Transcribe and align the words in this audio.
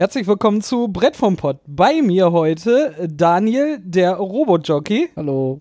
Herzlich 0.00 0.28
willkommen 0.28 0.62
zu 0.62 0.86
Brett 0.86 1.16
vom 1.16 1.36
Pott. 1.36 1.58
Bei 1.66 2.02
mir 2.02 2.30
heute 2.30 3.08
Daniel, 3.12 3.80
der 3.82 4.12
Robotjockey. 4.14 5.08
Hallo. 5.16 5.60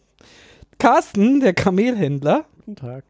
Carsten, 0.77 1.39
der 1.39 1.55
Kamelhändler. 1.55 2.45
Guten 2.57 2.75
Tag. 2.75 3.03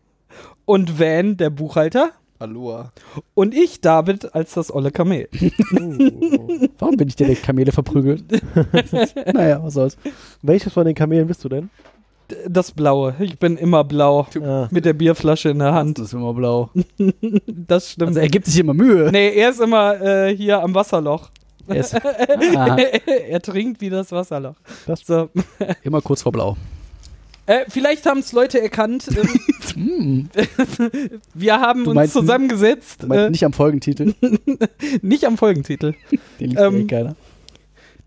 Und 0.64 1.02
Van, 1.02 1.36
der 1.36 1.50
Buchhalter. 1.50 2.12
Aloha. 2.40 2.94
Und 3.34 3.54
ich, 3.54 3.82
David, 3.82 4.34
als 4.36 4.54
das 4.54 4.74
olle 4.74 4.92
Kamel. 4.92 5.28
Uh, 5.74 6.70
warum 6.80 6.96
bin 6.96 7.10
ich 7.10 7.18
direkt 7.18 7.44
Kamele 7.44 7.74
verprügelt? 7.74 8.24
naja, 9.34 9.62
was 9.62 9.74
soll's. 9.74 9.98
Welches 10.42 10.72
von 10.72 10.86
den 10.86 10.96
Kamelen 10.96 11.28
bist 11.28 11.44
du 11.44 11.50
denn? 11.50 11.70
Das 12.48 12.72
Blaue. 12.72 13.16
Ich 13.20 13.40
bin 13.40 13.58
immer 13.58 13.84
blau. 13.84 14.28
Ah, 14.44 14.68
Mit 14.72 14.84
der 14.86 14.94
Bierflasche 14.94 15.50
in 15.50 15.60
der 15.60 15.74
Hand. 15.74 15.98
Das 15.98 16.08
ist 16.08 16.14
immer 16.14 16.34
blau. 16.34 16.70
Das 17.48 17.92
stimmt. 17.92 18.10
Also 18.10 18.20
er 18.20 18.28
gibt 18.30 18.46
sich 18.48 18.60
immer 18.60 18.74
Mühe. 18.74 19.10
nee, 19.12 19.30
er 19.36 19.50
ist 19.52 19.62
immer 19.62 20.00
äh, 20.02 20.36
hier 20.36 20.62
am 20.62 20.74
Wasserloch. 20.76 21.30
Er 21.68 21.76
ist 21.78 21.96
ah, 22.56 22.78
er 23.30 23.42
trinkt 23.42 23.82
wie 23.82 23.90
das 23.90 24.12
Wasserloch. 24.12 24.56
Das- 24.86 25.02
so. 25.06 25.30
immer 25.84 26.02
kurz 26.02 26.22
vor 26.22 26.32
blau. 26.32 26.56
äh, 27.46 27.66
vielleicht 27.70 28.06
haben 28.06 28.20
es 28.20 28.32
Leute 28.34 28.62
erkannt. 28.62 29.08
Ähm, 29.10 29.28
Hm, 29.76 30.30
wir 31.34 31.60
haben 31.60 31.84
Du 31.84 31.92
uns 31.92 32.12
zusammengesetzt. 32.14 33.04
du 33.04 33.08
meinst 33.08 33.26
Äh, 33.28 33.30
nicht 33.30 33.44
am 33.46 33.54
Folgentitel. 33.54 34.14
nicht 35.02 35.24
am 35.26 35.38
Folgentitel. 35.38 35.94
Den 36.40 36.50
liest 36.52 36.62
Ähm, 36.62 36.76
eh 36.82 36.84
keiner. 36.86 37.16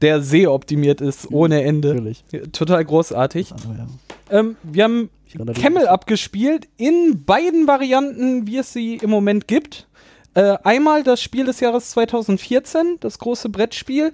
Der 0.02 0.22
sehr 0.22 0.52
optimiert 0.52 1.00
ist, 1.00 1.30
ohne 1.30 1.62
Ende. 1.62 1.94
Natürlich. 1.94 2.24
Total 2.52 2.84
großartig. 2.84 3.50
Das 3.50 3.64
andere, 3.66 3.86
ja. 4.30 4.38
Ähm, 4.38 4.56
wir 4.62 4.84
haben. 4.84 5.10
Camel 5.54 5.86
abgespielt 5.86 6.66
in 6.76 7.22
beiden 7.24 7.68
Varianten, 7.68 8.48
wie 8.48 8.56
es 8.58 8.72
sie 8.72 8.96
im 8.96 9.10
Moment 9.10 9.46
gibt. 9.46 9.86
Äh, 10.34 10.56
einmal 10.64 11.04
das 11.04 11.22
Spiel 11.22 11.44
des 11.44 11.60
Jahres 11.60 11.90
2014, 11.90 12.96
das 12.98 13.18
große 13.20 13.48
Brettspiel, 13.48 14.12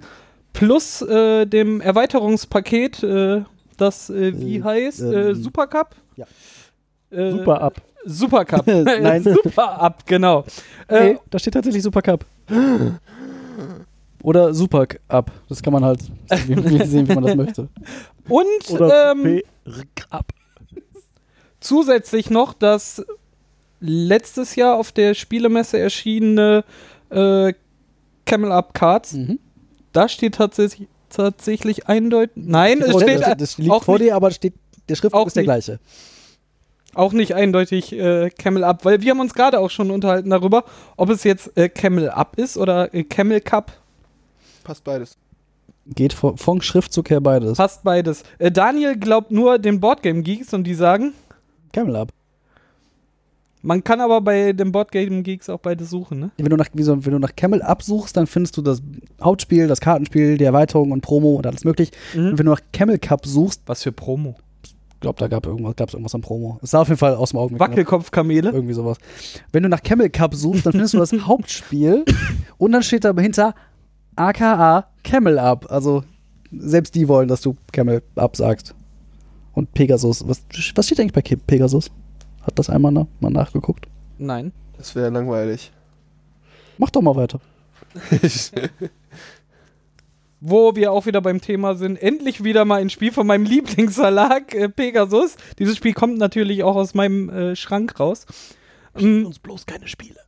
plus 0.53 1.01
äh, 1.01 1.45
dem 1.47 1.81
Erweiterungspaket, 1.81 3.01
äh, 3.03 3.41
das 3.77 4.11
äh, 4.11 4.39
wie 4.39 4.57
Äh, 4.57 4.63
heißt, 4.63 5.01
äh, 5.01 5.29
ähm, 5.29 5.35
Supercup. 5.41 5.95
ja. 6.17 6.25
Äh, 7.09 7.31
super 7.31 7.61
ab. 7.61 7.81
Supercup. 8.05 8.67
Nein. 8.85 9.23
Super 9.23 9.79
ab, 9.81 10.03
genau. 10.05 10.43
Äh, 10.87 11.13
Nee, 11.13 11.19
da 11.31 11.39
steht 11.39 11.53
tatsächlich 11.55 11.81
Super 11.81 12.01
Cup. 12.03 12.25
Oder 14.23 14.53
Super 14.53 14.87
Up. 15.07 15.31
Das 15.47 15.61
kann 15.61 15.73
man 15.73 15.85
halt 15.85 16.01
sehen, 16.01 17.07
wie 17.07 17.13
man 17.13 17.23
das 17.23 17.35
möchte. 17.35 17.67
und 18.29 18.69
Oder 18.71 19.11
ähm, 19.11 19.41
ab. 20.09 20.31
zusätzlich 21.59 22.29
noch 22.29 22.53
das 22.53 23.05
letztes 23.79 24.55
Jahr 24.55 24.75
auf 24.77 24.91
der 24.91 25.13
Spielemesse 25.13 25.77
erschienene 25.79 26.63
äh, 27.09 27.53
Camel 28.25 28.51
Up 28.51 28.73
Cards. 28.73 29.13
Mhm. 29.13 29.39
Da 29.93 30.09
steht 30.09 30.35
tatsächlich, 30.35 30.87
tatsächlich 31.09 31.87
eindeutig. 31.87 32.31
Nein, 32.35 32.81
es 32.81 32.99
steht 33.01 33.21
das, 33.21 33.37
das 33.37 33.57
liegt 33.57 33.71
auch 33.71 33.83
vor 33.83 33.95
nicht- 33.99 34.07
dir, 34.09 34.15
aber 34.15 34.31
steht, 34.31 34.53
der 34.89 34.95
Schriftzug 34.95 35.27
ist 35.27 35.35
der 35.35 35.41
nicht. 35.43 35.47
gleiche. 35.47 35.79
auch 36.95 37.13
nicht 37.13 37.35
eindeutig 37.35 37.93
äh, 37.93 38.29
Camel 38.31 38.63
Up, 38.63 38.83
weil 38.83 39.01
wir 39.01 39.11
haben 39.11 39.19
uns 39.19 39.33
gerade 39.33 39.59
auch 39.59 39.69
schon 39.69 39.91
unterhalten 39.91 40.29
darüber, 40.31 40.63
ob 40.97 41.09
es 41.09 41.23
jetzt 41.23 41.55
äh, 41.55 41.69
Camel 41.69 42.09
Up 42.09 42.37
ist 42.37 42.57
oder 42.57 42.93
äh, 42.93 43.03
Camel 43.03 43.41
Cup. 43.41 43.71
Passt 44.67 44.83
beides. 44.83 45.17
Geht 45.95 46.11
von, 46.11 46.35
von 46.37 46.61
Schriftzug 46.61 47.09
her 47.09 47.21
beides. 47.21 47.57
Passt 47.57 47.85
beides. 47.85 48.23
Äh, 48.37 48.51
Daniel 48.51 48.97
glaubt 48.97 49.31
nur 49.31 49.59
den 49.59 49.79
Boardgame 49.79 50.23
Geeks 50.23 50.53
und 50.53 50.65
die 50.65 50.73
sagen, 50.73 51.13
Camel 51.71 51.95
Up. 51.95 52.09
man 53.61 53.81
kann 53.81 54.01
aber 54.01 54.19
bei 54.19 54.51
den 54.51 54.73
Boardgame 54.73 55.23
Geeks 55.23 55.47
auch 55.49 55.59
beides 55.59 55.89
suchen, 55.89 56.19
ne? 56.19 56.31
Wenn 56.35 56.49
du, 56.49 56.57
nach, 56.57 56.67
so, 56.79 57.05
wenn 57.05 57.13
du 57.13 57.19
nach 57.19 57.33
Camel 57.37 57.61
absuchst, 57.61 58.17
dann 58.17 58.27
findest 58.27 58.57
du 58.57 58.61
das 58.61 58.81
Hauptspiel, 59.21 59.69
das 59.69 59.79
Kartenspiel, 59.79 60.37
die 60.37 60.43
Erweiterung 60.43 60.91
und 60.91 60.99
Promo 60.99 61.35
und 61.35 61.47
alles 61.47 61.63
möglich. 61.63 61.91
Und 62.13 62.37
wenn 62.37 62.45
du 62.45 62.51
nach 62.51 62.61
Camel 62.73 62.99
Cup 62.99 63.25
suchst, 63.25 63.61
Was 63.67 63.83
für 63.83 63.93
Promo. 63.93 64.35
ich 64.65 64.75
glaube, 64.99 65.17
da 65.19 65.29
gab 65.29 65.45
irgendwas, 65.45 65.77
gab's 65.77 65.93
irgendwas 65.93 66.13
an 66.13 66.19
Promo. 66.19 66.59
Es 66.61 66.71
sah 66.71 66.81
auf 66.81 66.89
jeden 66.89 66.99
Fall 66.99 67.15
aus 67.15 67.29
dem 67.29 67.39
Augen. 67.39 67.57
Wackelkopfkamele. 67.57 68.51
Irgendwie 68.51 68.73
sowas. 68.73 68.97
Wenn 69.53 69.63
du 69.63 69.69
nach 69.69 69.81
Camel 69.81 70.09
Cup 70.09 70.35
suchst, 70.35 70.65
dann 70.65 70.73
findest 70.73 70.93
du 70.93 70.97
das 70.97 71.13
Hauptspiel 71.25 72.03
und 72.57 72.73
dann 72.73 72.83
steht 72.83 73.05
da 73.05 73.13
dahinter 73.13 73.55
aka 74.17 74.87
Camel 75.03 75.39
Up. 75.39 75.71
Also 75.71 76.03
selbst 76.51 76.95
die 76.95 77.07
wollen, 77.07 77.27
dass 77.27 77.41
du 77.41 77.55
Camel 77.71 78.01
Up 78.15 78.35
sagst. 78.35 78.75
Und 79.53 79.73
Pegasus. 79.73 80.27
Was, 80.27 80.43
was 80.75 80.85
steht 80.85 80.99
eigentlich 80.99 81.13
bei 81.13 81.21
Pegasus? 81.21 81.89
Hat 82.41 82.59
das 82.59 82.69
einmal 82.69 82.91
na, 82.91 83.07
mal 83.19 83.31
nachgeguckt? 83.31 83.87
Nein. 84.17 84.51
Das 84.77 84.95
wäre 84.95 85.09
langweilig. 85.09 85.71
Mach 86.77 86.91
doch 86.91 87.01
mal 87.01 87.15
weiter. 87.15 87.39
Wo 90.39 90.75
wir 90.75 90.91
auch 90.91 91.07
wieder 91.07 91.21
beim 91.21 91.41
Thema 91.41 91.73
sind, 91.73 91.95
endlich 91.95 92.43
wieder 92.43 92.63
mal 92.63 92.79
ein 92.79 92.91
Spiel 92.91 93.11
von 93.11 93.25
meinem 93.25 93.45
Lieblingsverlag, 93.45 94.53
äh, 94.53 94.69
Pegasus. 94.69 95.35
Dieses 95.57 95.77
Spiel 95.77 95.93
kommt 95.93 96.19
natürlich 96.19 96.63
auch 96.63 96.75
aus 96.75 96.93
meinem 96.93 97.29
äh, 97.29 97.55
Schrank 97.55 97.99
raus. 97.99 98.27
Mm, 98.95 99.25
uns 99.25 99.39
bloß 99.39 99.65
keine 99.65 99.87
Spiele. 99.87 100.19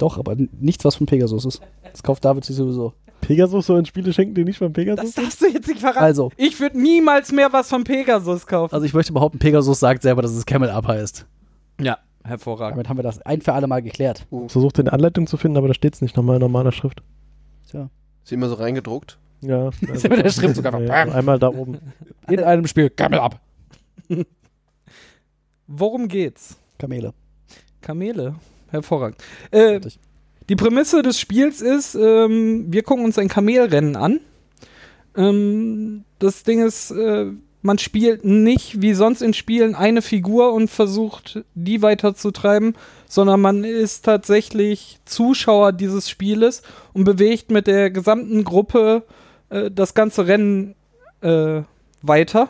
Doch, 0.00 0.18
aber 0.18 0.34
nichts, 0.60 0.84
was 0.84 0.96
von 0.96 1.06
Pegasus 1.06 1.44
ist. 1.44 1.60
Das 1.90 2.02
kauft 2.02 2.24
David 2.24 2.44
sich 2.44 2.56
sowieso. 2.56 2.94
Pegasus 3.20 3.66
soll 3.66 3.78
in 3.80 3.84
Spiele 3.84 4.12
schenken, 4.12 4.34
die 4.34 4.44
nicht 4.44 4.58
von 4.58 4.72
das 4.72 4.72
Pegasus 4.72 5.12
sind? 5.12 5.26
darfst 5.26 5.42
du 5.42 5.46
jetzt 5.46 5.68
nicht 5.68 5.80
verraten. 5.80 5.98
Also, 5.98 6.30
Ich 6.36 6.58
würde 6.58 6.80
niemals 6.80 7.32
mehr 7.32 7.52
was 7.52 7.68
von 7.68 7.84
Pegasus 7.84 8.46
kaufen. 8.46 8.72
also 8.74 8.86
ich 8.86 8.94
möchte 8.94 9.12
behaupten, 9.12 9.38
Pegasus 9.38 9.78
sagt 9.78 10.02
selber, 10.02 10.22
dass 10.22 10.32
es 10.32 10.46
Camel 10.46 10.70
Up 10.70 10.86
heißt. 10.88 11.26
ja, 11.80 11.98
hervorragend. 12.24 12.76
Damit 12.76 12.88
haben 12.88 12.96
wir 12.98 13.02
das 13.02 13.20
ein 13.22 13.42
für 13.42 13.52
alle 13.52 13.66
Mal 13.66 13.82
geklärt. 13.82 14.26
Versucht 14.46 14.80
eine 14.80 14.92
Anleitung 14.92 15.26
zu 15.26 15.36
finden, 15.36 15.58
aber 15.58 15.68
da 15.68 15.74
steht 15.74 15.94
es 15.94 16.00
nicht 16.00 16.16
nochmal 16.16 16.36
in 16.36 16.40
normaler 16.40 16.72
Schrift. 16.72 17.02
Tja. 17.70 17.90
Ist 18.24 18.32
immer 18.32 18.48
so 18.48 18.54
reingedruckt. 18.54 19.18
Ja. 19.42 19.68
ist 19.92 20.04
immer 20.06 20.16
der 20.22 20.30
Schriftzug 20.30 20.64
einfach. 20.64 20.80
Ja, 20.80 21.06
ja, 21.06 21.12
einmal 21.12 21.38
da 21.38 21.48
oben. 21.48 21.78
In 22.28 22.40
einem 22.40 22.66
Spiel 22.66 22.88
Camel 22.88 23.18
Up. 23.20 23.38
Worum 25.66 26.08
geht's? 26.08 26.56
Kamele. 26.78 27.12
Kamele. 27.80 28.34
Hervorragend. 28.70 29.18
Äh, 29.50 29.80
die 30.48 30.56
Prämisse 30.56 31.02
des 31.02 31.18
Spiels 31.18 31.60
ist, 31.60 31.94
ähm, 31.94 32.66
wir 32.68 32.82
gucken 32.82 33.04
uns 33.04 33.18
ein 33.18 33.28
Kamelrennen 33.28 33.96
an. 33.96 34.20
Ähm, 35.16 36.04
das 36.18 36.42
Ding 36.42 36.64
ist, 36.64 36.90
äh, 36.90 37.26
man 37.62 37.78
spielt 37.78 38.24
nicht 38.24 38.80
wie 38.80 38.94
sonst 38.94 39.22
in 39.22 39.34
Spielen 39.34 39.74
eine 39.74 40.02
Figur 40.02 40.52
und 40.52 40.68
versucht, 40.68 41.44
die 41.54 41.82
weiterzutreiben, 41.82 42.74
sondern 43.06 43.40
man 43.40 43.64
ist 43.64 44.04
tatsächlich 44.04 44.98
Zuschauer 45.04 45.72
dieses 45.72 46.08
Spieles 46.08 46.62
und 46.94 47.04
bewegt 47.04 47.50
mit 47.50 47.66
der 47.66 47.90
gesamten 47.90 48.44
Gruppe 48.44 49.04
äh, 49.50 49.70
das 49.70 49.94
ganze 49.94 50.26
Rennen 50.26 50.74
äh, 51.20 51.62
weiter. 52.02 52.48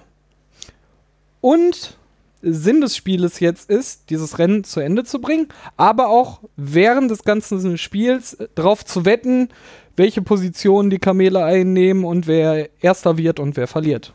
Und 1.40 1.98
Sinn 2.42 2.80
des 2.80 2.96
Spieles 2.96 3.40
jetzt 3.40 3.68
ist, 3.68 4.10
dieses 4.10 4.38
Rennen 4.38 4.64
zu 4.64 4.80
Ende 4.80 5.04
zu 5.04 5.20
bringen, 5.20 5.48
aber 5.76 6.08
auch 6.08 6.40
während 6.56 7.10
des 7.10 7.24
ganzen 7.24 7.76
Spiels 7.78 8.34
äh, 8.34 8.48
darauf 8.54 8.84
zu 8.84 9.04
wetten, 9.04 9.48
welche 9.96 10.22
Position 10.22 10.90
die 10.90 10.98
Kamele 10.98 11.44
einnehmen 11.44 12.04
und 12.04 12.26
wer 12.26 12.70
Erster 12.80 13.18
wird 13.18 13.38
und 13.40 13.56
wer 13.56 13.66
verliert. 13.66 14.14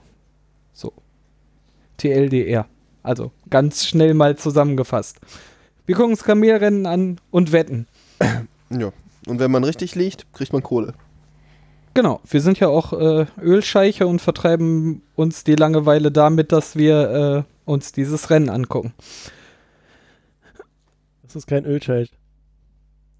So. 0.73 0.93
TLDR. 1.97 2.65
Also 3.03 3.31
ganz 3.49 3.85
schnell 3.85 4.15
mal 4.15 4.35
zusammengefasst. 4.35 5.19
Wir 5.85 5.95
gucken 5.95 6.11
uns 6.11 6.23
Kamelrennen 6.23 6.85
an 6.85 7.21
und 7.31 7.51
wetten. 7.51 7.87
Ja. 8.71 8.91
Und 9.27 9.39
wenn 9.39 9.51
man 9.51 9.63
richtig 9.63 9.93
liegt, 9.93 10.33
kriegt 10.33 10.51
man 10.51 10.63
Kohle. 10.63 10.95
Genau, 11.93 12.19
wir 12.27 12.41
sind 12.41 12.59
ja 12.59 12.67
auch 12.67 12.93
äh, 12.93 13.25
Ölscheiche 13.39 14.07
und 14.07 14.21
vertreiben 14.21 15.03
uns 15.15 15.43
die 15.43 15.55
Langeweile 15.55 16.11
damit, 16.11 16.51
dass 16.51 16.75
wir 16.75 17.45
äh, 17.47 17.54
uns 17.65 17.91
dieses 17.91 18.29
Rennen 18.29 18.49
angucken. 18.49 18.93
Das 21.23 21.35
ist 21.35 21.47
kein 21.47 21.65
Ölscheich. 21.65 22.11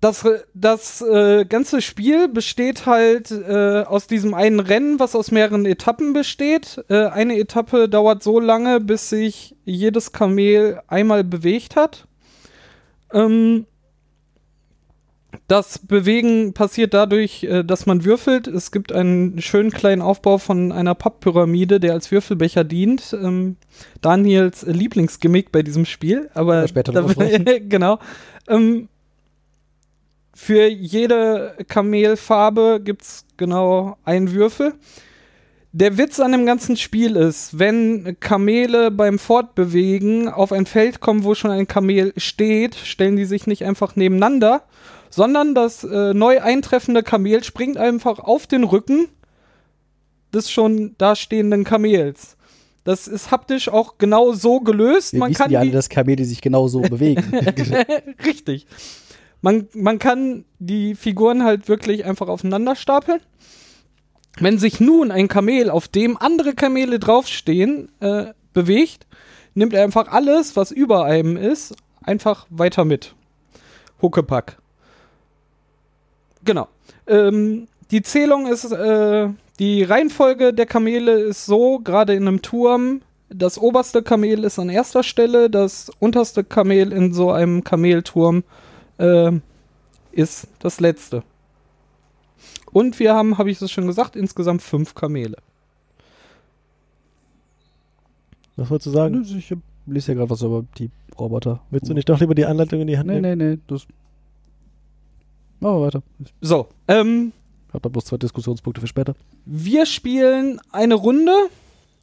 Das, 0.01 0.23
Re- 0.23 0.45
das 0.53 1.01
äh, 1.01 1.45
ganze 1.45 1.81
Spiel 1.81 2.27
besteht 2.27 2.85
halt 2.85 3.31
äh, 3.31 3.83
aus 3.83 4.07
diesem 4.07 4.33
einen 4.33 4.59
Rennen, 4.59 4.99
was 4.99 5.15
aus 5.15 5.31
mehreren 5.31 5.65
Etappen 5.65 6.13
besteht. 6.13 6.83
Äh, 6.89 7.07
eine 7.07 7.39
Etappe 7.39 7.89
dauert 7.89 8.21
so 8.21 8.39
lange, 8.39 8.79
bis 8.79 9.09
sich 9.09 9.55
jedes 9.65 10.11
Kamel 10.11 10.81
einmal 10.87 11.23
bewegt 11.23 11.75
hat. 11.75 12.07
Ähm, 13.11 13.65
das 15.47 15.79
Bewegen 15.79 16.53
passiert 16.53 16.93
dadurch, 16.93 17.43
äh, 17.43 17.63
dass 17.63 17.85
man 17.85 18.05
würfelt. 18.05 18.47
Es 18.47 18.71
gibt 18.71 18.91
einen 18.91 19.41
schönen 19.41 19.71
kleinen 19.71 20.01
Aufbau 20.01 20.37
von 20.37 20.71
einer 20.71 20.95
Papppyramide, 20.95 21.79
der 21.79 21.93
als 21.93 22.11
Würfelbecher 22.11 22.63
dient. 22.63 23.13
Ähm, 23.13 23.57
Daniels 24.01 24.63
Lieblingsgimmick 24.63 25.51
bei 25.51 25.63
diesem 25.63 25.85
Spiel. 25.85 26.29
Aber 26.33 26.67
später 26.67 26.91
da, 26.91 27.01
drüber 27.01 27.13
sprechen. 27.13 27.45
genau. 27.69 27.99
Ähm, 28.47 28.89
für 30.33 30.67
jede 30.67 31.55
Kamelfarbe 31.67 32.81
gibt 32.83 33.03
es 33.03 33.25
genau 33.37 33.97
einen 34.03 34.33
Würfel. 34.33 34.73
Der 35.71 35.97
Witz 35.97 36.21
an 36.21 36.31
dem 36.31 36.45
ganzen 36.45 36.77
Spiel 36.77 37.17
ist, 37.17 37.59
wenn 37.59 38.17
Kamele 38.21 38.91
beim 38.91 39.19
Fortbewegen 39.19 40.29
auf 40.29 40.53
ein 40.53 40.65
Feld 40.65 41.01
kommen, 41.01 41.25
wo 41.25 41.35
schon 41.35 41.51
ein 41.51 41.67
Kamel 41.67 42.13
steht, 42.15 42.75
stellen 42.75 43.17
die 43.17 43.25
sich 43.25 43.45
nicht 43.45 43.65
einfach 43.65 43.97
nebeneinander, 43.97 44.63
sondern 45.15 45.55
das 45.55 45.85
äh, 45.85 46.13
neu 46.13 46.41
eintreffende 46.41 47.01
Kamel 47.01 47.41
springt 47.43 47.77
einfach 47.77 48.19
auf 48.19 48.47
den 48.47 48.65
Rücken 48.65 49.07
des 50.33 50.51
schon 50.51 50.95
dastehenden 50.97 51.63
Kamels. 51.63 52.35
Das 52.83 53.07
ist 53.07 53.31
haptisch 53.31 53.69
auch 53.69 53.97
genau 53.97 54.33
so 54.33 54.59
gelöst. 54.59 55.13
Wir 55.13 55.19
Man 55.19 55.29
wissen 55.29 55.41
kann 55.41 55.51
ja 55.51 55.61
alle, 55.61 55.71
dass 55.71 55.87
Kamele 55.87 56.25
sich 56.25 56.41
genau 56.41 56.67
so 56.67 56.81
bewegen. 56.81 57.23
Richtig. 58.25 58.67
Man, 59.41 59.69
man 59.73 59.99
kann 59.99 60.43
die 60.59 60.95
Figuren 60.95 61.43
halt 61.45 61.69
wirklich 61.69 62.03
einfach 62.03 62.27
aufeinander 62.27 62.75
stapeln. 62.75 63.21
Wenn 64.39 64.59
sich 64.59 64.81
nun 64.81 65.11
ein 65.11 65.29
Kamel, 65.29 65.69
auf 65.69 65.87
dem 65.87 66.17
andere 66.17 66.53
Kamele 66.53 66.99
draufstehen, 66.99 67.89
äh, 68.01 68.33
bewegt, 68.53 69.07
nimmt 69.53 69.73
er 69.73 69.83
einfach 69.85 70.09
alles, 70.09 70.57
was 70.57 70.71
über 70.71 71.05
einem 71.05 71.37
ist, 71.37 71.73
einfach 72.03 72.47
weiter 72.49 72.83
mit. 72.83 73.15
Huckepack. 74.01 74.57
Genau. 76.45 76.67
Ähm, 77.07 77.67
die 77.91 78.01
Zählung 78.01 78.47
ist, 78.47 78.71
äh, 78.71 79.29
die 79.59 79.83
Reihenfolge 79.83 80.53
der 80.53 80.65
Kamele 80.65 81.13
ist 81.13 81.45
so, 81.45 81.79
gerade 81.79 82.13
in 82.13 82.27
einem 82.27 82.41
Turm, 82.41 83.01
das 83.29 83.57
oberste 83.57 84.03
Kamel 84.03 84.43
ist 84.43 84.59
an 84.59 84.69
erster 84.69 85.03
Stelle, 85.03 85.49
das 85.49 85.91
unterste 85.99 86.43
Kamel 86.43 86.91
in 86.93 87.13
so 87.13 87.31
einem 87.31 87.63
Kamelturm 87.63 88.43
äh, 88.97 89.31
ist 90.11 90.47
das 90.59 90.79
letzte. 90.79 91.23
Und 92.71 92.99
wir 92.99 93.13
haben, 93.15 93.37
habe 93.37 93.49
ich 93.49 93.61
es 93.61 93.71
schon 93.71 93.87
gesagt, 93.87 94.15
insgesamt 94.15 94.61
fünf 94.61 94.95
Kamele. 94.95 95.37
Was 98.55 98.69
wolltest 98.69 98.87
du 98.87 98.91
sagen? 98.91 99.21
ich 99.37 99.53
lese 99.85 100.11
ja 100.11 100.17
gerade 100.17 100.29
was 100.29 100.41
über 100.41 100.63
die 100.77 100.89
Roboter. 101.19 101.61
Willst 101.71 101.89
du 101.89 101.93
nicht 101.93 102.09
doch 102.09 102.19
lieber 102.19 102.35
die 102.35 102.45
Anleitung 102.45 102.81
in 102.81 102.87
die 102.87 102.97
Hand 102.97 103.07
Nee, 103.07 103.21
nehmen? 103.21 103.37
nee, 103.37 103.45
nee. 103.55 103.59
Das 103.67 103.85
Machen 105.59 105.79
wir 105.79 105.85
weiter. 105.85 106.03
So, 106.41 106.67
ähm, 106.87 107.31
habe 107.75 107.81
da 107.81 107.89
bloß 107.89 108.05
zwei 108.05 108.17
Diskussionspunkte 108.17 108.81
für 108.81 108.87
später. 108.87 109.15
wir 109.45 109.85
spielen 109.85 110.59
eine 110.71 110.95
Runde 110.95 111.33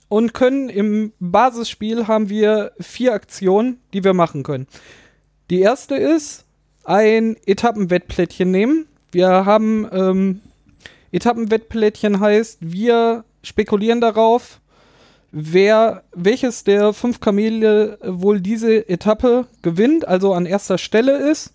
und 0.09 0.35
können 0.35 0.69
im 0.69 1.13
Basisspiel 1.21 2.07
haben 2.07 2.29
wir 2.29 2.73
vier 2.79 3.15
Aktionen, 3.15 3.79
die 3.93 4.05
wir 4.05 4.15
machen 4.15 4.43
können. 4.43 4.67
Die 5.51 5.61
erste 5.61 5.97
ist 5.97 6.45
ein 6.85 7.37
Etappenwettplättchen 7.47 8.51
nehmen. 8.51 8.87
Wir 9.11 9.47
haben 9.47 9.89
ähm, 9.93 10.41
Etappenwettplättchen 11.13 12.21
heißt, 12.21 12.59
wir 12.61 13.25
spekulieren 13.43 14.01
darauf, 14.01 14.61
wer 15.31 16.05
welches 16.15 16.65
der 16.65 16.93
fünf 16.93 17.21
Kamele 17.21 17.99
wohl 18.03 18.41
diese 18.41 18.89
Etappe 18.89 19.47
gewinnt, 19.63 20.07
also 20.07 20.33
an 20.35 20.47
erster 20.47 20.79
Stelle 20.79 21.31
ist. 21.31 21.53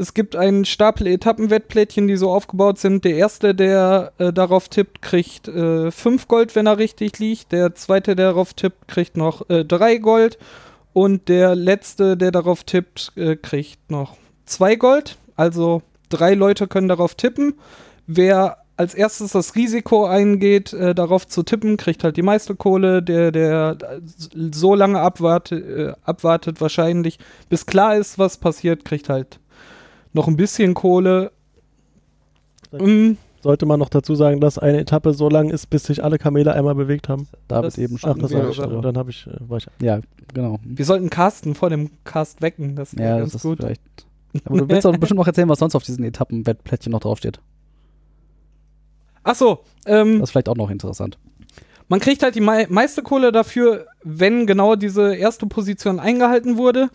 Es 0.00 0.14
gibt 0.14 0.36
einen 0.36 0.64
Stapel 0.64 1.08
Etappenwettplättchen, 1.08 2.06
die 2.06 2.16
so 2.16 2.30
aufgebaut 2.30 2.78
sind. 2.78 3.04
Der 3.04 3.16
erste, 3.16 3.52
der 3.52 4.12
äh, 4.18 4.32
darauf 4.32 4.68
tippt, 4.68 5.02
kriegt 5.02 5.48
äh, 5.48 5.90
fünf 5.90 6.28
Gold, 6.28 6.54
wenn 6.54 6.68
er 6.68 6.78
richtig 6.78 7.18
liegt. 7.18 7.50
Der 7.50 7.74
zweite, 7.74 8.14
der 8.14 8.28
darauf 8.28 8.54
tippt, 8.54 8.86
kriegt 8.86 9.16
noch 9.16 9.50
äh, 9.50 9.64
drei 9.64 9.96
Gold. 9.96 10.38
Und 10.92 11.28
der 11.28 11.56
letzte, 11.56 12.16
der 12.16 12.30
darauf 12.30 12.62
tippt, 12.62 13.12
äh, 13.16 13.34
kriegt 13.34 13.90
noch 13.90 14.16
zwei 14.46 14.76
Gold. 14.76 15.18
Also 15.34 15.82
drei 16.10 16.34
Leute 16.34 16.68
können 16.68 16.86
darauf 16.86 17.16
tippen. 17.16 17.54
Wer 18.06 18.58
als 18.76 18.94
erstes 18.94 19.32
das 19.32 19.56
Risiko 19.56 20.06
eingeht, 20.06 20.72
äh, 20.74 20.94
darauf 20.94 21.26
zu 21.26 21.42
tippen, 21.42 21.76
kriegt 21.76 22.04
halt 22.04 22.16
die 22.16 22.22
meiste 22.22 22.54
Kohle. 22.54 23.02
Der, 23.02 23.32
der 23.32 23.76
äh, 23.80 24.00
so 24.52 24.76
lange 24.76 25.00
abwartet, 25.00 25.66
äh, 25.66 25.92
abwartet 26.04 26.60
wahrscheinlich, 26.60 27.18
bis 27.48 27.66
klar 27.66 27.96
ist, 27.96 28.16
was 28.16 28.36
passiert, 28.36 28.84
kriegt 28.84 29.08
halt 29.08 29.40
noch 30.12 30.28
ein 30.28 30.36
bisschen 30.36 30.74
Kohle. 30.74 31.30
Mm, 32.72 33.12
Sollte 33.40 33.66
man 33.66 33.78
noch 33.78 33.88
dazu 33.88 34.14
sagen, 34.16 34.40
dass 34.40 34.58
eine 34.58 34.78
Etappe 34.80 35.14
so 35.14 35.28
lang 35.28 35.50
ist, 35.50 35.70
bis 35.70 35.84
sich 35.84 36.02
alle 36.02 36.18
Kamele 36.18 36.52
einmal 36.54 36.74
bewegt 36.74 37.08
haben? 37.08 37.28
David 37.46 37.66
Das- 37.68 37.78
eben 37.78 37.94
Ach, 37.96 38.00
schon. 38.00 38.18
das 38.18 38.32
Ja, 38.32 38.38
war 38.42 38.50
ich. 38.50 38.60
aber- 38.60 38.82
Dann 38.82 38.98
habe 38.98 39.10
ich, 39.10 39.26
äh, 39.26 39.36
war 39.48 39.58
ich. 39.58 39.66
Ja, 39.80 40.00
genau. 40.34 40.58
wir 40.64 40.84
sollten 40.84 41.08
Carsten 41.08 41.54
vor 41.54 41.70
dem 41.70 41.90
Cast 42.04 42.42
wecken. 42.42 42.74
Das 42.74 42.96
wäre 42.96 43.08
Ja, 43.08 43.18
ganz 43.18 43.32
das 43.32 43.44
ist 43.44 43.48
gut. 43.48 43.58
vielleicht. 43.58 43.80
Aber 44.44 44.58
du 44.58 44.68
willst 44.68 44.84
doch 44.84 44.92
bestimmt 44.98 45.18
noch 45.18 45.26
erzählen, 45.26 45.48
was 45.48 45.60
sonst 45.60 45.74
auf 45.76 45.84
diesen 45.84 46.04
Etappenwettplättchen 46.04 46.90
noch 46.90 47.00
draufsteht. 47.00 47.40
Ach 49.22 49.34
so, 49.34 49.60
ähm, 49.86 50.18
Das 50.20 50.28
ist 50.28 50.32
vielleicht 50.32 50.48
auch 50.48 50.56
noch 50.56 50.70
interessant. 50.70 51.18
man 51.88 52.00
kriegt 52.00 52.22
halt 52.22 52.34
die 52.34 52.40
mei 52.40 52.66
meiste 52.68 53.02
Kohle 53.02 53.30
dafür, 53.32 53.86
wenn 54.02 54.46
genau 54.46 54.74
diese 54.74 55.14
erste 55.14 55.46
Position 55.46 56.00
eingehalten 56.00 56.56
wurde. 56.56 56.88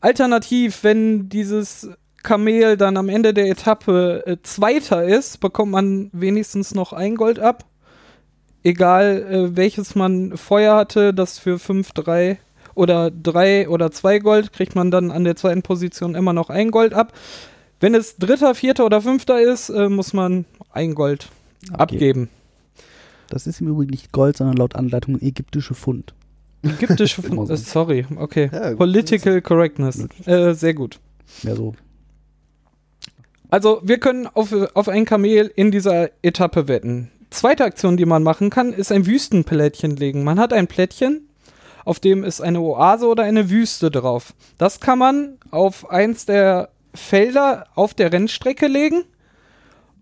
Alternativ, 0.00 0.82
wenn 0.84 1.28
dieses 1.28 1.88
Kamel 2.26 2.76
dann 2.76 2.96
am 2.96 3.08
Ende 3.08 3.32
der 3.32 3.48
Etappe 3.48 4.22
äh, 4.26 4.36
Zweiter 4.42 5.04
ist, 5.04 5.40
bekommt 5.40 5.72
man 5.72 6.10
wenigstens 6.12 6.74
noch 6.74 6.92
ein 6.92 7.14
Gold 7.14 7.38
ab. 7.38 7.64
Egal 8.64 9.22
äh, 9.30 9.56
welches 9.56 9.94
man 9.94 10.36
vorher 10.36 10.74
hatte, 10.74 11.14
das 11.14 11.38
für 11.38 11.58
5, 11.58 11.92
3 11.92 12.38
oder 12.74 13.10
3 13.10 13.68
oder 13.68 13.92
2 13.92 14.18
Gold, 14.18 14.52
kriegt 14.52 14.74
man 14.74 14.90
dann 14.90 15.12
an 15.12 15.22
der 15.22 15.36
zweiten 15.36 15.62
Position 15.62 16.16
immer 16.16 16.32
noch 16.32 16.50
ein 16.50 16.72
Gold 16.72 16.92
ab. 16.94 17.12
Wenn 17.78 17.94
es 17.94 18.16
Dritter, 18.16 18.54
Vierter 18.56 18.84
oder 18.84 19.00
Fünfter 19.00 19.40
ist, 19.40 19.68
äh, 19.68 19.88
muss 19.88 20.12
man 20.12 20.46
ein 20.72 20.94
Gold 20.94 21.28
abgeben. 21.72 22.28
Das 23.28 23.46
ist 23.46 23.60
im 23.60 23.68
Übrigen 23.68 23.90
nicht 23.90 24.10
Gold, 24.12 24.36
sondern 24.36 24.56
laut 24.56 24.74
Anleitung 24.74 25.20
ägyptische 25.22 25.74
Pfund. 25.74 26.12
Ägyptische 26.62 27.22
so. 27.46 27.48
äh, 27.48 27.56
Sorry, 27.56 28.04
okay. 28.16 28.50
Ja. 28.52 28.74
Political 28.74 29.40
Correctness. 29.42 30.08
Äh, 30.26 30.54
sehr 30.54 30.74
gut. 30.74 30.98
Mehr 31.44 31.54
so. 31.54 31.74
Also, 33.50 33.80
wir 33.82 33.98
können 33.98 34.26
auf, 34.26 34.54
auf 34.74 34.88
ein 34.88 35.04
Kamel 35.04 35.50
in 35.54 35.70
dieser 35.70 36.10
Etappe 36.22 36.68
wetten. 36.68 37.10
Zweite 37.30 37.64
Aktion, 37.64 37.96
die 37.96 38.06
man 38.06 38.22
machen 38.22 38.50
kann, 38.50 38.72
ist 38.72 38.92
ein 38.92 39.06
Wüstenplättchen 39.06 39.96
legen. 39.96 40.24
Man 40.24 40.38
hat 40.38 40.52
ein 40.52 40.66
Plättchen, 40.66 41.28
auf 41.84 42.00
dem 42.00 42.24
ist 42.24 42.40
eine 42.40 42.60
Oase 42.60 43.06
oder 43.06 43.22
eine 43.22 43.50
Wüste 43.50 43.90
drauf. 43.90 44.34
Das 44.58 44.80
kann 44.80 44.98
man 44.98 45.38
auf 45.50 45.90
eins 45.90 46.26
der 46.26 46.70
Felder 46.94 47.66
auf 47.74 47.94
der 47.94 48.12
Rennstrecke 48.12 48.66
legen 48.66 49.04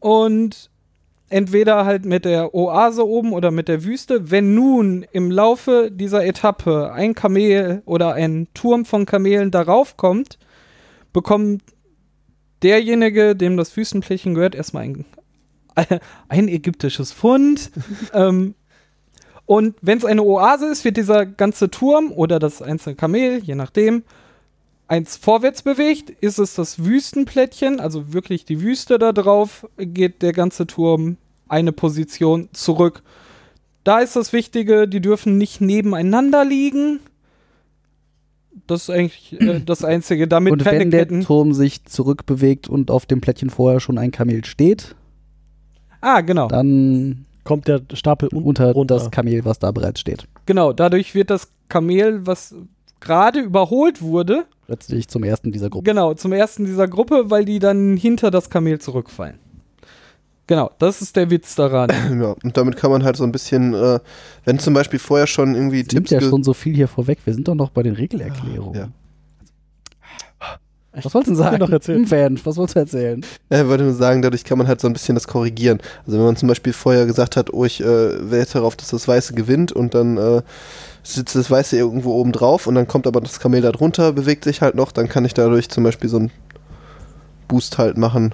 und 0.01 0.71
entweder 1.29 1.85
halt 1.85 2.05
mit 2.05 2.25
der 2.25 2.55
Oase 2.55 3.07
oben 3.07 3.33
oder 3.33 3.51
mit 3.51 3.69
der 3.69 3.85
Wüste. 3.85 4.31
Wenn 4.31 4.55
nun 4.55 5.05
im 5.13 5.31
Laufe 5.31 5.91
dieser 5.91 6.25
Etappe 6.25 6.93
ein 6.93 7.15
Kamel 7.15 7.83
oder 7.85 8.15
ein 8.15 8.49
Turm 8.55 8.85
von 8.85 9.05
Kamelen 9.05 9.51
darauf 9.51 9.97
kommt, 9.97 10.39
bekommt 11.13 11.63
derjenige, 12.65 13.37
dem 13.37 13.57
das 13.57 13.77
Wüstenplättchen 13.77 14.35
gehört, 14.35 14.55
erstmal 14.55 14.85
ein, 14.85 15.05
ein 16.29 16.49
ägyptisches 16.49 17.13
Pfund. 17.13 17.71
ähm, 18.13 18.55
und 19.47 19.77
wenn 19.83 19.99
es 19.99 20.05
eine 20.05 20.23
Oase 20.23 20.67
ist, 20.67 20.85
wird 20.85 20.97
dieser 20.97 21.27
ganze 21.27 21.71
Turm 21.71 22.11
oder 22.11 22.39
das 22.39 22.63
einzelne 22.63 22.97
Kamel, 22.97 23.41
je 23.45 23.55
nachdem, 23.55 24.03
eins 24.89 25.17
vorwärts 25.17 25.63
bewegt, 25.63 26.11
ist 26.11 26.39
es 26.39 26.55
das 26.55 26.85
Wüstenplättchen, 26.85 27.81
also 27.81 28.13
wirklich 28.13 28.45
die 28.45 28.61
Wüste 28.61 28.99
da 28.99 29.13
drauf, 29.13 29.67
geht 29.77 30.23
der 30.23 30.33
ganze 30.33 30.67
Turm 30.67 31.19
eine 31.49 31.73
Position 31.73 32.49
zurück. 32.53 33.03
Da 33.83 33.99
ist 33.99 34.17
das 34.17 34.33
Wichtige, 34.33 34.89
die 34.89 35.01
dürfen 35.01 35.37
nicht 35.37 35.61
nebeneinander 35.61 36.45
liegen. 36.45 37.01
Das 38.67 38.83
ist 38.85 38.91
eigentlich 38.91 39.41
äh, 39.41 39.61
das 39.67 39.85
Einzige. 39.85 40.27
Damit 40.29 40.53
und 40.53 40.65
wenn 40.65 40.91
der. 40.91 41.09
Turm 41.21 41.53
sich 41.53 41.85
zurückbewegt 41.85 42.69
und 42.69 42.91
auf 42.91 43.07
dem 43.07 43.21
Plättchen 43.21 43.51
vorher 43.51 43.81
schon 43.81 43.99
ein 43.99 44.11
Kamel 44.11 44.45
steht, 44.45 44.95
Ah, 46.01 46.21
genau. 46.21 46.49
dann 46.49 47.25
Kommt 47.45 47.69
der 47.69 47.83
Stapel 47.93 48.31
un 48.33 48.43
unter 48.43 48.73
runter. 48.73 48.95
das 48.95 49.11
Kamel, 49.11 49.45
was 49.45 49.59
da 49.59 49.71
bereits 49.71 50.01
steht. 50.01 50.27
Genau, 50.47 50.73
dadurch 50.73 51.15
wird 51.15 51.29
das 51.31 51.51
Kamel, 51.69 52.27
was 52.27 52.55
gerade 53.01 53.41
überholt 53.41 54.01
wurde, 54.01 54.47
Plötzlich 54.67 55.09
zum 55.09 55.25
ersten 55.25 55.53
dieser 55.53 55.69
Gruppe. 55.69 55.85
genau, 55.85 56.15
zum 56.15 56.33
ersten 56.33 56.65
dieser 56.65 56.89
Gruppe, 56.89 57.31
weil 57.31 57.45
die 57.45 57.59
dann 57.59 57.99
hinter 57.99 58.31
das 58.31 58.49
Kamel 58.49 58.81
zurückfallen. 58.81 59.39
Genau, 60.47 60.71
das 60.79 61.01
ist 61.01 61.17
der 61.17 61.31
Witz 61.31 61.55
daran. 61.55 61.89
Ja, 62.21 62.35
und 62.43 62.57
damit 62.57 62.77
kann 62.77 62.91
man 62.91 63.03
halt 63.03 63.17
so 63.17 63.25
ein 63.25 63.33
bisschen, 63.33 63.73
äh, 63.75 63.99
wenn 64.45 64.59
zum 64.59 64.75
Beispiel 64.75 64.99
vorher 64.99 65.27
schon 65.27 65.55
irgendwie 65.55 65.79
nimmt 65.79 65.89
Tipps 65.91 66.11
ja 66.11 66.19
ge- 66.19 66.29
schon 66.29 66.43
so 66.43 66.53
viel 66.53 66.75
hier 66.75 66.89
vorweg. 66.89 67.19
Wir 67.25 67.33
sind 67.35 67.49
doch 67.49 67.55
noch 67.55 67.71
bei 67.71 67.83
den 67.83 67.95
Regelerklärungen. 67.95 68.75
Ja. 68.79 68.89
Was 71.03 71.13
wolltest 71.13 71.33
du 71.33 71.35
sagen? 71.35 71.59
noch 71.59 71.71
erzählen. 71.71 72.07
Fan, 72.07 72.39
was 72.45 72.57
wolltest 72.57 72.77
du 72.77 72.81
erzählen? 72.81 73.27
Äh, 73.49 73.67
wollte 73.67 73.83
nur 73.83 73.95
sagen, 73.95 74.23
dadurch 74.23 74.45
kann 74.45 74.59
man 74.59 74.69
halt 74.69 74.81
so 74.81 74.87
ein 74.87 74.93
bisschen 74.93 75.17
das 75.17 75.27
korrigieren. 75.27 75.81
Also 76.07 76.19
wenn 76.19 76.25
man 76.25 76.37
zum 76.37 76.47
Beispiel 76.49 76.73
vorher 76.73 77.05
gesagt 77.07 77.37
hat, 77.37 77.53
oh, 77.53 77.65
ich 77.65 77.81
äh, 77.81 78.31
wette 78.31 78.53
darauf, 78.55 78.77
dass 78.77 78.89
das 78.91 79.09
Weiße 79.09 79.35
gewinnt 79.35 79.73
und 79.73 79.95
dann 79.95 80.17
äh, 80.19 80.43
sitzt 81.03 81.35
das 81.35 81.51
Weiße 81.51 81.77
irgendwo 81.77 82.13
oben 82.13 82.31
drauf 82.31 82.69
und 82.69 82.77
dann 82.77 82.87
kommt 82.87 83.09
aber 83.09 83.21
das 83.21 83.41
Kamel 83.41 83.61
da 83.63 83.73
drunter, 83.73 84.13
bewegt 84.13 84.45
sich 84.45 84.61
halt 84.63 84.77
noch, 84.77 84.93
dann 84.93 85.09
kann 85.09 85.25
ich 85.25 85.35
dadurch 85.35 85.69
zum 85.69 85.83
Beispiel 85.83 86.09
so 86.09 86.19
einen 86.19 86.31
Boost 87.49 87.77
halt 87.79 87.99
machen 87.99 88.33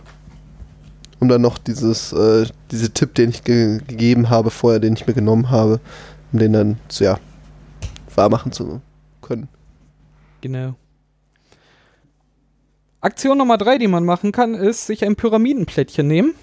um 1.20 1.28
dann 1.28 1.42
noch 1.42 1.58
dieses, 1.58 2.12
äh, 2.12 2.46
diese 2.70 2.92
Tipp, 2.92 3.14
den 3.14 3.30
ich 3.30 3.44
ge 3.44 3.78
gegeben 3.86 4.30
habe 4.30 4.50
vorher, 4.50 4.80
den 4.80 4.94
ich 4.94 5.06
mir 5.06 5.14
genommen 5.14 5.50
habe, 5.50 5.80
um 6.32 6.38
den 6.38 6.52
dann, 6.52 6.76
so, 6.88 7.04
ja, 7.04 7.18
wahr 8.14 8.30
machen 8.30 8.52
zu 8.52 8.80
können. 9.22 9.48
Genau. 10.40 10.74
Aktion 13.02 13.38
Nummer 13.38 13.56
drei, 13.56 13.78
die 13.78 13.88
man 13.88 14.04
machen 14.04 14.32
kann, 14.32 14.54
ist 14.54 14.86
sich 14.86 15.04
ein 15.04 15.16
Pyramidenplättchen 15.16 16.06
nehmen. 16.06 16.34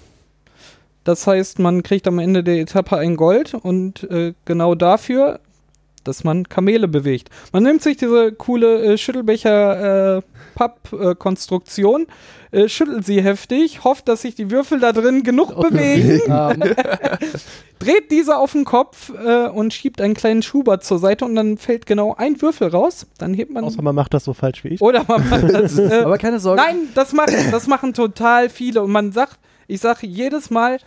Das 1.04 1.26
heißt, 1.26 1.58
man 1.58 1.82
kriegt 1.82 2.06
am 2.06 2.18
Ende 2.18 2.42
der 2.42 2.58
Etappe 2.58 2.96
ein 2.96 3.16
Gold 3.16 3.54
und 3.54 4.02
äh, 4.10 4.34
genau 4.44 4.74
dafür, 4.74 5.40
dass 6.08 6.24
man 6.24 6.48
Kamele 6.48 6.88
bewegt. 6.88 7.28
Man 7.52 7.62
nimmt 7.62 7.82
sich 7.82 7.96
diese 7.96 8.32
coole 8.32 8.82
äh, 8.82 8.98
Schüttelbecher 8.98 10.16
äh, 10.16 10.22
Pappkonstruktion, 10.54 12.06
äh, 12.50 12.68
schüttelt 12.68 13.04
sie 13.04 13.22
heftig, 13.22 13.84
hofft, 13.84 14.08
dass 14.08 14.22
sich 14.22 14.34
die 14.34 14.50
Würfel 14.50 14.80
da 14.80 14.92
drin 14.92 15.22
genug 15.22 15.54
bewegen, 15.60 16.22
Ähm, 16.28 16.62
dreht 17.78 18.10
diese 18.10 18.36
auf 18.36 18.52
den 18.52 18.64
Kopf 18.64 19.10
äh, 19.10 19.48
und 19.48 19.72
schiebt 19.72 20.00
einen 20.00 20.14
kleinen 20.14 20.42
Schubert 20.42 20.82
zur 20.82 20.98
Seite 20.98 21.24
und 21.24 21.34
dann 21.34 21.58
fällt 21.58 21.86
genau 21.86 22.14
ein 22.16 22.40
Würfel 22.40 22.68
raus. 22.68 23.06
Dann 23.18 23.34
hebt 23.34 23.52
man. 23.52 23.64
Außer 23.64 23.82
man 23.82 23.94
macht 23.94 24.14
das 24.14 24.24
so 24.24 24.32
falsch 24.32 24.64
wie 24.64 24.68
ich. 24.68 24.80
oder 24.80 25.04
man 25.06 25.28
macht 25.28 25.50
das, 25.52 25.78
äh, 25.78 26.02
aber 26.04 26.18
keine 26.18 26.40
Sorge. 26.40 26.62
Nein, 26.62 26.76
das 26.94 27.12
machen, 27.12 27.34
das 27.50 27.66
machen 27.66 27.92
total 27.94 28.48
viele. 28.48 28.82
Und 28.82 28.90
man 28.90 29.12
sagt, 29.12 29.38
ich 29.70 29.80
sage 29.80 30.06
jedes 30.06 30.50
Mal, 30.50 30.78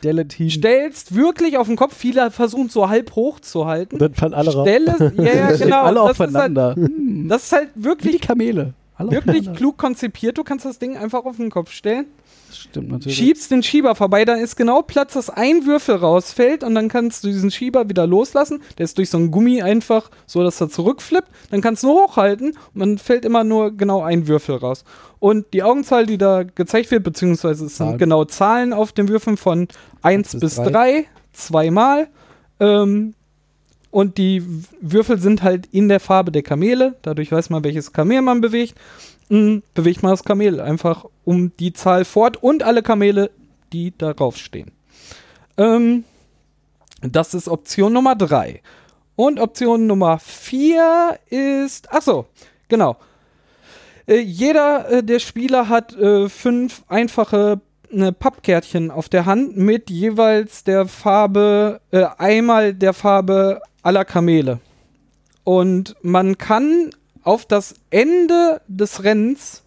stellst 0.50 1.16
wirklich 1.16 1.58
auf 1.60 1.68
den 1.68 1.76
Kopf. 1.76 1.96
Viele 1.96 2.32
versuchen 2.32 2.68
so 2.68 2.90
halb 2.90 3.16
hoch 3.16 3.40
zu 3.40 3.68
halten. 3.68 3.96
Und 3.96 4.02
dann 4.02 4.14
fallen 4.16 4.34
alle 4.34 4.52
raus. 4.52 4.68
Stell 4.68 4.88
es, 4.88 5.00
ja, 5.18 5.52
ja, 5.52 5.58
genau. 5.58 5.84
Alle 5.84 6.00
das, 6.00 6.12
ist 6.12 6.20
halt, 6.20 6.30
aufeinander. 6.30 6.76
Hm, 6.76 7.28
das 7.30 7.44
ist 7.44 7.52
halt 7.52 7.70
Wie 7.76 7.80
die 7.82 7.86
wirklich, 7.86 8.22
Kamele. 8.22 8.74
Alle 8.98 9.12
wirklich 9.12 9.36
aufeinander. 9.36 9.58
klug 9.58 9.78
konzipiert. 9.78 10.38
Du 10.40 10.44
kannst 10.44 10.66
das 10.66 10.80
Ding 10.80 10.98
einfach 10.98 11.26
auf 11.26 11.38
den 11.38 11.52
Kopf 11.52 11.72
stellen, 11.72 12.08
Das 12.52 12.60
stimmt 12.60 12.90
natürlich. 12.92 13.18
schiebst 13.18 13.50
den 13.50 13.64
Schieber 13.64 13.96
vorbei, 13.96 14.26
dann 14.26 14.40
ist 14.40 14.58
genau 14.58 14.82
Platz, 14.82 15.14
dass 15.14 15.30
ein 15.30 15.66
Würfel 15.66 15.96
rausfällt 15.96 16.66
und 16.66 16.76
dann 16.76 16.90
kannst 16.90 17.24
du 17.24 17.30
diesen 17.30 17.50
Schieber 17.50 17.88
wieder 17.88 18.06
loslassen. 18.06 18.62
Der 18.78 18.84
ist 18.84 18.98
durch 18.98 19.10
so 19.10 19.18
ein 19.18 19.32
Gummi 19.32 19.62
einfach 19.62 20.12
so, 20.26 20.44
dass 20.44 20.60
er 20.60 20.70
zurückflippt. 20.70 21.30
Dann 21.50 21.62
kannst 21.62 21.84
du 21.84 21.88
nur 21.88 22.08
hochhalten 22.08 22.58
und 22.74 22.80
dann 22.80 22.98
fällt 22.98 23.24
immer 23.24 23.46
nur 23.46 23.72
genau 23.72 24.02
ein 24.04 24.28
Würfel 24.28 24.58
raus. 24.58 24.84
Und 25.20 25.54
die 25.54 25.64
Augenzahl, 25.64 26.06
die 26.06 26.18
da 26.18 26.44
gezeigt 26.44 26.92
wird, 26.92 27.04
beziehungsweise 27.04 27.68
es 27.68 27.78
sind 27.78 27.86
Zahlen. 27.88 27.98
genau 27.98 28.26
Zahlen 28.26 28.74
auf 28.74 28.92
den 28.92 29.08
Würfeln 29.08 29.38
von 29.38 29.70
1 30.02 30.34
bis 30.34 30.42
bis 30.42 30.56
drei. 30.56 30.72
3, 30.72 31.06
zweimal. 31.32 32.08
Ähm, 32.60 33.14
und 33.92 34.18
die 34.18 34.44
Würfel 34.82 35.20
sind 35.20 35.42
halt 35.42 35.68
in 35.72 35.88
der 35.88 36.02
Farbe 36.02 36.34
der 36.34 36.44
Kamele. 36.44 36.96
Dadurch 37.02 37.32
weiß 37.32 37.50
man, 37.50 37.64
welches 37.64 37.94
Kamel 37.94 38.22
man 38.22 38.42
bewegt. 38.42 38.76
Mm, 39.32 39.60
bewegt 39.74 40.04
man 40.04 40.12
das 40.12 40.26
Kamel 40.26 40.60
einfach 40.60 41.06
um 41.32 41.56
die 41.58 41.72
Zahl 41.72 42.04
fort 42.04 42.44
und 42.44 42.62
alle 42.62 42.84
Kamele, 42.84 43.32
die 43.72 43.98
darauf 43.98 44.36
stehen. 44.36 44.72
Ähm, 45.58 46.04
das 47.02 47.34
ist 47.34 47.48
Option 47.48 47.94
Nummer 47.94 48.16
3. 48.16 48.62
Und 49.16 49.40
Option 49.40 49.88
Nummer 49.88 50.20
4 50.20 51.20
ist. 51.30 51.92
Achso, 51.94 52.26
genau. 52.68 52.98
Äh, 54.08 54.20
jeder 54.20 54.90
äh, 54.90 55.04
der 55.04 55.20
Spieler 55.20 55.70
hat 55.70 55.96
äh, 55.96 56.28
fünf 56.28 56.84
einfache 56.90 57.62
Pappkärtchen 58.20 58.90
auf 58.90 59.10
der 59.10 59.26
Hand 59.26 59.58
mit 59.58 59.90
jeweils 59.90 60.64
der 60.64 60.88
Farbe, 60.88 61.82
einmal 62.18 62.74
der 62.74 62.94
Farbe 62.94 63.62
aller 63.84 64.06
Kamele. 64.06 64.62
Und 65.44 65.98
man 66.02 66.38
kann 66.38 66.92
auf 67.24 67.46
das 67.46 67.76
Ende 67.90 68.62
des 68.70 69.04
Rennens 69.04 69.64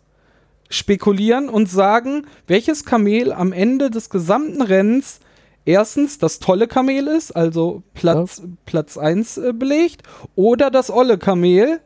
spekulieren 0.68 1.48
und 1.48 1.68
sagen, 1.68 2.26
welches 2.46 2.84
Kamel 2.84 3.32
am 3.32 3.52
Ende 3.52 3.90
des 3.90 4.10
gesamten 4.10 4.62
Rennens 4.62 5.20
erstens 5.64 6.18
das 6.18 6.38
tolle 6.38 6.68
Kamel 6.68 7.08
ist, 7.08 7.32
also 7.32 7.82
Platz, 7.94 8.42
Platz 8.66 8.98
1 8.98 9.38
äh, 9.38 9.52
belegt, 9.52 10.02
oder 10.34 10.70
das 10.70 10.90
olle 10.90 11.18
Kamel 11.18 11.80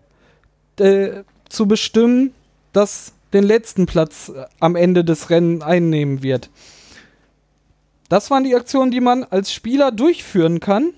äh, 0.78 1.22
zu 1.48 1.66
bestimmen, 1.66 2.32
das 2.72 3.12
den 3.32 3.44
letzten 3.44 3.86
Platz 3.86 4.30
äh, 4.30 4.44
am 4.60 4.76
Ende 4.76 5.04
des 5.04 5.30
Rennens 5.30 5.62
einnehmen 5.62 6.22
wird. 6.22 6.50
Das 8.08 8.30
waren 8.30 8.44
die 8.44 8.56
Aktionen, 8.56 8.90
die 8.90 9.00
man 9.00 9.24
als 9.24 9.52
Spieler 9.52 9.92
durchführen 9.92 10.60
kann. 10.60 10.94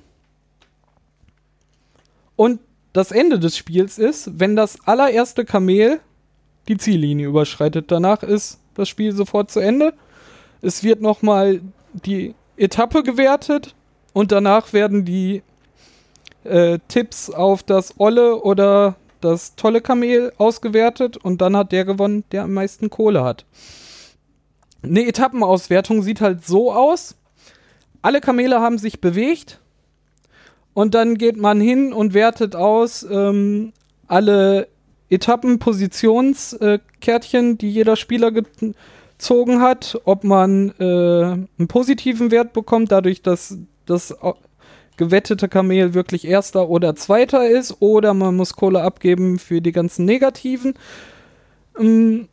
Und 2.37 2.61
das 2.93 3.11
Ende 3.11 3.39
des 3.39 3.57
Spiels 3.57 3.99
ist, 3.99 4.39
wenn 4.39 4.57
das 4.57 4.87
allererste 4.87 5.45
Kamel 5.45 6.01
die 6.71 6.79
Ziellinie 6.79 7.27
überschreitet. 7.27 7.91
Danach 7.91 8.23
ist 8.23 8.61
das 8.75 8.89
Spiel 8.89 9.13
sofort 9.13 9.51
zu 9.51 9.59
Ende. 9.59 9.93
Es 10.63 10.85
wird 10.85 11.03
nochmal 11.03 11.61
die 11.93 12.35
Etappe 12.57 13.03
gewertet 13.03 13.75
und 14.13 14.31
danach 14.31 14.73
werden 14.73 15.05
die 15.05 15.43
äh, 16.45 16.79
Tipps 16.87 17.29
auf 17.29 17.65
das 17.65 17.99
Olle 17.99 18.37
oder 18.37 18.95
das 19.21 19.57
tolle 19.57 19.81
Kamel 19.81 20.33
ausgewertet 20.39 21.17
und 21.17 21.43
dann 21.43 21.57
hat 21.57 21.73
der 21.73 21.85
gewonnen, 21.85 22.25
der 22.31 22.45
am 22.45 22.55
meisten 22.55 22.89
Kohle 22.89 23.25
hat. 23.25 23.45
Eine 24.83 25.07
Etappenauswertung 25.07 26.03
sieht 26.03 26.21
halt 26.21 26.47
so 26.47 26.73
aus. 26.73 27.17
Alle 28.01 28.21
Kamele 28.21 28.61
haben 28.61 28.79
sich 28.79 29.01
bewegt 29.01 29.61
und 30.73 30.95
dann 30.95 31.19
geht 31.19 31.37
man 31.37 31.61
hin 31.61 31.93
und 31.93 32.15
wertet 32.15 32.55
aus 32.55 33.03
ähm, 33.03 33.73
alle 34.07 34.69
Etappenpositionskärtchen, 35.11 37.59
die 37.59 37.71
jeder 37.71 37.97
Spieler 37.97 38.31
gezogen 38.31 39.61
hat, 39.61 40.01
ob 40.05 40.25
man 40.25 40.73
äh, 40.79 40.85
einen 40.85 41.69
positiven 41.69 42.31
Wert 42.31 42.53
bekommt, 42.53 42.93
dadurch, 42.93 43.23
dass 43.23 43.59
das 43.87 44.15
gewettete 44.97 45.49
Kamel 45.49 45.95
wirklich 45.95 46.27
erster 46.27 46.69
oder 46.69 46.95
zweiter 46.95 47.49
ist, 47.49 47.81
oder 47.81 48.15
man 48.15 48.37
muss 48.37 48.55
Kohle 48.55 48.83
abgeben 48.83 49.39
für 49.39 49.61
die 49.61 49.73
ganzen 49.73 50.05
negativen. 50.05 50.75
Ähm, 51.79 52.29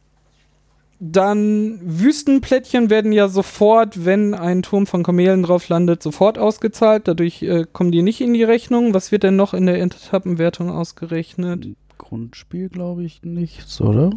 dann 0.99 1.79
Wüstenplättchen 1.81 2.89
werden 2.89 3.11
ja 3.11 3.27
sofort, 3.27 4.05
wenn 4.05 4.33
ein 4.33 4.63
Turm 4.63 4.87
von 4.87 5.03
Kamelen 5.03 5.43
drauf 5.43 5.69
landet, 5.69 6.01
sofort 6.01 6.39
ausgezahlt. 6.39 7.07
Dadurch 7.07 7.43
äh, 7.43 7.65
kommen 7.71 7.91
die 7.91 8.01
nicht 8.01 8.19
in 8.19 8.33
die 8.33 8.43
Rechnung. 8.43 8.93
Was 8.93 9.11
wird 9.11 9.23
denn 9.23 9.35
noch 9.35 9.53
in 9.53 9.67
der 9.67 9.79
Etappenwertung 9.79 10.71
ausgerechnet? 10.71 11.67
Grundspiel 12.07 12.69
glaube 12.69 13.03
ich 13.03 13.21
nichts, 13.23 13.81
oder? 13.81 14.11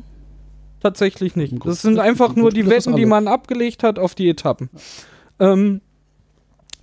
Tatsächlich 0.79 1.35
nicht. 1.35 1.55
Das 1.65 1.83
sind 1.83 1.99
einfach 1.99 2.37
nur 2.37 2.51
die 2.51 2.69
Wetten, 2.69 2.95
die 2.95 3.05
man 3.05 3.27
abgelegt 3.27 3.83
hat 3.83 3.99
auf 3.99 4.15
die 4.15 4.29
Etappen. 4.29 4.71
Ähm, 5.41 5.81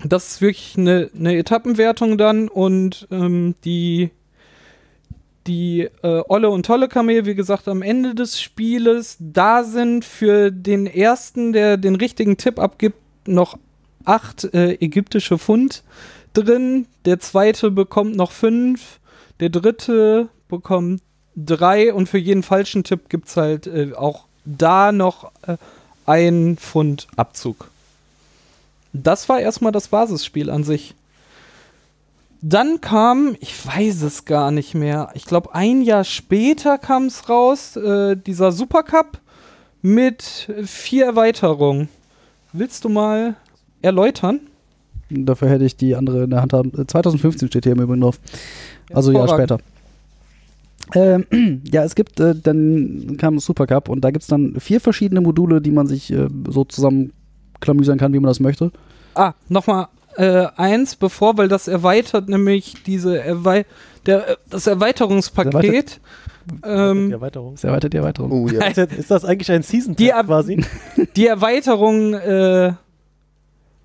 das 0.04 0.28
ist 0.28 0.42
wirklich 0.42 0.76
eine, 0.78 1.10
eine 1.18 1.38
Etappenwertung 1.38 2.18
dann 2.18 2.50
und 2.50 3.08
ähm, 3.10 3.56
die, 3.64 4.12
die 5.48 5.88
äh, 6.04 6.24
Olle 6.28 6.50
und 6.50 6.66
Tolle 6.66 6.90
Kamel, 6.90 7.26
wie 7.26 7.36
gesagt, 7.36 7.70
am 7.70 7.82
Ende 7.82 8.14
des 8.14 8.42
Spieles, 8.42 9.16
da 9.20 9.64
sind 9.64 10.04
für 10.04 10.52
den 10.52 10.88
ersten, 10.88 11.54
der 11.54 11.78
den 11.78 11.96
richtigen 11.96 12.36
Tipp 12.36 12.60
abgibt, 12.60 12.98
noch 13.26 13.58
acht 14.04 14.44
äh, 14.54 14.74
ägyptische 14.74 15.38
Pfund 15.38 15.84
drin. 16.34 16.86
Der 17.06 17.20
zweite 17.20 17.72
bekommt 17.72 18.18
noch 18.18 18.32
fünf. 18.32 19.00
Der 19.40 19.50
dritte 19.50 20.30
bekommt 20.48 21.02
drei 21.36 21.94
und 21.94 22.10
für 22.10 22.18
jeden 22.18 22.44
falschen 22.44 22.84
Tipp 22.84 23.10
gibt 23.10 23.28
es 23.28 23.38
halt 23.38 23.68
äh, 23.68 23.94
auch 23.96 24.26
da 24.46 24.92
noch 24.92 25.32
äh, 25.46 25.58
ein 26.06 26.58
Pfund 26.58 27.08
Abzug. 27.16 27.70
Das 28.94 29.30
war 29.30 29.40
erstmal 29.40 29.72
das 29.72 29.90
Basisspiel 29.90 30.50
an 30.50 30.64
sich. 30.64 30.96
Dann 32.42 32.82
kam, 32.82 33.36
ich 33.40 33.66
weiß 33.66 34.04
es 34.04 34.26
gar 34.26 34.52
nicht 34.52 34.76
mehr, 34.76 35.10
ich 35.16 35.26
glaube 35.26 35.54
ein 35.54 35.82
Jahr 35.82 36.04
später 36.04 36.78
kam 36.78 37.06
es 37.06 37.30
raus, 37.30 37.76
äh, 37.76 38.16
dieser 38.16 38.52
Supercup 38.52 39.20
mit 39.82 40.52
vier 40.66 41.06
Erweiterungen. 41.06 41.90
Willst 42.54 42.84
du 42.84 42.90
mal 42.90 43.36
erläutern? 43.82 44.42
Dafür 45.10 45.50
hätte 45.50 45.66
ich 45.66 45.78
die 45.78 45.96
andere 45.96 46.24
in 46.24 46.30
der 46.30 46.42
Hand 46.42 46.54
haben. 46.54 46.72
Äh, 46.78 46.86
2015 46.86 47.48
steht 47.48 47.64
hier 47.64 47.74
im 47.74 47.82
Übrigen 47.82 48.02
drauf. 48.02 48.20
Also 48.94 49.12
ein 49.12 49.16
Jahr 49.16 49.28
später. 49.30 49.60
Ähm, 50.96 51.26
ja, 51.72 51.84
es 51.84 51.96
gibt, 51.96 52.20
äh, 52.20 52.36
dann 52.36 53.16
kam 53.18 53.40
Supercup 53.40 53.90
und 53.90 54.02
da 54.02 54.12
gibt 54.12 54.24
es 54.24 54.28
dann 54.28 54.56
vier 54.60 54.80
verschiedene 54.80 55.22
Module, 55.22 55.62
die 55.62 55.72
man 55.72 55.88
sich 55.88 56.12
äh, 56.12 56.28
so 56.48 56.64
zusammenklamüsern 56.64 57.98
kann, 57.98 58.14
wie 58.14 58.20
man 58.20 58.28
das 58.28 58.40
möchte. 58.40 58.72
Ah, 59.16 59.34
nochmal 59.50 59.88
äh, 60.16 60.48
eins 60.56 60.96
bevor, 60.96 61.38
weil 61.38 61.48
das 61.48 61.68
erweitert 61.68 62.30
nämlich 62.30 62.76
diese 62.86 63.22
Erwei 63.22 63.66
der, 64.06 64.30
äh, 64.30 64.36
das 64.50 64.68
Erweiterungspaket. 64.68 66.00
Die 66.50 66.56
Ähm, 66.64 67.12
Erweiterung. 67.12 67.56
Das 67.56 67.66
erweitert 67.66 67.92
die 67.94 67.98
Erweiterung. 67.98 68.32
Oh 68.32 68.48
ja. 68.48 68.66
Ist, 68.68 69.12
das 69.12 69.26
eigentlich 69.26 69.52
ein 69.52 69.64
season 69.64 69.96
Die 69.96 70.08
quasi? 70.08 70.64
die 71.16 71.28
Erweiterung 71.28 72.14
äh, 72.14 72.74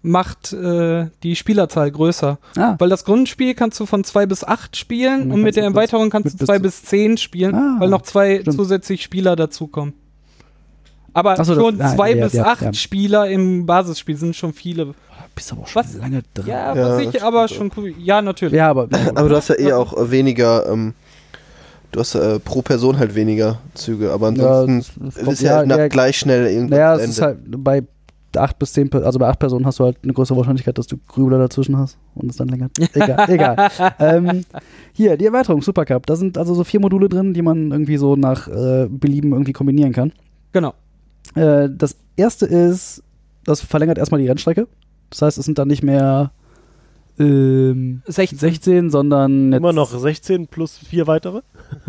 macht 0.03 0.53
äh, 0.53 1.07
die 1.23 1.37
Spielerzahl 1.37 1.91
größer. 1.91 2.39
Ah, 2.57 2.75
Weil 2.79 2.89
das 2.89 3.05
Grundspiel 3.05 3.55
kannst 3.55 3.79
du 3.81 3.87
von 3.87 4.03
2 4.05 4.27
bis 4.27 4.43
8 4.45 4.77
spielen 4.77 5.23
Und 5.25 5.33
und 5.33 5.43
mit 5.43 5.55
du 5.57 5.61
der 5.61 5.65
Erweiterung 5.71 6.11
kannst 6.11 6.35
du 6.35 6.37
bis 6.39 6.47
2 6.47 6.57
zu- 6.57 6.63
bis 6.63 6.83
10 6.85 7.17
spielen, 7.19 7.55
Ah, 7.55 7.77
weil 7.79 7.89
noch 7.89 8.03
zwei 8.03 8.41
stimmt. 8.41 8.57
zusätzlich 8.57 9.03
Spieler 9.03 9.37
dazukommen. 9.37 9.95
Aber 11.15 11.43
so, 11.45 11.55
schon 11.55 11.81
ah, 11.81 11.95
zwei 11.95 12.15
ja, 12.15 12.25
bis 12.25 12.33
ja, 12.33 12.45
acht 12.47 12.63
ja. 12.63 12.73
Spieler 12.73 13.29
im 13.29 13.67
Basisspiel 13.67 14.17
sind 14.17 14.35
schon 14.35 14.53
viele. 14.53 14.95
Bist 15.35 15.53
aber 15.53 15.67
schon 15.67 15.83
Was? 15.85 15.95
lange 15.95 16.23
dran. 16.35 16.47
Ja, 16.47 16.75
Ja, 16.75 16.89
was 16.99 17.01
ich 17.01 17.23
aber 17.23 17.49
schon 17.49 17.71
cool. 17.77 17.93
Ja, 17.99 18.23
natürlich. 18.23 18.55
Ja, 18.55 18.71
aber, 18.71 18.89
Aber 19.15 19.29
du 19.29 19.37
hast 19.37 19.49
ja 19.49 19.59
eh 19.59 19.73
auch 19.73 19.97
äh, 19.97 20.11
weniger, 20.11 20.67
ähm, 20.71 20.95
du 21.91 22.01
hast 22.01 22.15
äh, 22.15 22.39
pro 22.41 22.63
Person 22.63 22.99
halt 22.99 23.15
weniger 23.15 23.59
Züge, 23.75 24.11
aber 24.11 24.29
ansonsten 24.29 25.05
das- 25.05 25.17
es 25.17 25.29
ist 25.35 25.43
ja, 25.43 25.63
ja, 25.63 25.89
gleich 25.89 26.19
schnell 26.19 26.47
irgendwann 26.47 26.71
Naja, 26.79 26.97
es 26.97 27.11
ist 27.11 27.21
halt 27.23 27.39
bei 27.47 27.83
acht 28.37 28.59
bis 28.59 28.73
zehn, 28.73 28.93
also 28.93 29.19
bei 29.19 29.29
acht 29.29 29.39
Personen 29.39 29.67
hast 29.67 29.79
du 29.79 29.85
halt 29.85 29.99
eine 30.03 30.13
größere 30.13 30.37
Wahrscheinlichkeit, 30.37 30.79
dass 30.79 30.87
du 30.87 30.97
Grübler 31.09 31.39
dazwischen 31.39 31.77
hast 31.77 31.99
und 32.15 32.31
es 32.31 32.37
dann 32.37 32.49
länger. 32.49 32.71
Egal, 32.95 33.25
egal. 33.31 33.71
Ähm, 33.99 34.45
hier, 34.93 35.17
die 35.17 35.27
Erweiterung, 35.27 35.63
Supercup. 35.63 36.07
Da 36.07 36.17
sind 36.17 36.39
also 36.39 36.55
so 36.55 36.65
vier 36.65 36.81
Module 36.81 37.09
drin, 37.09 37.35
die 37.35 37.43
man 37.43 37.71
irgendwie 37.71 37.97
so 37.97 38.17
nach 38.17 38.49
äh, 38.49 38.89
Belieben 38.89 39.33
irgendwie 39.33 39.53
kombinieren 39.53 39.93
kann. 39.93 40.13
Genau. 40.53 40.75
Äh, 41.35 41.69
das 41.71 41.97
erste 42.17 42.47
ist, 42.47 43.03
das 43.45 43.61
verlängert 43.61 43.99
erstmal 43.99 44.21
die 44.21 44.29
Rennstrecke. 44.29 44.69
Das 45.11 45.23
heißt, 45.23 45.39
es 45.39 45.45
sind 45.45 45.59
dann 45.59 45.69
nicht 45.69 45.83
mehr 45.83 46.33
ähm, 47.19 48.03
16. 48.07 48.39
16, 48.39 48.91
sondern 48.91 49.53
jetzt, 49.53 49.59
Immer 49.59 49.73
noch 49.73 49.91
16 49.91 50.47
plus 50.49 50.79
vier 50.79 51.07
weitere. 51.07 51.43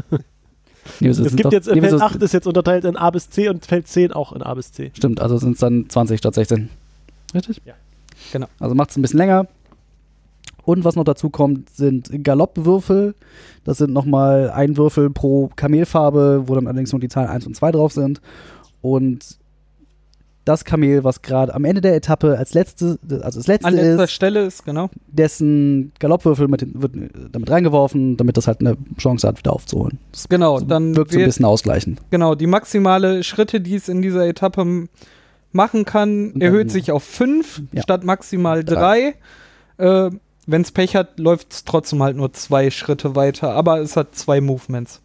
Nee, 1.00 1.08
Es 1.10 1.18
gibt 1.22 1.46
doch- 1.46 1.52
jetzt, 1.52 1.68
nee, 1.70 1.80
Feld 1.82 1.94
es- 1.94 2.02
8 2.02 2.22
ist 2.22 2.34
jetzt 2.34 2.48
unterteilt 2.48 2.84
in 2.86 2.96
A 2.98 3.10
bis 3.10 3.30
C 3.30 3.48
und 3.50 3.66
Feld 3.66 3.88
10 3.88 4.12
auch 4.12 4.34
in 4.34 4.42
A 4.42 4.54
bis 4.54 4.72
C. 4.72 4.92
Stimmt, 4.94 5.22
also 5.22 5.38
sind 5.38 5.54
es 5.54 5.60
dann 5.60 5.90
20 5.90 6.18
statt 6.20 6.34
16. 6.36 6.70
Richtig? 7.34 7.62
Ja. 7.66 7.74
Genau. 8.32 8.48
Also 8.60 8.76
macht 8.76 8.90
es 8.92 8.98
ein 8.98 9.02
bisschen 9.02 9.18
länger. 9.18 9.48
Und 10.66 10.86
was 10.86 10.96
noch 10.96 11.04
dazu 11.04 11.30
kommt, 11.30 11.70
sind 11.72 12.24
Galoppwürfel. 12.24 13.16
Das 13.66 13.78
sind 13.80 13.92
nochmal 13.92 14.50
ein 14.52 14.78
Würfel 14.78 15.10
pro 15.10 15.50
Kamelfarbe, 15.56 16.44
wo 16.48 16.56
dann 16.56 16.68
allerdings 16.68 16.92
nur 16.94 17.02
die 17.02 17.10
Zahlen 17.10 17.28
1 17.30 17.46
und 17.46 17.56
2 17.56 17.72
drauf 17.72 17.92
sind. 17.92 18.22
Und 18.82 19.38
das 20.46 20.66
Kamel, 20.66 21.04
was 21.04 21.22
gerade 21.22 21.54
am 21.54 21.64
Ende 21.66 21.80
der 21.82 21.96
Etappe 21.96 22.38
als 22.38 22.54
letzte, 22.54 23.00
also 23.22 23.40
das 23.40 23.48
letzte 23.48 23.68
An 23.68 23.76
letzter 23.76 24.04
ist, 24.04 24.12
Stelle 24.12 24.42
ist, 24.46 24.66
genau. 24.66 24.90
dessen 25.08 25.94
Galoppwürfel 26.00 26.48
mit, 26.50 26.66
wird 26.82 26.94
damit 27.32 27.50
reingeworfen, 27.50 28.18
damit 28.18 28.36
das 28.38 28.48
halt 28.48 28.60
eine 28.60 28.76
Chance 28.98 29.28
hat, 29.28 29.38
wieder 29.40 29.54
aufzuholen. 29.54 30.00
Das 30.12 30.28
Genau, 30.28 30.60
dann 30.60 30.96
wirkt 30.96 31.14
so 31.14 31.20
ein 31.20 31.26
bisschen 31.26 31.46
ausgleichend. 31.46 32.02
genau, 32.12 32.36
die 32.36 32.48
maximale 32.48 33.24
Schritte, 33.24 33.62
die 33.62 33.76
es 33.76 33.88
in 33.88 34.02
dieser 34.02 34.28
Etappe 34.28 34.88
machen 35.52 35.86
kann, 35.86 36.34
erhöht 36.42 36.72
sich 36.72 36.92
auf 36.92 37.04
fünf 37.04 37.62
Ja. 37.72 37.82
statt 37.84 38.04
maximal 38.04 38.64
drei. 38.64 39.16
Äh, 39.78 40.10
Wenn 40.46 40.62
es 40.62 40.72
Pech 40.74 40.96
hat, 40.98 41.20
läuft 41.20 41.54
es 41.54 41.64
trotzdem 41.64 42.04
halt 42.04 42.18
nur 42.18 42.34
zwei 42.34 42.70
Schritte 42.70 43.16
weiter, 43.16 43.52
aber 43.54 43.80
es 43.80 43.96
hat 43.96 44.14
zwei 44.14 44.42
Movements. 44.42 45.00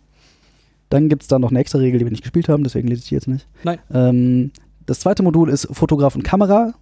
Dann 0.89 1.09
gibt 1.09 1.23
es 1.23 1.29
da 1.29 1.39
noch 1.39 1.51
eine 1.51 1.61
extra 1.61 1.79
Regel, 1.79 2.01
die 2.01 2.07
wir 2.07 2.11
nicht 2.11 2.23
gespielt 2.25 2.49
haben, 2.49 2.65
deswegen 2.65 2.89
lese 2.89 3.03
ich 3.03 3.09
die 3.11 3.15
jetzt 3.15 3.29
nicht. 3.29 3.47
Nein. 3.63 3.79
Ähm, 3.95 4.51
das 4.89 5.01
zweite 5.01 5.23
Modul 5.23 5.51
ist 5.51 5.69
Fotograf 5.71 6.17
und 6.17 6.23
Kamera. 6.23 6.73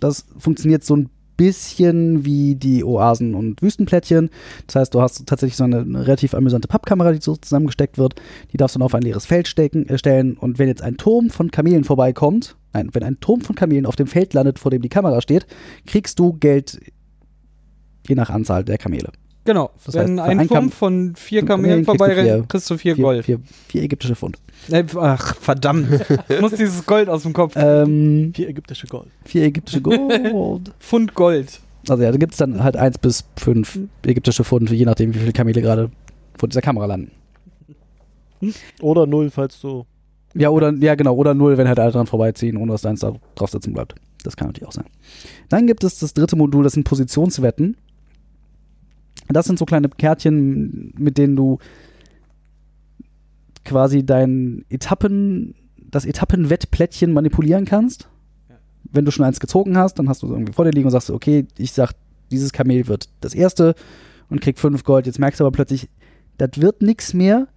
Das 0.00 0.26
funktioniert 0.36 0.82
so 0.82 0.96
ein 0.96 1.10
bisschen 1.36 2.24
wie 2.24 2.56
die 2.56 2.82
Oasen- 2.82 3.36
und 3.36 3.62
Wüstenplättchen. 3.62 4.30
Das 4.66 4.74
heißt, 4.74 4.94
du 4.94 5.00
hast 5.00 5.24
tatsächlich 5.26 5.56
so 5.56 5.62
eine, 5.62 5.84
relativ 6.04 6.34
amüsante 6.34 6.66
Pappkamera, 6.66 7.12
die 7.12 7.20
so 7.20 7.36
zusammengesteckt 7.36 7.98
wird. 7.98 8.16
Die 8.52 8.56
darfst 8.56 8.74
du 8.74 8.80
dann 8.80 8.86
auf 8.86 8.96
ein 8.96 9.02
leeres 9.02 9.26
Feld 9.26 9.46
stecken, 9.46 9.88
äh, 9.88 9.96
stellen. 9.96 10.36
Und 10.36 10.58
wenn 10.58 10.66
jetzt 10.66 10.82
ein 10.82 10.96
Turm 10.96 11.30
von 11.30 11.52
Kamelen 11.52 11.84
vorbeikommt, 11.84 12.56
nein, 12.72 12.90
wenn 12.94 13.04
ein 13.04 13.20
Turm 13.20 13.42
von 13.42 13.54
Kamelen 13.54 13.86
auf 13.86 13.94
dem 13.94 14.08
Feld 14.08 14.34
landet, 14.34 14.58
vor 14.58 14.72
dem 14.72 14.82
die 14.82 14.88
Kamera 14.88 15.20
steht, 15.20 15.46
kriegst 15.86 16.18
du 16.18 16.32
Geld 16.32 16.80
je 18.08 18.16
nach 18.16 18.30
Anzahl 18.30 18.64
der 18.64 18.78
Kamele. 18.78 19.12
Genau, 19.44 19.70
Das 19.84 19.94
wenn 19.94 20.20
heißt, 20.20 20.30
ein 20.30 20.38
ein 20.40 20.48
Turm 20.48 20.60
Kam- 20.60 20.70
von 20.70 21.16
vier 21.16 21.44
Kamelen 21.44 21.84
Kamelen 21.84 21.84
kriegst 21.84 21.88
du 21.88 21.98
vorbeirennt, 21.98 22.28
vier- 22.28 22.44
kriegst 22.48 22.70
du 22.70 22.76
vier, 22.78 22.94
Vier, 22.94 23.02
Gold. 23.04 23.24
vier, 23.24 23.40
vier 23.68 23.82
ägyptische 23.82 24.14
Pfund. 24.14 24.38
Ach, 24.96 25.34
verdammt. 25.36 25.88
ich 26.28 26.40
muss 26.40 26.52
dieses 26.54 26.86
Gold 26.86 27.08
aus 27.08 27.24
dem 27.24 27.32
Kopf. 27.32 27.54
Ähm, 27.56 28.32
Vier 28.36 28.48
ägyptische 28.48 28.86
Gold. 28.86 29.08
vier 29.24 29.42
ägyptische 29.44 29.80
Gold. 29.80 30.72
Pfund 30.78 31.14
Gold. 31.14 31.60
Also 31.88 32.02
ja, 32.04 32.12
da 32.12 32.16
gibt 32.18 32.32
es 32.34 32.38
dann 32.38 32.62
halt 32.62 32.76
eins 32.76 32.98
bis 32.98 33.24
fünf 33.36 33.80
ägyptische 34.06 34.44
Pfund, 34.44 34.70
je 34.70 34.84
nachdem, 34.84 35.12
wie 35.12 35.18
viele 35.18 35.32
Kamele 35.32 35.60
gerade 35.60 35.90
vor 36.38 36.48
dieser 36.48 36.62
Kamera 36.62 36.86
landen. 36.86 37.10
Oder 38.80 39.06
null, 39.06 39.30
falls 39.30 39.60
du. 39.60 39.86
Ja, 40.34 40.48
oder, 40.50 40.72
ja, 40.74 40.94
genau, 40.94 41.14
oder 41.14 41.34
null, 41.34 41.58
wenn 41.58 41.68
halt 41.68 41.78
alle 41.78 41.92
dran 41.92 42.06
vorbeiziehen, 42.06 42.56
ohne 42.56 42.72
dass 42.72 42.82
deins 42.82 43.00
da 43.00 43.12
drauf 43.34 43.50
sitzen 43.50 43.72
bleibt. 43.72 43.94
Das 44.24 44.36
kann 44.36 44.48
natürlich 44.48 44.66
auch 44.68 44.72
sein. 44.72 44.86
Dann 45.48 45.66
gibt 45.66 45.84
es 45.84 45.98
das 45.98 46.14
dritte 46.14 46.36
Modul, 46.36 46.64
das 46.64 46.72
sind 46.74 46.84
Positionswetten. 46.84 47.76
Das 49.32 49.46
sind 49.46 49.58
so 49.58 49.64
kleine 49.64 49.88
Kärtchen, 49.88 50.92
mit 50.98 51.18
denen 51.18 51.36
du 51.36 51.58
quasi 53.64 54.04
dein 54.04 54.64
Etappen, 54.68 55.54
das 55.76 56.04
Etappenwettplättchen 56.04 57.12
manipulieren 57.12 57.64
kannst. 57.64 58.08
Wenn 58.90 59.04
du 59.04 59.10
schon 59.10 59.24
eins 59.24 59.40
gezogen 59.40 59.76
hast, 59.78 59.98
dann 59.98 60.08
hast 60.08 60.22
du 60.22 60.26
es 60.26 60.32
irgendwie 60.32 60.52
vor 60.52 60.64
dir 60.64 60.72
liegen 60.72 60.86
und 60.86 60.92
sagst, 60.92 61.10
okay, 61.10 61.46
ich 61.56 61.72
sag, 61.72 61.92
dieses 62.30 62.52
Kamel 62.52 62.88
wird 62.88 63.08
das 63.20 63.34
erste 63.34 63.74
und 64.28 64.40
krieg 64.40 64.58
fünf 64.58 64.84
Gold. 64.84 65.06
Jetzt 65.06 65.18
merkst 65.18 65.40
du 65.40 65.44
aber 65.44 65.52
plötzlich, 65.52 65.88
das 66.38 66.50
wird 66.56 66.82
nichts 66.82 67.14
mehr. 67.14 67.48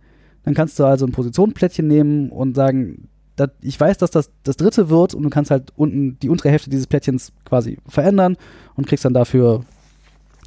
Dann 0.43 0.53
kannst 0.53 0.77
du 0.77 0.85
also 0.85 1.05
ein 1.05 1.11
Positionsplättchen 1.11 1.87
nehmen 1.87 2.29
und 2.29 2.55
sagen, 2.55 3.07
dat, 3.35 3.53
ich 3.61 3.79
weiß, 3.79 3.97
dass 3.97 4.11
das 4.11 4.29
das 4.43 4.57
dritte 4.57 4.89
wird 4.89 5.13
und 5.13 5.23
du 5.23 5.29
kannst 5.29 5.51
halt 5.51 5.73
unten 5.75 6.17
die 6.19 6.29
untere 6.29 6.49
Hälfte 6.51 6.69
dieses 6.69 6.87
Plättchens 6.87 7.33
quasi 7.43 7.79
verändern 7.87 8.37
und 8.75 8.87
kriegst 8.87 9.05
dann 9.05 9.13
dafür 9.13 9.65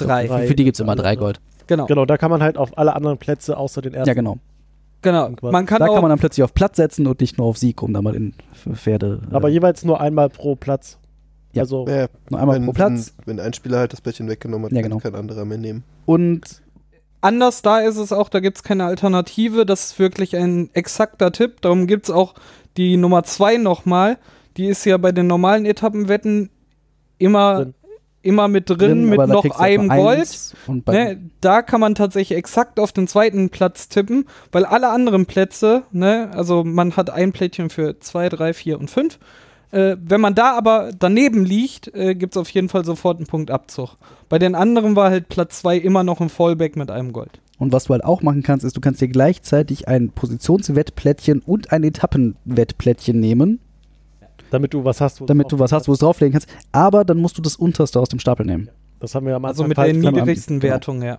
Drei. 0.06 0.28
Für, 0.28 0.46
für 0.48 0.54
die 0.54 0.64
gibt 0.64 0.76
es 0.76 0.80
immer 0.80 0.96
drei 0.96 1.16
Gold. 1.16 1.40
Genau. 1.66 1.86
Genau, 1.86 2.06
da 2.06 2.16
kann 2.16 2.30
man 2.30 2.42
halt 2.42 2.56
auf 2.56 2.76
alle 2.78 2.94
anderen 2.96 3.18
Plätze 3.18 3.56
außer 3.56 3.82
den 3.82 3.94
ersten. 3.94 4.08
Ja, 4.08 4.14
genau. 4.14 4.38
genau. 5.02 5.30
Man 5.42 5.66
kann 5.66 5.80
da 5.80 5.86
auch 5.86 5.94
kann 5.94 6.02
man 6.02 6.08
dann 6.10 6.18
plötzlich 6.18 6.42
auf 6.42 6.54
Platz 6.54 6.76
setzen 6.76 7.06
und 7.06 7.20
nicht 7.20 7.38
nur 7.38 7.46
auf 7.46 7.58
Sieg, 7.58 7.82
um 7.82 7.92
da 7.92 8.02
mal 8.02 8.14
in 8.16 8.34
Pferde. 8.72 9.20
Aber 9.30 9.48
äh, 9.48 9.52
jeweils 9.52 9.84
nur 9.84 10.00
einmal 10.00 10.30
pro 10.30 10.56
Platz. 10.56 10.98
Ja. 11.52 11.62
Also, 11.62 11.86
Ja, 11.86 12.06
nur 12.30 12.40
einmal 12.40 12.56
wenn, 12.56 12.64
pro 12.64 12.72
Platz. 12.72 13.14
Wenn, 13.24 13.36
wenn 13.38 13.44
ein 13.46 13.52
Spieler 13.52 13.78
halt 13.78 13.92
das 13.92 14.00
Plättchen 14.00 14.28
weggenommen 14.28 14.66
hat, 14.66 14.72
Ja, 14.72 14.80
kann 14.82 14.90
genau. 14.90 15.00
kein 15.00 15.14
anderer 15.14 15.44
mehr 15.44 15.58
nehmen. 15.58 15.84
Und 16.06 16.62
anders 17.20 17.62
da 17.62 17.80
ist 17.80 17.96
es 17.96 18.12
auch, 18.12 18.28
da 18.28 18.40
gibt 18.40 18.58
es 18.58 18.62
keine 18.62 18.84
Alternative. 18.84 19.66
Das 19.66 19.84
ist 19.90 19.98
wirklich 19.98 20.36
ein 20.36 20.70
exakter 20.72 21.32
Tipp. 21.32 21.60
Darum 21.60 21.86
gibt 21.86 22.08
es 22.08 22.10
auch 22.10 22.34
die 22.76 22.96
Nummer 22.96 23.24
zwei 23.24 23.56
nochmal. 23.58 24.18
Die 24.56 24.66
ist 24.66 24.84
ja 24.84 24.96
bei 24.96 25.12
den 25.12 25.26
normalen 25.26 25.66
Etappenwetten 25.66 26.50
immer, 27.18 27.56
Drin. 27.64 27.74
Immer 28.22 28.48
mit 28.48 28.68
drin, 28.68 29.04
mit 29.08 29.18
aber 29.18 29.26
da 29.26 29.32
noch 29.34 29.58
einem 29.58 29.88
Gold. 29.88 30.54
Ne, 30.86 31.30
da 31.40 31.62
kann 31.62 31.80
man 31.80 31.94
tatsächlich 31.94 32.36
exakt 32.36 32.80
auf 32.80 32.92
den 32.92 33.06
zweiten 33.06 33.50
Platz 33.50 33.88
tippen, 33.88 34.26
weil 34.52 34.64
alle 34.64 34.90
anderen 34.90 35.26
Plätze, 35.26 35.84
ne, 35.92 36.30
also 36.32 36.64
man 36.64 36.96
hat 36.96 37.10
ein 37.10 37.32
Plättchen 37.32 37.70
für 37.70 37.98
zwei, 38.00 38.28
drei, 38.28 38.52
vier 38.52 38.78
und 38.78 38.90
fünf. 38.90 39.18
Äh, 39.70 39.96
wenn 40.02 40.20
man 40.20 40.34
da 40.34 40.56
aber 40.56 40.90
daneben 40.98 41.44
liegt, 41.44 41.94
äh, 41.94 42.14
gibt 42.14 42.34
es 42.34 42.40
auf 42.40 42.48
jeden 42.50 42.68
Fall 42.68 42.84
sofort 42.84 43.18
einen 43.18 43.26
Punkt 43.26 43.50
Abzug. 43.50 43.96
Bei 44.28 44.38
den 44.38 44.54
anderen 44.54 44.96
war 44.96 45.10
halt 45.10 45.28
Platz 45.28 45.60
zwei 45.60 45.76
immer 45.76 46.04
noch 46.04 46.20
ein 46.20 46.30
Fallback 46.30 46.76
mit 46.76 46.90
einem 46.90 47.12
Gold. 47.12 47.40
und 47.58 47.72
was 47.72 47.84
du 47.84 47.92
halt 47.92 48.04
auch 48.04 48.22
machen 48.22 48.42
kannst, 48.42 48.64
ist, 48.64 48.76
du 48.76 48.80
kannst 48.80 49.00
dir 49.00 49.08
gleichzeitig 49.08 49.88
ein 49.88 50.10
Positionswettplättchen 50.10 51.40
und 51.40 51.70
ein 51.72 51.84
Etappenwettplättchen 51.84 53.20
nehmen, 53.20 53.60
damit 54.50 54.74
du 54.74 54.84
was 54.84 55.00
hast. 55.00 55.20
wo 55.20 55.26
damit 55.26 55.50
du 55.52 55.58
was 55.58 55.72
hast, 55.72 55.88
wo 55.88 55.92
du 55.92 55.94
es 55.94 55.98
drauflegen 56.00 56.32
kannst. 56.32 56.48
Aber 56.72 57.04
dann 57.04 57.18
musst 57.18 57.36
du 57.38 57.42
das 57.42 57.56
unterste 57.56 58.00
aus 58.00 58.08
dem 58.08 58.18
Stapel 58.18 58.46
nehmen. 58.46 58.70
Das 59.00 59.14
haben 59.14 59.26
wir 59.26 59.36
am 59.36 59.44
Also 59.44 59.64
Anfang 59.64 59.86
mit 59.96 60.04
der 60.04 60.12
niedrigsten 60.12 60.60
genau. 60.60 60.72
Wertung, 60.72 61.02
ja. 61.02 61.18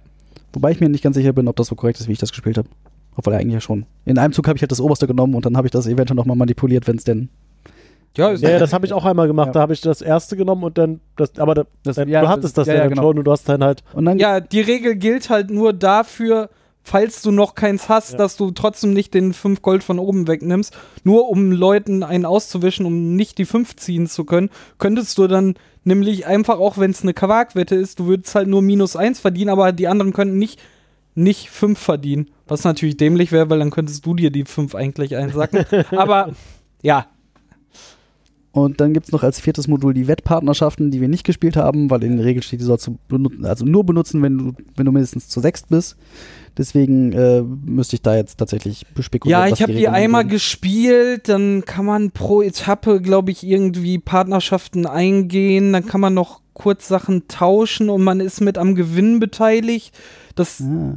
Wobei 0.54 0.72
ich 0.72 0.80
mir 0.80 0.90
nicht 0.90 1.04
ganz 1.04 1.16
sicher 1.16 1.32
bin, 1.34 1.48
ob 1.48 1.56
das 1.56 1.68
so 1.68 1.76
korrekt 1.76 2.00
ist, 2.00 2.08
wie 2.08 2.14
ich 2.14 2.20
das 2.20 2.32
gespielt 2.32 2.58
habe. 2.58 2.68
Obwohl 3.16 3.34
eigentlich 3.34 3.54
ja 3.54 3.62
schon. 3.62 3.86
In 4.06 4.18
einem 4.18 4.34
Zug 4.34 4.48
habe 4.48 4.58
ich 4.58 4.62
halt 4.62 4.72
das 4.72 4.80
oberste 4.82 5.06
genommen 5.08 5.36
und 5.36 5.46
dann 5.46 5.56
habe 5.58 5.68
ich 5.68 5.72
das 5.72 5.88
eventuell 5.88 6.16
nochmal 6.16 6.36
manipuliert, 6.38 6.88
wenn 6.88 6.96
es 6.98 7.04
denn. 7.04 7.30
Ja, 8.18 8.30
ist 8.32 8.42
Ja, 8.42 8.50
ja, 8.52 8.60
das 8.60 8.74
habe 8.74 8.86
ich 8.86 8.94
auch 8.94 9.06
einmal 9.06 9.28
gemacht. 9.28 9.48
Ja. 9.48 9.54
Da 9.54 9.60
habe 9.62 9.74
ich 9.74 9.82
das 9.82 10.02
erste 10.02 10.36
genommen 10.36 10.64
und 10.64 10.78
dann, 10.78 11.00
das, 11.16 11.38
aber 11.38 11.54
da, 11.54 11.64
Das- 11.84 11.98
dann, 11.98 12.08
ja, 12.10 12.22
du 12.22 12.28
hattest 12.30 12.58
das 12.58 12.68
ja, 12.68 12.76
ja, 12.76 12.88
genau. 12.88 13.04
schon 13.04 13.20
und 13.20 13.26
du 13.26 13.32
hast 13.32 13.48
dann 13.48 13.64
halt, 13.64 13.84
Und 13.94 14.06
dann 14.06 14.18
ja, 14.18 14.40
die 14.40 14.62
Regel 14.62 14.96
gilt 14.96 15.30
halt 15.30 15.52
nur 15.52 15.74
dafür, 15.74 16.50
falls 16.84 17.22
du 17.22 17.32
noch 17.32 17.56
keins 17.56 17.90
hast, 17.90 18.14
Ja. 18.14 18.18
dass 18.18 18.38
du 18.38 18.52
trotzdem 18.52 18.94
nicht 18.94 19.14
den 19.14 19.34
5 19.34 19.62
Gold 19.62 19.84
von 19.84 20.00
oben 20.00 20.28
wegnimmst. 20.28 20.76
Nur 21.04 21.30
um 21.30 21.52
Leuten 21.52 22.04
einen 22.04 22.26
auszuwischen, 22.26 22.86
um 22.86 23.16
nicht 23.16 23.38
die 23.38 23.46
5 23.46 23.76
ziehen 23.76 24.08
zu 24.08 24.24
können, 24.26 24.50
könntest 24.78 25.18
du 25.18 25.28
dann 25.28 25.56
nämlich 25.84 26.26
einfach, 26.26 26.60
auch 26.60 26.78
wenn 26.78 26.92
es 26.92 27.04
eine 27.04 27.14
Quark-Wette 27.14 27.76
ist, 27.76 28.00
du 28.00 28.06
würdest 28.08 28.34
halt 28.36 28.48
nur 28.48 28.62
minus 28.62 28.96
1 28.96 29.20
verdienen, 29.20 29.50
aber 29.50 29.72
die 29.72 29.88
anderen 29.88 30.14
könnten 30.14 30.38
nicht 30.38 30.60
nicht 31.16 31.50
5 31.50 31.78
verdienen. 31.78 32.30
Was 32.48 32.64
natürlich 32.64 32.96
dämlich 32.96 33.32
wäre, 33.32 33.50
weil 33.50 33.60
dann 33.60 33.72
könntest 33.72 34.06
du 34.06 34.14
dir 34.14 34.32
die 34.32 34.46
5 34.46 34.74
eigentlich 34.74 35.18
einsacken. 35.18 35.66
aber 35.92 36.32
ja, 36.82 37.08
Und 38.52 38.82
dann 38.82 38.94
gibt 38.94 39.06
es 39.06 39.12
noch 39.12 39.22
als 39.22 39.40
viertes 39.40 39.68
Modul 39.68 39.94
die 39.94 40.08
Wettpartnerschaften, 40.08 40.90
die 40.90 41.02
wir 41.02 41.08
nicht 41.08 41.24
gespielt 41.24 41.56
haben, 41.56 41.92
weil 41.92 42.04
in 42.04 42.18
der 42.18 42.26
Regel 42.26 42.42
steht, 42.42 42.60
die 42.60 42.66
sollst 42.66 42.88
du 42.88 42.98
benutzen, 43.08 43.46
also 43.46 43.64
nur 43.64 43.86
benutzen, 43.86 44.24
wenn 44.24 44.38
du, 44.38 44.54
wenn 44.76 44.86
du 44.86 44.92
mindestens 44.92 45.28
zu 45.28 45.40
sechst 45.40 45.70
bist. 45.70 45.98
Deswegen 46.58 47.14
äh, 47.14 47.42
müsste 47.42 47.96
ich 47.96 48.02
da 48.02 48.16
jetzt 48.16 48.38
tatsächlich 48.38 48.88
bespekulieren. 48.96 49.48
Ja, 49.48 49.54
ich 49.54 49.62
habe 49.62 49.72
die 49.72 49.80
Regeln 49.80 49.94
einmal 49.94 50.24
sind. 50.24 50.32
gespielt, 50.32 51.30
dann 51.30 51.64
kann 51.64 51.86
man 51.86 52.10
pro 52.10 52.42
Etappe, 52.42 53.02
glaube 53.02 53.30
ich, 53.32 53.46
irgendwie 53.46 54.00
Partnerschaften 54.00 54.88
eingehen, 54.88 55.72
dann 55.72 55.86
kann 55.86 56.02
man 56.02 56.16
noch 56.16 56.42
kurz 56.54 56.88
Sachen 56.88 57.28
tauschen 57.28 57.90
und 57.90 58.04
man 58.04 58.20
ist 58.20 58.42
mit 58.42 58.58
am 58.58 58.74
Gewinn 58.76 59.20
beteiligt. 59.20 59.94
Das, 60.36 60.60
Ah. 60.62 60.96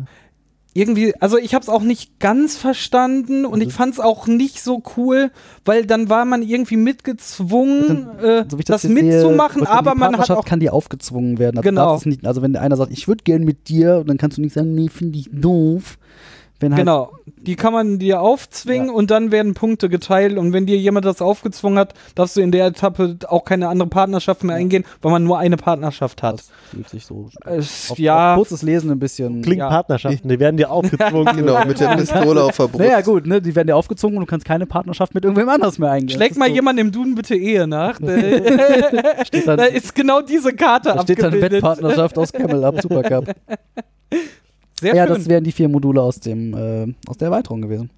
Irgendwie, 0.75 1.15
also 1.21 1.37
ich 1.39 1.55
habe 1.55 1.63
es 1.63 1.69
auch 1.69 1.83
nicht 1.83 2.19
ganz 2.19 2.57
verstanden 2.57 3.45
und 3.45 3.61
ich 3.61 3.73
fand 3.73 3.95
es 3.95 4.01
auch 4.01 4.27
nicht 4.27 4.63
so 4.63 4.83
cool, 4.97 5.31
weil 5.65 5.85
dann 5.85 6.09
war 6.09 6.25
man 6.25 6.43
irgendwie 6.43 6.77
mitgezwungen, 6.77 8.09
äh, 8.19 8.45
So 8.49 8.57
das, 8.57 8.83
sehe, 8.83 8.91
mitzumachen, 8.91 9.61
wird 9.61 9.71
aber 9.71 9.93
die 9.93 9.99
man 9.99 10.17
hat 10.19 10.31
auch 10.31 10.45
kann 10.45 10.61
dir 10.61 10.73
aufgezwungen 10.73 11.39
werden. 11.39 11.59
Also, 11.59 11.69
Genau. 11.69 12.01
nicht, 12.05 12.27
also 12.27 12.43
wenn 12.43 12.57
einer 12.57 12.77
sagt, 12.77 12.93
ich 12.93 13.07
würde 13.07 13.23
gern 13.25 13.45
mit 13.45 13.69
dir, 13.69 13.99
und 13.99 14.09
dann 14.09 14.17
kannst 14.17 14.39
du 14.39 14.41
nicht 14.41 14.55
sagen, 14.55 14.75
nee, 14.75 14.89
finde 14.89 15.19
ich 15.19 15.29
doof. 15.33 15.99
Wenn 16.63 16.73
halt, 16.73 16.81
Genau, 16.81 17.13
die 17.27 17.57
kann 17.57 17.73
man 17.73 17.99
dir 17.99 18.21
aufzwingen 18.21 18.87
Ja. 18.89 18.93
und 18.95 19.11
dann 19.11 19.31
werden 19.33 19.55
Punkte 19.55 19.89
geteilt 19.89 20.39
und 20.39 20.53
wenn 20.53 20.65
dir 20.67 20.77
jemand 20.77 21.05
das 21.05 21.21
aufgezwungen 21.21 21.79
hat, 21.79 21.95
darfst 22.15 22.37
du 22.37 22.41
in 22.41 22.53
der 22.53 22.67
Etappe 22.67 23.19
auch 23.29 23.45
keine 23.45 23.69
andere 23.69 23.89
Partnerschaft 23.89 24.45
mehr 24.45 24.57
eingehen, 24.57 24.85
weil 25.03 25.11
man 25.13 25.25
nur 25.25 25.39
eine 25.39 25.57
Partnerschaft 25.57 26.23
hat. 26.23 26.39
Das 26.39 26.51
fühlt 26.71 26.89
sich 26.89 27.05
so 27.07 27.29
Es, 27.45 27.91
auf, 27.91 27.99
ja, 27.99 28.33
auf 28.33 28.39
kurzes 28.39 28.63
Lesen 28.63 28.91
ein 28.91 28.99
bisschen. 28.99 29.43
Klingt 29.43 29.59
Ja. 29.59 29.69
Partnerschaften, 29.69 30.29
die 30.29 30.39
werden 30.41 30.57
dir 30.57 30.71
aufgezwungen. 30.71 31.37
Genau, 31.37 31.65
mit 31.65 31.81
der 31.81 31.97
Pistole 31.97 32.45
auf 32.45 32.57
der 32.57 32.69
Brust. 32.69 32.79
Naja, 32.79 33.01
gut, 33.01 33.27
ne, 33.27 33.43
die 33.43 33.55
werden 33.57 33.67
dir 33.67 33.77
aufgezogen 33.77 34.17
und 34.17 34.23
du 34.23 34.27
kannst 34.31 34.47
keine 34.47 34.67
Partnerschaft 34.67 35.15
mit 35.15 35.25
irgendwem 35.25 35.49
anders 35.49 35.79
mehr 35.79 35.91
eingehen. 35.91 36.17
schlägt 36.17 36.37
mal 36.37 36.49
so, 36.49 36.55
jemand 36.55 36.79
im 36.79 36.93
Duden 36.93 37.15
bitte 37.15 37.35
Ehe 37.35 37.67
nach. 37.67 37.99
da 38.01 39.25
steht 39.25 39.49
dann, 39.49 39.59
da 39.59 39.65
ist 39.65 39.95
genau 39.95 40.21
diese 40.23 40.53
Karte 40.55 40.91
da 40.95 41.03
steht 41.03 41.19
dann 41.19 41.27
abgebildet. 41.27 41.53
Wettpartnerschaft 41.63 42.17
aus 42.19 42.33
Camel 42.33 42.65
Up 42.65 42.81
Supercup. 42.81 43.27
Sehr 44.83 44.97
ja, 44.97 45.07
schön. 45.07 45.15
das 45.15 45.29
wären 45.29 45.45
die 45.45 45.53
vier 45.53 45.69
Module 45.69 46.03
aus 46.03 46.19
dem 46.19 46.55
äh, 46.55 46.93
aus 47.07 47.17
der 47.17 47.27
Erweiterung 47.27 47.63
gewesen. 47.63 47.89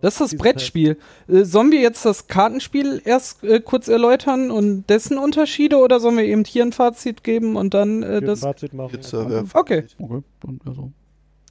Das 0.00 0.14
ist 0.14 0.20
das 0.20 0.34
Brettspiel. 0.36 0.96
Äh, 1.28 1.42
sollen 1.42 1.72
wir 1.72 1.80
jetzt 1.80 2.04
das 2.04 2.28
Kartenspiel 2.28 3.02
erst 3.04 3.42
äh, 3.42 3.60
kurz 3.60 3.88
erläutern 3.88 4.52
und 4.52 4.86
dessen 4.88 5.18
Unterschiede 5.18 5.76
oder 5.76 5.98
sollen 5.98 6.16
wir 6.16 6.24
eben 6.24 6.44
hier 6.44 6.64
ein 6.64 6.72
Fazit 6.72 7.24
geben 7.24 7.56
und 7.56 7.74
dann 7.74 8.04
äh, 8.04 8.20
das. 8.22 8.40
Fazit 8.40 8.72
machen. 8.74 8.92
Jetzt, 8.94 9.12
äh, 9.12 9.42
Okay, 9.52 9.84
Okay, 9.98 10.22
dann 10.40 10.60
also. 10.64 10.92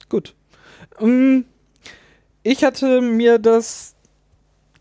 gut. 0.08 0.34
Ähm, 0.98 1.44
ich 2.42 2.64
hatte 2.64 3.02
mir 3.02 3.38
das 3.38 3.94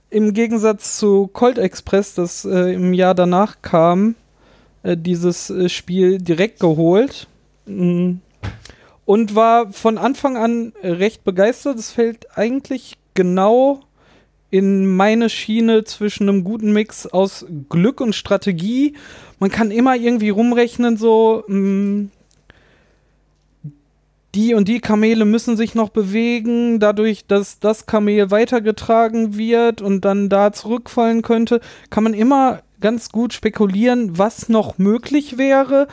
im 0.09 0.33
Gegensatz 0.33 0.97
zu 0.97 1.27
Colt 1.27 1.57
Express, 1.57 2.15
das 2.15 2.45
äh, 2.45 2.73
im 2.73 2.93
Jahr 2.93 3.13
danach 3.13 3.61
kam, 3.61 4.15
äh, 4.83 4.95
dieses 4.95 5.49
äh, 5.49 5.67
Spiel 5.67 6.19
direkt 6.19 6.61
geholt. 6.61 7.27
Mm. 7.65 8.13
Und 9.09 9.33
war 9.33 9.73
von 9.73 9.97
Anfang 9.97 10.37
an 10.37 10.71
recht 10.83 11.23
begeistert. 11.23 11.79
Es 11.79 11.91
fällt 11.91 12.37
eigentlich 12.37 12.99
genau 13.15 13.79
in 14.51 14.85
meine 14.85 15.31
Schiene 15.31 15.83
zwischen 15.83 16.29
einem 16.29 16.43
guten 16.43 16.73
Mix 16.73 17.07
aus 17.07 17.43
Glück 17.69 18.01
und 18.01 18.13
Strategie. 18.13 18.93
Man 19.39 19.49
kann 19.49 19.71
immer 19.71 19.95
irgendwie 19.95 20.29
rumrechnen, 20.29 20.95
so 20.95 21.43
mm, 21.47 22.11
die 24.35 24.53
und 24.53 24.67
die 24.67 24.79
Kamele 24.79 25.25
müssen 25.25 25.57
sich 25.57 25.73
noch 25.73 25.89
bewegen, 25.89 26.79
dadurch, 26.79 27.25
dass 27.25 27.59
das 27.59 27.87
Kamel 27.87 28.29
weitergetragen 28.29 29.35
wird 29.35 29.81
und 29.81 30.05
dann 30.05 30.29
da 30.29 30.53
zurückfallen 30.53 31.23
könnte, 31.23 31.61
kann 31.89 32.03
man 32.03 32.13
immer 32.13 32.61
ganz 32.79 33.09
gut 33.09 33.33
spekulieren, 33.33 34.19
was 34.19 34.49
noch 34.49 34.77
möglich 34.77 35.39
wäre. 35.39 35.87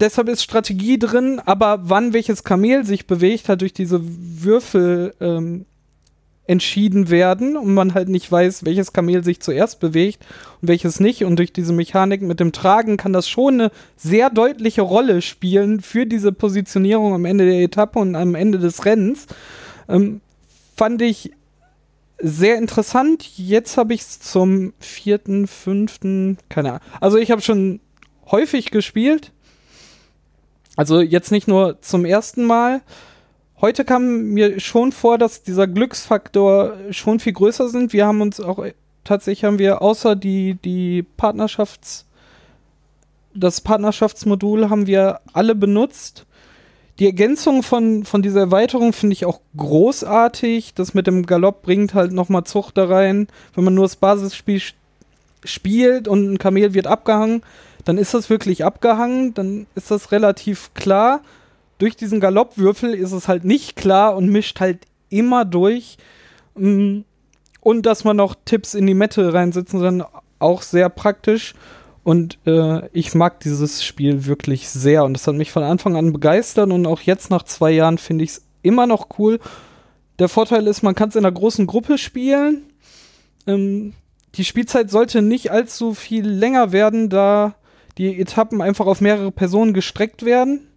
Deshalb 0.00 0.28
ist 0.28 0.42
Strategie 0.42 0.98
drin, 0.98 1.40
aber 1.44 1.80
wann 1.82 2.12
welches 2.12 2.44
Kamel 2.44 2.84
sich 2.84 3.06
bewegt, 3.06 3.48
hat 3.48 3.62
durch 3.62 3.72
diese 3.72 4.00
Würfel 4.02 5.14
ähm, 5.20 5.66
entschieden 6.48 7.10
werden 7.10 7.56
und 7.56 7.74
man 7.74 7.94
halt 7.94 8.08
nicht 8.08 8.32
weiß, 8.32 8.64
welches 8.64 8.92
Kamel 8.92 9.22
sich 9.22 9.40
zuerst 9.40 9.80
bewegt 9.80 10.24
und 10.62 10.68
welches 10.68 10.98
nicht. 10.98 11.24
Und 11.24 11.36
durch 11.36 11.52
diese 11.52 11.74
Mechanik 11.74 12.22
mit 12.22 12.40
dem 12.40 12.52
Tragen 12.52 12.96
kann 12.96 13.12
das 13.12 13.28
schon 13.28 13.54
eine 13.54 13.70
sehr 13.96 14.30
deutliche 14.30 14.82
Rolle 14.82 15.20
spielen 15.20 15.80
für 15.80 16.06
diese 16.06 16.32
Positionierung 16.32 17.12
am 17.12 17.26
Ende 17.26 17.44
der 17.44 17.60
Etappe 17.60 17.98
und 17.98 18.14
am 18.14 18.34
Ende 18.34 18.58
des 18.58 18.86
Rennens. 18.86 19.26
Ähm, 19.88 20.22
fand 20.74 21.02
ich 21.02 21.32
sehr 22.18 22.56
interessant. 22.56 23.28
Jetzt 23.36 23.76
habe 23.76 23.92
ich 23.92 24.00
es 24.00 24.20
zum 24.20 24.72
vierten, 24.80 25.46
fünften, 25.46 26.38
keine 26.48 26.70
Ahnung. 26.70 26.82
Also 27.00 27.18
ich 27.18 27.30
habe 27.30 27.42
schon 27.42 27.80
häufig 28.30 28.70
gespielt. 28.70 29.32
Also 30.78 31.00
jetzt 31.00 31.32
nicht 31.32 31.48
nur 31.48 31.82
zum 31.82 32.04
ersten 32.04 32.44
Mal. 32.44 32.82
Heute 33.60 33.84
kam 33.84 34.26
mir 34.26 34.60
schon 34.60 34.92
vor, 34.92 35.18
dass 35.18 35.42
dieser 35.42 35.66
Glücksfaktor 35.66 36.76
schon 36.92 37.18
viel 37.18 37.32
größer 37.32 37.68
sind. 37.68 37.92
Wir 37.92 38.06
haben 38.06 38.20
uns 38.20 38.38
auch 38.38 38.64
tatsächlich 39.02 39.42
haben 39.42 39.58
wir 39.58 39.82
außer 39.82 40.14
die 40.14 40.54
die 40.64 41.02
Partnerschafts 41.02 42.06
das 43.34 43.60
Partnerschaftsmodul 43.60 44.70
haben 44.70 44.86
wir 44.86 45.18
alle 45.32 45.56
benutzt. 45.56 46.26
Die 47.00 47.06
Ergänzung 47.06 47.64
von, 47.64 48.04
von 48.04 48.22
dieser 48.22 48.40
Erweiterung 48.40 48.92
finde 48.92 49.14
ich 49.14 49.24
auch 49.24 49.40
großartig. 49.56 50.74
Das 50.74 50.94
mit 50.94 51.08
dem 51.08 51.26
Galopp 51.26 51.62
bringt 51.62 51.92
halt 51.94 52.12
nochmal 52.12 52.44
Zucht 52.44 52.78
da 52.78 52.86
rein. 52.86 53.26
Wenn 53.52 53.64
man 53.64 53.74
nur 53.74 53.84
das 53.84 53.96
Basisspiel 53.96 54.62
spielt 55.42 56.06
und 56.06 56.34
ein 56.34 56.38
Kamel 56.38 56.72
wird 56.72 56.86
abgehangen, 56.86 57.42
dann 57.88 57.96
ist 57.96 58.12
das 58.12 58.28
wirklich 58.28 58.66
abgehangen. 58.66 59.32
Dann 59.32 59.66
ist 59.74 59.90
das 59.90 60.12
relativ 60.12 60.74
klar. 60.74 61.22
Durch 61.78 61.96
diesen 61.96 62.20
Galoppwürfel 62.20 62.92
ist 62.92 63.12
es 63.12 63.28
halt 63.28 63.44
nicht 63.46 63.76
klar 63.76 64.14
und 64.14 64.28
mischt 64.28 64.60
halt 64.60 64.80
immer 65.08 65.46
durch. 65.46 65.96
Mm, 66.54 66.98
Und 67.60 67.86
dass 67.86 68.04
man 68.04 68.18
noch 68.18 68.34
Tipps 68.44 68.74
in 68.74 68.86
die 68.86 68.92
Mette 68.92 69.32
reinsetzen 69.32 69.80
kann, 69.80 70.04
auch 70.38 70.60
sehr 70.60 70.90
praktisch. 70.90 71.54
Und 72.04 72.38
äh, 72.46 72.86
ich 72.92 73.14
mag 73.14 73.40
dieses 73.40 73.82
Spiel 73.82 74.26
wirklich 74.26 74.68
sehr. 74.68 75.04
Und 75.04 75.14
das 75.14 75.26
hat 75.26 75.36
mich 75.36 75.50
von 75.50 75.62
Anfang 75.62 75.96
an 75.96 76.12
begeistert. 76.12 76.70
Und 76.70 76.84
auch 76.84 77.00
jetzt 77.00 77.30
nach 77.30 77.44
zwei 77.44 77.70
Jahren 77.70 77.96
finde 77.96 78.24
ich 78.24 78.32
es 78.32 78.42
immer 78.60 78.86
noch 78.86 79.18
cool. 79.18 79.40
Der 80.18 80.28
Vorteil 80.28 80.66
ist, 80.66 80.82
man 80.82 80.94
kann 80.94 81.08
es 81.08 81.16
in 81.16 81.24
einer 81.24 81.32
großen 81.32 81.66
Gruppe 81.66 81.96
spielen. 81.96 82.64
Ähm, 83.46 83.94
die 84.34 84.44
Spielzeit 84.44 84.90
sollte 84.90 85.22
nicht 85.22 85.50
allzu 85.50 85.94
viel 85.94 86.28
länger 86.28 86.70
werden, 86.72 87.08
da 87.08 87.54
die 87.98 88.18
Etappen 88.20 88.62
einfach 88.62 88.86
auf 88.86 89.00
mehrere 89.00 89.32
Personen 89.32 89.74
gestreckt 89.74 90.24
werden. 90.24 90.68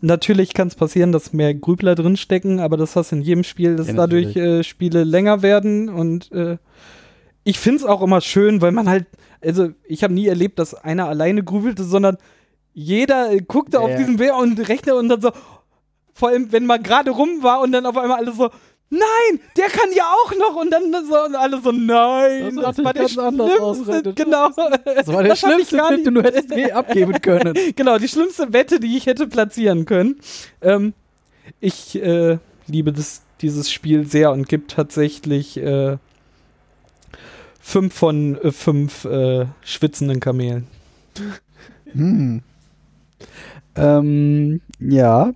Natürlich 0.00 0.54
kann 0.54 0.68
es 0.68 0.74
passieren, 0.74 1.12
dass 1.12 1.32
mehr 1.32 1.54
Grübler 1.54 1.94
drinstecken, 1.94 2.58
aber 2.58 2.76
das 2.76 2.96
hast 2.96 3.12
in 3.12 3.22
jedem 3.22 3.44
Spiel, 3.44 3.76
dass 3.76 3.86
Ja, 3.86 3.94
dadurch 3.94 4.36
äh, 4.36 4.64
Spiele 4.64 5.04
länger 5.04 5.42
werden. 5.42 5.88
Und 5.88 6.32
äh, 6.32 6.58
ich 7.44 7.60
finde 7.60 7.78
es 7.78 7.84
auch 7.84 8.02
immer 8.02 8.20
schön, 8.20 8.60
weil 8.60 8.72
man 8.72 8.88
halt, 8.88 9.06
also 9.40 9.70
ich 9.84 10.02
habe 10.02 10.12
nie 10.14 10.26
erlebt, 10.26 10.58
dass 10.58 10.74
einer 10.74 11.08
alleine 11.08 11.44
grübelte, 11.44 11.84
sondern 11.84 12.18
jeder 12.74 13.32
äh, 13.32 13.38
guckte 13.38 13.76
Ja, 13.76 13.82
auf 13.84 13.94
diesen 13.94 14.16
Bär 14.16 14.36
und 14.36 14.58
rechnet 14.68 14.96
und 14.96 15.08
dann 15.08 15.20
so, 15.20 15.30
vor 16.12 16.30
allem 16.30 16.50
wenn 16.50 16.66
man 16.66 16.82
gerade 16.82 17.12
rum 17.12 17.42
war 17.42 17.60
und 17.60 17.70
dann 17.70 17.86
auf 17.86 17.96
einmal 17.96 18.18
alle 18.18 18.32
so, 18.32 18.50
nein, 18.92 19.40
der 19.56 19.66
kann 19.68 19.88
ja 19.96 20.04
auch 20.04 20.32
noch 20.36 20.56
und 20.60 20.70
dann 20.70 20.92
so 21.08 21.24
und 21.24 21.34
alle 21.34 21.60
so, 21.60 21.72
nein, 21.72 22.56
Das 22.56 22.66
hat 22.66 22.68
das, 22.68 22.76
sich 22.76 22.84
war 22.84 22.92
der 22.92 23.02
ganz 23.02 23.18
anders 23.18 23.52
schlimmste, 23.78 24.14
genau. 24.14 24.48
Das 24.84 25.06
war 25.08 25.22
der 25.22 25.30
Das 25.30 25.40
schlimmste 25.40 25.76
gar 25.76 25.88
Tipp, 25.88 25.96
nicht- 25.98 26.06
den 26.06 26.14
du 26.14 26.22
hättest 26.22 26.50
je 26.54 26.70
abgeben 26.72 27.20
können. 27.20 27.54
genau, 27.74 27.98
die 27.98 28.08
schlimmste 28.08 28.52
Wette, 28.52 28.78
die 28.80 28.96
ich 28.96 29.06
hätte 29.06 29.26
platzieren 29.26 29.84
können. 29.86 30.20
Ähm, 30.60 30.92
ich 31.60 32.00
äh, 32.00 32.38
liebe 32.68 32.92
das, 32.92 33.22
dieses 33.40 33.70
Spiel 33.70 34.06
sehr 34.06 34.30
und 34.30 34.48
gebe 34.48 34.66
tatsächlich 34.68 35.56
äh, 35.56 35.96
fünf 37.60 37.94
von 37.94 38.36
äh, 38.42 38.52
fünf 38.52 39.04
äh, 39.04 39.46
schwitzenden 39.62 40.20
Kamelen. 40.20 40.66
Hm. 41.92 42.42
Ähm, 43.76 44.60
ja. 44.78 45.32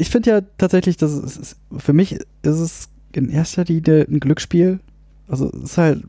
Ich 0.00 0.10
finde 0.10 0.30
ja 0.30 0.40
tatsächlich, 0.58 0.96
dass 0.96 1.12
es 1.12 1.56
für 1.76 1.92
mich 1.92 2.14
ist 2.14 2.24
es 2.42 2.88
in 3.12 3.28
erster 3.28 3.64
Linie 3.64 4.06
ein 4.08 4.20
Glücksspiel. 4.20 4.80
Also 5.28 5.50
es 5.52 5.62
ist 5.62 5.78
halt 5.78 6.02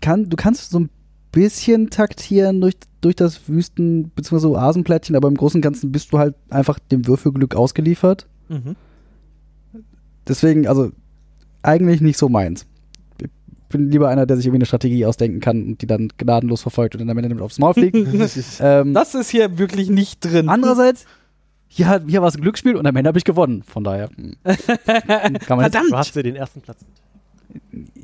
kann, 0.00 0.28
du 0.28 0.36
kannst 0.36 0.70
so 0.70 0.80
ein 0.80 0.90
bisschen 1.32 1.90
taktieren 1.90 2.60
durch, 2.60 2.74
durch 3.00 3.16
das 3.16 3.48
Wüsten- 3.48 4.10
bzw. 4.14 4.46
Oasenplättchen, 4.46 5.16
aber 5.16 5.28
im 5.28 5.36
Großen 5.36 5.58
und 5.58 5.62
Ganzen 5.62 5.92
bist 5.92 6.12
du 6.12 6.18
halt 6.18 6.34
einfach 6.48 6.78
dem 6.78 7.06
Würfelglück 7.06 7.54
ausgeliefert. 7.54 8.26
Mhm. 8.48 8.76
Deswegen, 10.26 10.66
also 10.66 10.92
eigentlich 11.62 12.00
nicht 12.00 12.16
so 12.16 12.28
meins. 12.28 12.66
Ich 13.20 13.28
bin 13.68 13.90
lieber 13.90 14.08
einer, 14.08 14.26
der 14.26 14.36
sich 14.36 14.46
irgendwie 14.46 14.58
eine 14.58 14.66
Strategie 14.66 15.04
ausdenken 15.04 15.40
kann 15.40 15.64
und 15.66 15.82
die 15.82 15.86
dann 15.86 16.08
gnadenlos 16.16 16.62
verfolgt 16.62 16.94
und 16.94 17.00
dann 17.00 17.10
am 17.10 17.18
Ende 17.18 17.30
damit 17.30 17.42
aufs 17.42 17.58
Maul 17.58 17.74
fliegt. 17.74 17.96
ähm, 18.60 18.94
Das 18.94 19.14
ist 19.14 19.30
hier 19.30 19.58
wirklich 19.58 19.90
nicht 19.90 20.24
drin. 20.24 20.48
Andererseits, 20.48 21.04
hier, 21.76 21.88
hat- 21.88 22.04
hier 22.08 22.20
war 22.22 22.28
es 22.28 22.36
ein 22.36 22.42
Glücksspiel 22.42 22.76
und 22.76 22.86
am 22.86 22.94
Ende 22.96 23.08
habe 23.08 23.18
ich 23.18 23.24
gewonnen. 23.24 23.62
Von 23.62 23.84
daher. 23.84 24.08
hm. 24.16 24.34
Kann 24.44 24.54
man 24.54 25.32
jetzt, 25.38 25.40
Verdammt! 25.72 25.90
Du 25.92 25.96
hast 25.96 26.14
dir 26.14 26.22
den 26.22 26.36
ersten 26.36 26.60
Platz. 26.60 26.84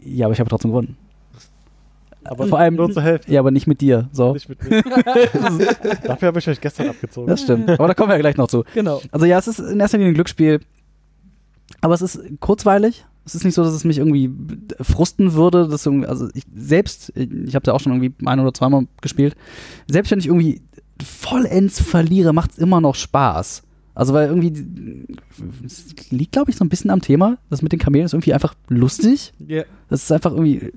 ja, 0.05 0.27
aber 0.27 0.33
ich 0.35 0.41
habe 0.41 0.51
trotzdem 0.51 0.71
gewonnen. 0.71 0.97
Aber 2.25 2.47
Vor 2.49 2.59
allem- 2.59 2.75
nur 2.75 2.91
zur 2.93 3.03
Hälfte. 3.03 3.33
Ja, 3.33 3.41
aber 3.41 3.51
nicht 3.51 3.67
mit 3.67 3.81
dir. 3.81 4.09
So, 4.13 4.35
Nicht 4.35 4.49
mit 4.49 4.63
mir. 4.69 4.83
Dafür 6.05 6.29
habe 6.29 6.39
ich 6.39 6.49
euch 6.49 6.61
gestern 6.61 6.89
abgezogen. 6.91 7.29
das 7.29 7.41
stimmt. 7.43 7.71
Aber 7.71 7.89
da 7.89 7.95
kommen 7.95 8.11
wir 8.11 8.15
ja 8.17 8.21
gleich 8.21 8.37
noch 8.37 8.49
zu. 8.49 8.65
Genau. 8.75 9.01
Also 9.11 9.25
ja, 9.27 9.39
es 9.39 9.49
ist 9.49 9.59
in 9.59 9.81
erster 9.81 9.97
Linie 9.99 10.13
ein 10.13 10.15
Glücksspiel. 10.15 10.61
Aber 11.81 11.95
es 11.95 12.03
ist 12.03 12.21
kurzweilig. 12.41 13.07
Es 13.25 13.35
ist 13.35 13.45
nicht 13.45 13.55
so, 13.55 13.63
dass 13.63 13.73
es 13.73 13.85
mich 13.85 13.99
irgendwie 13.99 14.31
frusten 14.83 15.33
würde. 15.33 15.67
Dass 15.69 15.87
irgendwie, 15.87 16.09
also 16.09 16.29
ich 16.35 16.43
selbst, 16.55 17.11
ich 17.17 17.55
habe 17.55 17.67
ja 17.67 17.73
auch 17.73 17.81
schon 17.81 17.93
irgendwie 17.93 18.13
ein 18.27 18.41
oder 18.41 18.53
zweimal 18.53 18.87
gespielt. 19.01 19.35
Selbst 19.91 20.11
wenn 20.11 20.19
ich 20.19 20.27
irgendwie 20.27 20.61
vollends 21.03 21.81
verliere, 21.81 22.33
macht 22.33 22.53
es 22.53 22.59
immer 22.59 22.81
noch 22.81 22.95
Spaß. 22.95 23.63
Also 23.95 24.15
weil 24.15 24.29
irgendwie, 24.29 25.07
es 25.65 25.95
liegt 26.11 26.33
glaube 26.33 26.51
ich 26.51 26.57
so 26.57 26.65
ein 26.65 26.69
bisschen 26.69 26.91
am 26.91 27.01
Thema. 27.01 27.39
Das 27.51 27.61
mit 27.63 27.73
den 27.73 27.79
Kamelen 27.79 28.07
ist 28.07 28.13
irgendwie 28.15 28.33
einfach 28.35 28.55
lustig. 28.69 29.33
Ja. 29.47 29.65
Das 29.89 30.03
ist 30.05 30.13
einfach 30.13 30.31
irgendwie 30.33 30.73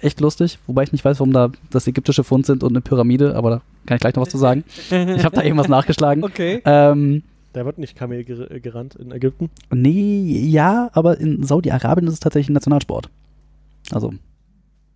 echt 0.00 0.20
lustig, 0.20 0.58
wobei 0.66 0.82
ich 0.82 0.92
nicht 0.92 1.04
weiß, 1.04 1.20
warum 1.20 1.32
da 1.32 1.50
das 1.70 1.86
ägyptische 1.86 2.24
Fund 2.24 2.44
sind 2.44 2.62
und 2.62 2.72
eine 2.72 2.80
Pyramide, 2.82 3.36
aber 3.36 3.50
da 3.50 3.60
kann 3.86 3.94
ich 3.96 4.00
gleich 4.00 4.14
noch 4.14 4.22
was 4.22 4.28
zu 4.28 4.36
sagen. 4.38 4.64
Ich 4.90 5.24
habe 5.24 5.34
da 5.36 5.42
irgendwas 5.44 5.68
nachgeschlagen. 5.68 6.22
Okay. 6.24 6.60
Ähm, 6.66 7.22
Da 7.54 7.64
wird 7.64 7.78
nicht 7.78 7.96
Kamel 7.96 8.24
ger 8.24 8.46
gerannt 8.60 8.96
in 8.96 9.12
Ägypten. 9.12 9.48
nee, 9.72 10.40
ja, 10.46 10.90
aber 10.92 11.18
in 11.18 11.42
Saudi-Arabien 11.44 12.06
ist 12.08 12.14
es 12.14 12.20
tatsächlich 12.20 12.50
ein 12.50 12.54
Nationalsport. 12.54 13.08
Also 13.92 14.12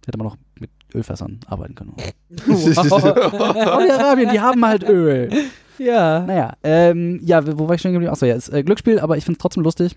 hätte 0.08 0.18
man 0.18 0.26
noch 0.26 0.36
mit 0.58 0.70
Ölfässern 0.94 1.38
arbeiten 1.46 1.74
können. 1.74 1.94
Saudi-Arabien, 2.46 4.30
die 4.30 4.40
haben 4.40 4.64
halt 4.64 4.82
Öl. 4.88 5.30
ja. 5.78 6.24
Naja, 6.26 6.56
ähm, 6.62 7.20
ja, 7.22 7.46
wo 7.58 7.68
war 7.68 7.74
ich 7.74 7.82
schon 7.82 7.92
geblieben? 7.92 8.12
Achso, 8.12 8.26
ja, 8.26 8.34
ist 8.34 8.48
äh, 8.48 8.62
Glücksspiel, 8.62 8.98
aber 8.98 9.16
ich 9.16 9.24
finde 9.24 9.38
es 9.38 9.42
trotzdem 9.42 9.62
lustig. 9.62 9.96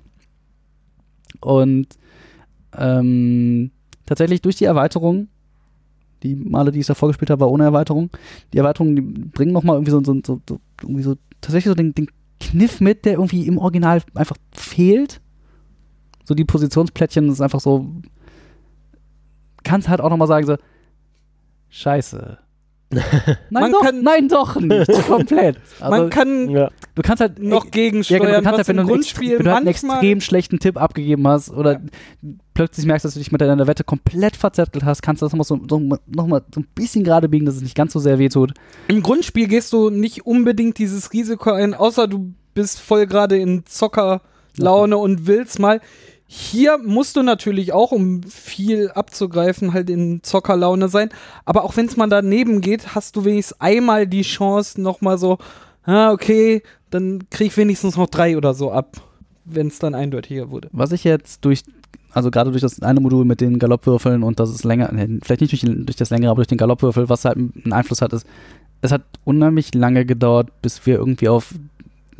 Und 1.39 1.87
ähm, 2.77 3.71
tatsächlich 4.05 4.41
durch 4.41 4.57
die 4.57 4.65
Erweiterung, 4.65 5.27
die 6.23 6.35
Male, 6.35 6.71
die 6.71 6.79
ich 6.79 6.85
davor 6.85 7.09
gespielt 7.09 7.29
habe, 7.29 7.41
war 7.41 7.51
ohne 7.51 7.63
Erweiterung. 7.63 8.09
Die 8.53 8.59
Erweiterungen, 8.59 8.95
die 8.95 9.01
bringen 9.01 9.53
nochmal 9.53 9.77
irgendwie 9.77 9.91
so, 9.91 10.03
so, 10.03 10.13
so, 10.25 10.41
so, 10.47 10.59
irgendwie 10.81 11.03
so 11.03 11.15
tatsächlich 11.41 11.69
so 11.69 11.75
den, 11.75 11.95
den 11.95 12.07
Kniff 12.39 12.79
mit, 12.79 13.05
der 13.05 13.13
irgendwie 13.13 13.47
im 13.47 13.57
Original 13.57 14.01
einfach 14.13 14.37
fehlt. 14.51 15.21
So 16.23 16.35
die 16.35 16.45
Positionsplättchen 16.45 17.27
das 17.27 17.35
ist 17.35 17.41
einfach 17.41 17.59
so. 17.59 17.87
Kannst 19.71 19.87
halt 19.87 20.01
auch 20.01 20.09
nochmal 20.09 20.27
sagen, 20.27 20.45
so, 20.45 20.57
Scheiße. 21.69 22.37
Nein, 22.91 23.03
Man 23.49 23.71
doch, 23.71 23.81
kann- 23.83 24.03
nein, 24.03 24.27
doch 24.27 24.59
nicht. 24.59 24.91
Komplett. 25.07 25.55
Also, 25.79 25.89
Man 25.97 26.09
kann 26.09 26.49
Ja. 26.49 26.69
du 26.93 27.01
kannst 27.01 27.21
halt 27.21 27.39
noch 27.39 27.63
ja, 27.63 27.69
gegensteuern, 27.71 28.21
genau, 28.21 28.37
du 28.39 28.43
kannst 28.43 28.57
halt, 28.57 28.67
wenn 28.67 28.75
du, 28.77 28.83
Grundspiel 28.85 29.37
wenn 29.39 29.45
du 29.45 29.51
halt 29.51 29.57
einen 29.59 29.67
extrem 29.67 30.19
schlechten 30.19 30.59
Tipp 30.59 30.75
abgegeben 30.75 31.25
hast 31.25 31.51
oder 31.51 31.79
plötzlich 32.53 32.85
merkst, 32.85 33.05
dass 33.05 33.13
du 33.13 33.19
dich 33.19 33.31
mit 33.31 33.39
deiner 33.39 33.65
Wette 33.65 33.85
komplett 33.85 34.35
verzettelt 34.35 34.83
hast, 34.83 35.01
kannst 35.01 35.21
du 35.21 35.25
das 35.25 35.31
nochmal 35.31 35.45
so, 35.45 35.57
so, 35.69 35.79
noch 35.79 36.27
mal 36.27 36.41
so 36.53 36.59
ein 36.59 36.67
bisschen 36.75 37.05
gerade 37.05 37.29
biegen, 37.29 37.45
dass 37.45 37.55
es 37.55 37.61
nicht 37.61 37.75
ganz 37.75 37.93
so 37.93 37.99
sehr 37.99 38.19
wehtut. 38.19 38.51
Im 38.89 39.01
Grundspiel 39.01 39.47
gehst 39.47 39.71
du 39.71 39.89
nicht 39.89 40.25
unbedingt 40.25 40.77
dieses 40.77 41.13
Risiko 41.13 41.51
ein, 41.51 41.73
außer 41.73 42.09
du 42.09 42.33
bist 42.53 42.81
voll 42.81 43.07
gerade 43.07 43.37
in 43.37 43.65
Zockerlaune 43.65 44.97
und 44.97 45.27
willst 45.27 45.59
mal. 45.59 45.79
Hier 46.33 46.77
musst 46.77 47.17
du 47.17 47.23
natürlich 47.23 47.73
auch, 47.73 47.91
um 47.91 48.23
viel 48.23 48.89
abzugreifen, 48.91 49.73
halt 49.73 49.89
in 49.89 50.23
Zockerlaune 50.23 50.87
sein. 50.87 51.09
Aber 51.43 51.65
auch 51.65 51.75
wenn 51.75 51.87
es 51.87 51.97
mal 51.97 52.07
daneben 52.07 52.61
geht, 52.61 52.95
hast 52.95 53.17
du 53.17 53.25
wenigstens 53.25 53.59
einmal 53.59 54.07
die 54.07 54.21
Chance, 54.21 54.79
nochmal 54.79 55.17
so, 55.17 55.39
ah, 55.83 56.13
okay, 56.13 56.63
dann 56.89 57.23
krieg 57.31 57.47
ich 57.47 57.57
wenigstens 57.57 57.97
noch 57.97 58.07
drei 58.07 58.37
oder 58.37 58.53
so 58.53 58.71
ab, 58.71 58.95
wenn 59.43 59.67
es 59.67 59.79
dann 59.79 59.93
eindeutiger 59.93 60.49
wurde. 60.49 60.69
Was 60.71 60.93
ich 60.93 61.03
jetzt 61.03 61.43
durch, 61.43 61.63
also 62.11 62.31
gerade 62.31 62.51
durch 62.51 62.61
das 62.61 62.81
eine 62.81 63.01
Modul 63.01 63.25
mit 63.25 63.41
den 63.41 63.59
Galoppwürfeln 63.59 64.23
und 64.23 64.39
das 64.39 64.51
ist 64.51 64.63
länger, 64.63 64.87
vielleicht 65.23 65.41
nicht 65.41 65.51
durch, 65.51 65.65
durch 65.65 65.97
das 65.97 66.11
längere, 66.11 66.31
aber 66.31 66.37
durch 66.37 66.47
den 66.47 66.57
Galoppwürfel, 66.57 67.09
was 67.09 67.25
halt 67.25 67.35
einen 67.35 67.73
Einfluss 67.73 68.01
hat, 68.01 68.13
ist, 68.13 68.25
es 68.79 68.93
hat 68.93 69.01
unheimlich 69.25 69.75
lange 69.75 70.05
gedauert, 70.05 70.61
bis 70.61 70.85
wir 70.85 70.95
irgendwie 70.95 71.27
auf 71.27 71.53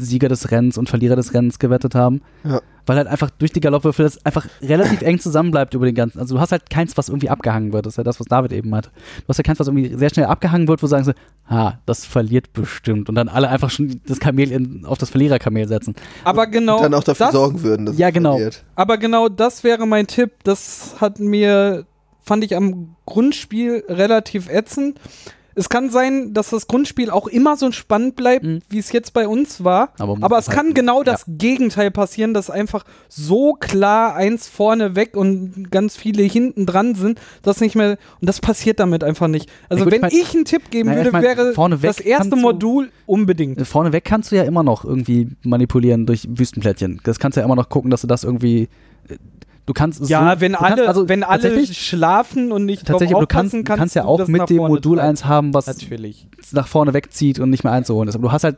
Sieger 0.06 0.30
des 0.30 0.52
Rennens 0.52 0.78
und 0.78 0.90
Verlierer 0.90 1.16
des 1.16 1.34
Rennens 1.34 1.60
gewettet 1.60 1.96
haben. 1.96 2.22
Ja. 2.44 2.62
Weil 2.86 2.98
halt 2.98 3.08
einfach 3.08 3.30
durch 3.30 3.52
die 3.52 3.60
Galoppwürfel 3.60 4.06
das 4.06 4.26
einfach 4.26 4.48
relativ 4.62 5.02
eng 5.02 5.20
zusammenbleibt 5.20 5.74
über 5.74 5.86
den 5.86 5.96
ganzen. 5.96 6.20
Also 6.20 6.36
du 6.36 6.42
hast 6.42 6.52
halt 6.52 6.70
keins, 6.70 6.98
was 6.98 7.10
irgendwie 7.10 7.30
abgehangen 7.30 7.74
wird. 7.74 7.86
Das 7.86 7.94
ist 7.94 7.98
ja 7.98 8.04
das, 8.04 8.20
was 8.20 8.28
David 8.28 8.54
eben 8.54 8.74
hat. 8.74 8.86
Du 8.86 9.28
hast 9.28 9.38
ja 9.38 9.44
keins, 9.44 9.60
was 9.60 9.68
irgendwie 9.68 9.96
sehr 9.96 10.10
schnell 10.10 10.26
abgehangen 10.26 10.68
wird, 10.68 10.82
wo 10.82 10.88
sagen 10.88 11.04
sie, 11.04 11.14
ha, 11.50 11.80
das 11.86 12.06
verliert 12.06 12.54
bestimmt. 12.54 13.10
Und 13.10 13.16
dann 13.16 13.30
alle 13.30 13.50
einfach 13.50 13.70
schon 13.70 14.02
das 14.08 14.20
Kamel 14.20 14.52
in, 14.52 14.86
auf 14.86 14.98
das 14.98 15.10
Verliererkamel 15.10 15.68
setzen. 15.68 15.96
Aber 16.24 16.48
genau. 16.48 16.82
dann 16.82 16.94
auch 16.94 17.04
dafür 17.04 17.28
das, 17.28 17.34
sorgen 17.34 17.62
würden, 17.62 17.86
dass 17.86 17.98
Ja, 17.98 18.08
es 18.08 18.14
genau. 18.14 18.34
verliert. 18.34 18.64
Aber 18.76 18.98
genau 18.98 19.30
das 19.30 19.64
wäre 19.64 19.86
mein 19.86 20.08
Tipp. 20.08 20.32
Das 20.44 20.96
hat 21.00 21.20
mir, 21.20 21.86
fand 22.24 22.44
ich 22.44 22.56
am 22.56 22.96
Grundspiel 23.06 23.84
relativ 23.88 24.50
ätzend. 24.50 25.00
Es 25.56 25.70
kann 25.70 25.90
sein, 25.90 26.34
dass 26.34 26.50
das 26.52 26.68
Grundspiel 26.68 27.10
auch 27.10 27.28
immer 27.28 27.58
so 27.58 27.72
spannend 27.72 28.16
bleibt, 28.16 28.46
Mhm. 28.46 28.62
wie 28.70 28.80
es 28.80 28.92
jetzt 28.92 29.14
bei 29.14 29.28
uns 29.28 29.64
war. 29.64 29.90
Aber, 30.00 30.18
Aber 30.22 30.38
es 30.38 30.50
kann 30.50 30.74
genau 30.74 31.04
das 31.04 31.26
Gegenteil 31.28 31.92
passieren, 31.92 32.34
dass 32.34 32.50
einfach 32.50 32.84
so 33.10 33.54
klar 33.54 34.16
eins 34.16 34.48
vorne 34.48 34.96
weg 34.96 35.16
und 35.18 35.70
ganz 35.72 35.96
viele 35.98 36.24
hinten 36.24 36.66
dran 36.66 36.96
sind, 36.96 37.20
dass 37.44 37.60
nicht 37.62 37.76
mehr. 37.76 37.98
Und 38.22 38.30
das 38.30 38.40
passiert 38.40 38.80
damit 38.80 39.04
einfach 39.04 39.28
nicht. 39.28 39.50
Also, 39.70 39.82
Ja, 39.82 39.84
gut, 39.86 39.92
wenn 39.92 40.08
ich 40.08 40.14
mein- 40.14 40.22
ich 40.22 40.36
einen 40.36 40.46
Tipp 40.46 40.72
geben 40.72 40.88
Naja, 40.90 41.00
würde, 41.00 41.10
ich 41.10 41.14
mein, 41.14 41.24
wäre 41.24 41.54
das 41.82 42.00
erste 42.00 42.30
kannst 42.30 42.32
du- 42.32 42.38
Modul 42.38 42.92
unbedingt. 43.06 43.60
Äh, 43.60 43.66
Vorneweg 43.66 44.04
kannst 44.06 44.32
du 44.32 44.36
ja 44.38 44.44
immer 44.44 44.64
noch 44.64 44.86
irgendwie 44.86 45.30
manipulieren 45.44 46.06
durch 46.06 46.28
Wüstenplättchen. 46.30 47.02
Das 47.04 47.20
kannst 47.20 47.36
du 47.36 47.42
ja 47.42 47.46
immer 47.46 47.56
noch 47.56 47.70
gucken, 47.70 47.92
dass 47.92 48.02
du 48.02 48.08
das 48.08 48.24
irgendwie. 48.24 48.70
Du 49.66 49.74
kannst 49.74 50.02
es 50.02 50.10
Ja, 50.10 50.34
so, 50.36 50.42
wenn 50.42 50.56
alle, 50.56 50.76
kannst, 50.76 50.88
also 50.88 51.10
wenn 51.10 51.24
alle 51.24 51.66
schlafen 51.68 52.52
und 52.52 52.66
nicht 52.66 52.88
tatsächlich, 52.88 53.16
aber 53.16 53.26
du 53.26 53.28
kannst, 53.28 53.54
du 53.54 53.64
kannst 53.64 53.96
ja 53.96 54.06
auch 54.06 54.28
mit 54.28 54.50
dem 54.50 54.58
Modul 54.58 54.98
treiben. 54.98 55.10
eins 55.10 55.26
haben, 55.26 55.54
was 55.54 55.68
Natürlich. 55.68 56.28
nach 56.52 56.68
vorne 56.68 56.94
wegzieht 56.94 57.40
und 57.40 57.50
nicht 57.50 57.64
mehr 57.64 57.74
einzuholen 57.74 58.10
ist. 58.10 58.16
Aber 58.16 58.24
du 58.28 58.32
hast 58.32 58.44
halt, 58.44 58.58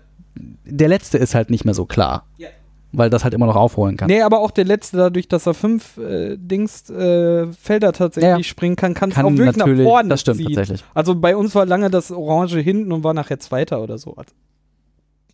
der 0.66 0.88
letzte 0.88 1.18
ist 1.18 1.36
halt 1.36 1.50
nicht 1.50 1.66
mehr 1.66 1.74
so 1.74 1.86
klar. 1.86 2.26
Ja. 2.38 2.48
Weil 2.96 3.10
das 3.10 3.24
halt 3.24 3.34
immer 3.34 3.48
noch 3.48 3.56
aufholen 3.56 3.98
kann. 3.98 4.08
Nee, 4.08 4.22
aber 4.22 4.40
auch 4.40 4.52
der 4.52 4.66
letzte, 4.66 4.98
dadurch, 4.98 5.28
dass 5.28 5.48
er 5.48 5.56
fünf 5.56 5.98
äh, 5.98 6.38
Dings 6.38 6.90
äh, 6.92 7.52
Felder 7.52 7.92
tatsächlich 7.92 8.30
Ja, 8.30 8.38
ja. 8.38 8.44
springen 8.44 8.76
kann, 8.76 8.94
kann 8.94 9.10
es 9.10 9.18
auch 9.18 9.32
wirklich 9.36 9.58
nach 9.58 9.84
vorne 9.84 10.10
das 10.10 10.22
stimmt 10.22 10.38
ziehen. 10.38 10.46
tatsächlich. 10.48 10.84
Also 10.94 11.16
bei 11.16 11.36
uns 11.36 11.56
war 11.56 11.66
lange 11.66 11.90
das 11.90 12.12
Orange 12.12 12.60
hinten 12.60 12.92
und 12.92 13.04
war 13.04 13.16
nachher 13.16 13.40
Zweiter 13.40 13.82
oder 13.82 13.98
so. 13.98 14.16
Also 14.16 14.32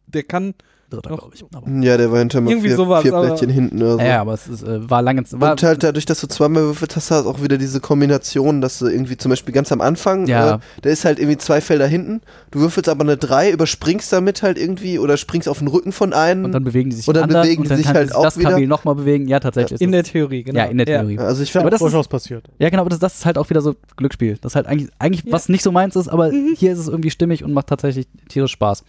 der 0.07 0.23
kann. 0.23 0.53
Dritter, 0.89 1.09
glaube 1.15 1.31
ich. 1.35 1.43
Aber, 1.53 1.69
Ja, 1.69 1.97
der 1.97 2.11
war 2.11 2.19
hinter 2.19 2.41
mal 2.41 2.51
Irgendwie 2.51 2.67
vier, 2.69 2.77
sowas, 2.77 3.01
vier 3.03 3.11
Plättchen 3.11 3.49
hinten 3.49 3.81
oder 3.81 3.93
so. 3.93 3.99
ja, 3.99 4.21
aber 4.21 4.33
es 4.33 4.47
ist, 4.47 4.63
äh, 4.63 4.89
war 4.89 5.01
lange. 5.01 5.23
War, 5.31 5.51
und 5.51 5.63
halt 5.63 5.83
dadurch, 5.83 6.05
dass 6.05 6.19
du 6.21 6.27
zweimal 6.27 6.63
würfelst, 6.63 6.95
hast 6.95 7.11
du 7.11 7.15
halt 7.15 7.25
auch 7.27 7.41
wieder 7.41 7.57
diese 7.57 7.79
Kombination, 7.79 8.61
dass 8.61 8.79
du 8.79 8.87
irgendwie 8.87 9.17
zum 9.17 9.29
Beispiel 9.29 9.53
ganz 9.53 9.71
am 9.71 9.81
Anfang, 9.81 10.27
Ja. 10.27 10.55
äh, 10.55 10.59
da 10.81 10.89
ist 10.89 11.05
halt 11.05 11.19
irgendwie 11.19 11.37
zwei 11.37 11.61
Felder 11.61 11.87
hinten, 11.87 12.21
du 12.51 12.59
würfelst 12.59 12.89
aber 12.89 13.03
eine 13.03 13.17
3, 13.17 13.51
überspringst 13.51 14.11
damit 14.11 14.41
halt 14.43 14.57
irgendwie 14.57 14.99
oder 14.99 15.17
springst 15.17 15.47
auf 15.47 15.59
den 15.59 15.67
Rücken 15.67 15.91
von 15.91 16.13
einem. 16.13 16.45
und 16.45 16.51
dann 16.53 16.63
bewegen 16.63 16.89
die 16.89 16.95
sich 16.95 17.07
Und 17.07 17.13
dann 17.15 17.23
anderen 17.25 17.43
bewegen 17.43 17.59
und 17.61 17.65
die 17.65 17.69
dann 17.69 17.77
sich 17.77 17.85
kann 17.87 17.95
halt 17.95 18.15
auch 18.15 18.23
das 18.23 18.37
wieder- 18.37 18.51
Kamel 18.51 18.67
nochmal 18.67 18.95
bewegen. 18.95 19.27
Ja, 19.27 19.39
tatsächlich. 19.39 19.79
In 19.81 19.89
ist 19.89 19.93
der 19.93 20.03
das- 20.03 20.11
Theorie, 20.11 20.43
genau. 20.43 20.59
ja, 20.59 20.65
in 20.65 20.77
der 20.77 20.85
Theorie. 20.85 21.19
also 21.19 21.43
ich 21.43 21.49
Ja, 21.49 21.53
finde, 21.53 21.63
Aber 21.65 21.69
das 21.71 21.81
ist- 21.81 21.83
durchaus 21.85 22.07
passiert. 22.07 22.45
Ja, 22.57 22.69
genau, 22.69 22.81
aber 22.81 22.89
das, 22.89 22.99
das 22.99 23.15
ist 23.19 23.25
halt 23.25 23.37
auch 23.37 23.49
wieder 23.49 23.61
so 23.61 23.75
Glücksspiel. 23.97 24.37
Das 24.41 24.53
ist 24.53 24.55
halt 24.55 24.67
eigentlich, 24.67 24.89
eigentlich 24.99 25.31
was 25.31 25.49
nicht 25.49 25.63
so 25.63 25.71
meins 25.71 25.95
ist, 25.95 26.07
aber 26.07 26.31
Mhm. 26.31 26.55
hier 26.57 26.71
ist 26.73 26.79
es 26.79 26.87
irgendwie 26.87 27.09
stimmig 27.11 27.43
und 27.43 27.53
macht 27.53 27.67
tatsächlich 27.67 28.07
tierisch 28.29 28.51
Spaß. 28.53 28.83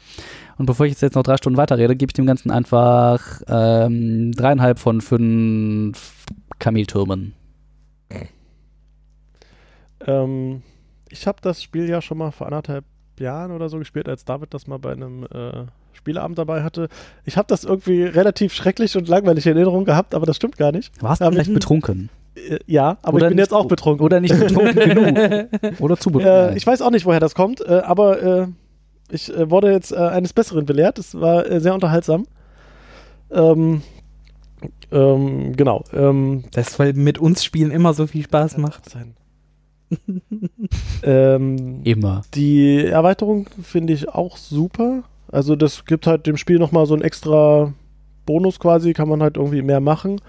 Und 0.61 0.67
bevor 0.67 0.85
ich 0.85 1.01
jetzt 1.01 1.15
noch 1.15 1.23
drei 1.23 1.39
Stunden 1.39 1.57
weiterrede, 1.57 1.97
gebe 1.97 2.11
ich 2.11 2.13
dem 2.13 2.27
Ganzen 2.27 2.51
einfach 2.51 3.41
ähm, 3.49 4.33
dreieinhalb 4.33 4.79
von 4.79 5.01
fünf 5.01 6.27
Kameltürmen. 6.59 7.33
Ähm, 10.07 10.61
ich 11.09 11.27
habe 11.27 11.39
das 11.41 11.63
Spiel 11.63 11.89
ja 11.89 12.03
schon 12.03 12.19
mal 12.19 12.31
vor 12.31 12.47
anderthalb 12.47 12.85
Jahren 13.19 13.53
oder 13.53 13.71
so 13.71 13.79
gespielt, 13.79 14.07
als 14.07 14.27
David 14.27 14.53
das 14.53 14.67
mal 14.67 14.79
bei 14.79 14.93
einem 14.93 15.25
äh, 15.33 15.65
Spieleabend 15.95 16.37
dabei 16.37 16.63
hatte. 16.63 16.91
Ich 17.25 17.39
habe 17.39 17.49
das 17.49 17.65
irgendwie 17.65 18.03
relativ 18.03 18.53
schrecklich 18.53 18.99
und 18.99 19.09
langweilig 19.09 19.47
in 19.47 19.57
Erinnerung 19.57 19.87
gehabt, 19.87 20.15
aber 20.15 20.27
das 20.27 20.37
stimmt 20.37 20.59
gar 20.59 20.73
nicht. 20.73 20.93
Warst 21.03 21.23
du 21.23 21.25
Ja, 21.25 21.31
vielleicht 21.31 21.55
betrunken? 21.55 22.11
Äh, 22.35 22.59
ja, 22.67 22.99
aber 23.01 23.15
Oder 23.15 23.25
ich 23.25 23.29
bin 23.31 23.37
nicht 23.37 23.45
jetzt 23.47 23.55
auch 23.55 23.65
betrunken. 23.67 24.05
Oder 24.05 24.21
nicht 24.21 24.39
betrunken 24.39 24.75
genug? 24.75 25.49
Oder 25.81 25.97
zu 25.97 26.11
betrunken? 26.11 26.53
Äh, 26.53 26.57
ich 26.59 26.67
weiß 26.67 26.83
auch 26.83 26.91
nicht, 26.91 27.07
woher 27.07 27.19
das 27.19 27.35
kommt, 27.35 27.63
äh, 27.63 27.81
aber 27.83 28.23
äh, 28.23 28.47
ich 29.13 29.35
äh, 29.35 29.51
wurde 29.51 29.73
jetzt 29.73 29.93
äh, 29.93 29.97
eines 29.97 30.33
Besseren 30.33 30.67
belehrt. 30.67 30.99
Es 30.99 31.19
war 31.19 31.47
äh, 31.51 31.61
sehr 31.61 31.75
unterhaltsam. 31.75 32.27
Ähm, 33.31 33.83
ähm, 34.93 35.57
genau. 35.57 35.85
Ähm, 35.93 36.45
Das, 36.53 36.79
weil 36.79 36.93
mit 36.93 37.19
uns 37.19 37.45
Spielen 37.45 37.71
immer 37.71 37.95
so 37.95 38.07
viel 38.07 38.25
Spaß 38.25 38.57
macht. 38.59 38.89
sein. 38.89 39.15
ähm, 41.03 41.81
Immer. 41.85 42.23
Die 42.35 42.85
Erweiterung 42.85 43.47
finde 43.63 43.93
ich 43.93 44.09
auch 44.09 44.37
super. 44.37 45.03
Also 45.29 45.57
das 45.57 45.85
gibt 45.85 46.07
halt 46.07 46.27
dem 46.27 46.37
Spiel 46.37 46.59
nochmal 46.59 46.87
so 46.87 46.95
einen 46.95 47.03
extra 47.03 47.73
Bonus 48.27 48.61
quasi, 48.61 48.93
kann 48.93 49.09
man 49.09 49.23
halt 49.23 49.37
irgendwie 49.37 49.63
mehr 49.63 49.81
machen. 49.81 50.21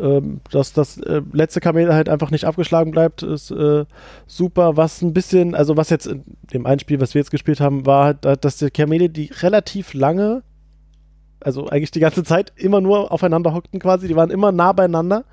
Ähm, 0.00 0.40
dass 0.50 0.72
das 0.72 0.98
äh, 0.98 1.20
letzte 1.32 1.60
Kamel 1.60 1.92
halt 1.92 2.08
einfach 2.08 2.30
nicht 2.30 2.44
abgeschlagen 2.44 2.92
bleibt, 2.92 3.22
ist 3.22 3.50
äh, 3.50 3.84
super. 4.26 4.76
Was 4.76 5.02
ein 5.02 5.12
bisschen, 5.12 5.54
also 5.54 5.76
was 5.76 5.90
jetzt 5.90 6.06
in 6.06 6.24
dem 6.52 6.64
einen 6.64 6.78
Spiel, 6.78 7.00
was 7.00 7.14
wir 7.14 7.20
jetzt 7.20 7.30
gespielt 7.30 7.60
haben, 7.60 7.84
war 7.84 8.14
dass 8.14 8.56
die 8.56 8.70
Kamele, 8.70 9.10
die 9.10 9.30
relativ 9.40 9.92
lange, 9.92 10.42
also 11.40 11.68
eigentlich 11.68 11.90
die 11.90 12.00
ganze 12.00 12.24
Zeit 12.24 12.52
immer 12.56 12.80
nur 12.80 13.12
aufeinander 13.12 13.52
hockten 13.52 13.80
quasi, 13.80 14.08
die 14.08 14.16
waren 14.16 14.30
immer 14.30 14.50
nah 14.50 14.72
beieinander. 14.72 15.24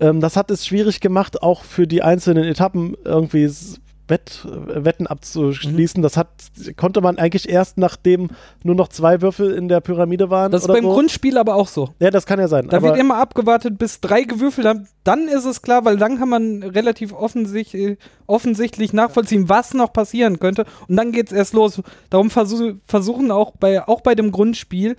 Ähm, 0.00 0.20
das 0.20 0.36
hat 0.36 0.50
es 0.50 0.66
schwierig 0.66 1.00
gemacht, 1.00 1.42
auch 1.42 1.62
für 1.62 1.86
die 1.86 2.02
einzelnen 2.02 2.44
Etappen 2.44 2.96
irgendwie 3.04 3.48
Wett, 4.08 4.46
äh, 4.46 4.84
Wetten 4.84 5.06
abzuschließen. 5.06 6.02
Das 6.02 6.16
hat, 6.16 6.28
konnte 6.76 7.00
man 7.00 7.18
eigentlich 7.18 7.48
erst, 7.48 7.78
nachdem 7.78 8.28
nur 8.62 8.74
noch 8.74 8.88
zwei 8.88 9.20
Würfel 9.20 9.52
in 9.52 9.68
der 9.68 9.80
Pyramide 9.80 10.30
waren. 10.30 10.52
Das 10.52 10.62
ist 10.62 10.68
beim 10.68 10.84
so. 10.84 10.92
Grundspiel 10.92 11.38
aber 11.38 11.54
auch 11.54 11.68
so. 11.68 11.90
Ja, 11.98 12.10
das 12.10 12.26
kann 12.26 12.38
ja 12.38 12.48
sein. 12.48 12.68
Da 12.68 12.82
wird 12.82 12.96
immer 12.96 13.16
abgewartet, 13.16 13.78
bis 13.78 14.00
drei 14.00 14.22
gewürfelt 14.22 14.66
haben. 14.66 14.88
Dann 15.04 15.28
ist 15.28 15.44
es 15.44 15.62
klar, 15.62 15.84
weil 15.84 15.96
dann 15.96 16.18
kann 16.18 16.28
man 16.28 16.62
relativ 16.62 17.12
offensichtlich, 17.12 17.98
offensichtlich 18.26 18.92
nachvollziehen, 18.92 19.48
was 19.48 19.74
noch 19.74 19.92
passieren 19.92 20.38
könnte. 20.38 20.64
Und 20.88 20.96
dann 20.96 21.12
geht 21.12 21.26
es 21.28 21.32
erst 21.32 21.54
los. 21.54 21.82
Darum 22.10 22.30
versuch, 22.30 22.74
versuchen 22.86 23.30
auch 23.30 23.52
bei, 23.58 23.86
auch 23.86 24.00
bei 24.00 24.14
dem 24.14 24.32
Grundspiel 24.32 24.96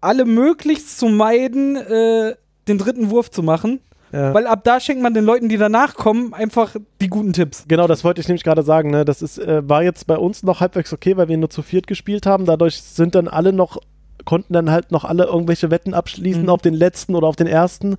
alle 0.00 0.26
möglichst 0.26 0.98
zu 0.98 1.08
meiden, 1.08 1.76
äh, 1.76 2.34
den 2.68 2.78
dritten 2.78 3.10
Wurf 3.10 3.30
zu 3.30 3.42
machen. 3.42 3.80
Ja. 4.14 4.32
Weil 4.32 4.46
ab 4.46 4.60
da 4.62 4.78
schenkt 4.78 5.02
man 5.02 5.12
den 5.12 5.24
Leuten, 5.24 5.48
die 5.48 5.56
danach 5.56 5.94
kommen, 5.94 6.34
einfach 6.34 6.76
die 7.00 7.08
guten 7.08 7.32
Tipps. 7.32 7.64
Genau, 7.66 7.88
das 7.88 8.04
wollte 8.04 8.20
ich 8.20 8.28
nämlich 8.28 8.44
gerade 8.44 8.62
sagen. 8.62 8.90
Ne? 8.90 9.04
Das 9.04 9.22
ist, 9.22 9.38
äh, 9.38 9.68
war 9.68 9.82
jetzt 9.82 10.06
bei 10.06 10.16
uns 10.16 10.44
noch 10.44 10.60
halbwegs 10.60 10.92
okay, 10.92 11.16
weil 11.16 11.26
wir 11.28 11.36
nur 11.36 11.50
zu 11.50 11.62
viert 11.62 11.88
gespielt 11.88 12.24
haben. 12.24 12.46
Dadurch 12.46 12.80
sind 12.80 13.16
dann 13.16 13.26
alle 13.26 13.52
noch, 13.52 13.78
konnten 14.24 14.52
dann 14.52 14.70
halt 14.70 14.92
noch 14.92 15.04
alle 15.04 15.24
irgendwelche 15.24 15.72
Wetten 15.72 15.94
abschließen 15.94 16.42
Mhm. 16.44 16.48
auf 16.48 16.62
den 16.62 16.74
letzten 16.74 17.16
oder 17.16 17.26
auf 17.26 17.34
den 17.34 17.48
ersten. 17.48 17.96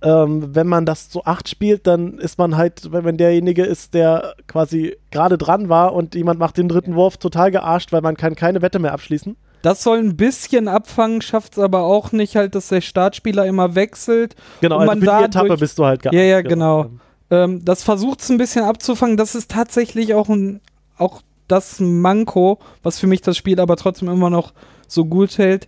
Ähm, 0.00 0.54
wenn 0.54 0.66
man 0.68 0.86
das 0.86 1.08
zu 1.08 1.24
acht 1.24 1.48
spielt, 1.48 1.86
dann 1.86 2.18
ist 2.18 2.38
man 2.38 2.56
halt, 2.56 2.92
wenn 2.92 3.04
man 3.04 3.16
derjenige 3.16 3.64
ist, 3.64 3.94
der 3.94 4.34
quasi 4.46 4.96
gerade 5.10 5.38
dran 5.38 5.68
war 5.68 5.92
und 5.92 6.14
jemand 6.14 6.38
macht 6.40 6.56
den 6.56 6.68
dritten 6.68 6.94
Wurf 6.94 7.16
total 7.16 7.50
gearscht, 7.50 7.92
weil 7.92 8.00
man 8.00 8.16
kann 8.16 8.34
keine 8.36 8.62
Wette 8.62 8.78
mehr 8.78 8.92
abschließen. 8.92 9.36
Das 9.62 9.82
soll 9.82 9.98
ein 9.98 10.16
bisschen 10.16 10.68
abfangen, 10.68 11.22
schafft 11.22 11.52
es 11.54 11.58
aber 11.58 11.82
auch 11.84 12.12
nicht 12.12 12.36
halt, 12.36 12.54
dass 12.54 12.68
der 12.68 12.80
Startspieler 12.80 13.46
immer 13.46 13.74
wechselt. 13.74 14.34
Genau, 14.60 14.76
Und 14.76 14.80
also 14.82 14.90
man 14.90 14.98
für 14.98 15.04
die 15.04 15.06
dadurch- 15.06 15.26
Etappe 15.44 15.56
bist 15.60 15.78
du 15.78 15.84
halt 15.84 16.02
gearscht. 16.02 16.14
Ja, 16.16 16.22
ja, 16.22 16.40
genau. 16.42 16.86
Ähm, 17.30 17.64
das 17.64 17.82
versucht 17.82 18.20
es 18.20 18.28
ein 18.30 18.38
bisschen 18.38 18.64
abzufangen. 18.64 19.16
Das 19.16 19.34
ist 19.34 19.50
tatsächlich 19.50 20.14
auch, 20.14 20.28
ein, 20.28 20.60
auch 20.98 21.22
das 21.48 21.80
Manko, 21.80 22.58
was 22.82 22.98
für 22.98 23.06
mich 23.06 23.20
das 23.22 23.36
Spiel 23.36 23.60
aber 23.60 23.76
trotzdem 23.76 24.08
immer 24.08 24.30
noch 24.30 24.52
so 24.88 25.04
gut 25.04 25.38
hält, 25.38 25.66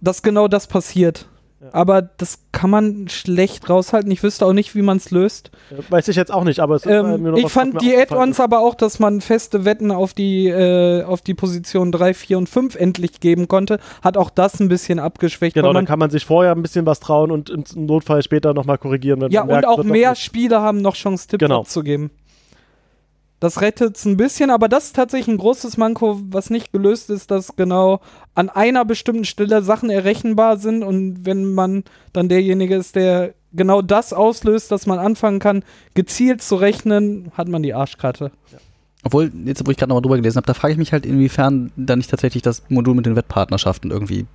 dass 0.00 0.22
genau 0.22 0.46
das 0.46 0.66
passiert. 0.66 1.26
Ja. 1.60 1.68
Aber 1.72 2.02
das 2.02 2.38
kann 2.52 2.70
man 2.70 3.08
schlecht 3.08 3.68
raushalten. 3.68 4.10
Ich 4.12 4.22
wüsste 4.22 4.46
auch 4.46 4.52
nicht, 4.52 4.76
wie 4.76 4.82
man 4.82 4.98
es 4.98 5.10
löst. 5.10 5.50
Weiß 5.88 6.06
ich 6.06 6.14
jetzt 6.14 6.32
auch 6.32 6.44
nicht, 6.44 6.60
aber 6.60 6.76
es 6.76 6.86
ist 6.86 6.90
äh, 6.92 6.98
Ähm, 6.98 7.22
mir 7.22 7.30
noch 7.32 7.38
ich 7.38 7.48
fand 7.48 7.80
die 7.82 7.96
Add-ons 7.96 8.38
aber 8.38 8.60
auch, 8.60 8.76
dass 8.76 9.00
man 9.00 9.20
feste 9.20 9.64
Wetten 9.64 9.90
auf 9.90 10.14
die, 10.14 10.46
äh, 10.46 11.02
auf 11.02 11.20
die 11.20 11.34
Position 11.34 11.90
3, 11.90 12.14
4 12.14 12.38
und 12.38 12.48
5 12.48 12.76
endlich 12.76 13.18
geben 13.18 13.48
konnte, 13.48 13.80
hat 14.02 14.16
auch 14.16 14.30
das 14.30 14.60
ein 14.60 14.68
bisschen 14.68 15.00
abgeschwächt. 15.00 15.54
Genau, 15.54 15.72
dann 15.72 15.84
kann 15.84 15.98
man 15.98 16.10
sich 16.10 16.24
vorher 16.24 16.52
ein 16.52 16.62
bisschen 16.62 16.86
was 16.86 17.00
trauen 17.00 17.32
und 17.32 17.50
im 17.50 17.64
Notfall 17.86 18.22
später 18.22 18.54
nochmal 18.54 18.78
korrigieren. 18.78 19.20
Wenn 19.20 19.32
ja, 19.32 19.40
man 19.40 19.48
und 19.48 19.52
merkt, 19.54 19.66
auch 19.66 19.78
wird 19.78 19.86
doch 19.88 19.92
mehr 19.92 20.10
nicht. 20.10 20.22
Spieler 20.22 20.62
haben 20.62 20.80
noch 20.80 20.94
Chance, 20.94 21.26
Tipps 21.26 21.40
Genau. 21.40 21.60
abzugeben. 21.60 22.10
Das 23.40 23.60
rettet 23.60 23.96
es 23.96 24.04
ein 24.04 24.16
bisschen, 24.16 24.50
aber 24.50 24.68
das 24.68 24.86
ist 24.86 24.96
tatsächlich 24.96 25.34
ein 25.34 25.38
großes 25.38 25.76
Manko, 25.76 26.20
was 26.30 26.50
nicht 26.50 26.72
gelöst 26.72 27.08
ist, 27.08 27.30
dass 27.30 27.54
genau 27.54 28.00
an 28.34 28.48
einer 28.48 28.84
bestimmten 28.84 29.24
Stelle 29.24 29.62
Sachen 29.62 29.90
errechenbar 29.90 30.56
sind 30.56 30.82
und 30.82 31.24
wenn 31.24 31.54
man 31.54 31.84
dann 32.12 32.28
derjenige 32.28 32.74
ist, 32.74 32.96
der 32.96 33.34
genau 33.52 33.80
das 33.80 34.12
auslöst, 34.12 34.72
dass 34.72 34.86
man 34.86 34.98
anfangen 34.98 35.38
kann, 35.38 35.62
gezielt 35.94 36.42
zu 36.42 36.56
rechnen, 36.56 37.30
hat 37.34 37.48
man 37.48 37.62
die 37.62 37.74
Arschkarte. 37.74 38.32
Obwohl, 39.04 39.32
jetzt 39.44 39.64
wo 39.64 39.70
ich 39.70 39.76
gerade 39.76 39.90
nochmal 39.90 40.02
drüber 40.02 40.16
gelesen 40.16 40.36
habe, 40.36 40.46
da 40.46 40.54
frage 40.54 40.72
ich 40.72 40.78
mich 40.78 40.92
halt, 40.92 41.06
inwiefern 41.06 41.70
da 41.76 41.94
nicht 41.94 42.10
tatsächlich 42.10 42.42
das 42.42 42.64
Modul 42.68 42.94
mit 42.94 43.06
den 43.06 43.14
Wettpartnerschaften 43.14 43.90
irgendwie 43.90 44.26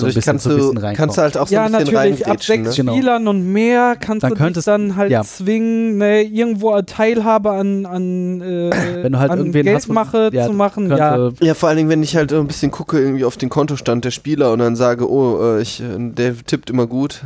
so 0.00 0.06
ein 0.06 0.14
bisschen, 0.14 0.22
kannst, 0.22 0.44
so 0.44 0.50
ein 0.50 0.56
du, 0.56 0.62
bisschen 0.62 0.78
reinkommt. 0.78 0.96
kannst 0.98 1.16
du 1.18 1.22
halt 1.22 1.36
auch 1.38 1.46
so 1.48 1.54
ja, 1.54 1.64
ein 1.66 1.72
bisschen 1.72 1.92
natürlich, 1.94 2.26
ab 2.26 2.42
sechs 2.42 2.68
Ne? 2.68 2.74
Genau. 2.76 2.92
Spielern 2.92 3.28
und 3.28 3.52
mehr 3.52 3.96
kannst 3.98 4.24
Dann 4.24 4.30
du 4.30 4.36
könntest- 4.36 4.66
dich 4.66 4.72
dann 4.72 4.96
halt 4.96 5.10
ja. 5.10 5.22
zwingen, 5.22 5.98
ne, 5.98 6.22
irgendwo 6.22 6.70
eine 6.72 6.86
Teilhabe 6.86 7.50
an, 7.50 7.86
an, 7.86 8.40
äh, 8.40 8.70
Wenn 9.02 9.12
du 9.12 9.18
halt 9.18 9.30
an 9.30 9.52
Geldmache 9.52 10.30
ja, 10.32 10.46
zu 10.46 10.52
machen. 10.52 10.90
Ja, 10.90 11.16
könnte, 11.16 11.44
Ja, 11.44 11.54
vor 11.54 11.68
allen 11.68 11.78
Dingen, 11.78 11.88
wenn 11.90 12.02
ich 12.02 12.16
halt 12.16 12.32
ein 12.32 12.46
bisschen 12.46 12.70
gucke 12.70 12.98
irgendwie 12.98 13.24
auf 13.24 13.36
den 13.36 13.48
Kontostand 13.48 14.04
der 14.04 14.10
Spieler 14.10 14.52
und 14.52 14.58
dann 14.60 14.76
sage, 14.76 15.10
oh, 15.10 15.56
äh, 15.56 15.62
ich, 15.62 15.80
äh, 15.80 15.84
der 15.98 16.36
tippt 16.36 16.70
immer 16.70 16.86
gut. 16.86 17.22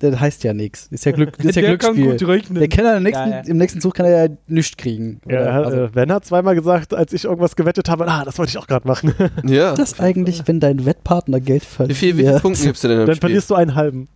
Das 0.00 0.18
heißt 0.20 0.44
ja 0.44 0.52
nichts. 0.54 0.86
Ist 0.90 1.04
ja, 1.04 1.12
Glück, 1.12 1.38
ist 1.42 1.54
ja 1.56 1.62
der 1.62 1.78
kann 1.78 1.94
Glücksspiel. 1.94 2.18
gut 2.18 2.28
rechnen. 2.28 2.58
Der 2.60 2.68
kann 2.68 2.84
ja 2.84 2.96
im 2.96 3.02
nächsten, 3.02 3.28
Ja, 3.30 3.36
ja. 3.36 3.42
im 3.46 3.56
nächsten 3.58 3.80
Zug 3.80 3.94
kann 3.94 4.06
er 4.06 4.26
ja 4.26 4.34
nichts 4.46 4.76
kriegen. 4.76 5.20
Ja, 5.28 5.40
Oder? 5.40 5.52
Also, 5.66 5.76
äh, 5.84 5.88
Ben 5.92 6.12
hat 6.12 6.24
zweimal 6.24 6.54
gesagt, 6.54 6.94
als 6.94 7.12
ich 7.12 7.24
irgendwas 7.24 7.56
gewettet 7.56 7.88
habe, 7.88 8.06
ah, 8.08 8.24
das 8.24 8.38
wollte 8.38 8.50
ich 8.50 8.58
auch 8.58 8.66
gerade 8.66 8.86
machen. 8.86 9.12
Ja. 9.44 9.74
das 9.74 9.98
eigentlich, 10.00 10.42
wenn 10.46 10.60
dein 10.60 10.84
Wettpartner 10.86 11.40
Geld 11.40 11.62
Wie 11.62 11.66
verliert? 11.66 11.98
viel, 11.98 12.16
wie 12.18 12.22
viele 12.22 12.40
Punkte 12.40 12.64
gibst 12.64 12.84
du 12.84 12.88
denn 12.88 13.00
im 13.00 13.06
Dann 13.06 13.16
Spiel? 13.16 13.28
verlierst 13.28 13.50
du 13.50 13.54
einen 13.54 13.74
halben. 13.74 14.08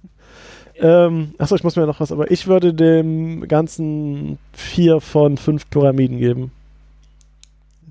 Ähm, 0.77 1.35
achso, 1.39 1.55
ich 1.55 1.63
muss 1.65 1.77
mir 1.77 1.87
noch 1.87 2.01
was, 2.01 2.11
aber 2.13 2.31
ich 2.31 2.47
würde 2.47 2.73
dem 2.75 3.47
Ganzen 3.47 4.39
vier 4.53 5.01
von 5.01 5.37
fünf 5.37 5.69
Pyramiden 5.71 6.19
geben. 6.19 6.51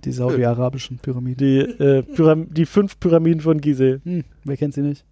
Die 0.04 0.12
saudi-arabischen 0.12 0.98
Pyramiden. 0.98 1.38
Die, 1.38 1.60
äh, 1.84 2.02
Pyram 2.02 2.52
die 2.52 2.66
fünf 2.66 3.00
Pyramiden 3.00 3.40
von 3.42 3.62
Gizeh. 3.62 4.00
Hm, 4.04 4.24
wer 4.44 4.58
kennt 4.58 4.74
sie 4.74 4.82
nicht? 4.82 5.04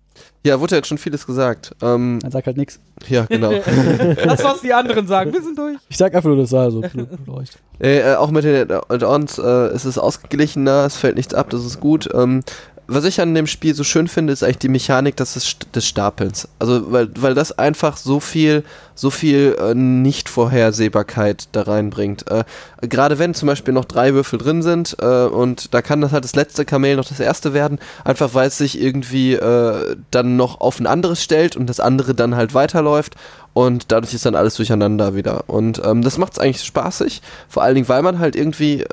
Ja, 0.46 0.60
wurde 0.60 0.72
ja 0.72 0.78
jetzt 0.78 0.88
schon 0.88 0.98
vieles 0.98 1.26
gesagt. 1.26 1.76
Ähm, 1.82 2.20
Man 2.22 2.32
sagt 2.32 2.48
halt 2.48 2.58
nichts. 2.58 2.80
ja, 3.08 3.26
genau. 3.26 3.52
das, 4.24 4.44
was 4.44 4.62
die 4.62 4.74
anderen 4.74 5.08
sagen. 5.08 5.34
Wir 5.34 5.42
sind 5.42 5.58
durch. 5.58 5.78
Ich 5.90 5.98
sag 5.98 6.16
einfach 6.16 6.30
nur, 6.30 6.38
das 6.38 6.50
sah 6.50 6.72
so 6.72 6.82
leuchtet. 7.26 7.60
Äh, 7.80 8.00
äh, 8.00 8.16
auch 8.16 8.32
mit 8.32 8.44
den 8.44 8.72
Add-ons 8.72 9.38
äh, 9.38 9.74
ist 9.74 9.86
es 9.86 9.98
ausgeglichener, 9.98 10.86
es 10.86 10.98
fällt 10.98 11.16
nichts 11.16 11.34
ab, 11.34 11.50
das 11.50 11.66
ist 11.66 11.80
gut. 11.80 12.10
Ähm, 12.14 12.44
was 12.88 13.06
ich 13.06 13.22
an 13.22 13.36
dem 13.36 13.46
Spiel 13.48 13.76
so 13.76 13.84
schön 13.84 14.08
finde, 14.08 14.34
ist 14.34 14.44
eigentlich 14.44 14.58
die 14.58 14.70
Mechanik 14.70 15.16
des, 15.16 15.58
des 15.74 15.88
Stapelns. 15.88 16.48
Also, 16.58 16.92
weil, 16.92 17.10
weil 17.20 17.36
das 17.36 17.58
einfach 17.58 17.98
so 17.98 18.20
viel, 18.20 18.64
so 19.00 19.10
viel 19.10 19.56
äh, 19.60 19.74
Nicht-Vorhersehbarkeit 19.74 21.48
da 21.54 21.62
reinbringt. 21.62 22.30
Äh, 22.30 22.44
Gerade 22.82 23.18
wenn 23.18 23.34
zum 23.34 23.48
Beispiel 23.48 23.74
noch 23.74 23.86
drei 23.86 24.14
Würfel 24.14 24.40
drin 24.40 24.62
sind 24.62 24.98
äh, 25.00 25.26
und 25.26 25.74
da 25.74 25.82
kann 25.82 26.02
das 26.02 26.12
halt 26.12 26.24
das 26.26 26.36
letzte 26.36 26.66
Kamel 26.66 26.98
noch 26.98 27.08
das 27.08 27.20
erste 27.20 27.54
werden, 27.54 27.80
einfach 28.04 28.34
weil 28.34 28.48
es 28.48 28.58
sich 28.58 28.82
irgendwie 28.82 29.34
äh, 29.34 29.96
dann 30.12 30.36
noch 30.36 30.60
auf 30.60 30.80
ein 30.80 30.88
anderes 30.88 31.24
stellt 31.24 31.56
und 31.56 31.68
das 31.68 31.80
andere 31.80 32.14
dann 32.14 32.36
halt 32.36 32.54
weiterläuft 32.54 33.16
und 33.54 33.92
dadurch 33.92 34.14
ist 34.14 34.26
dann 34.26 34.36
alles 34.36 34.56
durcheinander 34.56 35.16
wieder. 35.16 35.46
Und 35.48 35.82
ähm, 35.84 36.02
das 36.02 36.18
macht 36.18 36.34
es 36.34 36.40
eigentlich 36.40 36.64
spaßig, 36.64 37.22
vor 37.48 37.64
allen 37.64 37.76
Dingen, 37.76 37.90
weil 37.90 38.02
man 38.04 38.20
halt 38.20 38.36
irgendwie 38.36 38.82
äh, 38.84 38.88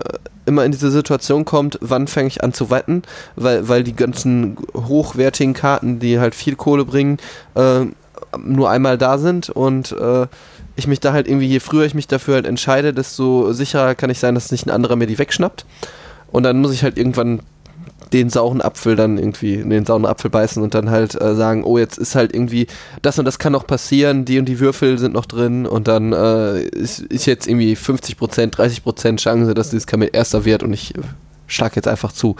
immer 0.46 0.64
in 0.64 0.72
diese 0.72 0.90
Situation 0.90 1.44
kommt, 1.44 1.78
wann 1.80 2.06
fange 2.06 2.28
ich 2.28 2.42
an 2.42 2.52
zu 2.52 2.70
wetten, 2.70 3.02
weil, 3.34 3.68
weil 3.68 3.82
die 3.82 3.96
ganzen 3.96 4.56
hochwertigen 4.74 5.54
Karten, 5.54 5.98
die 5.98 6.20
halt 6.20 6.34
viel 6.34 6.54
Kohle 6.56 6.84
bringen, 6.84 7.18
äh, 7.54 7.86
nur 8.38 8.70
einmal 8.70 8.98
da 8.98 9.18
sind 9.18 9.50
und 9.50 9.92
äh, 9.92 10.26
ich 10.76 10.86
mich 10.86 11.00
da 11.00 11.12
halt 11.12 11.26
irgendwie, 11.26 11.46
je 11.46 11.60
früher 11.60 11.84
ich 11.84 11.94
mich 11.94 12.06
dafür 12.06 12.34
halt 12.34 12.46
entscheide, 12.46 12.92
desto 12.92 13.52
sicherer 13.52 13.94
kann 13.94 14.10
ich 14.10 14.18
sein, 14.18 14.34
dass 14.34 14.52
nicht 14.52 14.66
ein 14.66 14.70
anderer 14.70 14.96
mir 14.96 15.06
die 15.06 15.18
wegschnappt. 15.18 15.64
Und 16.32 16.42
dann 16.42 16.60
muss 16.60 16.72
ich 16.72 16.82
halt 16.82 16.98
irgendwann 16.98 17.40
den 18.12 18.30
sauren 18.30 18.60
Apfel 18.60 18.94
dann 18.94 19.18
irgendwie, 19.18 19.54
in 19.54 19.70
den 19.70 19.84
sauren 19.84 20.06
Apfel 20.06 20.30
beißen 20.30 20.62
und 20.62 20.74
dann 20.74 20.90
halt 20.90 21.20
äh, 21.20 21.34
sagen, 21.34 21.64
oh, 21.64 21.78
jetzt 21.78 21.98
ist 21.98 22.14
halt 22.14 22.34
irgendwie, 22.34 22.66
das 23.02 23.18
und 23.18 23.24
das 23.24 23.38
kann 23.38 23.52
noch 23.52 23.66
passieren, 23.66 24.24
die 24.24 24.38
und 24.38 24.44
die 24.46 24.60
Würfel 24.60 24.98
sind 24.98 25.14
noch 25.14 25.26
drin 25.26 25.66
und 25.66 25.88
dann 25.88 26.12
äh, 26.12 26.60
ist, 26.60 27.00
ist 27.00 27.26
jetzt 27.26 27.48
irgendwie 27.48 27.74
50%, 27.74 28.52
30% 28.52 29.16
Chance, 29.16 29.54
dass 29.54 29.70
dieses 29.70 29.86
Kamel 29.86 30.10
erster 30.12 30.44
wird 30.44 30.62
und 30.62 30.72
ich 30.72 30.94
schlag 31.46 31.74
jetzt 31.76 31.88
einfach 31.88 32.12
zu. 32.12 32.36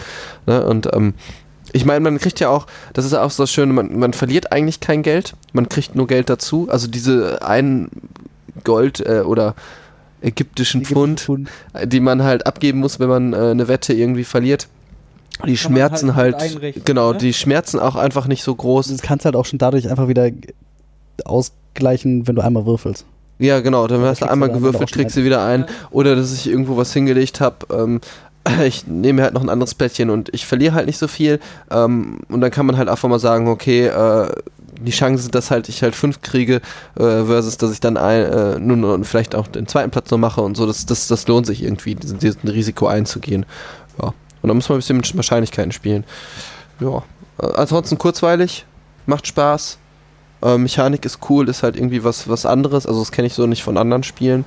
Ne? 0.46 0.64
Und 0.64 0.88
ähm, 0.94 1.14
ich 1.72 1.85
meine, 1.85 2.00
man 2.00 2.18
kriegt 2.18 2.40
ja 2.40 2.48
auch, 2.48 2.66
das 2.92 3.05
ist 3.05 3.14
auch 3.14 3.31
so 3.31 3.42
das 3.42 3.50
Schöne, 3.50 3.72
man, 3.72 3.98
man 3.98 4.12
verliert 4.12 4.52
eigentlich 4.52 4.81
kein 4.81 5.02
Geld, 5.02 5.35
man 5.52 5.68
kriegt 5.68 5.94
nur 5.94 6.07
Geld 6.07 6.31
dazu. 6.31 6.68
Also 6.70 6.87
diese 6.88 7.42
einen 7.42 7.90
Gold 8.64 9.00
äh, 9.00 9.20
oder 9.20 9.55
ägyptischen 10.22 10.85
Pfund, 10.85 11.29
die 11.85 12.00
man 12.00 12.22
halt 12.22 12.46
abgeben 12.46 12.81
muss, 12.81 12.98
wenn 12.98 13.09
man 13.09 13.33
äh, 13.33 13.37
eine 13.37 13.68
Wette 13.68 13.92
irgendwie 13.92 14.24
verliert. 14.24 14.68
Die 15.44 15.48
Kann 15.48 15.57
Schmerzen 15.57 16.14
halt 16.14 16.37
halt, 16.40 16.85
genau, 16.87 17.12
ne? 17.12 17.18
die 17.18 17.35
Schmerzen 17.35 17.79
auch 17.79 17.96
einfach 17.96 18.26
nicht 18.26 18.42
so 18.42 18.55
groß. 18.55 18.88
Das 18.88 19.02
kannst 19.02 19.26
halt 19.26 19.37
auch 19.37 19.44
schon 19.44 19.59
dadurch 19.59 19.90
einfach 19.90 20.09
wieder 20.09 20.31
ausgleichen, 21.24 22.26
wenn 22.26 22.37
du 22.37 22.42
einmal 22.42 22.64
würfelst. 22.64 23.05
Ja, 23.38 23.61
genau, 23.61 23.87
dann 23.87 24.00
Ja, 24.00 24.09
hast 24.09 24.22
du 24.22 24.24
du 24.24 24.31
einmal 24.31 24.50
gewürfelt, 24.50 24.90
kriegst 24.92 25.16
du 25.16 25.24
wieder 25.24 25.44
ein. 25.44 25.66
Oder 25.90 26.16
dass 26.16 26.33
ich 26.33 26.48
irgendwo 26.48 26.79
was 26.79 26.92
hingelegt 26.94 27.40
habe. 27.40 27.66
Ähm, 27.70 28.00
ich 28.64 28.87
nehme 28.87 29.22
halt 29.22 29.35
noch 29.35 29.42
ein 29.42 29.48
anderes 29.48 29.74
Plättchen 29.74 30.11
und 30.11 30.32
ich 30.35 30.46
verliere 30.46 30.74
halt 30.74 30.87
nicht 30.87 30.98
so 30.98 31.09
viel. 31.09 31.40
Ähm, 31.70 32.20
und 32.28 32.40
dann 32.40 32.50
kann 32.50 32.66
man 32.66 32.76
halt 32.76 32.88
einfach 32.88 33.09
mal 33.09 33.18
sagen, 33.18 33.48
okay, 33.48 33.87
äh, 33.87 34.28
die 34.80 34.92
Chance, 34.92 35.30
dass 35.30 35.50
halt 35.50 35.68
ich 35.68 35.82
halt 35.82 35.94
fünf 35.94 36.20
kriege, 36.20 36.56
äh, 36.96 37.24
versus 37.24 37.56
dass 37.56 37.72
ich 37.72 37.80
dann 37.80 37.96
ein, 37.96 38.22
äh, 38.24 38.59
nun 38.59 38.80
nun 38.80 39.04
vielleicht 39.04 39.35
auch 39.35 39.46
den 39.46 39.66
zweiten 39.66 39.90
Platz 39.90 40.11
noch 40.11 40.18
mache 40.18 40.42
und 40.42 40.56
so, 40.56 40.66
das, 40.66 40.85
das, 40.85 41.09
das 41.09 41.26
lohnt 41.28 41.46
sich 41.46 41.62
irgendwie, 41.62 41.94
diesen, 41.94 42.18
diesen 42.18 42.48
Risiko 42.48 42.87
einzugehen. 42.87 43.46
Ja. 44.00 44.12
Und 44.42 44.48
da 44.48 44.54
muss 44.54 44.68
man 44.68 44.76
ein 44.76 44.80
bisschen 44.80 44.98
mit 44.98 45.16
Wahrscheinlichkeiten 45.16 45.72
spielen. 45.72 46.04
Ja. 46.80 47.02
Ansonsten 47.38 47.98
kurzweilig, 47.98 48.66
macht 49.06 49.26
Spaß. 49.26 49.78
Äh, 50.42 50.59
Mechanik 50.59 51.04
ist 51.04 51.18
cool, 51.28 51.48
ist 51.48 51.62
halt 51.62 51.76
irgendwie 51.76 52.04
was, 52.04 52.28
was 52.28 52.46
anderes. 52.46 52.87
Also 52.87 53.00
das 53.00 53.12
kenne 53.12 53.26
ich 53.26 53.35
so 53.35 53.46
nicht 53.46 53.62
von 53.62 53.78
anderen 53.78 54.02
Spielen. 54.02 54.44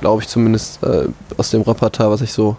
Glaube 0.00 0.22
ich 0.22 0.28
zumindest 0.28 0.82
äh, 0.82 1.06
aus 1.36 1.50
dem 1.50 1.62
Repertoire, 1.62 2.10
was 2.10 2.20
ich 2.20 2.32
so 2.32 2.56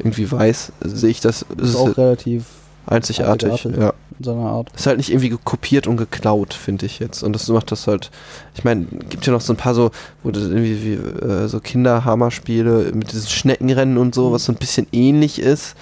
irgendwie 0.00 0.30
weiß, 0.30 0.72
sehe 0.82 1.10
ich 1.10 1.20
das. 1.20 1.42
Ist 1.56 1.70
Ist 1.70 1.76
auch 1.76 1.96
relativ 1.96 2.44
einzigartig. 2.86 3.50
einzigartig. 3.50 3.80
Ja. 3.80 3.92
in 4.18 4.24
so 4.24 4.32
einer 4.32 4.50
Art. 4.50 4.70
Ist 4.74 4.86
halt 4.86 4.96
nicht 4.98 5.10
irgendwie 5.10 5.36
kopiert 5.42 5.86
und 5.86 5.96
geklaut, 5.96 6.54
finde 6.54 6.86
ich 6.86 6.98
jetzt. 6.98 7.22
Und 7.22 7.32
das 7.32 7.48
macht 7.48 7.70
das 7.70 7.86
halt. 7.86 8.10
Ich 8.54 8.64
meine, 8.64 8.86
gibt 9.08 9.26
ja 9.26 9.32
noch 9.32 9.40
so 9.40 9.52
ein 9.52 9.56
paar 9.56 9.74
so, 9.74 9.90
wo 10.22 10.30
das 10.30 10.44
irgendwie 10.44 10.84
wie, 10.84 11.24
äh, 11.24 11.48
so 11.48 11.60
Kinderhammer-Spiele 11.60 12.92
mit 12.94 13.12
diesen 13.12 13.28
Schneckenrennen 13.28 13.98
und 13.98 14.14
so, 14.14 14.32
was 14.32 14.44
so 14.44 14.52
ein 14.52 14.56
bisschen 14.56 14.86
ähnlich 14.92 15.38
ist. 15.38 15.74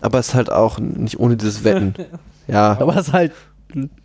Aber 0.00 0.18
es 0.18 0.28
ist 0.28 0.34
halt 0.34 0.50
auch 0.50 0.78
nicht 0.78 1.18
ohne 1.18 1.36
dieses 1.36 1.64
Wetten. 1.64 1.94
ja. 2.48 2.76
Aber 2.80 2.96
es 2.96 3.08
ist 3.08 3.12
halt 3.12 3.32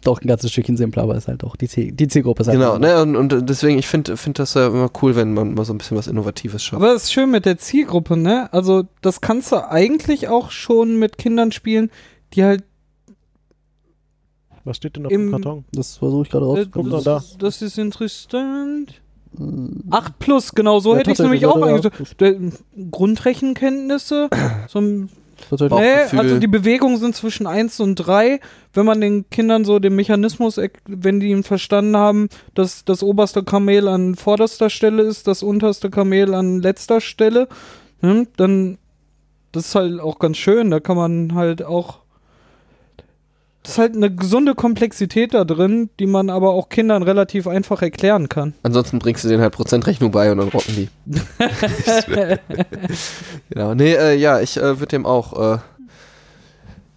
doch 0.02 0.22
ein 0.22 0.28
ganzes 0.28 0.52
Stückchen 0.52 0.78
simpler, 0.78 1.04
aber 1.04 1.14
es 1.16 1.24
ist 1.24 1.28
halt 1.28 1.44
auch 1.44 1.56
die, 1.56 1.68
Ziel 1.68 1.92
die 1.92 2.08
Zielgruppe 2.08 2.42
ist 2.42 2.48
halt 2.48 2.58
Genau, 2.58 2.78
ne, 2.78 3.02
und, 3.02 3.16
und 3.16 3.50
deswegen, 3.50 3.80
ich 3.80 3.88
finde 3.88 4.18
find 4.18 4.40
das 4.40 4.54
ja 4.56 4.68
immer 4.68 4.90
cool, 5.02 5.16
wenn 5.16 5.34
man 5.34 5.54
mal 5.54 5.66
so 5.66 5.74
ein 5.74 5.78
bisschen 5.78 5.98
was 5.98 6.08
Innovatives 6.08 6.64
schafft. 6.64 6.82
Aber 6.82 6.94
das 6.94 7.04
ist 7.04 7.14
schön 7.14 7.32
mit 7.32 7.46
der 7.46 7.58
Zielgruppe, 7.58 8.18
ne? 8.18 8.52
Also, 8.54 8.84
das 9.02 9.22
kannst 9.22 9.52
du 9.52 9.58
eigentlich 9.70 10.28
auch 10.28 10.52
schon 10.52 11.00
mit 11.00 11.18
Kindern 11.18 11.52
spielen, 11.52 11.90
die 12.34 12.44
halt 12.44 12.64
Was 14.66 14.78
steht 14.78 14.96
denn 14.96 15.06
auf 15.06 15.12
Im- 15.12 15.28
dem 15.28 15.32
Karton? 15.32 15.66
Das 15.72 15.98
versuche 15.98 16.24
ich 16.24 16.30
gerade 16.30 16.46
raus. 16.46 16.60
Äh, 16.60 16.90
das, 16.90 17.04
da. 17.04 17.24
das 17.40 17.62
ist 17.62 17.78
interessant. 17.78 19.02
8 19.90 20.20
plus, 20.20 20.54
genau, 20.54 20.80
so 20.80 20.92
Ja, 20.94 21.00
hätte 21.00 21.10
ich 21.12 21.18
es 21.18 21.24
nämlich 21.24 21.46
auch 21.48 21.60
eingestellt. 21.62 22.54
Grundrechenkenntnisse, 22.92 24.30
so 24.68 24.80
ein. 24.80 25.10
Nee, 25.52 26.18
also 26.18 26.40
die 26.40 26.48
Bewegungen 26.48 26.98
sind 26.98 27.16
zwischen 27.16 27.48
1 27.48 27.80
und 27.80 27.96
3. 27.96 28.40
Wenn 28.74 28.86
man 28.86 29.02
den 29.02 29.30
Kindern 29.30 29.66
so 29.66 29.80
den 29.80 29.96
Mechanismus, 29.96 30.60
wenn 30.88 31.20
die 31.20 31.30
ihn 31.30 31.44
verstanden 31.44 31.98
haben, 31.98 32.30
dass 32.54 32.86
das 32.86 33.04
oberste 33.04 33.44
Kamel 33.44 33.88
an 33.88 34.16
vorderster 34.16 34.70
Stelle 34.70 35.04
ist, 35.04 35.28
das 35.28 35.44
unterste 35.44 35.90
Kamel 35.90 36.34
an 36.34 36.62
letzter 36.62 37.02
Stelle, 37.02 37.48
hm, 38.02 38.28
dann 38.38 38.78
das 39.54 39.68
ist 39.68 39.76
halt 39.76 40.00
auch 40.00 40.20
ganz 40.20 40.38
schön. 40.38 40.72
Da 40.72 40.80
kann 40.80 40.98
man 40.98 41.36
halt 41.36 41.64
auch 41.64 42.00
das 43.64 43.74
ist 43.74 43.78
halt 43.78 43.96
eine 43.96 44.14
gesunde 44.14 44.56
Komplexität 44.56 45.34
da 45.34 45.46
drin, 45.46 45.90
die 45.98 46.06
man 46.06 46.30
aber 46.30 46.52
auch 46.52 46.68
Kindern 46.68 47.02
relativ 47.02 47.48
einfach 47.48 47.82
erklären 47.82 48.28
kann. 48.28 48.54
Ansonsten 48.62 49.00
bringst 49.00 49.24
du 49.24 49.30
denen 49.30 49.42
halt 49.42 49.54
Prozentrechnung 49.54 50.12
bei 50.12 50.32
und 50.32 50.40
dann 50.40 50.50
rocken 50.50 50.76
die. 50.76 50.90
genau. 53.50 53.74
Nee, 53.74 53.94
äh, 53.94 54.16
ja, 54.16 54.42
ich 54.42 54.58
äh, 54.58 54.80
würde 54.80 54.88
dem 54.88 55.06
auch 55.06 55.56
äh, 55.56 55.58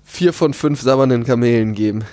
vier 0.03 0.33
von 0.33 0.55
fünf 0.55 0.81
sabbernden 0.81 1.25
Kamelen 1.25 1.73
geben. 1.73 2.05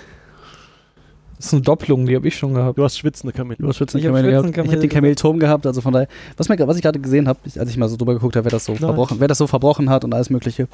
Das 1.36 1.46
ist 1.46 1.52
eine 1.52 1.62
Doppelung, 1.62 2.06
die 2.06 2.14
habe 2.14 2.28
ich 2.28 2.36
schon 2.38 2.54
gehabt. 2.54 2.78
Du 2.78 2.84
hast 2.84 2.96
schwitzende 2.96 3.32
Kamele. 3.32 3.58
Du 3.58 3.68
hast 3.68 3.76
schwitzende 3.76 4.02
Ich 4.02 4.06
hab 4.06 4.14
Kamele 4.14 4.30
gehabt. 4.30 4.46
schwitzende 4.46 4.66
Ich 4.66 4.72
habe 4.72 4.80
den 4.80 4.90
Kamelturm 4.90 5.38
gehabt, 5.40 5.66
also 5.66 5.80
von 5.80 5.92
daher, 5.92 6.06
was, 6.36 6.48
mir, 6.48 6.56
was 6.66 6.76
ich 6.76 6.82
gerade 6.82 7.00
gesehen 7.00 7.26
habe, 7.26 7.40
als 7.58 7.70
ich 7.70 7.76
mal 7.76 7.88
so 7.88 7.96
drüber 7.96 8.14
geguckt 8.14 8.36
habe, 8.36 8.44
wer 8.44 8.52
das 8.52 8.66
so 8.66 8.76
verbrochen, 8.76 9.18
wer 9.18 9.26
das 9.26 9.38
so 9.38 9.48
verbrochen 9.48 9.90
hat 9.90 10.04
und 10.04 10.14
alles 10.14 10.30
Mögliche. 10.30 10.68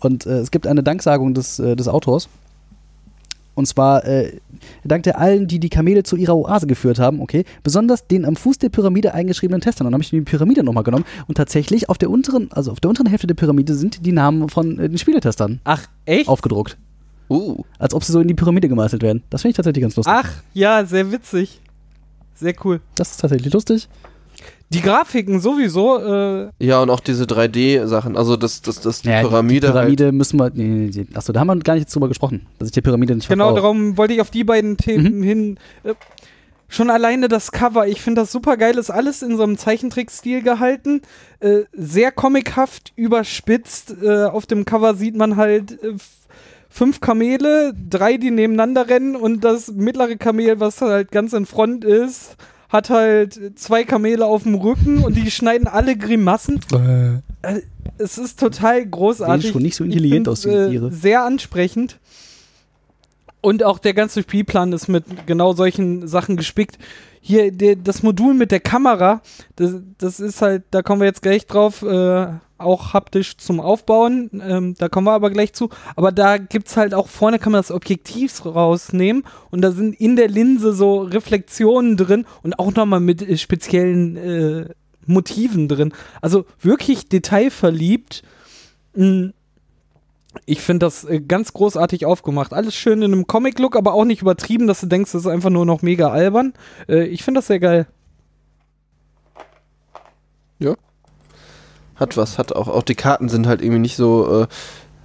Und 0.00 0.26
äh, 0.26 0.40
es 0.40 0.50
gibt 0.50 0.66
eine 0.66 0.82
Danksagung 0.82 1.32
des, 1.32 1.60
äh, 1.60 1.76
des 1.76 1.86
Autors. 1.86 2.28
Und 3.60 3.66
zwar 3.66 4.04
äh, 4.06 4.32
dankt 4.84 5.06
er 5.06 5.18
allen, 5.18 5.46
die 5.46 5.60
die 5.60 5.68
Kamele 5.68 6.02
zu 6.02 6.16
ihrer 6.16 6.34
Oase 6.34 6.66
geführt 6.66 6.98
haben, 6.98 7.20
okay, 7.20 7.44
besonders 7.62 8.06
den 8.06 8.24
am 8.24 8.36
Fuß 8.36 8.58
der 8.58 8.70
Pyramide 8.70 9.14
eingeschriebenen 9.14 9.60
Testern. 9.60 9.86
Und 9.86 9.92
dann 9.92 9.98
habe 9.98 10.02
ich 10.02 10.10
die 10.10 10.22
Pyramide 10.22 10.64
nochmal 10.64 10.82
genommen 10.82 11.04
und 11.28 11.36
tatsächlich 11.36 11.88
auf 11.88 11.98
der 11.98 12.10
unteren, 12.10 12.50
also 12.52 12.72
auf 12.72 12.80
der 12.80 12.88
unteren 12.88 13.06
Hälfte 13.06 13.26
der 13.26 13.34
Pyramide 13.34 13.74
sind 13.74 14.04
die 14.04 14.12
Namen 14.12 14.48
von 14.48 14.78
äh, 14.78 14.88
den 14.88 14.98
Spieletestern 14.98 15.60
Ach, 15.64 15.86
echt? 16.06 16.28
aufgedruckt. 16.28 16.78
Uh, 17.28 17.62
Als 17.78 17.94
ob 17.94 18.02
sie 18.02 18.12
so 18.12 18.20
in 18.20 18.28
die 18.28 18.34
Pyramide 18.34 18.68
gemeißelt 18.68 19.02
werden. 19.02 19.22
Das 19.30 19.42
finde 19.42 19.50
ich 19.50 19.56
tatsächlich 19.56 19.82
ganz 19.82 19.94
lustig. 19.94 20.12
Ach, 20.16 20.30
ja, 20.52 20.84
sehr 20.84 21.12
witzig. 21.12 21.60
Sehr 22.34 22.54
cool. 22.64 22.80
Das 22.94 23.12
ist 23.12 23.20
tatsächlich 23.20 23.52
lustig. 23.52 23.88
Die 24.72 24.82
Grafiken 24.82 25.40
sowieso, 25.40 25.98
äh, 25.98 26.50
ja, 26.60 26.80
und 26.80 26.90
auch 26.90 27.00
diese 27.00 27.24
3D-Sachen, 27.24 28.16
also 28.16 28.36
das, 28.36 28.62
das, 28.62 28.80
das 28.80 29.02
die 29.02 29.08
Ja, 29.08 29.20
Pyramide, 29.22 29.66
Die 29.66 29.72
Pyramide 29.72 30.12
müssen 30.12 30.38
wir. 30.38 30.50
Nee, 30.54 30.62
nee, 30.62 30.90
nee. 30.94 31.06
Achso, 31.12 31.32
da 31.32 31.40
haben 31.40 31.48
wir 31.48 31.56
gar 31.58 31.74
nicht 31.74 31.92
drüber 31.92 32.06
gesprochen, 32.06 32.46
dass 32.58 32.68
ich 32.68 32.72
die 32.72 32.80
Pyramide 32.80 33.16
nicht 33.16 33.28
genau 33.28 33.52
darum 33.52 33.96
wollte 33.96 34.14
ich 34.14 34.20
auf 34.20 34.30
die 34.30 34.44
beiden 34.44 34.76
Themen 34.76 35.22
hin. 35.24 35.58
Äh, 35.82 35.94
schon 36.68 36.88
alleine 36.88 37.26
das 37.26 37.50
Cover, 37.50 37.88
ich 37.88 38.00
finde 38.00 38.20
das 38.20 38.30
super 38.30 38.56
geil, 38.56 38.78
ist 38.78 38.90
alles 38.90 39.22
in 39.22 39.36
so 39.36 39.42
einem 39.42 39.58
Zeichentrickstil 39.58 40.42
gehalten. 40.42 41.02
Äh, 41.40 41.62
sehr 41.72 42.12
comichaft, 42.12 42.92
überspitzt. 42.94 43.96
Äh, 44.00 44.26
auf 44.26 44.46
dem 44.46 44.64
Cover 44.64 44.94
sieht 44.94 45.16
man 45.16 45.34
halt 45.34 45.82
äh, 45.82 45.94
fünf 46.68 47.00
Kamele, 47.00 47.72
drei, 47.90 48.18
die 48.18 48.30
nebeneinander 48.30 48.88
rennen 48.88 49.16
und 49.16 49.42
das 49.42 49.72
mittlere 49.72 50.14
Kamel, 50.14 50.60
was 50.60 50.80
halt 50.80 51.10
ganz 51.10 51.32
in 51.32 51.44
Front 51.44 51.84
ist, 51.84 52.36
hat 52.70 52.88
halt 52.88 53.58
zwei 53.58 53.84
Kamele 53.84 54.24
auf 54.24 54.44
dem 54.44 54.54
Rücken 54.54 55.04
und 55.04 55.16
die 55.16 55.30
schneiden 55.30 55.66
alle 55.66 55.96
Grimassen. 55.96 56.60
Äh, 57.42 57.60
es 57.98 58.16
ist 58.16 58.38
total 58.38 58.86
großartig. 58.86 59.42
Sehen 59.42 59.52
schon 59.52 59.62
nicht 59.62 59.76
so 59.76 59.84
intelligent 59.84 60.28
aus, 60.28 60.42
die 60.42 60.48
Tiere. 60.48 60.86
Äh, 60.86 60.92
sehr 60.92 61.24
ansprechend. 61.24 61.98
Und 63.42 63.64
auch 63.64 63.78
der 63.78 63.94
ganze 63.94 64.22
Spielplan 64.22 64.72
ist 64.72 64.88
mit 64.88 65.04
genau 65.26 65.52
solchen 65.54 66.06
Sachen 66.06 66.36
gespickt. 66.36 66.78
Hier, 67.20 67.52
der, 67.52 67.76
das 67.76 68.02
Modul 68.02 68.34
mit 68.34 68.50
der 68.50 68.60
Kamera, 68.60 69.20
das, 69.56 69.74
das 69.98 70.20
ist 70.20 70.40
halt, 70.40 70.64
da 70.70 70.82
kommen 70.82 71.00
wir 71.00 71.06
jetzt 71.06 71.22
gleich 71.22 71.46
drauf, 71.46 71.82
äh, 71.82 72.26
auch 72.60 72.92
haptisch 72.92 73.36
zum 73.36 73.60
Aufbauen. 73.60 74.30
Ähm, 74.42 74.74
da 74.78 74.88
kommen 74.88 75.06
wir 75.06 75.12
aber 75.12 75.30
gleich 75.30 75.52
zu. 75.52 75.70
Aber 75.96 76.12
da 76.12 76.38
gibt's 76.38 76.76
halt 76.76 76.94
auch 76.94 77.08
vorne 77.08 77.38
kann 77.38 77.52
man 77.52 77.60
das 77.60 77.70
Objektiv 77.70 78.44
rausnehmen 78.44 79.24
und 79.50 79.62
da 79.62 79.72
sind 79.72 79.98
in 79.98 80.16
der 80.16 80.28
Linse 80.28 80.72
so 80.72 81.00
Reflexionen 81.00 81.96
drin 81.96 82.26
und 82.42 82.58
auch 82.58 82.72
nochmal 82.74 83.00
mit 83.00 83.22
äh, 83.22 83.36
speziellen 83.36 84.16
äh, 84.16 84.68
Motiven 85.06 85.68
drin. 85.68 85.92
Also 86.20 86.44
wirklich 86.60 87.08
detailverliebt. 87.08 88.22
Mm, 88.94 89.30
Ich 90.46 90.60
finde 90.60 90.86
das 90.86 91.04
äh, 91.04 91.20
ganz 91.20 91.52
großartig 91.52 92.06
aufgemacht. 92.06 92.52
Alles 92.52 92.74
schön 92.74 93.02
in 93.02 93.12
einem 93.12 93.26
Comic-Look, 93.26 93.76
aber 93.76 93.94
auch 93.94 94.04
nicht 94.04 94.22
übertrieben, 94.22 94.66
dass 94.66 94.80
du 94.80 94.86
denkst, 94.86 95.12
das 95.12 95.22
ist 95.22 95.26
einfach 95.26 95.50
nur 95.50 95.66
noch 95.66 95.82
mega 95.82 96.10
albern. 96.10 96.52
Äh, 96.88 97.04
ich 97.04 97.22
finde 97.24 97.38
das 97.38 97.48
sehr 97.48 97.60
geil. 97.60 97.86
hat 102.00 102.16
was, 102.16 102.38
hat 102.38 102.52
auch, 102.52 102.66
auch 102.66 102.82
die 102.82 102.94
Karten 102.94 103.28
sind 103.28 103.46
halt 103.46 103.60
irgendwie 103.62 103.78
nicht 103.80 103.96
so, 103.96 104.42
äh, 104.42 104.46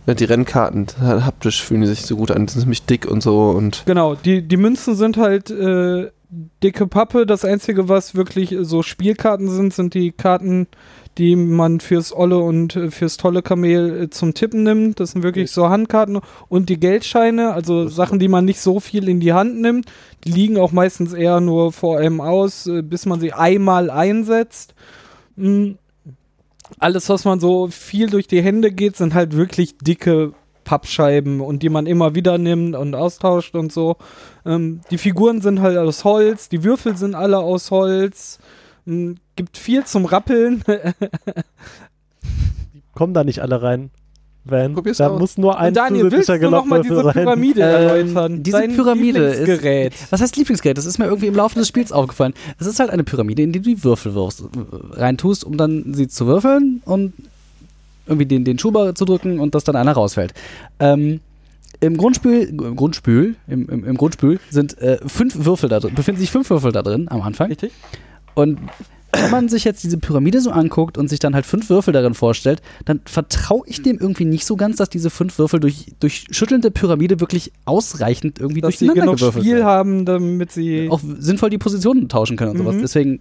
ja, 0.07 0.13
die 0.13 0.23
Rennkarten, 0.23 0.87
äh, 1.01 1.21
haptisch 1.21 1.61
fühlen 1.61 1.81
die 1.81 1.87
sich 1.87 2.05
so 2.05 2.15
gut 2.15 2.31
an, 2.31 2.45
die 2.45 2.53
sind 2.53 2.61
ziemlich 2.61 2.85
dick 2.85 3.05
und 3.05 3.21
so 3.21 3.49
und 3.49 3.83
Genau, 3.85 4.15
die, 4.15 4.41
die 4.41 4.57
Münzen 4.57 4.95
sind 4.95 5.17
halt 5.17 5.51
äh, 5.51 6.09
dicke 6.63 6.87
Pappe. 6.87 7.25
Das 7.25 7.45
Einzige, 7.45 7.89
was 7.89 8.15
wirklich 8.15 8.55
so 8.61 8.81
Spielkarten 8.81 9.49
sind, 9.49 9.73
sind 9.73 9.93
die 9.93 10.11
Karten, 10.11 10.67
die 11.17 11.35
man 11.35 11.79
fürs 11.79 12.15
Olle 12.15 12.39
und 12.39 12.75
äh, 12.75 12.91
fürs 12.91 13.17
tolle 13.17 13.41
Kamel 13.41 14.03
äh, 14.03 14.09
zum 14.09 14.33
Tippen 14.33 14.63
nimmt. 14.63 14.99
Das 14.99 15.11
sind 15.11 15.23
wirklich 15.23 15.51
so 15.51 15.69
Handkarten 15.69 16.19
und 16.49 16.69
die 16.69 16.79
Geldscheine, 16.79 17.53
also 17.53 17.87
Sachen, 17.87 18.19
die 18.19 18.27
man 18.27 18.45
nicht 18.45 18.59
so 18.59 18.79
viel 18.79 19.07
in 19.07 19.19
die 19.19 19.33
Hand 19.33 19.59
nimmt. 19.59 19.85
Die 20.25 20.31
liegen 20.31 20.57
auch 20.57 20.71
meistens 20.71 21.13
eher 21.13 21.39
nur 21.39 21.71
vor 21.71 21.99
einem 21.99 22.21
aus, 22.21 22.67
äh, 22.67 22.81
bis 22.81 23.05
man 23.05 23.19
sie 23.19 23.33
einmal 23.33 23.89
einsetzt. 23.89 24.75
Mm. 25.35 25.73
Alles, 26.79 27.09
was 27.09 27.25
man 27.25 27.39
so 27.39 27.67
viel 27.67 28.09
durch 28.09 28.27
die 28.27 28.41
Hände 28.41 28.71
geht, 28.71 28.97
sind 28.97 29.13
halt 29.13 29.37
wirklich 29.37 29.77
dicke 29.77 30.33
Pappscheiben 30.63 31.39
und 31.39 31.61
die 31.63 31.69
man 31.69 31.85
immer 31.85 32.15
wieder 32.15 32.37
nimmt 32.37 32.75
und 32.75 32.95
austauscht 32.95 33.55
und 33.55 33.71
so. 33.71 33.97
Ähm, 34.45 34.81
die 34.91 34.97
Figuren 34.97 35.41
sind 35.41 35.61
halt 35.61 35.77
aus 35.77 36.03
Holz, 36.03 36.49
die 36.49 36.63
Würfel 36.63 36.97
sind 36.97 37.15
alle 37.15 37.37
aus 37.37 37.71
Holz. 37.71 38.39
Ähm, 38.87 39.15
gibt 39.35 39.57
viel 39.57 39.83
zum 39.85 40.05
Rappeln. 40.05 40.63
Kommen 42.93 43.13
da 43.13 43.23
nicht 43.23 43.41
alle 43.41 43.61
rein, 43.61 43.89
Van. 44.45 44.73
Probier's 44.73 44.97
da 44.97 45.09
aus. 45.09 45.19
muss 45.19 45.37
nur 45.37 45.59
ein 45.59 45.69
Und 45.69 45.77
Daniel, 45.77 46.03
willst 46.11 46.27
zusätzlicher 46.27 46.45
du 46.45 46.51
noch 46.51 46.65
mal 46.65 46.81
Gelockwürfel 46.81 47.11
diese 47.11 47.15
rein. 47.19 47.25
Pyramide 47.25 47.61
Ähm, 47.61 47.67
erläutern? 48.15 48.43
diese 48.43 48.57
Dein 48.57 48.75
Pyramide 48.75 49.19
ist- 49.19 49.39
Lieblingsgerät. 49.39 49.93
Was 50.11 50.21
heißt 50.21 50.35
Lieblingsgerät? 50.37 50.77
Das 50.77 50.85
ist 50.85 50.97
mir 50.97 51.05
irgendwie 51.05 51.27
im 51.27 51.35
Laufe 51.35 51.55
des 51.59 51.67
Spiels 51.67 51.91
aufgefallen. 51.91 52.33
Es 52.57 52.67
ist 52.67 52.79
halt 52.79 52.89
eine 52.91 53.03
Pyramide, 53.03 53.41
in 53.43 53.51
die 53.51 53.59
du 53.59 53.69
die 53.75 53.83
Würfel 53.83 54.13
wirfst, 54.15 54.41
äh, 54.41 54.45
reintust, 54.99 55.43
um 55.43 55.57
dann 55.57 55.93
sie 55.93 56.07
zu 56.07 56.25
würfeln 56.27 56.81
und 56.85 57.13
irgendwie 58.07 58.25
den, 58.27 58.45
den 58.45 58.57
Schuber 58.59 58.95
zu 58.95 59.03
drücken 59.03 59.39
und 59.39 59.55
dass 59.55 59.63
dann 59.65 59.75
einer 59.75 59.91
rausfällt. 59.93 60.33
Ähm, 60.79 61.19
Im 61.81 61.97
Grundspiel, 61.97 62.43
im 62.47 62.75
Grundspiel, 62.77 63.35
im, 63.47 63.67
im, 63.67 63.83
im 63.83 63.97
Grundspiel 63.97 64.39
sind 64.49 64.77
äh, 64.77 64.99
fünf 65.05 65.43
Würfel 65.43 65.67
da 65.69 65.79
drin, 65.81 65.95
befinden 65.95 66.21
sich 66.21 66.31
fünf 66.31 66.49
Würfel 66.49 66.71
da 66.71 66.81
drin 66.83 67.07
am 67.09 67.21
Anfang. 67.23 67.47
Richtig? 67.49 67.73
Und 68.35 68.59
wenn 69.11 69.31
man 69.31 69.49
sich 69.49 69.63
jetzt 69.63 69.83
diese 69.83 69.97
Pyramide 69.97 70.41
so 70.41 70.51
anguckt 70.51 70.97
und 70.97 71.07
sich 71.07 71.19
dann 71.19 71.35
halt 71.35 71.45
fünf 71.45 71.69
Würfel 71.69 71.93
darin 71.93 72.13
vorstellt, 72.13 72.61
dann 72.85 73.01
vertraue 73.05 73.63
ich 73.65 73.81
dem 73.81 73.97
irgendwie 73.97 74.25
nicht 74.25 74.45
so 74.45 74.55
ganz, 74.55 74.77
dass 74.77 74.89
diese 74.89 75.09
fünf 75.09 75.37
Würfel 75.37 75.59
durch, 75.59 75.93
durch 75.99 76.25
Schütteln 76.31 76.61
der 76.61 76.69
Pyramide 76.69 77.19
wirklich 77.19 77.51
ausreichend 77.65 78.39
irgendwie 78.39 78.61
Dass 78.61 78.77
sie 78.77 78.87
durcheinander 78.87 79.13
genug 79.13 79.19
gewürfelt 79.19 79.43
Spiel 79.43 79.55
werden. 79.57 79.67
haben, 79.67 80.05
damit 80.05 80.51
sie. 80.51 80.89
Auch 80.89 80.99
sinnvoll 81.19 81.49
die 81.49 81.57
Positionen 81.57 82.09
tauschen 82.09 82.37
können 82.37 82.51
und 82.51 82.57
sowas. 82.57 82.75
Mhm. 82.75 82.81
Deswegen, 82.81 83.19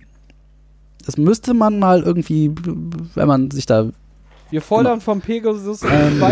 das 1.06 1.16
müsste 1.16 1.54
man 1.54 1.78
mal 1.78 2.02
irgendwie, 2.02 2.50
wenn 3.14 3.28
man 3.28 3.50
sich 3.50 3.66
da 3.66 3.88
Wir 4.50 4.62
fordern 4.62 5.00
vom 5.00 5.20
Pegasus 5.20 5.82
Ähm. 5.82 6.22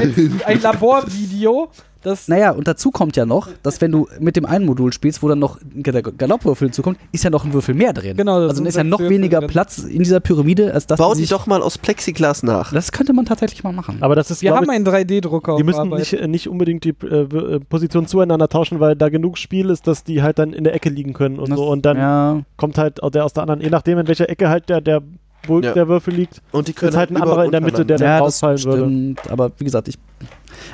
ein 0.44 0.60
Laborvideo, 0.60 1.70
das 2.02 2.28
Naja, 2.28 2.50
und 2.52 2.68
dazu 2.68 2.90
kommt 2.90 3.16
ja 3.16 3.24
noch, 3.26 3.48
dass 3.62 3.80
wenn 3.80 3.92
du 3.92 4.08
mit 4.20 4.36
dem 4.36 4.44
einen 4.44 4.66
Modul 4.66 4.92
spielst, 4.92 5.22
wo 5.22 5.28
dann 5.28 5.38
noch 5.38 5.58
der 5.62 6.02
Galoppwürfel 6.02 6.68
hinzukommt, 6.68 6.98
ist 7.12 7.24
ja 7.24 7.30
noch 7.30 7.44
ein 7.44 7.52
Würfel 7.52 7.74
mehr 7.74 7.92
drin. 7.92 8.16
Genau, 8.16 8.40
das 8.40 8.50
also 8.50 8.62
dann 8.62 8.68
ist 8.68 8.76
ja 8.76 8.84
noch 8.84 9.00
weniger 9.00 9.38
drin. 9.40 9.48
Platz 9.48 9.78
in 9.78 9.98
dieser 10.00 10.20
Pyramide, 10.20 10.72
als 10.74 10.86
dass 10.86 10.98
bau 10.98 11.14
sich, 11.14 11.28
doch 11.30 11.46
mal 11.46 11.62
aus 11.62 11.78
Plexiglas 11.78 12.42
nach. 12.42 12.72
Das 12.72 12.92
könnte 12.92 13.12
man 13.12 13.24
tatsächlich 13.24 13.62
mal 13.64 13.72
machen. 13.72 13.98
Aber 14.00 14.14
das 14.14 14.30
ist, 14.30 14.42
wir 14.42 14.54
haben 14.54 14.68
einen 14.68 14.86
3D-Drucker 14.86 15.56
Die 15.56 15.64
müssen 15.64 15.88
nicht, 15.90 16.12
äh, 16.12 16.26
nicht 16.28 16.48
unbedingt 16.48 16.84
die 16.84 16.94
äh, 17.04 17.22
äh, 17.22 17.60
Position 17.60 18.06
zueinander 18.06 18.48
tauschen, 18.48 18.80
weil 18.80 18.96
da 18.96 19.08
genug 19.08 19.38
Spiel 19.38 19.70
ist, 19.70 19.86
dass 19.86 20.04
die 20.04 20.22
halt 20.22 20.38
dann 20.38 20.52
in 20.52 20.64
der 20.64 20.74
Ecke 20.74 20.88
liegen 20.90 21.12
können 21.12 21.38
und 21.38 21.50
Das- 21.50 21.58
so. 21.58 21.70
Und 21.70 21.86
dann 21.86 21.96
ja, 21.96 22.42
kommt 22.56 22.78
halt 22.78 23.02
auch 23.02 23.10
der 23.10 23.24
aus 23.24 23.32
der 23.32 23.42
anderen, 23.42 23.60
je 23.60 23.70
nachdem, 23.70 23.98
in 23.98 24.08
welcher 24.08 24.28
Ecke 24.28 24.48
halt 24.48 24.68
der, 24.68 24.80
der 24.80 25.02
Bulk 25.46 25.64
Ja. 25.64 25.72
der 25.72 25.88
Würfel 25.88 26.14
liegt, 26.14 26.40
Und 26.52 26.68
die 26.68 26.72
können 26.72 26.90
ist 26.90 26.96
halt 26.96 27.10
ein 27.10 27.16
über- 27.16 27.24
anderer 27.24 27.44
in 27.46 27.50
der 27.50 27.60
Mitte, 27.60 27.84
der 27.84 27.96
ja 27.98 28.04
dann 28.04 28.10
das 28.18 28.22
rausfallen 28.42 28.64
würde. 28.64 28.78
stimmt. 28.78 29.30
Aber 29.30 29.50
wie 29.58 29.64
gesagt, 29.64 29.88
ich. 29.88 29.98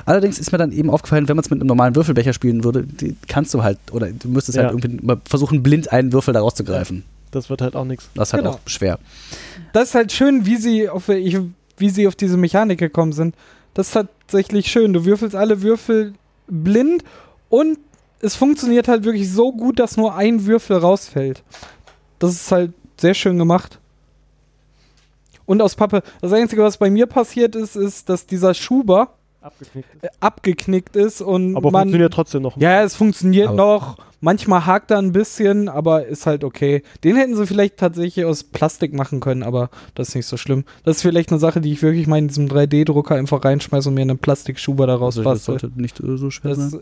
Allerdings 0.06 0.38
ist 0.38 0.52
mir 0.52 0.58
dann 0.58 0.72
eben 0.72 0.90
aufgefallen, 0.90 1.28
wenn 1.28 1.36
man 1.36 1.44
es 1.44 1.50
mit 1.50 1.60
einem 1.60 1.66
normalen 1.68 1.94
Würfelbecher 1.96 2.32
spielen 2.32 2.64
würde, 2.64 2.84
die 2.84 3.16
kannst 3.28 3.52
du 3.54 3.62
halt, 3.62 3.78
oder 3.92 4.10
du 4.10 4.28
müsstest 4.28 4.56
Ja. 4.56 4.64
halt 4.64 4.72
irgendwie 4.72 5.04
mal 5.04 5.20
versuchen, 5.28 5.62
blind 5.62 5.92
einen 5.92 6.12
Würfel 6.12 6.34
da 6.34 6.40
rauszugreifen. 6.40 7.04
Das 7.30 7.50
wird 7.50 7.60
halt 7.60 7.76
auch 7.76 7.84
nichts. 7.84 8.08
Das 8.14 8.28
ist 8.28 8.32
halt 8.34 8.44
Genau. 8.44 8.54
auch 8.56 8.60
schwer. 8.66 8.98
das 9.72 9.88
ist 9.90 9.94
halt 9.94 10.12
schön, 10.12 10.46
wie 10.46 10.56
sie 10.56 10.88
auf, 10.88 11.08
wie 11.08 11.90
sie 11.90 12.08
auf 12.08 12.14
diese 12.16 12.36
Mechanik 12.36 12.78
gekommen 12.78 13.12
sind. 13.12 13.34
Das 13.74 13.88
ist 13.88 13.92
tatsächlich 13.92 14.70
schön. 14.70 14.92
Du 14.92 15.04
würfelst 15.04 15.36
alle 15.36 15.60
Würfel 15.62 16.14
blind 16.48 17.04
und 17.50 17.78
es 18.20 18.34
funktioniert 18.34 18.88
halt 18.88 19.04
wirklich 19.04 19.30
so 19.30 19.52
gut, 19.52 19.78
dass 19.78 19.96
nur 19.96 20.14
ein 20.16 20.46
Würfel 20.46 20.78
rausfällt. 20.78 21.42
Das 22.18 22.32
ist 22.32 22.50
halt 22.50 22.72
sehr 22.98 23.14
schön 23.14 23.38
gemacht. 23.38 23.78
Und 25.46 25.62
aus 25.62 25.74
Pappe, 25.76 26.02
das 26.20 26.32
Einzige, 26.32 26.62
was 26.62 26.76
bei 26.76 26.90
mir 26.90 27.06
passiert 27.06 27.54
ist, 27.54 27.76
ist, 27.76 28.08
dass 28.08 28.26
dieser 28.26 28.54
Schuber 28.54 29.14
Abgeknickt. 29.40 29.88
äh, 30.02 30.08
abgeknickt 30.20 30.96
ist 30.96 31.20
und 31.22 31.56
Aber 31.56 31.70
man. 31.70 31.82
funktioniert 31.82 32.12
trotzdem 32.12 32.42
noch. 32.42 32.56
Ja, 32.56 32.82
es 32.82 32.94
funktioniert 32.96 33.48
Aber- 33.48 33.56
noch. 33.56 33.96
Manchmal 34.20 34.66
hakt 34.66 34.90
er 34.90 34.98
ein 34.98 35.12
bisschen, 35.12 35.68
aber 35.68 36.06
ist 36.06 36.26
halt 36.26 36.42
okay. 36.42 36.82
Den 37.04 37.14
hätten 37.14 37.36
sie 37.36 37.46
vielleicht 37.46 37.76
tatsächlich 37.76 38.24
aus 38.24 38.42
Plastik 38.42 38.92
machen 38.92 39.20
können, 39.20 39.44
aber 39.44 39.70
das 39.94 40.08
ist 40.08 40.14
nicht 40.16 40.26
so 40.26 40.36
schlimm. 40.36 40.64
Das 40.82 40.96
ist 40.96 41.02
vielleicht 41.02 41.30
eine 41.30 41.38
Sache, 41.38 41.60
die 41.60 41.70
ich 41.72 41.82
wirklich 41.82 42.08
mal 42.08 42.18
in 42.18 42.26
diesem 42.26 42.48
3D-Drucker 42.48 43.14
einfach 43.14 43.44
reinschmeiße 43.44 43.88
und 43.88 43.94
mir 43.94 44.00
einen 44.02 44.18
Plastikschuber 44.18 44.88
daraus 44.88 45.18
Also, 45.18 45.22
das 45.22 45.46
bastel. 45.46 45.60
sollte 45.60 45.80
nicht 45.80 46.00
äh, 46.00 46.16
so 46.16 46.30
schwer 46.30 46.56
Das, 46.56 46.70
sein. 46.72 46.80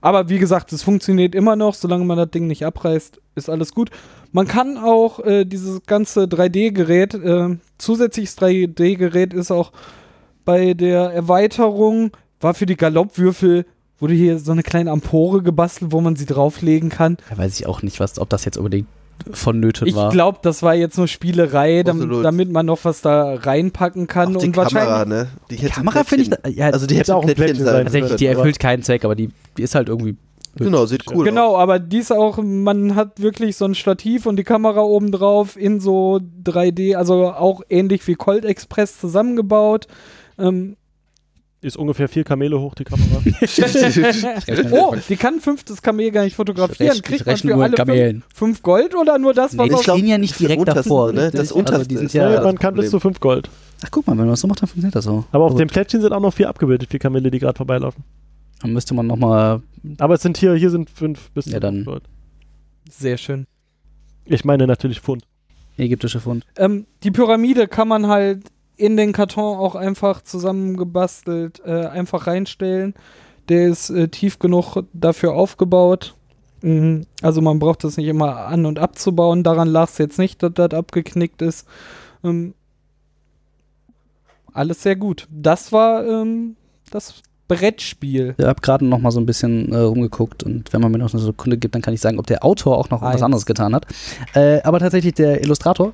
aber 0.00 0.28
wie 0.28 0.38
gesagt, 0.38 0.72
es 0.72 0.84
funktioniert 0.84 1.34
immer 1.34 1.56
noch, 1.56 1.74
solange 1.74 2.04
man 2.04 2.18
das 2.18 2.30
Ding 2.30 2.46
nicht 2.46 2.64
abreißt, 2.64 3.20
ist 3.34 3.50
alles 3.50 3.74
gut. 3.74 3.90
Man 4.30 4.46
kann 4.46 4.78
auch 4.78 5.18
äh, 5.24 5.44
dieses 5.44 5.84
ganze 5.86 6.28
3D-Gerät, 6.28 7.14
äh, 7.14 7.56
zusätzliches 7.78 8.38
3D-Gerät 8.38 9.34
ist 9.34 9.50
auch 9.50 9.72
bei 10.44 10.74
der 10.74 11.10
Erweiterung, 11.10 12.10
war 12.40 12.54
für 12.54 12.66
die 12.66 12.76
Galoppwürfel, 12.76 13.66
wurde 13.98 14.14
hier 14.14 14.38
so 14.38 14.52
eine 14.52 14.62
kleine 14.62 14.90
Ampore 14.90 15.42
gebastelt, 15.42 15.92
wo 15.92 16.00
man 16.00 16.16
sie 16.16 16.26
drauflegen 16.26 16.90
kann. 16.90 17.16
Da 17.30 17.38
weiß 17.38 17.58
ich 17.58 17.66
auch 17.66 17.82
nicht, 17.82 18.00
was, 18.00 18.18
ob 18.18 18.28
das 18.28 18.44
jetzt 18.44 18.56
unbedingt 18.58 18.88
vonnöten 19.30 19.86
Ich 19.86 19.94
war. 19.94 20.10
glaube, 20.10 20.38
das 20.42 20.62
war 20.62 20.74
jetzt 20.74 20.98
nur 20.98 21.06
Spielerei, 21.08 21.82
dam 21.84 21.98
Absolut. 22.00 22.24
damit 22.24 22.50
man 22.50 22.66
noch 22.66 22.80
was 22.82 23.00
da 23.00 23.34
reinpacken 23.36 24.06
kann. 24.08 24.36
Auch 24.36 24.40
die 24.40 24.46
und 24.48 24.52
Kamera, 24.52 24.86
wahrscheinlich. 24.86 25.08
ne? 25.08 25.28
Die, 25.50 25.56
hätte 25.56 25.72
Kamera 25.74 26.04
finde 26.04 26.22
ich, 26.24 26.30
da- 26.30 26.48
ja, 26.48 26.66
Also 26.70 26.86
die 26.86 26.96
Hätte 26.96 27.14
auch 27.14 27.20
ein 27.22 27.26
Plättchen 27.26 27.44
Plättchen 27.44 27.64
sein 27.64 27.74
sein 27.74 27.84
tatsächlich, 27.84 28.16
die 28.16 28.26
erfüllt 28.26 28.58
keinen 28.58 28.82
Zweck, 28.82 29.04
aber 29.04 29.14
die, 29.14 29.30
die 29.56 29.62
ist 29.62 29.74
halt 29.74 29.88
irgendwie. 29.88 30.16
Genau, 30.56 30.86
sieht 30.86 31.04
cool 31.12 31.24
Genau, 31.24 31.54
aus. 31.54 31.62
aber 31.62 31.78
dies 31.80 32.12
auch, 32.12 32.38
man 32.42 32.94
hat 32.94 33.20
wirklich 33.20 33.56
so 33.56 33.64
ein 33.64 33.74
Stativ 33.74 34.26
und 34.26 34.36
die 34.36 34.44
Kamera 34.44 34.82
oben 34.82 35.10
drauf 35.10 35.56
in 35.56 35.80
so 35.80 36.20
3D, 36.44 36.94
also 36.96 37.30
auch 37.32 37.62
ähnlich 37.70 38.06
wie 38.06 38.14
Colt 38.14 38.44
Express 38.44 39.00
zusammengebaut. 39.00 39.86
Ähm, 40.38 40.76
Ist 41.60 41.76
ungefähr 41.76 42.08
vier 42.08 42.24
Kamele 42.24 42.60
hoch, 42.60 42.74
die 42.74 42.84
Kamera. 42.84 43.22
oh, 44.72 44.94
die 45.08 45.16
kann 45.16 45.34
ein 45.34 45.40
fünftes 45.40 45.80
Kamel 45.82 46.10
gar 46.10 46.24
nicht 46.24 46.36
fotografieren. 46.36 47.00
Kriegt 47.02 47.24
man 47.26 47.36
für 47.36 47.46
nur 47.48 47.64
alle 47.64 47.76
fünf, 47.76 48.24
fünf 48.34 48.62
Gold 48.62 48.94
oder 48.94 49.18
nur 49.18 49.32
das, 49.34 49.56
was 49.56 49.68
Nee, 49.70 49.74
die 49.76 49.82
stehen 49.82 50.06
ja 50.06 50.18
nicht 50.18 50.32
das 50.32 50.38
direkt 50.38 50.60
unterste, 50.60 50.82
davor. 50.82 51.12
ne? 51.12 51.30
Das 51.30 51.40
Also 51.40 51.54
unterste 51.56 51.94
ist 51.94 52.12
ja, 52.14 52.28
Ja, 52.28 52.36
das 52.36 52.44
man 52.44 52.58
kann 52.58 52.74
bis 52.74 52.90
zu 52.90 53.00
fünf 53.00 53.20
Gold. 53.20 53.48
Ach, 53.84 53.88
guck 53.90 54.06
mal, 54.06 54.12
wenn 54.12 54.18
man 54.24 54.28
das 54.30 54.40
so 54.40 54.48
macht, 54.48 54.62
dann 54.62 54.68
funktioniert 54.68 54.94
das 54.94 55.04
so. 55.04 55.24
Aber 55.32 55.44
auf 55.44 55.52
Gut. 55.52 55.60
dem 55.60 55.68
Plättchen 55.68 56.00
sind 56.00 56.12
auch 56.12 56.20
noch 56.20 56.32
vier 56.34 56.48
abgebildet, 56.48 56.90
vier 56.90 57.00
Kamele, 57.00 57.30
die 57.30 57.38
gerade 57.38 57.56
vorbeilaufen. 57.56 58.02
Dann 58.60 58.72
müsste 58.72 58.94
man 58.94 59.06
nochmal. 59.06 59.60
Aber 59.98 60.14
es 60.14 60.22
sind 60.22 60.36
hier, 60.38 60.54
hier 60.54 60.70
sind 60.70 60.88
fünf 60.90 61.30
bis 61.32 61.46
Ja, 61.46 61.54
zu 61.54 61.60
dann- 61.60 61.74
fünf 61.76 61.86
Gold. 61.86 62.02
Sehr 62.90 63.16
schön. 63.18 63.46
Ich 64.26 64.44
meine 64.44 64.66
natürlich 64.66 65.00
Pfund. 65.00 65.24
ägyptische 65.76 66.20
Fund. 66.20 66.44
Ähm, 66.56 66.86
die 67.02 67.10
Pyramide 67.10 67.66
kann 67.68 67.88
man 67.88 68.06
halt 68.06 68.44
in 68.76 68.96
den 68.96 69.12
Karton 69.12 69.58
auch 69.58 69.74
einfach 69.74 70.22
zusammengebastelt 70.22 71.62
äh, 71.64 71.86
einfach 71.86 72.26
reinstellen. 72.26 72.94
Der 73.48 73.68
ist 73.68 73.90
äh, 73.90 74.08
tief 74.08 74.38
genug 74.38 74.76
dafür 74.92 75.34
aufgebaut. 75.34 76.14
Mhm. 76.62 77.06
Also 77.22 77.40
man 77.40 77.58
braucht 77.58 77.84
das 77.84 77.96
nicht 77.96 78.08
immer 78.08 78.46
an- 78.46 78.66
und 78.66 78.78
abzubauen. 78.78 79.42
Daran 79.42 79.68
lag 79.68 79.88
es 79.90 79.98
jetzt 79.98 80.18
nicht, 80.18 80.42
dass 80.42 80.54
das 80.54 80.72
abgeknickt 80.72 81.42
ist. 81.42 81.66
Ähm, 82.24 82.54
alles 84.52 84.82
sehr 84.82 84.96
gut. 84.96 85.28
Das 85.30 85.72
war 85.72 86.06
ähm, 86.06 86.56
das 86.90 87.22
Brettspiel. 87.48 88.34
Ich 88.38 88.44
habe 88.44 88.60
gerade 88.62 88.86
noch 88.86 88.98
mal 88.98 89.10
so 89.10 89.20
ein 89.20 89.26
bisschen 89.26 89.70
äh, 89.72 89.76
rumgeguckt 89.76 90.42
und 90.42 90.72
wenn 90.72 90.80
man 90.80 90.90
mir 90.90 90.98
noch 90.98 91.12
eine 91.12 91.22
Sekunde 91.22 91.58
gibt, 91.58 91.74
dann 91.74 91.82
kann 91.82 91.92
ich 91.92 92.00
sagen, 92.00 92.18
ob 92.18 92.26
der 92.26 92.44
Autor 92.44 92.78
auch 92.78 92.88
noch 92.88 93.02
Eins. 93.02 93.16
was 93.16 93.22
anderes 93.22 93.44
getan 93.44 93.74
hat. 93.74 93.86
Äh, 94.32 94.62
aber 94.62 94.78
tatsächlich 94.78 95.14
der 95.14 95.42
Illustrator, 95.42 95.92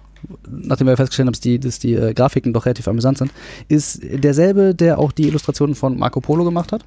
nachdem 0.48 0.86
wir 0.86 0.96
festgestellt 0.96 1.26
haben, 1.26 1.32
dass 1.32 1.40
die, 1.40 1.58
dass 1.58 1.78
die 1.78 1.94
äh, 1.94 2.14
Grafiken 2.14 2.52
doch 2.52 2.66
relativ 2.66 2.88
amüsant 2.88 3.18
sind, 3.18 3.32
ist 3.68 4.00
derselbe, 4.02 4.74
der 4.74 4.98
auch 4.98 5.12
die 5.12 5.28
Illustrationen 5.28 5.74
von 5.74 5.98
Marco 5.98 6.20
Polo 6.20 6.44
gemacht 6.44 6.72
hat. 6.72 6.84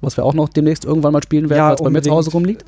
Was 0.00 0.16
wir 0.16 0.24
auch 0.24 0.34
noch 0.34 0.48
demnächst 0.48 0.84
irgendwann 0.84 1.12
mal 1.12 1.22
spielen 1.22 1.50
werden, 1.50 1.58
Ja, 1.58 1.68
weil 1.68 1.74
es 1.74 1.82
bei 1.82 1.90
mir 1.90 2.02
zu. 2.02 2.10
Hause 2.10 2.30
rumliegt. 2.30 2.64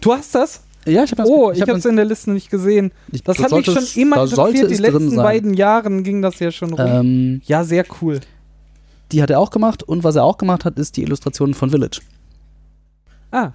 Du 0.00 0.12
hast 0.12 0.34
das? 0.34 0.62
Ja, 0.86 1.02
ich 1.04 1.10
habe 1.10 1.24
Oh, 1.26 1.50
ich 1.50 1.60
habe 1.62 1.72
es 1.72 1.84
in 1.84 1.96
der 1.96 2.04
Liste 2.04 2.30
nicht 2.30 2.50
gesehen. 2.50 2.92
Das 3.24 3.38
hat 3.38 3.50
mich 3.52 3.66
schon 3.66 3.84
immer 3.96 4.22
interessiert. 4.22 4.70
Die 4.70 4.76
letzten 4.76 5.16
beiden 5.16 5.54
Jahren 5.54 6.04
ging 6.04 6.22
das 6.22 6.38
ja 6.38 6.50
schon 6.50 6.74
rum. 6.74 6.86
Ähm, 6.86 7.40
ja, 7.44 7.64
sehr 7.64 7.84
cool. 8.00 8.20
die 9.10 9.22
hat 9.22 9.30
er 9.30 9.40
auch 9.40 9.50
gemacht 9.50 9.82
und 9.82 10.04
was 10.04 10.16
er 10.16 10.24
auch 10.24 10.38
gemacht 10.38 10.64
hat, 10.64 10.78
ist 10.78 10.96
die 10.96 11.02
Illustration 11.02 11.54
von 11.54 11.70
Village. 11.70 12.00
Ah, 13.32 13.52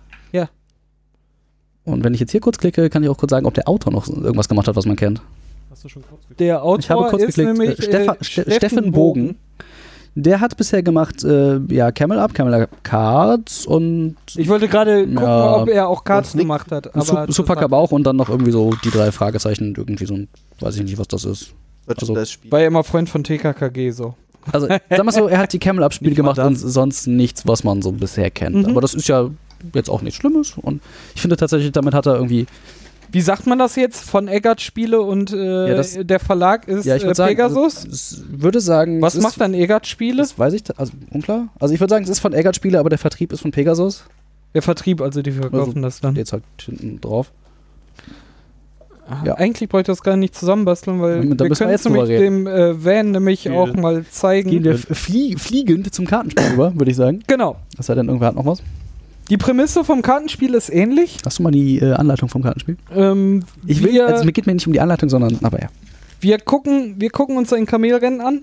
Und 1.83 2.03
wenn 2.03 2.13
ich 2.13 2.19
jetzt 2.19 2.31
hier 2.31 2.41
kurz 2.41 2.57
klicke, 2.57 2.89
kann 2.89 3.03
ich 3.03 3.09
auch 3.09 3.17
kurz 3.17 3.31
sagen, 3.31 3.45
ob 3.45 3.53
der 3.53 3.67
Autor 3.67 3.91
noch 3.91 4.07
irgendwas 4.07 4.47
gemacht 4.47 4.67
hat, 4.67 4.75
was 4.75 4.85
man 4.85 4.95
kennt. 4.95 5.21
Hast 5.71 5.83
du 5.85 5.89
schon 5.89 6.03
kurz 6.03 6.21
gekriegt? 6.23 6.39
Der 6.41 6.63
Autor 6.63 6.79
Ich 6.79 6.89
habe 6.89 7.09
kurz 7.09 7.23
ist 7.23 7.35
geklickt. 7.35 7.57
nämlich 7.57 7.79
Äh, 7.79 7.83
Stefan, 7.83 8.15
äh, 8.19 8.23
Ste 8.23 8.51
Steffen 8.51 8.91
Bogen. 8.91 9.37
Der 10.13 10.41
hat 10.41 10.57
bisher 10.57 10.83
gemacht, 10.83 11.23
äh, 11.23 11.59
ja, 11.69 11.89
Camel 11.93 12.19
Up, 12.19 12.33
Camel 12.33 12.53
Up 12.53 12.69
Cards 12.83 13.65
und 13.65 14.17
Ich 14.35 14.49
wollte 14.49 14.67
gerade 14.67 15.03
gucken, 15.07 15.23
Ja. 15.23 15.55
ob 15.61 15.69
er 15.69 15.87
auch 15.87 16.03
Cards 16.03 16.33
gemacht 16.33 16.69
hat. 16.73 16.89
Su 16.93 17.13
Aber 17.17 17.31
Super 17.31 17.55
das 17.55 17.63
Cup 17.63 17.71
auch 17.71 17.91
und 17.91 18.03
dann 18.03 18.17
noch 18.17 18.27
irgendwie 18.29 18.51
so 18.51 18.71
die 18.83 18.89
drei 18.91 19.13
Fragezeichen, 19.13 19.73
irgendwie 19.77 20.05
so 20.05 20.15
ein, 20.15 20.27
weiß 20.59 20.75
ich 20.75 20.83
nicht, 20.83 20.97
was 20.97 21.07
das 21.07 21.23
ist. 21.23 21.53
Merchandise-Spiel. 21.87 22.51
war 22.51 22.59
ja 22.59 22.67
immer 22.67 22.83
Freund 22.83 23.07
von 23.09 23.23
TKKG 23.23 23.91
so. 23.91 24.13
Also, 24.51 24.67
sag 24.67 25.03
mal 25.05 25.11
so, 25.13 25.27
er 25.27 25.37
hat 25.39 25.53
die 25.53 25.59
Camel 25.59 25.83
Up 25.83 25.93
Spiele 25.93 26.13
gemacht 26.15 26.39
und 26.39 26.55
sonst 26.55 27.07
nichts, 27.07 27.47
was 27.47 27.63
man 27.63 27.81
so 27.81 27.91
bisher 27.93 28.29
kennt. 28.31 28.55
Mhm. 28.57 28.65
Aber 28.65 28.81
das 28.81 28.93
ist 28.93 29.07
ja 29.07 29.29
jetzt 29.73 29.89
auch 29.89 30.01
nichts 30.01 30.19
Schlimmes 30.19 30.55
und 30.57 30.81
ich 31.15 31.21
finde 31.21 31.37
tatsächlich, 31.37 31.71
damit 31.71 31.93
hat 31.93 32.05
er 32.07 32.15
irgendwie, 32.15 32.47
Wie 33.11 33.21
sagt 33.21 33.45
man 33.47 33.59
das 33.59 33.75
jetzt? 33.75 34.09
Von 34.09 34.27
Eggert 34.27 34.61
Spiele 34.61 35.01
und 35.01 35.33
äh, 35.33 35.69
Ja, 35.69 35.75
das- 35.75 35.97
der 36.01 36.19
Verlag 36.19 36.67
ist 36.67 36.85
ja, 36.85 36.95
ich 36.95 37.03
äh, 37.03 37.05
würde 37.07 37.15
sagen, 37.15 37.35
Pegasus? 37.35 37.85
also, 37.85 38.17
würde 38.31 38.61
sagen, 38.61 39.01
Was 39.01 39.19
macht 39.19 39.39
dann 39.41 39.53
Eggert 39.53 39.85
Spiele? 39.87 40.17
Das 40.17 40.37
weiß 40.39 40.53
ich, 40.53 40.63
also 40.77 40.93
unklar. 41.11 41.49
Also 41.59 41.73
ich 41.73 41.79
würde 41.79 41.91
sagen, 41.93 42.03
es 42.03 42.09
ist 42.09 42.19
von 42.19 42.33
Eggert 42.33 42.55
Spiele, 42.55 42.79
aber 42.79 42.89
der 42.89 42.99
Vertrieb 42.99 43.33
ist 43.33 43.41
von 43.41 43.51
Pegasus. 43.51 44.03
Der 44.53 44.61
Vertrieb, 44.61 45.01
also 45.01 45.21
die 45.21 45.31
verkaufen 45.31 45.59
Also, 45.77 45.81
das 45.81 45.99
dann. 46.01 46.13
Steht 46.15 46.31
halt 46.33 46.43
hinten 46.65 46.99
drauf. 47.01 47.31
Ah, 49.09 49.23
ja. 49.25 49.33
Eigentlich 49.35 49.67
bräuchte 49.67 49.91
ich 49.91 49.97
das 49.97 50.03
gar 50.03 50.15
nicht 50.15 50.35
zusammenbasteln, 50.35 51.01
weil 51.01 51.27
Da 51.35 51.43
wir 51.45 51.55
können 51.55 51.69
jetzt 51.71 51.85
es 51.85 51.91
nämlich 51.91 52.07
dem 52.17 52.47
äh, 52.47 52.83
Van 52.85 53.11
nämlich 53.11 53.41
Viel. 53.43 53.51
auch 53.53 53.73
mal 53.73 54.05
zeigen. 54.09 54.49
Gehen 54.51 54.63
wir 54.63 54.77
flie 54.77 55.35
fliegend 55.37 55.93
zum 55.93 56.05
Kartenspiel 56.07 56.53
über, 56.53 56.73
würde 56.75 56.91
ich 56.91 56.97
sagen. 56.97 57.19
Genau. 57.27 57.57
Was 57.75 57.87
sei 57.87 57.95
denn, 57.95 58.07
irgendwer 58.07 58.27
hat 58.29 58.35
noch 58.35 58.45
was? 58.45 58.61
Die 59.29 59.37
Prämisse 59.37 59.83
vom 59.85 60.01
Kartenspiel 60.01 60.53
ist 60.55 60.69
ähnlich. 60.69 61.17
Hast 61.25 61.39
du 61.39 61.43
mal 61.43 61.51
die 61.51 61.79
äh, 61.79 61.93
Anleitung 61.93 62.27
vom 62.27 62.43
Kartenspiel? 62.43 62.77
Ähm, 62.93 63.43
Ich 63.65 63.81
will, 63.81 63.93
wir, 63.93 64.07
also 64.07 64.25
mir 64.25 64.33
geht 64.33 64.45
mir 64.45 64.53
nicht 64.53 64.67
um 64.67 64.73
die 64.73 64.81
Anleitung, 64.81 65.07
sondern, 65.09 65.39
aber 65.43 65.61
ja. 65.61 65.69
wir, 66.19 66.37
gucken, 66.39 66.95
wir 66.99 67.09
gucken 67.11 67.37
uns 67.37 67.53
ein 67.53 67.65
Kamelrennen 67.65 68.19
an. 68.21 68.41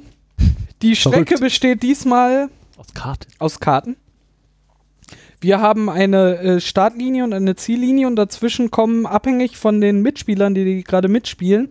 Die 0.81 0.97
Strecke 0.97 1.26
Verrückt. 1.26 1.41
besteht 1.41 1.83
diesmal 1.83 2.49
Aus 2.76 2.95
Karte. 2.95 3.26
aus 3.39 3.61
Karten. 3.61 3.97
Wir 5.41 5.61
haben 5.61 5.89
eine 5.91 6.39
äh, 6.39 6.61
Startlinie 6.61 7.22
und 7.24 7.33
eine 7.33 7.55
Ziellinie 7.55 8.07
und 8.07 8.16
dazwischen 8.16 8.70
kommen 8.70 9.07
abhängig 9.07 9.57
von 9.57 9.81
den 9.81 10.03
Mitspielern, 10.03 10.55
die, 10.55 10.64
die 10.64 10.85
gerade 10.85 11.09
mitspielen, 11.09 11.68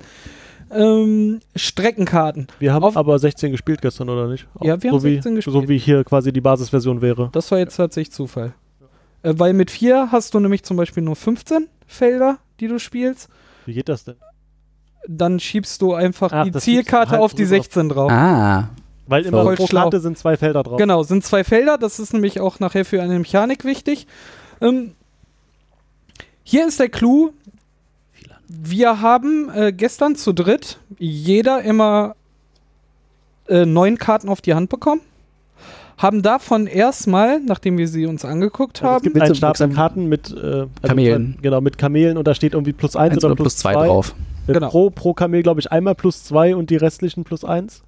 ähm, 0.72 1.40
Streckenkarten. 1.56 2.48
Wir 2.60 2.74
haben 2.74 2.84
Auf- 2.84 2.98
aber 2.98 3.18
16 3.20 3.52
gespielt 3.52 3.82
gestern, 3.82 4.10
oder 4.10 4.28
nicht? 4.28 4.48
Ja, 4.62 4.82
wir 4.82 4.92
so 4.92 4.98
haben 4.98 5.04
wie, 5.06 5.14
16 5.16 5.36
gespielt. 5.36 5.54
So 5.54 5.68
wie 5.70 5.78
hier 5.78 6.04
quasi 6.04 6.32
die 6.32 6.42
Basisversion 6.42 7.02
wäre. 7.02 7.30
Das 7.34 7.50
war 7.52 7.58
jetzt 7.60 7.76
tatsächlich 7.76 8.14
Zufall. 8.14 8.54
Äh, 9.28 9.38
weil 9.38 9.54
mit 9.54 9.72
vier 9.72 10.10
hast 10.12 10.34
du 10.34 10.40
nämlich 10.40 10.64
zum 10.64 10.78
Beispiel 10.78 11.04
nur 11.04 11.16
15 11.16 11.68
Felder, 11.86 12.38
die 12.60 12.68
du 12.68 12.80
spielst. 12.80 13.30
Wie 13.66 13.74
geht 13.74 13.90
das 13.90 14.06
denn? 14.06 14.16
Dann 15.08 15.40
schiebst 15.40 15.82
du 15.82 15.94
einfach 15.94 16.32
Ach, 16.32 16.46
die 16.46 16.52
Zielkarte 16.54 17.12
halt 17.12 17.22
auf 17.22 17.34
die 17.34 17.44
rüber. 17.44 17.56
16 17.56 17.90
drauf. 17.90 18.12
Ah, 18.12 18.70
Weil 19.06 19.26
immer 19.26 19.44
Voll 19.44 19.56
pro. 19.56 19.68
Karte 19.68 20.00
sind 20.00 20.18
zwei 20.18 20.38
Felder 20.38 20.64
drauf. 20.64 20.78
Genau, 20.78 21.04
sind 21.04 21.26
zwei 21.26 21.44
Felder. 21.44 21.78
Das 21.78 22.00
ist 22.00 22.14
nämlich 22.14 22.40
auch 22.40 22.60
nachher 22.60 22.86
für 22.86 23.02
eine 23.02 23.20
Mechanik 23.20 23.66
wichtig. 23.66 24.08
Ähm, 24.62 24.94
hier 26.44 26.68
ist 26.68 26.80
der 26.80 26.90
Clou. 26.90 27.32
Wir 28.48 29.02
haben 29.02 29.50
äh, 29.54 29.74
gestern 29.74 30.16
zu 30.16 30.34
dritt 30.34 30.80
jeder 31.00 31.62
immer 31.64 32.16
äh, 33.50 33.66
neun 33.66 33.98
Karten 33.98 34.30
auf 34.30 34.42
die 34.42 34.54
Hand 34.54 34.70
bekommen. 34.70 35.02
Haben 35.98 36.22
davon 36.22 36.68
erstmal, 36.68 37.40
nachdem 37.42 37.78
wir 37.78 37.88
sie 37.88 38.06
uns 38.06 38.24
angeguckt 38.24 38.84
Also 38.84 38.88
es 38.88 38.96
haben, 38.96 39.04
gibt 39.04 39.22
einen 39.22 39.36
Stapel. 39.36 39.70
Karten 39.70 40.08
mit 40.08 40.32
äh, 40.32 40.36
also 40.46 40.68
Kamelen. 40.84 41.38
Genau, 41.42 41.60
mit 41.60 41.78
Kamelen 41.78 42.18
und 42.18 42.28
da 42.28 42.36
steht 42.36 42.54
irgendwie 42.54 42.74
plus 42.74 42.96
eins, 42.96 43.16
eins 43.16 43.26
oder 43.26 43.36
plus 43.36 43.58
zwei 43.58 43.74
zwei. 43.74 43.88
drauf. 43.88 44.16
Äh, 44.48 44.54
Genau. 44.54 44.70
Pro, 44.70 44.90
pro 44.92 45.14
Kamel, 45.14 45.44
glaube 45.44 45.60
ich, 45.60 45.70
einmal 45.74 45.94
plus 45.94 46.24
zwei 46.24 46.56
und 46.56 46.70
die 46.70 46.78
restlichen 46.78 47.26
plus 47.26 47.44
eins. 47.44 47.84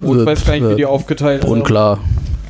Oh, 0.00 0.14
ich 0.14 0.24
weiß 0.24 0.44
gar 0.44 0.52
nicht, 0.52 0.68
wie 0.68 0.76
die 0.76 0.82
Äh, 0.82 0.86
aufgeteilt 0.86 1.42
sind. 1.42 1.50
Unklar. 1.50 1.98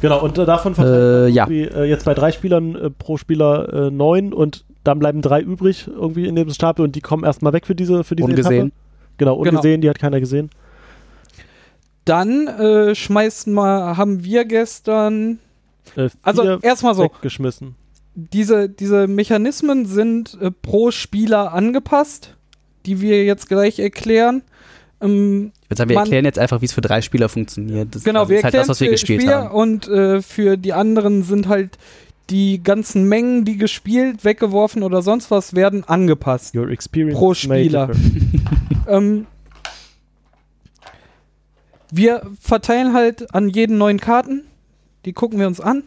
Genau, 0.03 0.23
und 0.23 0.37
äh, 0.37 0.45
davon 0.45 0.73
Äh, 0.73 0.75
verteilt 0.75 1.35
ja. 1.35 1.47
man 1.47 1.55
irgendwie, 1.55 1.75
äh, 1.79 1.85
jetzt 1.85 2.05
bei 2.05 2.13
drei 2.13 2.31
Spielern 2.31 2.75
äh, 2.75 2.91
pro 2.91 3.17
Spieler 3.17 3.87
äh, 3.87 3.91
neun 3.91 4.35
und 4.35 4.65
dann 4.85 4.99
bleiben 4.99 5.23
drei 5.23 5.41
übrig 5.41 5.89
irgendwie 5.89 6.27
in 6.27 6.37
dem 6.37 6.51
Stapel 6.51 6.85
und 6.85 6.95
die 6.95 7.01
kommen 7.01 7.25
erstmal 7.25 7.55
weg 7.55 7.67
für 7.67 7.75
diese, 7.75 8.05
für 8.05 8.17
diese 8.17 8.29
Ungesehen. 8.29 8.67
Etappe. 8.69 8.73
Genau, 9.17 9.35
ungesehen, 9.37 9.81
die 9.81 9.89
hat 9.89 9.99
keiner 9.99 10.21
gesehen. 10.21 10.51
Dann 12.09 12.47
äh, 12.49 12.95
schmeißen 12.95 13.53
wir, 13.55 13.97
haben 13.97 14.25
wir 14.25 14.45
gestern, 14.45 15.39
Äh, 15.97 16.09
also 16.23 16.59
erstmal 16.61 16.95
so, 16.95 17.05
weggeschmissen. 17.05 17.75
diese, 18.15 18.69
diese 18.69 19.07
Mechanismen 19.07 19.87
sind 19.87 20.39
äh, 20.41 20.51
pro 20.51 20.91
Spieler 20.91 21.53
angepasst, 21.53 22.35
die 22.87 23.01
wir 23.01 23.25
jetzt 23.25 23.49
gleich 23.49 23.79
erklären. 23.79 24.43
Ähm, 25.01 25.53
Ich 25.63 25.71
würde 25.71 25.79
sagen, 25.79 25.91
wir 25.91 25.95
Man- 25.97 26.05
erklären 26.07 26.25
jetzt 26.25 26.39
einfach, 26.39 26.61
wie 26.61 26.65
es 26.67 26.73
für 26.73 26.81
drei 26.81 27.03
Spieler 27.03 27.29
funktioniert. 27.29 27.95
Das, 27.95 28.05
genau, 28.05 28.21
das 28.23 28.29
wir 28.31 28.39
ist 28.39 28.45
halt 28.45 28.55
erklären 28.55 28.63
das, 28.63 28.69
was 28.77 28.81
wir 28.81 28.87
für 28.89 28.93
gespielt 28.93 29.21
Spieler 29.23 29.45
haben. 29.45 29.55
und 29.55 29.89
äh, 29.89 30.23
für 30.23 30.57
die 30.57 30.73
anderen 30.73 31.23
sind 31.23 31.47
halt 31.49 31.79
die 32.31 32.63
ganzen 32.63 33.05
Mengen, 33.09 33.45
die 33.47 33.57
gespielt, 33.57 34.25
weggeworfen 34.25 34.83
oder 34.83 35.01
sonst 35.03 35.31
was, 35.31 35.55
werden 35.55 35.85
angepasst. 35.85 36.55
Your 36.55 36.69
experience 36.69 37.19
Pro 37.19 37.35
Spieler. 37.35 37.91
Ähm, 38.87 39.27
wir 41.91 42.23
verteilen 42.41 42.93
halt 42.93 43.35
an 43.35 43.49
jeden 43.49 43.79
neun 43.79 43.99
Karten. 44.01 44.45
Die 45.05 45.13
gucken 45.13 45.39
wir 45.39 45.47
uns 45.47 45.61
an. 45.61 45.85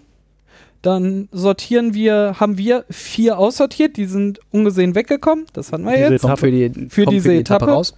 Dann 0.81 1.29
sortieren 1.31 1.93
wir, 1.93 2.37
haben 2.39 2.57
wir 2.57 2.85
vier 2.89 3.37
aussortiert, 3.37 3.97
die 3.97 4.05
sind 4.05 4.39
ungesehen 4.51 4.95
weggekommen. 4.95 5.45
Das 5.53 5.71
hatten 5.71 5.85
wir 5.85 5.91
Diese 5.93 6.11
jetzt. 6.13 6.21
Kommt 6.23 6.39
für, 6.39 6.51
die, 6.51 6.89
Für 6.89 7.05
diese 7.05 7.33
Etappe. 7.33 7.65
raus. 7.65 7.93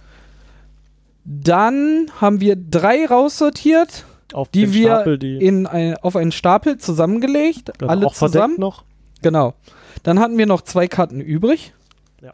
Dann 1.24 2.10
haben 2.20 2.40
wir 2.40 2.56
drei 2.56 3.06
raussortiert, 3.06 4.04
Auf 4.34 4.48
die 4.50 4.74
wir 4.74 4.86
Stapel, 4.88 5.18
die 5.18 5.38
in 5.38 5.66
ein, 5.66 5.96
auf 5.96 6.16
einen 6.16 6.32
Stapel 6.32 6.76
zusammengelegt. 6.76 7.72
genau, 7.78 7.90
alle 7.90 8.06
auch 8.06 8.14
verdeckt 8.14 8.34
zusammen. 8.34 8.60
noch. 8.60 8.84
Genau. 9.22 9.54
Dann 10.02 10.20
hatten 10.20 10.36
wir 10.36 10.44
noch 10.46 10.60
zwei 10.60 10.86
Karten 10.86 11.20
übrig. 11.20 11.72
Ja. 12.20 12.32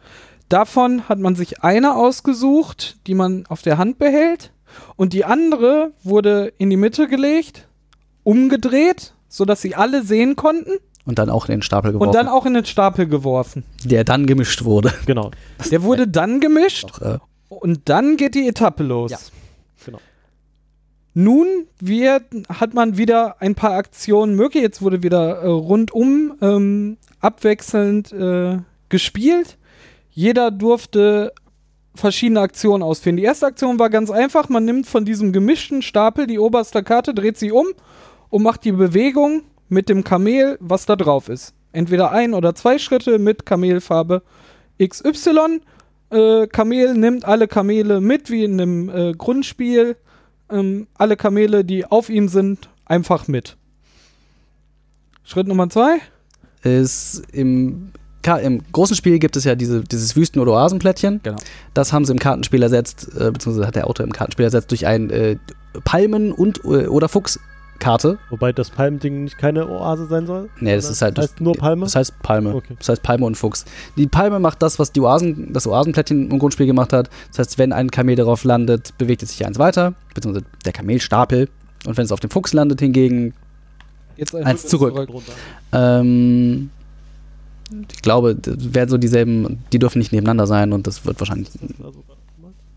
Davon 0.48 1.08
hat 1.08 1.20
man 1.20 1.36
sich 1.36 1.62
eine 1.62 1.94
ausgesucht, 1.94 2.96
die 3.06 3.14
man 3.14 3.46
auf 3.48 3.62
der 3.62 3.78
Hand 3.78 3.98
behält. 4.00 4.50
Und 4.96 5.12
die 5.12 5.24
andere 5.24 5.92
wurde 6.02 6.52
in 6.58 6.70
die 6.70 6.76
Mitte 6.76 7.08
gelegt, 7.08 7.68
umgedreht, 8.22 9.14
sodass 9.28 9.60
sie 9.62 9.74
alle 9.74 10.02
sehen 10.02 10.36
konnten. 10.36 10.72
Und 11.06 11.18
dann 11.18 11.30
auch 11.30 11.46
in 11.46 11.56
den 11.56 11.62
Stapel 11.62 11.92
geworfen. 11.92 12.08
Und 12.08 12.14
dann 12.14 12.28
auch 12.28 12.46
in 12.46 12.54
den 12.54 12.64
Stapel 12.64 13.06
geworfen. 13.06 13.64
der 13.84 14.04
dann 14.04 14.26
gemischt 14.26 14.64
wurde. 14.64 14.92
Genau. 15.06 15.30
Der 15.70 15.82
wurde 15.82 16.06
dann 16.06 16.40
gemischt 16.40 16.90
Doch, 16.90 17.00
äh, 17.00 17.18
und 17.48 17.88
dann 17.88 18.16
geht 18.16 18.34
die 18.34 18.46
Etappe 18.46 18.82
los. 18.82 19.10
Ja. 19.10 19.18
Genau. 19.86 19.98
Nun 21.14 21.46
wird, 21.80 22.22
hat 22.48 22.74
man 22.74 22.96
wieder 22.96 23.40
ein 23.40 23.54
paar 23.54 23.72
Aktionen 23.72 24.36
möglich. 24.36 24.62
Jetzt 24.62 24.82
wurde 24.82 25.02
wieder 25.02 25.38
äh, 25.40 25.46
rundum 25.48 26.34
ähm, 26.40 26.98
abwechselnd 27.18 28.12
äh, 28.12 28.58
gespielt. 28.88 29.58
Jeder 30.10 30.50
durfte 30.50 31.32
verschiedene 31.94 32.40
Aktionen 32.40 32.82
ausführen. 32.82 33.16
Die 33.16 33.24
erste 33.24 33.46
Aktion 33.46 33.78
war 33.78 33.90
ganz 33.90 34.10
einfach. 34.10 34.48
Man 34.48 34.64
nimmt 34.64 34.86
von 34.86 35.04
diesem 35.04 35.32
gemischten 35.32 35.82
Stapel 35.82 36.26
die 36.26 36.38
oberste 36.38 36.82
Karte, 36.82 37.14
dreht 37.14 37.38
sie 37.38 37.52
um 37.52 37.66
und 38.28 38.42
macht 38.42 38.64
die 38.64 38.72
Bewegung 38.72 39.42
mit 39.68 39.88
dem 39.88 40.04
Kamel, 40.04 40.56
was 40.60 40.86
da 40.86 40.96
drauf 40.96 41.28
ist. 41.28 41.54
Entweder 41.72 42.10
ein 42.10 42.34
oder 42.34 42.54
zwei 42.54 42.78
Schritte 42.78 43.18
mit 43.18 43.46
Kamelfarbe 43.46 44.22
XY. 44.82 45.60
Äh, 46.10 46.46
Kamel 46.48 46.94
nimmt 46.94 47.24
alle 47.24 47.46
Kamele 47.46 48.00
mit, 48.00 48.30
wie 48.30 48.44
in 48.44 48.60
einem 48.60 48.88
äh, 48.88 49.12
Grundspiel. 49.12 49.96
Ähm, 50.50 50.88
alle 50.94 51.16
Kamele, 51.16 51.64
die 51.64 51.86
auf 51.86 52.08
ihm 52.08 52.28
sind, 52.28 52.68
einfach 52.84 53.28
mit. 53.28 53.56
Schritt 55.22 55.46
Nummer 55.46 55.70
zwei. 55.70 56.00
ist 56.64 57.22
im, 57.32 57.92
im 58.42 58.60
großen 58.72 58.94
Spiel 58.96 59.18
gibt 59.18 59.36
es 59.36 59.44
ja 59.44 59.54
diese, 59.54 59.80
dieses 59.82 60.14
Wüsten- 60.16 60.40
oder 60.40 60.52
Oasenplättchen. 60.52 61.20
Genau. 61.22 61.38
Das 61.74 61.92
haben 61.92 62.04
sie 62.04 62.12
im 62.12 62.18
Kartenspiel 62.18 62.62
ersetzt, 62.62 63.08
äh, 63.18 63.30
beziehungsweise 63.30 63.66
hat 63.66 63.76
der 63.76 63.86
Autor 63.86 64.04
im 64.04 64.12
Kartenspiel 64.12 64.44
ersetzt 64.44 64.70
durch 64.70 64.86
ein 64.86 65.10
äh, 65.10 65.36
Palmen- 65.84 66.32
und 66.32 66.58
äh, 66.64 66.86
oder 66.88 67.08
Fuchskarte. 67.08 68.18
Wobei 68.28 68.52
das 68.52 68.70
Palmending 68.70 69.24
nicht 69.24 69.38
keine 69.38 69.68
Oase 69.68 70.06
sein 70.06 70.26
soll. 70.26 70.50
Nee, 70.60 70.76
das 70.76 70.90
ist 70.90 71.00
halt 71.00 71.16
Das 71.16 71.28
heißt 71.30 71.40
nur 71.40 71.54
Palme. 71.54 71.84
Das 71.86 71.96
heißt 71.96 72.20
Palme. 72.22 72.54
Okay. 72.54 72.74
Das 72.78 72.88
heißt 72.90 73.02
Palme 73.02 73.24
und 73.24 73.36
Fuchs. 73.36 73.64
Die 73.96 74.06
Palme 74.06 74.38
macht 74.38 74.60
das, 74.62 74.78
was 74.78 74.92
die 74.92 75.00
Oasen, 75.00 75.52
das 75.52 75.66
Oasenplättchen 75.66 76.30
im 76.30 76.38
Grundspiel 76.38 76.66
gemacht 76.66 76.92
hat. 76.92 77.08
Das 77.30 77.38
heißt, 77.38 77.58
wenn 77.58 77.72
ein 77.72 77.90
Kamel 77.90 78.16
darauf 78.16 78.44
landet, 78.44 78.96
bewegt 78.98 79.22
es 79.22 79.30
sich 79.30 79.46
eins 79.46 79.58
weiter, 79.58 79.94
beziehungsweise 80.14 80.44
der 80.66 80.72
Kamelstapel. 80.72 81.48
Und 81.86 81.96
wenn 81.96 82.04
es 82.04 82.12
auf 82.12 82.20
dem 82.20 82.28
Fuchs 82.30 82.52
landet 82.52 82.80
hingegen, 82.80 83.32
Jetzt 84.16 84.34
ein 84.34 84.44
Eins 84.44 84.66
zurück. 84.66 84.94
Drunter. 84.94 85.32
ähm, 85.72 86.68
ich 87.92 88.02
glaube, 88.02 88.34
das 88.34 88.74
werden 88.74 88.88
so 88.90 88.98
dieselben, 88.98 89.58
die 89.72 89.78
dürfen 89.78 89.98
nicht 89.98 90.12
nebeneinander 90.12 90.46
sein 90.46 90.72
und 90.72 90.86
das 90.86 91.04
wird 91.06 91.18
wahrscheinlich. 91.20 91.48
Also, 91.84 92.02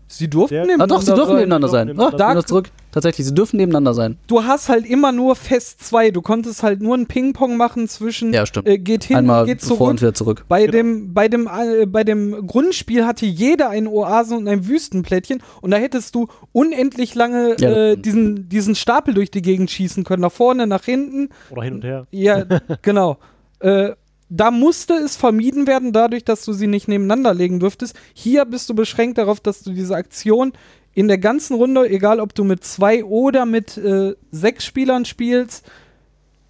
Sie 0.06 0.28
durften 0.30 0.54
Der- 0.54 0.62
Ah, 0.62 0.66
nebeneinander 0.66 0.94
doch, 0.94 1.00
sie 1.02 1.06
dürfen 1.12 1.26
sein. 1.26 1.36
nebeneinander 1.38 1.66
doch, 1.66 1.72
sein. 1.72 1.86
nebeneinander. 1.88 2.26
Ah, 2.28 2.34
Da- 2.34 2.46
zurück. 2.46 2.70
Tatsächlich, 2.92 3.26
sie 3.26 3.34
dürfen 3.34 3.56
nebeneinander 3.56 3.94
sein. 3.94 4.16
Du 4.28 4.44
hast 4.44 4.68
halt 4.68 4.86
immer 4.86 5.10
nur 5.10 5.34
fest 5.34 5.82
zwei. 5.82 6.12
Du 6.12 6.22
konntest 6.22 6.62
halt 6.62 6.80
nur 6.80 6.96
ein 6.96 7.06
Ping-Pong 7.06 7.56
machen 7.56 7.88
zwischen 7.88 8.32
Ja, 8.32 8.46
stimmt. 8.46 8.68
äh, 8.68 8.78
geht 8.78 9.02
hin, 9.02 9.16
Einmal 9.16 9.46
geht 9.46 9.60
vor 9.62 9.76
zurück. 9.78 9.90
und 9.90 10.00
wieder 10.02 10.14
zurück. 10.14 10.44
Bei, 10.46 10.60
Genau. 10.60 10.72
dem, 10.72 11.14
bei, 11.14 11.26
dem, 11.26 11.48
äh, 11.48 11.86
bei 11.86 12.04
dem 12.04 12.46
Grundspiel 12.46 13.04
hatte 13.06 13.26
jeder 13.26 13.70
ein 13.70 13.88
Oasen- 13.88 14.36
und 14.38 14.46
ein 14.46 14.68
Wüstenplättchen 14.68 15.42
und 15.62 15.72
da 15.72 15.78
hättest 15.78 16.14
du 16.14 16.28
unendlich 16.52 17.16
lange 17.16 17.56
Ja, 17.58 17.70
äh, 17.70 17.96
diesen, 17.96 18.48
diesen 18.48 18.76
Stapel 18.76 19.14
durch 19.14 19.32
die 19.32 19.42
Gegend 19.42 19.72
schießen 19.72 20.04
können. 20.04 20.20
Nach 20.22 20.30
vorne, 20.32 20.68
nach 20.68 20.84
hinten. 20.84 21.30
Oder 21.50 21.62
hin 21.64 21.74
und 21.74 21.82
her. 21.84 22.06
Ja, 22.12 22.44
genau. 22.82 23.16
Äh, 23.58 23.92
da 24.36 24.50
musste 24.50 24.94
es 24.94 25.14
vermieden 25.14 25.68
werden, 25.68 25.92
dadurch, 25.92 26.24
dass 26.24 26.44
du 26.44 26.52
sie 26.52 26.66
nicht 26.66 26.88
nebeneinander 26.88 27.34
legen 27.34 27.60
dürftest. 27.60 27.94
Hier 28.14 28.44
bist 28.44 28.68
du 28.68 28.74
beschränkt 28.74 29.18
darauf, 29.18 29.38
dass 29.38 29.62
du 29.62 29.72
diese 29.72 29.94
Aktion 29.94 30.52
in 30.92 31.06
der 31.06 31.18
ganzen 31.18 31.54
Runde, 31.54 31.88
egal 31.88 32.18
ob 32.18 32.34
du 32.34 32.42
mit 32.42 32.64
zwei 32.64 33.04
oder 33.04 33.46
mit 33.46 33.76
äh, 33.76 34.14
sechs 34.32 34.64
Spielern 34.64 35.04
spielst, 35.04 35.64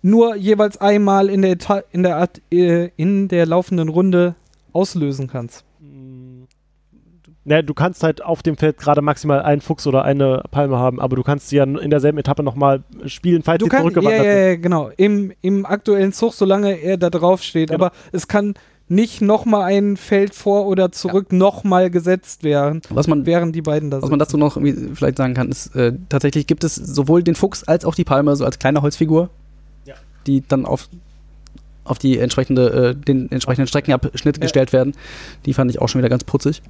nur 0.00 0.34
jeweils 0.34 0.78
einmal 0.78 1.28
in 1.28 1.42
der, 1.42 1.52
Eta 1.52 1.82
in 1.92 2.02
der, 2.02 2.16
Art, 2.16 2.40
äh, 2.50 2.90
in 2.96 3.28
der 3.28 3.44
laufenden 3.44 3.90
Runde 3.90 4.34
auslösen 4.72 5.28
kannst. 5.28 5.64
Ne, 7.46 7.62
du 7.62 7.74
kannst 7.74 8.02
halt 8.02 8.24
auf 8.24 8.42
dem 8.42 8.56
Feld 8.56 8.78
gerade 8.78 9.02
maximal 9.02 9.42
einen 9.42 9.60
Fuchs 9.60 9.86
oder 9.86 10.02
eine 10.04 10.42
Palme 10.50 10.78
haben, 10.78 10.98
aber 10.98 11.14
du 11.16 11.22
kannst 11.22 11.50
sie 11.50 11.56
ja 11.56 11.64
in 11.64 11.90
derselben 11.90 12.16
Etappe 12.16 12.42
nochmal 12.42 12.82
spielen, 13.04 13.42
falls 13.42 13.58
Du 13.58 13.66
sie 13.66 13.70
kannst, 13.70 13.84
ja, 13.84 13.90
zurückgewandert 13.92 14.24
ja, 14.26 14.32
sind. 14.32 14.48
ja, 14.48 14.56
genau, 14.56 14.90
im, 14.96 15.32
im 15.42 15.66
aktuellen 15.66 16.12
Zug, 16.14 16.32
solange 16.32 16.72
er 16.80 16.96
da 16.96 17.10
drauf 17.10 17.42
steht. 17.42 17.68
Genau. 17.68 17.84
Aber 17.84 17.94
es 18.12 18.28
kann 18.28 18.54
nicht 18.88 19.20
nochmal 19.20 19.64
ein 19.64 19.96
Feld 19.98 20.34
vor 20.34 20.66
oder 20.66 20.90
zurück 20.92 21.32
nochmal 21.32 21.90
gesetzt 21.90 22.44
werden, 22.44 22.80
Was 22.88 23.08
man, 23.08 23.26
während 23.26 23.54
die 23.54 23.62
beiden 23.62 23.90
da 23.90 23.98
was 23.98 24.04
sind. 24.04 24.10
man 24.10 24.18
dazu 24.18 24.36
noch 24.38 24.56
irgendwie 24.56 24.94
vielleicht 24.94 25.18
sagen 25.18 25.34
kann, 25.34 25.50
ist, 25.50 25.74
äh, 25.76 25.92
tatsächlich 26.08 26.46
gibt 26.46 26.64
es 26.64 26.74
sowohl 26.74 27.22
den 27.22 27.34
Fuchs 27.34 27.62
als 27.64 27.84
auch 27.84 27.94
die 27.94 28.04
Palme 28.04 28.36
so 28.36 28.44
als 28.46 28.58
kleine 28.58 28.80
Holzfigur, 28.80 29.28
Ja. 29.84 29.94
die 30.26 30.42
dann 30.46 30.64
auf, 30.64 30.88
auf 31.84 31.98
die 31.98 32.18
entsprechende, 32.18 32.90
äh, 32.90 32.94
den 32.94 33.30
entsprechenden 33.30 33.66
Streckenabschnitt 33.66 34.36
Ja. 34.38 34.40
gestellt 34.42 34.72
werden. 34.72 34.94
Die 35.44 35.52
fand 35.54 35.70
ich 35.70 35.80
auch 35.82 35.88
schon 35.88 35.98
wieder 36.00 36.08
ganz 36.10 36.24
putzig. 36.24 36.62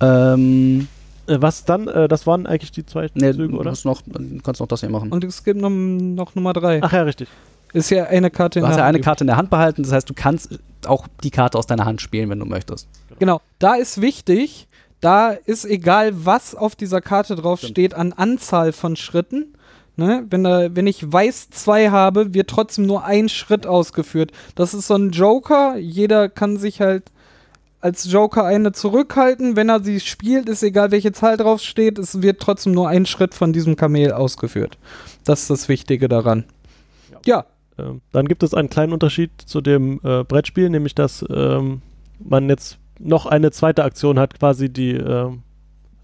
Ähm, 0.00 0.88
Äh, 1.26 1.40
Was 1.40 1.64
dann? 1.64 1.86
Äh, 1.88 2.08
das 2.08 2.26
waren 2.26 2.46
eigentlich 2.46 2.72
die 2.72 2.84
zwei 2.84 3.08
ne, 3.14 3.32
Züge, 3.34 3.48
du 3.48 3.60
oder? 3.60 3.70
hast 3.70 3.84
noch, 3.84 4.02
du 4.02 4.40
kannst 4.42 4.60
noch 4.60 4.66
das 4.68 4.80
hier 4.80 4.90
machen. 4.90 5.12
Und 5.12 5.22
es 5.24 5.44
gibt 5.44 5.60
noch, 5.60 5.70
noch 5.70 6.34
Nummer 6.34 6.52
drei. 6.52 6.80
Ach 6.82 6.92
ja, 6.92 7.02
richtig. 7.02 7.28
Ist 7.72 7.90
ja 7.90 8.04
eine 8.04 8.30
Karte 8.30 8.58
in 8.58 8.64
Du 8.64 8.68
hast 8.68 8.78
ja 8.78 8.84
eine 8.84 8.96
Hand. 8.96 9.04
Karte 9.04 9.22
in 9.24 9.28
der 9.28 9.36
Hand 9.36 9.48
behalten, 9.50 9.82
das 9.84 9.92
heißt, 9.92 10.10
du 10.10 10.14
kannst 10.14 10.58
auch 10.86 11.06
die 11.22 11.30
Karte 11.30 11.56
aus 11.56 11.66
deiner 11.66 11.84
Hand 11.84 12.00
spielen, 12.00 12.28
wenn 12.28 12.40
du 12.40 12.46
möchtest. 12.46 12.88
Genau, 13.20 13.40
da 13.60 13.74
ist 13.74 14.00
wichtig, 14.00 14.66
da 15.00 15.30
ist 15.30 15.64
egal, 15.66 16.24
was 16.26 16.56
auf 16.56 16.74
dieser 16.74 17.00
Karte 17.00 17.36
drauf 17.36 17.60
Stimmt. 17.60 17.70
steht 17.72 17.94
an 17.94 18.12
Anzahl 18.12 18.72
von 18.72 18.96
Schritten. 18.96 19.54
Ne? 19.96 20.24
Wenn, 20.30 20.42
da, 20.42 20.74
wenn 20.74 20.88
ich 20.88 21.12
weiß 21.12 21.50
2 21.50 21.90
habe, 21.90 22.34
wird 22.34 22.48
trotzdem 22.50 22.86
nur 22.86 23.04
ein 23.04 23.28
Schritt 23.28 23.66
ausgeführt. 23.68 24.32
Das 24.56 24.74
ist 24.74 24.88
so 24.88 24.94
ein 24.96 25.10
Joker. 25.10 25.76
Jeder 25.76 26.28
kann 26.28 26.56
sich 26.56 26.80
halt 26.80 27.04
als 27.80 28.10
Joker 28.10 28.44
eine 28.44 28.72
zurückhalten. 28.72 29.56
Wenn 29.56 29.68
er 29.68 29.82
sie 29.82 30.00
spielt, 30.00 30.48
ist 30.48 30.62
egal, 30.62 30.90
welche 30.90 31.12
Zahl 31.12 31.36
drauf 31.36 31.60
steht, 31.60 31.98
es 31.98 32.22
wird 32.22 32.40
trotzdem 32.40 32.72
nur 32.72 32.88
ein 32.88 33.06
Schritt 33.06 33.34
von 33.34 33.52
diesem 33.52 33.76
Kamel 33.76 34.12
ausgeführt. 34.12 34.78
Das 35.24 35.42
ist 35.42 35.50
das 35.50 35.68
Wichtige 35.68 36.08
daran. 36.08 36.44
Ja, 37.24 37.44
Ähm, 37.78 38.00
dann 38.12 38.28
gibt 38.28 38.42
es 38.42 38.54
einen 38.54 38.68
kleinen 38.70 38.92
Unterschied 38.92 39.30
zu 39.44 39.60
dem 39.60 40.00
äh, 40.04 40.24
Brettspiel, 40.24 40.70
nämlich 40.70 40.94
dass 40.94 41.24
ähm, 41.30 41.82
man 42.18 42.48
jetzt 42.48 42.78
noch 42.98 43.26
eine 43.26 43.50
zweite 43.50 43.84
Aktion 43.84 44.18
hat, 44.18 44.38
quasi 44.38 44.68
die 44.68 44.92
ähm, 44.92 45.42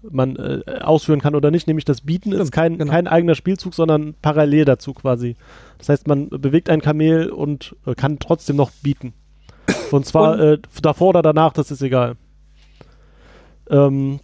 man 0.09 0.35
äh, 0.35 0.61
ausführen 0.81 1.21
kann 1.21 1.35
oder 1.35 1.51
nicht, 1.51 1.67
nämlich 1.67 1.85
das 1.85 2.01
Bieten 2.01 2.31
ist 2.31 2.37
Stimmt, 2.37 2.51
kein, 2.51 2.77
genau. 2.77 2.91
kein 2.91 3.07
eigener 3.07 3.35
Spielzug, 3.35 3.73
sondern 3.73 4.15
parallel 4.21 4.65
dazu 4.65 4.93
quasi. 4.93 5.35
Das 5.77 5.89
heißt, 5.89 6.07
man 6.07 6.29
bewegt 6.29 6.69
ein 6.69 6.81
Kamel 6.81 7.29
und 7.29 7.75
äh, 7.85 7.93
kann 7.93 8.19
trotzdem 8.19 8.55
noch 8.55 8.71
bieten. 8.71 9.13
Und 9.91 10.05
zwar 10.05 10.33
Und- 10.33 10.39
äh, 10.39 10.57
davor 10.81 11.09
oder 11.09 11.21
danach, 11.21 11.53
das 11.53 11.71
ist 11.71 11.81
egal. 11.81 12.15
Ähm, 13.69 14.19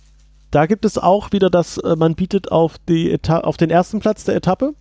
da 0.52 0.66
gibt 0.68 0.86
es 0.86 0.98
auch 0.98 1.32
wieder 1.32 1.50
das, 1.50 1.78
äh, 1.78 1.96
man 1.96 2.16
bietet 2.16 2.52
auf, 2.52 2.78
die 2.88 3.12
Eta 3.12 3.40
auf 3.40 3.58
den 3.58 3.70
ersten 3.70 4.00
Platz 4.00 4.24
der 4.24 4.36
Etappe. 4.36 4.74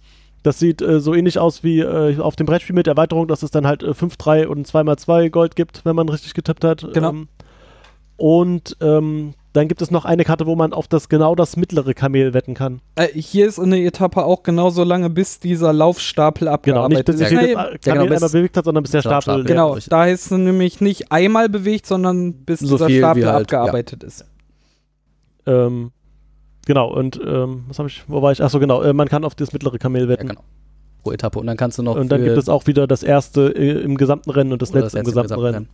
Das 0.42 0.58
sieht 0.58 0.82
äh, 0.82 1.00
so 1.00 1.14
ähnlich 1.14 1.38
aus 1.38 1.62
wie 1.62 1.80
äh, 1.80 2.18
auf 2.18 2.36
dem 2.36 2.46
Brettspiel 2.46 2.74
mit 2.74 2.86
Erweiterung, 2.86 3.28
dass 3.28 3.42
es 3.42 3.50
dann 3.50 3.66
halt 3.66 3.82
äh, 3.82 3.94
5, 3.94 4.16
3 4.16 4.48
und 4.48 4.66
2x2 4.66 5.30
Gold 5.30 5.56
gibt, 5.56 5.84
wenn 5.84 5.96
man 5.96 6.08
richtig 6.08 6.34
getippt 6.34 6.64
hat. 6.64 6.86
Genau. 6.92 7.10
Ähm, 7.10 7.28
Und 8.16 8.76
ähm, 8.80 9.34
dann 9.52 9.68
gibt 9.68 9.82
es 9.82 9.90
noch 9.90 10.04
eine 10.06 10.24
Karte, 10.24 10.46
wo 10.46 10.56
man 10.56 10.72
auf 10.72 10.88
das 10.88 11.08
genau 11.08 11.34
das 11.34 11.56
mittlere 11.56 11.92
Kamel 11.94 12.32
wetten 12.32 12.54
kann. 12.54 12.80
Äh, 12.94 13.08
hier 13.08 13.46
ist 13.46 13.58
eine 13.58 13.82
Etappe 13.84 14.24
auch 14.24 14.42
genauso 14.42 14.82
lange, 14.84 15.10
bis 15.10 15.40
dieser 15.40 15.72
Laufstapel 15.72 16.46
Genau, 16.62 16.88
nicht 16.88 17.00
abgearbeitet 17.00 17.06
bis 17.06 17.14
ist. 17.16 17.28
sich 17.28 17.38
Nee, 17.38 17.54
das 17.54 17.62
Kamel 17.64 17.78
genau, 17.82 18.14
einmal 18.14 18.30
bewegt 18.30 18.56
hat, 18.56 18.64
sondern 18.64 18.82
bis 18.82 18.92
der 18.92 19.00
Stapel, 19.02 19.22
Stapel. 19.22 19.44
Genau, 19.44 19.72
richtig. 19.72 19.90
da 19.90 20.06
ist 20.06 20.24
es 20.26 20.30
nämlich 20.30 20.80
nicht 20.80 21.12
einmal 21.12 21.48
bewegt, 21.48 21.86
sondern 21.86 22.32
bis 22.32 22.60
So 22.60 22.76
dieser 22.76 22.88
Stapel 22.90 23.26
halt, 23.26 23.42
abgearbeitet 23.42 24.02
ist. 24.04 24.24
Ähm, 25.46 25.90
genau, 26.66 26.92
und 26.92 27.20
ähm, 27.24 27.64
was 27.68 27.78
habe 27.78 27.88
ich, 27.88 28.04
wo 28.08 28.22
war 28.22 28.32
ich? 28.32 28.42
Achso, 28.42 28.58
genau, 28.60 28.82
äh, 28.82 28.92
man 28.92 29.08
kann 29.08 29.24
auf 29.24 29.34
das 29.34 29.52
mittlere 29.52 29.78
Kamel 29.78 30.02
Ja, 30.02 30.08
wetten. 30.08 30.28
genau. 30.28 30.42
Pro 31.02 31.10
Etappe. 31.12 31.38
Und 31.40 31.46
dann 31.48 31.56
kannst 31.56 31.78
du 31.78 31.82
noch. 31.82 31.96
Und 31.96 32.10
dann 32.12 32.22
gibt 32.22 32.38
es 32.38 32.48
auch 32.48 32.66
wieder 32.68 32.86
das 32.86 33.02
erste 33.02 33.48
äh, 33.48 33.82
im 33.82 33.96
gesamten 33.96 34.30
Rennen 34.30 34.52
und 34.52 34.62
das 34.62 34.72
letzte 34.72 34.98
im 34.98 35.04
letzte 35.04 35.20
gesamten 35.20 35.44
Rennen, 35.44 35.68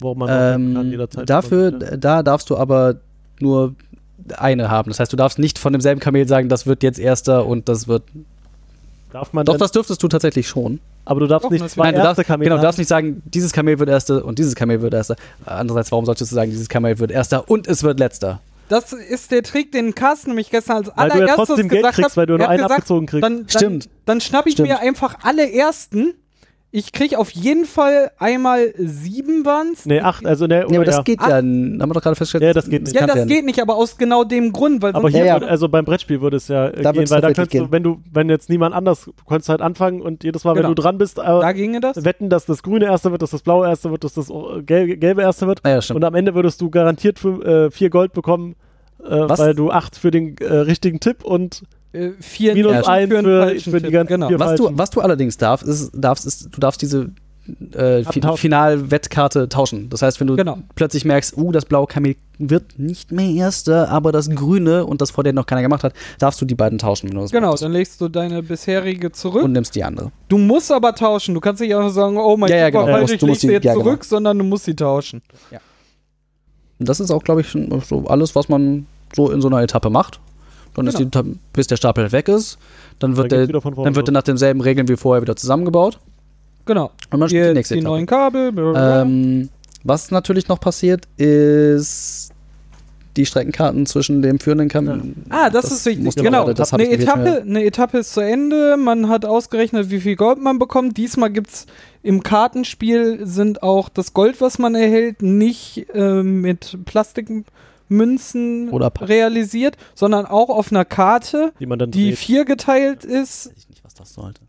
wo 0.00 0.14
man 0.14 0.28
wetten 0.28 0.74
kann 0.74 0.84
Ähm, 0.86 0.90
jederzeit. 0.90 1.30
dafür, 1.30 1.70
da 1.72 2.22
darfst 2.22 2.50
du 2.50 2.56
aber 2.56 2.96
nur 3.40 3.74
eine 4.36 4.70
haben. 4.70 4.90
Das 4.90 5.00
heißt, 5.00 5.12
du 5.12 5.16
darfst 5.16 5.38
nicht 5.38 5.58
von 5.58 5.72
demselben 5.72 6.00
Kamel 6.00 6.26
sagen, 6.28 6.48
das 6.48 6.66
wird 6.66 6.82
jetzt 6.82 6.98
erster 6.98 7.46
und 7.46 7.68
das 7.68 7.88
wird. 7.88 8.02
Darf 9.12 9.32
man 9.32 9.44
Doch, 9.46 9.56
das 9.56 9.70
dürftest 9.70 10.02
du 10.02 10.08
tatsächlich 10.08 10.48
schon. 10.48 10.80
aber 11.04 11.20
du 11.20 11.26
darfst 11.28 11.44
Doch, 11.44 11.50
nicht 11.50 11.68
zwei 11.70 11.84
Nein, 11.84 11.94
du 11.94 12.00
darfst, 12.00 12.18
erste 12.18 12.24
Kamele 12.24 12.48
genau, 12.50 12.56
du 12.56 12.62
darfst 12.62 12.78
nicht 12.78 12.88
sagen, 12.88 13.22
dieses 13.26 13.52
Kamel 13.52 13.78
wird 13.78 13.88
erster 13.88 14.24
und 14.24 14.38
dieses 14.40 14.54
Kamel 14.56 14.82
wird 14.82 14.92
erster. 14.94 15.14
Andererseits, 15.46 15.92
warum 15.92 16.04
solltest 16.04 16.32
du 16.32 16.34
sagen, 16.34 16.50
dieses 16.50 16.68
Kamel 16.68 16.98
wird 16.98 17.10
erster 17.12 17.48
und 17.48 17.68
es 17.68 17.82
wird 17.84 18.00
letzter? 18.00 18.40
Das 18.68 18.92
ist 18.94 19.30
der 19.30 19.42
Trick, 19.42 19.70
den 19.72 19.94
Carsten 19.94 20.30
nämlich 20.30 20.50
gestern 20.50 20.78
als 20.78 20.88
Weil 20.96 21.10
du 21.10 21.16
ja 21.18 21.22
allererstes 21.26 21.46
trotzdem 21.48 21.68
Geld 21.68 21.82
gesagt 21.82 21.94
kriegst, 21.96 22.10
hat. 22.12 22.16
weil 22.16 22.26
du 22.26 22.38
nur 22.38 22.48
einen 22.48 22.56
gesagt, 22.56 22.72
abgezogen 22.72 23.06
kriegst. 23.06 23.22
Dann, 23.22 23.36
dann, 23.40 23.48
Stimmt. 23.50 23.88
Dann 24.06 24.20
schnapp 24.20 24.46
ich 24.46 24.54
Stimmt. 24.54 24.70
mir 24.70 24.80
einfach 24.80 25.18
alle 25.22 25.52
ersten. 25.52 26.14
Ich 26.76 26.90
krieg 26.90 27.16
auf 27.16 27.30
jeden 27.30 27.66
Fall 27.66 28.10
einmal 28.18 28.74
sieben 28.76 29.44
waren's. 29.46 29.86
nee, 29.86 30.00
acht, 30.00 30.26
also 30.26 30.48
ne, 30.48 30.66
Nee, 30.68 30.74
aber 30.74 30.84
das 30.84 30.96
ja. 30.96 31.02
geht 31.02 31.20
ja, 31.20 31.36
haben 31.36 31.78
wir 31.78 31.86
doch 31.86 32.02
gerade 32.02 32.16
festgestellt. 32.16 32.42
Ja, 32.42 32.52
das 32.52 32.68
geht 32.68 32.82
nicht. 32.82 32.96
ja, 32.96 33.06
das 33.06 33.28
geht 33.28 33.44
nicht, 33.44 33.60
aber 33.62 33.76
aus 33.76 33.96
genau 33.96 34.24
dem 34.24 34.52
Grund, 34.52 34.82
weil 34.82 34.92
Aber 34.92 35.08
hier, 35.08 35.20
Ja, 35.20 35.24
ja. 35.26 35.34
Würde, 35.34 35.46
also 35.46 35.68
beim 35.68 35.84
Brettspiel 35.84 36.20
würde 36.20 36.36
es 36.36 36.48
ja 36.48 36.66
äh, 36.66 36.82
Da 36.82 36.90
gehen, 36.90 37.08
weil 37.10 37.20
da 37.20 37.32
könntest 37.32 37.54
du, 37.54 37.70
wenn 37.70 37.84
du, 37.84 38.00
wenn 38.12 38.28
jetzt 38.28 38.48
niemand 38.50 38.74
anders, 38.74 39.04
du 39.04 39.12
konntest 39.24 39.50
halt 39.50 39.60
anfangen 39.60 40.00
und 40.02 40.24
jedes 40.24 40.42
Mal, 40.42 40.54
Genau. 40.54 40.68
wenn 40.68 40.74
du 40.74 40.82
dran 40.82 40.98
bist, 40.98 41.18
äh, 41.18 41.22
da 41.22 41.52
ginge 41.52 41.78
das. 41.78 42.04
wetten, 42.04 42.28
dass 42.28 42.44
das 42.44 42.64
grüne 42.64 42.86
erste 42.86 43.12
wird, 43.12 43.22
dass 43.22 43.30
das 43.30 43.42
blaue 43.42 43.68
erste 43.68 43.92
wird, 43.92 44.02
dass 44.02 44.14
das 44.14 44.28
äh, 44.30 44.62
gelbe, 44.62 44.96
gelbe 44.96 45.22
erste 45.22 45.46
wird. 45.46 45.60
Ah, 45.62 45.70
ja, 45.70 45.80
stimmt. 45.80 45.98
Und 45.98 46.04
am 46.04 46.16
Ende 46.16 46.34
würdest 46.34 46.60
du 46.60 46.70
garantiert 46.70 47.20
fünf, 47.20 47.44
äh, 47.44 47.70
vier 47.70 47.88
Gold 47.90 48.12
bekommen, 48.14 48.56
äh, 49.00 49.10
weil 49.10 49.54
du 49.54 49.70
acht 49.70 49.96
für 49.96 50.10
den 50.10 50.36
äh, 50.38 50.52
richtigen 50.52 50.98
Tipp 50.98 51.22
und 51.24 51.62
Äh, 51.94 52.10
vier 52.20 52.54
minus 52.54 52.72
eins 52.72 52.88
einen 52.88 53.24
für, 53.24 53.42
falschen 53.44 53.70
für 53.72 53.80
die 53.80 53.90
ganzen 53.90 54.08
genau. 54.14 54.28
vier 54.28 54.38
was, 54.40 54.56
du, 54.56 54.64
falschen. 54.64 54.78
was 54.78 54.90
du 54.90 55.00
allerdings 55.00 55.36
darfst, 55.38 55.66
ist, 55.66 55.90
darfst, 55.94 56.26
ist, 56.26 56.48
du 56.50 56.60
darfst 56.60 56.82
diese 56.82 57.10
äh. 57.72 58.02
Final-Wettkarte 58.04 59.48
tauschen. 59.50 59.90
Das 59.90 60.00
heißt, 60.02 60.18
wenn 60.18 60.26
du 60.28 60.36
Genau. 60.36 60.58
plötzlich 60.74 61.04
merkst, 61.04 61.36
uh, 61.36 61.52
das 61.52 61.66
blaue 61.66 61.86
Kamel 61.86 62.16
wird 62.38 62.78
nicht 62.78 63.12
mehr 63.12 63.30
erster, 63.30 63.90
aber 63.90 64.12
das 64.12 64.30
grüne 64.30 64.86
und 64.86 65.00
das 65.02 65.10
vor 65.10 65.24
dir 65.24 65.32
noch 65.32 65.44
keiner 65.46 65.60
gemacht 65.62 65.84
hat, 65.84 65.92
darfst 66.18 66.40
du 66.40 66.46
die 66.46 66.54
beiden 66.54 66.78
tauschen, 66.78 67.08
wenn 67.10 67.16
du 67.16 67.20
das 67.22 67.30
Genau, 67.30 67.48
möchtest. 67.48 67.62
dann 67.64 67.72
legst 67.72 68.00
du 68.00 68.08
deine 68.08 68.42
bisherige 68.42 69.12
zurück. 69.12 69.44
Und 69.44 69.52
nimmst 69.52 69.74
die 69.76 69.84
andere. 69.84 70.10
du 70.28 70.38
musst 70.38 70.72
aber 70.72 70.94
tauschen. 70.94 71.34
Du 71.34 71.40
kannst 71.40 71.60
nicht 71.60 71.74
einfach 71.74 71.90
sagen, 71.92 72.16
oh 72.16 72.36
mein 72.36 72.50
Ja, 72.50 72.56
ja, 72.56 72.70
genau. 72.70 72.86
Du 72.86 72.92
falsch, 72.92 73.00
musst- 73.02 73.12
ich 73.14 73.20
du 73.20 73.26
leg 73.26 73.36
sie 73.36 73.46
die- 73.48 73.52
jetzt 73.52 73.64
ja, 73.64 73.72
genau. 73.74 73.84
zurück, 73.84 74.04
sondern 74.04 74.38
du 74.38 74.44
musst 74.44 74.64
sie 74.64 74.74
tauschen. 74.74 75.22
Und 76.78 76.88
das 76.88 76.98
ist 76.98 77.10
auch, 77.10 77.22
glaube 77.22 77.42
ich, 77.42 77.48
so 77.86 78.04
alles, 78.06 78.34
was 78.34 78.48
man 78.48 78.86
so 79.14 79.30
in 79.30 79.40
so 79.40 79.48
einer 79.48 79.60
Etappe 79.62 79.90
macht. 79.90 80.18
Dann 80.74 80.86
ist 80.86 80.98
die, 80.98 81.10
Genau. 81.10 81.36
Bis 81.52 81.66
der 81.66 81.76
Stapel 81.76 82.10
weg 82.12 82.28
ist, 82.28 82.58
dann 82.98 83.16
wird, 83.16 83.32
Dann 83.32 83.46
der, 83.48 83.60
dann 83.60 83.96
wird 83.96 84.08
er 84.08 84.12
nach 84.12 84.22
denselben 84.22 84.60
Regeln 84.60 84.88
wie 84.88 84.96
vorher 84.96 85.22
wieder 85.22 85.36
zusammengebaut. 85.36 85.98
Genau. 86.66 86.90
Und 87.10 87.20
man 87.20 87.28
spielt 87.28 87.50
die 87.50 87.54
nächste 87.54 87.74
die 87.74 87.80
Etappe. 87.80 87.94
neuen 87.94 88.06
Kabel. 88.06 88.52
blablabla. 88.52 89.02
Ähm, 89.02 89.48
was 89.84 90.10
natürlich 90.10 90.48
noch 90.48 90.60
passiert, 90.60 91.06
ist 91.18 92.30
die 93.16 93.26
Streckenkarten 93.26 93.86
zwischen 93.86 94.22
dem 94.22 94.40
führenden 94.40 94.68
Kamel. 94.68 95.14
Ah, 95.28 95.50
das, 95.50 95.70
ist 95.70 95.86
wichtig. 95.86 96.16
Genau. 96.16 96.52
das 96.52 96.72
hab 96.72 96.80
eine, 96.80 96.90
Etappe, 96.90 97.42
eine 97.42 97.64
Etappe 97.64 97.98
ist 97.98 98.12
zu 98.12 98.20
Ende. 98.20 98.76
Man 98.76 99.08
hat 99.08 99.24
ausgerechnet, 99.24 99.90
wie 99.90 100.00
viel 100.00 100.16
Gold 100.16 100.40
man 100.40 100.58
bekommt. 100.58 100.96
Diesmal 100.96 101.30
gibt 101.30 101.50
es 101.50 101.66
im 102.02 102.22
Kartenspiel 102.22 103.26
sind 103.26 103.62
auch 103.62 103.88
das 103.88 104.14
Gold, 104.14 104.40
was 104.40 104.58
man 104.58 104.74
erhält, 104.74 105.22
nicht 105.22 105.86
äh, 105.94 106.22
mit 106.22 106.78
Plastikmünzen 107.88 108.70
Oder 108.70 108.92
realisiert, 109.00 109.76
sondern 109.94 110.26
auch 110.26 110.48
auf 110.48 110.70
einer 110.72 110.84
Karte, 110.84 111.52
die 111.60 111.66
man 111.66 111.78
dann 111.78 111.90
die 111.90 112.08
dreht. 112.10 112.18
viergeteilt 112.18 113.04
ist, 113.04 113.48
Weiß 113.50 113.56
ich 113.58 113.68
nicht, 113.68 113.84
was 113.84 113.94
das 113.94 114.12
sollte. 114.14 114.42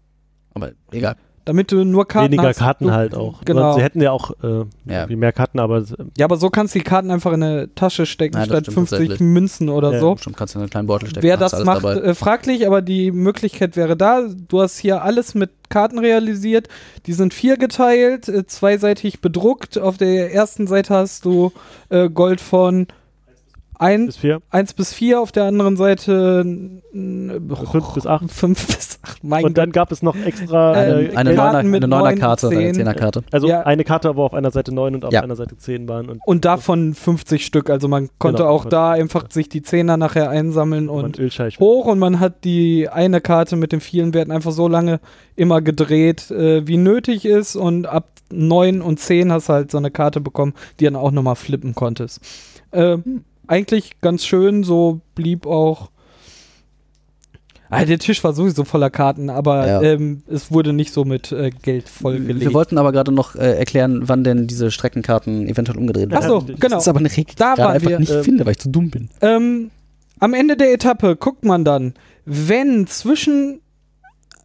Aber 0.54 0.72
egal. 0.92 1.16
damit 1.44 1.72
du 1.72 1.84
nur 1.84 2.08
Karten 2.08 2.32
Weniger 2.32 2.48
hast. 2.50 2.58
Karten 2.60 2.86
du, 2.86 2.92
halt 2.92 3.14
auch. 3.14 3.42
Genau. 3.44 3.76
Sie 3.76 3.84
hätten 3.84 4.02
ja 4.02 4.12
auch 4.12 4.32
äh, 4.42 4.64
Ja. 4.86 5.06
mehr 5.08 5.34
Karten, 5.34 5.60
aber 5.60 5.80
äh, 5.80 5.84
Ja, 6.18 6.26
aber 6.26 6.38
so 6.38 6.50
kannst 6.50 6.74
du 6.74 6.80
die 6.80 6.84
Karten 6.86 7.12
einfach 7.12 7.34
in 7.34 7.44
eine 7.44 7.76
Tasche 7.76 8.06
stecken, 8.06 8.34
das 8.38 8.46
statt 8.46 8.64
stimmt 8.64 8.76
50 8.76 8.98
tatsächlich. 8.98 9.20
Münzen 9.20 9.70
oder 9.70 9.92
Ja, 9.94 10.00
so. 10.00 10.14
Bestimmt 10.16 10.38
kannst 10.38 10.56
du 10.56 10.60
in 10.60 10.64
einen 10.64 10.70
kleinen 10.70 10.88
Beutel 10.88 11.10
stecken. 11.10 11.24
Wer 11.24 11.36
das 11.38 11.64
macht, 11.66 11.84
dabei. 11.84 11.96
äh, 11.98 12.16
fraglich, 12.16 12.66
aber 12.66 12.82
die 12.82 13.12
Möglichkeit 13.12 13.76
wäre 13.76 13.98
da. 13.98 14.24
Du 14.48 14.62
hast 14.62 14.78
hier 14.80 15.04
alles 15.04 15.36
mit 15.36 15.52
Karten 15.70 16.00
realisiert. 16.00 16.68
Die 17.06 17.14
sind 17.14 17.34
viergeteilt, 17.34 18.30
äh, 18.30 18.46
zweiseitig 18.48 19.20
bedruckt. 19.20 19.78
Auf 19.78 19.98
der 19.98 20.34
ersten 20.34 20.68
Seite 20.68 20.94
hast 20.96 21.26
du 21.26 21.52
äh, 21.90 22.10
Gold 22.10 22.40
von 22.40 22.88
1, 23.80 24.06
bis 24.08 24.18
vier, 24.18 24.42
1 24.50 24.74
bis 24.74 24.94
4, 24.94 25.20
auf 25.22 25.32
der 25.32 25.46
anderen 25.46 25.78
Seite 25.78 26.44
fünf 26.94 27.94
bis 27.94 28.06
acht. 28.08 28.30
5 28.32 28.68
bis 28.68 29.00
8. 29.04 29.24
Mein 29.24 29.44
Und 29.46 29.58
dann 29.58 29.72
gab 29.72 29.92
es 29.92 30.02
noch 30.02 30.16
extra 30.16 30.74
Äh, 30.76 31.16
eine 31.16 31.36
Karten 31.36 31.58
Neuner, 31.58 31.64
mit 31.64 31.84
eine 31.84 31.88
Neuner 31.90 32.10
neun, 32.12 32.20
Karte 32.20 32.48
oder 32.48 32.56
eine 32.58 32.66
zehn. 32.68 32.76
Zehnerkarte. 32.76 33.24
Also 33.32 33.48
Ja. 33.48 33.62
eine 33.62 33.84
Karte, 33.84 34.16
wo 34.16 34.24
auf 34.24 34.34
einer 34.34 34.52
Seite 34.52 34.74
9 34.74 34.96
und 34.96 35.06
auf 35.06 35.14
Ja. 35.14 35.22
einer 35.22 35.36
Seite 35.36 35.58
10 35.58 35.88
waren. 35.88 36.10
Und 36.10 36.22
und 36.26 36.46
davon 36.46 36.94
50 36.94 37.46
Stück. 37.46 37.70
Also 37.70 37.88
man 37.88 38.10
konnte 38.18 38.44
Genau, 38.44 38.52
auch 38.54 38.64
man 38.64 38.70
da 38.72 38.88
konnte- 38.90 39.02
einfach 39.02 39.32
sich 39.32 39.50
die 39.50 39.62
Zehner 39.62 39.98
nachher 39.98 40.30
einsammeln 40.30 40.90
und 40.90 41.20
und 41.20 41.40
hoch 41.60 41.86
und 41.86 42.00
man 42.00 42.20
hat 42.20 42.44
die 42.44 42.90
eine 42.90 43.22
Karte 43.22 43.56
mit 43.56 43.72
den 43.72 43.80
vielen 43.82 44.14
Werten 44.14 44.32
einfach 44.32 44.52
so 44.52 44.68
lange 44.68 45.00
immer 45.36 45.62
gedreht, 45.62 46.32
äh, 46.32 46.68
wie 46.68 46.78
nötig 46.78 47.26
ist 47.26 47.56
und 47.56 47.86
ab 47.88 48.10
9 48.32 48.82
und 48.82 49.00
10 49.00 49.32
hast 49.32 49.50
du 49.50 49.54
halt 49.54 49.72
so 49.72 49.78
eine 49.78 49.92
Karte 49.92 50.20
bekommen, 50.22 50.54
die 50.80 50.86
dann 50.86 50.96
auch 50.96 51.12
nochmal 51.12 51.36
flippen 51.36 51.76
konntest. 51.76 52.22
Äh, 52.72 52.98
Eigentlich 53.48 54.00
ganz 54.02 54.26
schön, 54.26 54.64
so 54.64 55.02
blieb 55.16 55.46
auch. 55.46 55.90
Ah, 57.70 57.84
der 57.84 58.00
Tisch 58.00 58.24
war 58.24 58.34
sowieso 58.34 58.64
voller 58.64 58.90
Karten, 58.90 59.30
aber 59.30 59.68
Ja. 59.68 59.82
ähm, 59.82 60.22
es 60.28 60.52
wurde 60.52 60.72
nicht 60.72 60.94
so 60.94 61.04
mit 61.04 61.32
äh, 61.32 61.50
Geld 61.50 61.90
vollgelegt. 61.90 62.40
Wir 62.40 62.54
wollten 62.54 62.78
aber 62.78 62.92
gerade 62.92 63.12
noch 63.12 63.36
äh, 63.36 63.58
erklären, 63.58 64.08
wann 64.08 64.24
denn 64.24 64.48
diese 64.48 64.72
Streckenkarten 64.72 65.48
eventuell 65.48 65.78
umgedreht 65.78 66.12
werden. 66.12 66.24
Achso, 66.24 66.42
genau. 66.42 66.58
Das 66.76 66.84
ist 66.84 66.88
aber 66.88 67.00
eine 67.00 67.10
Regel, 67.12 67.36
die 67.36 67.42
ich 67.42 67.60
einfach 67.60 67.90
wir, 67.90 68.00
nicht 68.00 68.12
ähm, 68.12 68.24
finde, 68.24 68.46
weil 68.46 68.52
ich 68.52 68.60
zu 68.60 68.70
dumm 68.70 68.92
bin. 68.92 69.10
Ähm, 69.22 69.72
am 70.20 70.34
Ende 70.34 70.56
der 70.56 70.72
Etappe 70.74 71.16
guckt 71.16 71.44
man 71.44 71.66
dann, 71.66 71.96
wenn 72.26 72.88
zwischen 72.88 73.62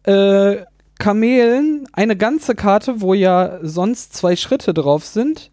äh, 0.03 0.57
Kamelen 0.99 1.87
eine 1.93 2.15
ganze 2.17 2.55
Karte, 2.55 3.01
wo 3.01 3.13
ja 3.13 3.59
sonst 3.61 4.13
zwei 4.13 4.35
Schritte 4.35 4.73
drauf 4.73 5.05
sind, 5.05 5.51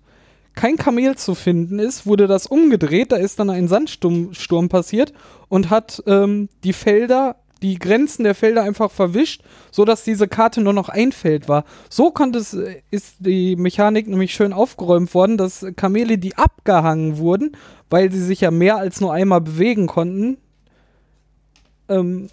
kein 0.58 0.76
Kamel 0.76 1.14
zu 1.14 1.36
finden 1.36 1.78
ist, 1.78 2.04
wurde 2.04 2.26
das 2.26 2.48
umgedreht. 2.48 3.12
Da 3.12 3.16
ist 3.16 3.38
dann 3.38 3.48
ein 3.48 3.68
Sandsturm 3.68 4.34
Sturm 4.34 4.68
passiert 4.68 5.12
und 5.48 5.70
hat 5.70 6.02
ähm, 6.08 6.48
die 6.64 6.72
Felder, 6.72 7.36
die 7.62 7.78
Grenzen 7.78 8.24
der 8.24 8.34
Felder 8.34 8.64
einfach 8.64 8.90
verwischt, 8.90 9.44
sodass 9.70 10.02
diese 10.02 10.26
Karte 10.26 10.60
nur 10.60 10.72
noch 10.72 10.88
ein 10.88 11.12
Feld 11.12 11.48
war. 11.48 11.64
So 11.88 12.10
konnte 12.10 12.40
es, 12.40 12.54
äh, 12.54 12.82
ist 12.90 13.18
die 13.20 13.54
Mechanik 13.54 14.08
nämlich 14.08 14.34
schön 14.34 14.52
aufgeräumt 14.52 15.14
worden, 15.14 15.36
dass 15.36 15.64
Kamele, 15.76 16.18
die 16.18 16.36
abgehangen 16.36 17.18
wurden, 17.18 17.52
weil 17.88 18.10
sie 18.10 18.24
sich 18.24 18.40
ja 18.40 18.50
mehr 18.50 18.78
als 18.78 19.00
nur 19.00 19.12
einmal 19.12 19.40
bewegen 19.40 19.86
konnten, 19.86 20.38
ähm, 21.88 22.30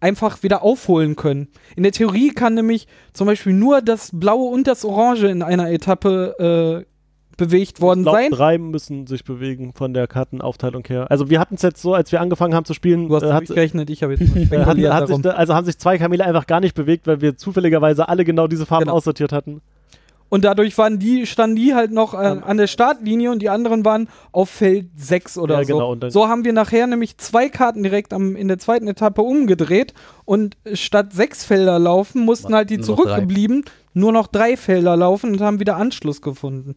einfach 0.00 0.42
wieder 0.42 0.62
aufholen 0.62 1.14
können. 1.14 1.46
In 1.76 1.84
der 1.84 1.92
Theorie 1.92 2.30
kann 2.30 2.54
nämlich 2.54 2.88
zum 3.12 3.28
Beispiel 3.28 3.52
nur 3.52 3.82
das 3.82 4.10
Blaue 4.12 4.50
und 4.50 4.66
das 4.66 4.84
Orange 4.84 5.28
in 5.28 5.44
einer 5.44 5.70
Etappe 5.70 6.84
äh, 6.84 6.95
bewegt 7.36 7.80
worden 7.80 8.00
ich 8.00 8.04
glaub, 8.04 8.14
sein. 8.16 8.30
drei 8.30 8.58
müssen 8.58 9.06
sich 9.06 9.24
bewegen 9.24 9.72
von 9.74 9.92
der 9.94 10.06
Kartenaufteilung 10.06 10.84
her. 10.86 11.10
Also 11.10 11.28
wir 11.30 11.38
hatten 11.40 11.56
es 11.56 11.62
jetzt 11.62 11.82
so, 11.82 11.94
als 11.94 12.10
wir 12.12 12.20
angefangen 12.20 12.54
haben 12.54 12.64
zu 12.64 12.74
spielen, 12.74 13.08
Du 13.08 13.14
hast 13.16 13.22
äh, 13.24 13.32
hat, 13.32 13.40
durchgerechnet, 13.40 13.90
ich 13.90 14.02
habe 14.02 14.14
jetzt 14.14 14.36
äh, 14.52 14.58
hat, 14.64 14.78
hat 14.78 15.08
sich, 15.08 15.26
also 15.26 15.54
haben 15.54 15.66
sich 15.66 15.78
zwei 15.78 15.98
Kamele 15.98 16.24
einfach 16.24 16.46
gar 16.46 16.60
nicht 16.60 16.74
bewegt, 16.74 17.06
weil 17.06 17.20
wir 17.20 17.36
zufälligerweise 17.36 18.08
alle 18.08 18.24
genau 18.24 18.46
diese 18.46 18.66
Farben 18.66 18.84
Genau. 18.86 18.94
aussortiert 18.96 19.32
hatten. 19.32 19.60
Und 20.28 20.44
dadurch 20.44 20.76
waren 20.76 20.98
die, 20.98 21.24
standen 21.24 21.54
die 21.54 21.74
halt 21.74 21.92
noch 21.92 22.12
äh, 22.12 22.16
an 22.16 22.56
der 22.56 22.66
Startlinie 22.66 23.30
und 23.30 23.42
die 23.42 23.48
anderen 23.48 23.84
waren 23.84 24.08
auf 24.32 24.50
Feld 24.50 24.86
6 24.96 25.38
oder 25.38 25.60
Ja, 25.60 25.64
so. 25.64 25.78
genau, 25.94 26.10
so 26.10 26.26
haben 26.28 26.44
wir 26.44 26.52
nachher 26.52 26.88
nämlich 26.88 27.16
zwei 27.18 27.48
Karten 27.48 27.84
direkt 27.84 28.12
am, 28.12 28.34
in 28.34 28.48
der 28.48 28.58
zweiten 28.58 28.88
Etappe 28.88 29.22
umgedreht 29.22 29.94
und 30.24 30.56
statt 30.72 31.12
sechs 31.12 31.44
Felder 31.44 31.78
laufen, 31.78 32.24
mussten 32.24 32.56
halt 32.56 32.70
die 32.70 32.78
Nur 32.78 32.86
noch 32.88 32.96
drei. 32.96 33.02
zurückgeblieben 33.04 33.64
nur 33.94 34.12
noch 34.12 34.26
drei 34.26 34.56
Felder 34.58 34.94
laufen 34.96 35.32
und 35.32 35.40
haben 35.40 35.58
wieder 35.60 35.76
Anschluss 35.78 36.20
gefunden. 36.20 36.74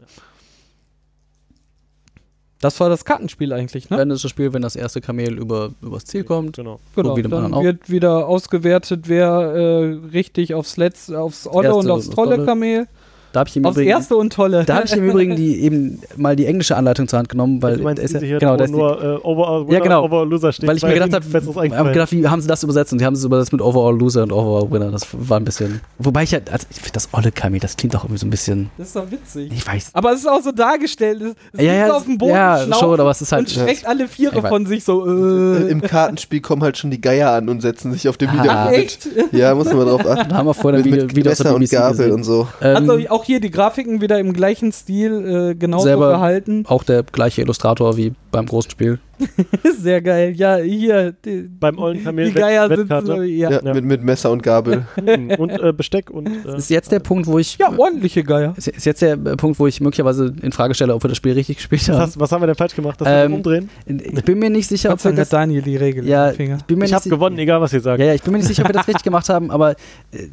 Das 2.62 2.78
war 2.82 2.89
das 2.89 3.05
Kartenspiel 3.05 3.53
eigentlich, 3.53 3.89
ne? 3.89 3.97
Dann 3.97 4.12
ist 4.12 4.24
das 4.24 4.32
Spiel, 4.32 4.51
wenn 4.51 4.62
das 4.62 4.76
erste 4.76 4.99
Kamel 4.99 5.38
über, 5.38 5.72
übers 5.82 6.03
Ziel 6.05 6.26
kommt. 6.26 6.57
Genau. 6.57 6.80
Genau, 6.93 7.16
wie 7.16 7.22
dem 7.22 7.32
dann 7.32 7.64
wird 7.64 7.89
wieder 7.89 8.28
ausgewertet, 8.28 9.07
wer 9.07 9.30
äh, 9.30 10.07
richtig 10.12 10.53
aufs 10.53 10.76
Letzte, 10.76 11.20
aufs 11.20 11.47
Olle 11.47 11.74
und 11.74 11.89
aufs 11.89 12.10
Tolle. 12.10 12.43
Kamel 12.45 12.88
Da 13.32 13.42
habe 13.42 13.50
ich 13.50 13.56
im 13.58 13.66
Aufs 13.66 13.76
Übrigen, 13.78 13.90
erste 13.92 14.16
und 14.18 14.34
tolle. 14.34 14.64
da 14.66 14.76
habe 14.78 14.86
ich 14.86 14.94
im 14.94 15.04
Übrigen 15.08 15.36
die, 15.36 15.62
eben 15.62 16.02
mal 16.18 16.36
die 16.36 16.46
englische 16.48 16.76
Anleitung 16.76 17.08
zur 17.08 17.20
Hand 17.20 17.30
genommen, 17.30 17.62
weil 17.62 17.78
meinst 17.78 18.00
da 18.02 18.06
ist 18.06 18.14
ja, 18.14 18.20
hier, 18.22 18.40
genau, 18.40 18.54
wo 18.54 18.58
da 18.58 18.64
ist 18.64 18.72
die, 18.72 18.78
nur 18.78 19.04
äh, 19.04 19.18
Overall 19.24 19.68
Winner, 19.68 19.74
Ja, 19.78 19.84
genau. 19.84 20.04
Overall 20.06 20.28
Loser 20.30 20.52
steht. 20.52 20.68
weil 20.68 20.78
ich 20.78 20.84
mir 20.84 20.94
gedacht 20.96 21.14
habe, 21.14 21.78
hab 21.78 21.94
gedacht, 21.94 22.12
wie 22.12 22.28
haben 22.28 22.42
sie 22.42 22.48
das 22.48 22.64
übersetzt? 22.64 22.92
Und 22.92 23.00
die 23.02 23.06
haben 23.06 23.14
es 23.14 23.24
übersetzt 23.24 23.52
mit 23.52 23.62
Overall 23.62 23.98
Loser 23.98 24.24
und 24.24 24.32
Overall 24.32 24.72
Winner. 24.72 24.92
Das 24.92 25.08
war 25.12 25.40
ein 25.40 25.46
bisschen. 25.46 25.82
Wobei 26.00 26.24
ich 26.24 26.32
ja, 26.32 26.40
also 26.52 26.66
ich 26.72 26.78
finde 26.78 26.94
das 26.94 27.10
Olle 27.14 27.32
Kami, 27.32 27.60
das 27.60 27.78
klingt 27.78 27.96
auch 27.96 28.04
irgendwie 28.04 28.20
so 28.20 28.26
ein 28.26 28.32
bisschen. 28.32 28.70
Das 28.78 28.88
ist 28.88 28.96
doch 28.96 29.12
witzig. 29.12 29.52
Ich 29.54 29.66
weiß. 29.68 29.92
Aber 29.94 30.12
es 30.14 30.20
ist 30.22 30.28
auch 30.28 30.42
so 30.42 30.52
dargestellt. 30.52 31.22
Es, 31.22 31.30
es 31.54 31.62
Ja, 31.66 31.74
liegt 31.74 31.88
ja, 31.88 31.94
auf 31.96 32.06
dem 32.06 32.18
Boden, 32.18 32.32
ja, 32.32 32.66
schon, 32.80 33.00
aber 33.00 33.12
es 33.12 33.22
ist 33.22 33.32
halt- 33.32 33.42
und 33.42 33.50
schreckt 33.52 33.86
alle 33.86 34.08
Viere 34.08 34.42
von 34.42 34.66
sich 34.66 34.84
so. 34.84 35.06
Äh, 35.06 35.10
Äh. 35.10 35.70
Im 35.72 35.82
Kartenspiel 35.82 36.42
kommen 36.42 36.64
halt 36.64 36.78
schon 36.78 36.90
die 36.92 37.00
Geier 37.02 37.32
an 37.32 37.48
und 37.50 37.62
setzen 37.62 37.92
sich 37.94 38.08
auf 38.10 38.18
dem 38.18 38.30
Ah. 38.30 38.34
Niederrand. 38.34 38.70
Ach, 38.70 38.72
echt? 38.74 39.08
Ja, 39.32 39.54
muss 39.56 39.66
man 39.72 39.86
drauf 39.86 40.06
achten. 40.06 40.30
Da 40.30 40.36
haben 40.38 40.48
wir 40.48 40.66
ein 40.66 40.76
mit, 40.76 40.86
Video, 40.86 41.04
mit 41.04 41.16
Video 41.16 41.30
Messer 41.32 41.56
und 41.56 41.70
Gabel 41.70 42.12
und 42.12 42.24
so. 42.24 42.48
Ähm, 42.62 42.76
Also 42.90 43.10
auch 43.10 43.18
hier 43.24 43.39
die 43.39 43.51
Grafiken 43.51 44.01
wieder 44.01 44.20
im 44.20 44.34
gleichen 44.34 44.72
Stil, 44.72 45.49
äh, 45.51 45.55
genauso 45.55 45.86
Selber- 45.86 46.11
gehalten. 46.11 46.63
auch 46.67 46.84
der 46.84 47.03
gleiche 47.03 47.41
Illustrator 47.41 47.97
wie 47.97 48.13
beim 48.32 48.45
großen 48.45 48.72
Spiel. 48.72 48.99
Sehr 49.78 50.01
geil. 50.01 50.32
Ja, 50.38 50.55
hier. 50.57 51.13
Die, 51.26 51.41
Beim 51.41 51.78
ollen 51.78 52.01
Kamel 52.03 52.28
die 52.30 52.34
Geier 52.34 52.70
Wett- 52.70 52.78
sitzen. 52.80 52.89
Wettkarte. 52.89 53.05
so, 53.17 53.22
Ja. 53.24 53.49
Ja, 53.51 53.61
Ja. 53.65 53.74
Mit, 53.74 53.84
mit 53.84 54.01
Messer 54.03 54.32
und 54.32 54.43
Gabel. 54.43 54.86
Und 55.38 55.49
äh, 55.49 55.74
Besteck 55.74 56.09
und 56.09 56.28
äh, 56.45 56.57
ist 56.57 56.70
jetzt 56.70 56.91
der 56.93 56.99
Punkt, 56.99 57.28
wo 57.28 57.38
ich. 57.38 57.57
ja, 57.57 57.70
ordentliche 57.78 58.24
Geier. 58.24 58.53
Ist 58.55 58.70
ist 58.70 58.86
jetzt 58.86 59.01
der 59.01 59.13
äh, 59.13 59.36
Punkt, 59.36 59.59
wo 59.59 59.67
ich 59.67 59.82
möglicherweise 59.82 60.34
in 60.41 60.53
Frage 60.53 60.74
stelle, 60.74 60.95
ob 60.95 61.03
wir 61.03 61.09
das 61.09 61.17
Spiel 61.17 61.34
richtig 61.34 61.57
gespielt 61.57 61.89
haben. 61.89 61.97
hast, 61.99 62.17
was 62.17 62.32
haben 62.32 62.41
wir 62.41 62.47
denn 62.47 62.55
falsch 62.55 62.76
gemacht? 62.76 63.01
Das 63.01 63.07
Ähm, 63.11 63.34
umdrehen? 63.34 63.70
Ich 63.86 64.24
bin 64.24 64.39
mir 64.39 64.49
nicht 64.49 64.67
sicher, 64.67 64.93
ob 64.93 65.03
wir 65.03 65.11
das. 65.11 65.28
Daniel 65.30 65.61
die 65.63 65.76
Regel 65.76 66.07
Ja, 66.07 66.32
ich 66.32 66.38
bin 66.65 66.80
mir 66.80 66.86
Ich 66.86 66.93
habe 66.93 67.09
gewonnen, 67.09 67.38
egal 67.39 67.59
was 67.59 67.74
ihr 67.74 67.82
sagt. 67.82 67.99
Ja, 67.99 68.05
ja, 68.07 68.13
ich 68.13 68.22
bin 68.24 68.32
mir 68.32 68.38
nicht 68.39 68.47
sicher, 68.47 68.61
ob 68.63 68.70
wir 68.70 68.74
das 68.74 68.88
richtig 68.88 69.03
gemacht 69.03 69.28
haben, 69.28 69.51
aber 69.51 69.72
äh, 69.72 70.28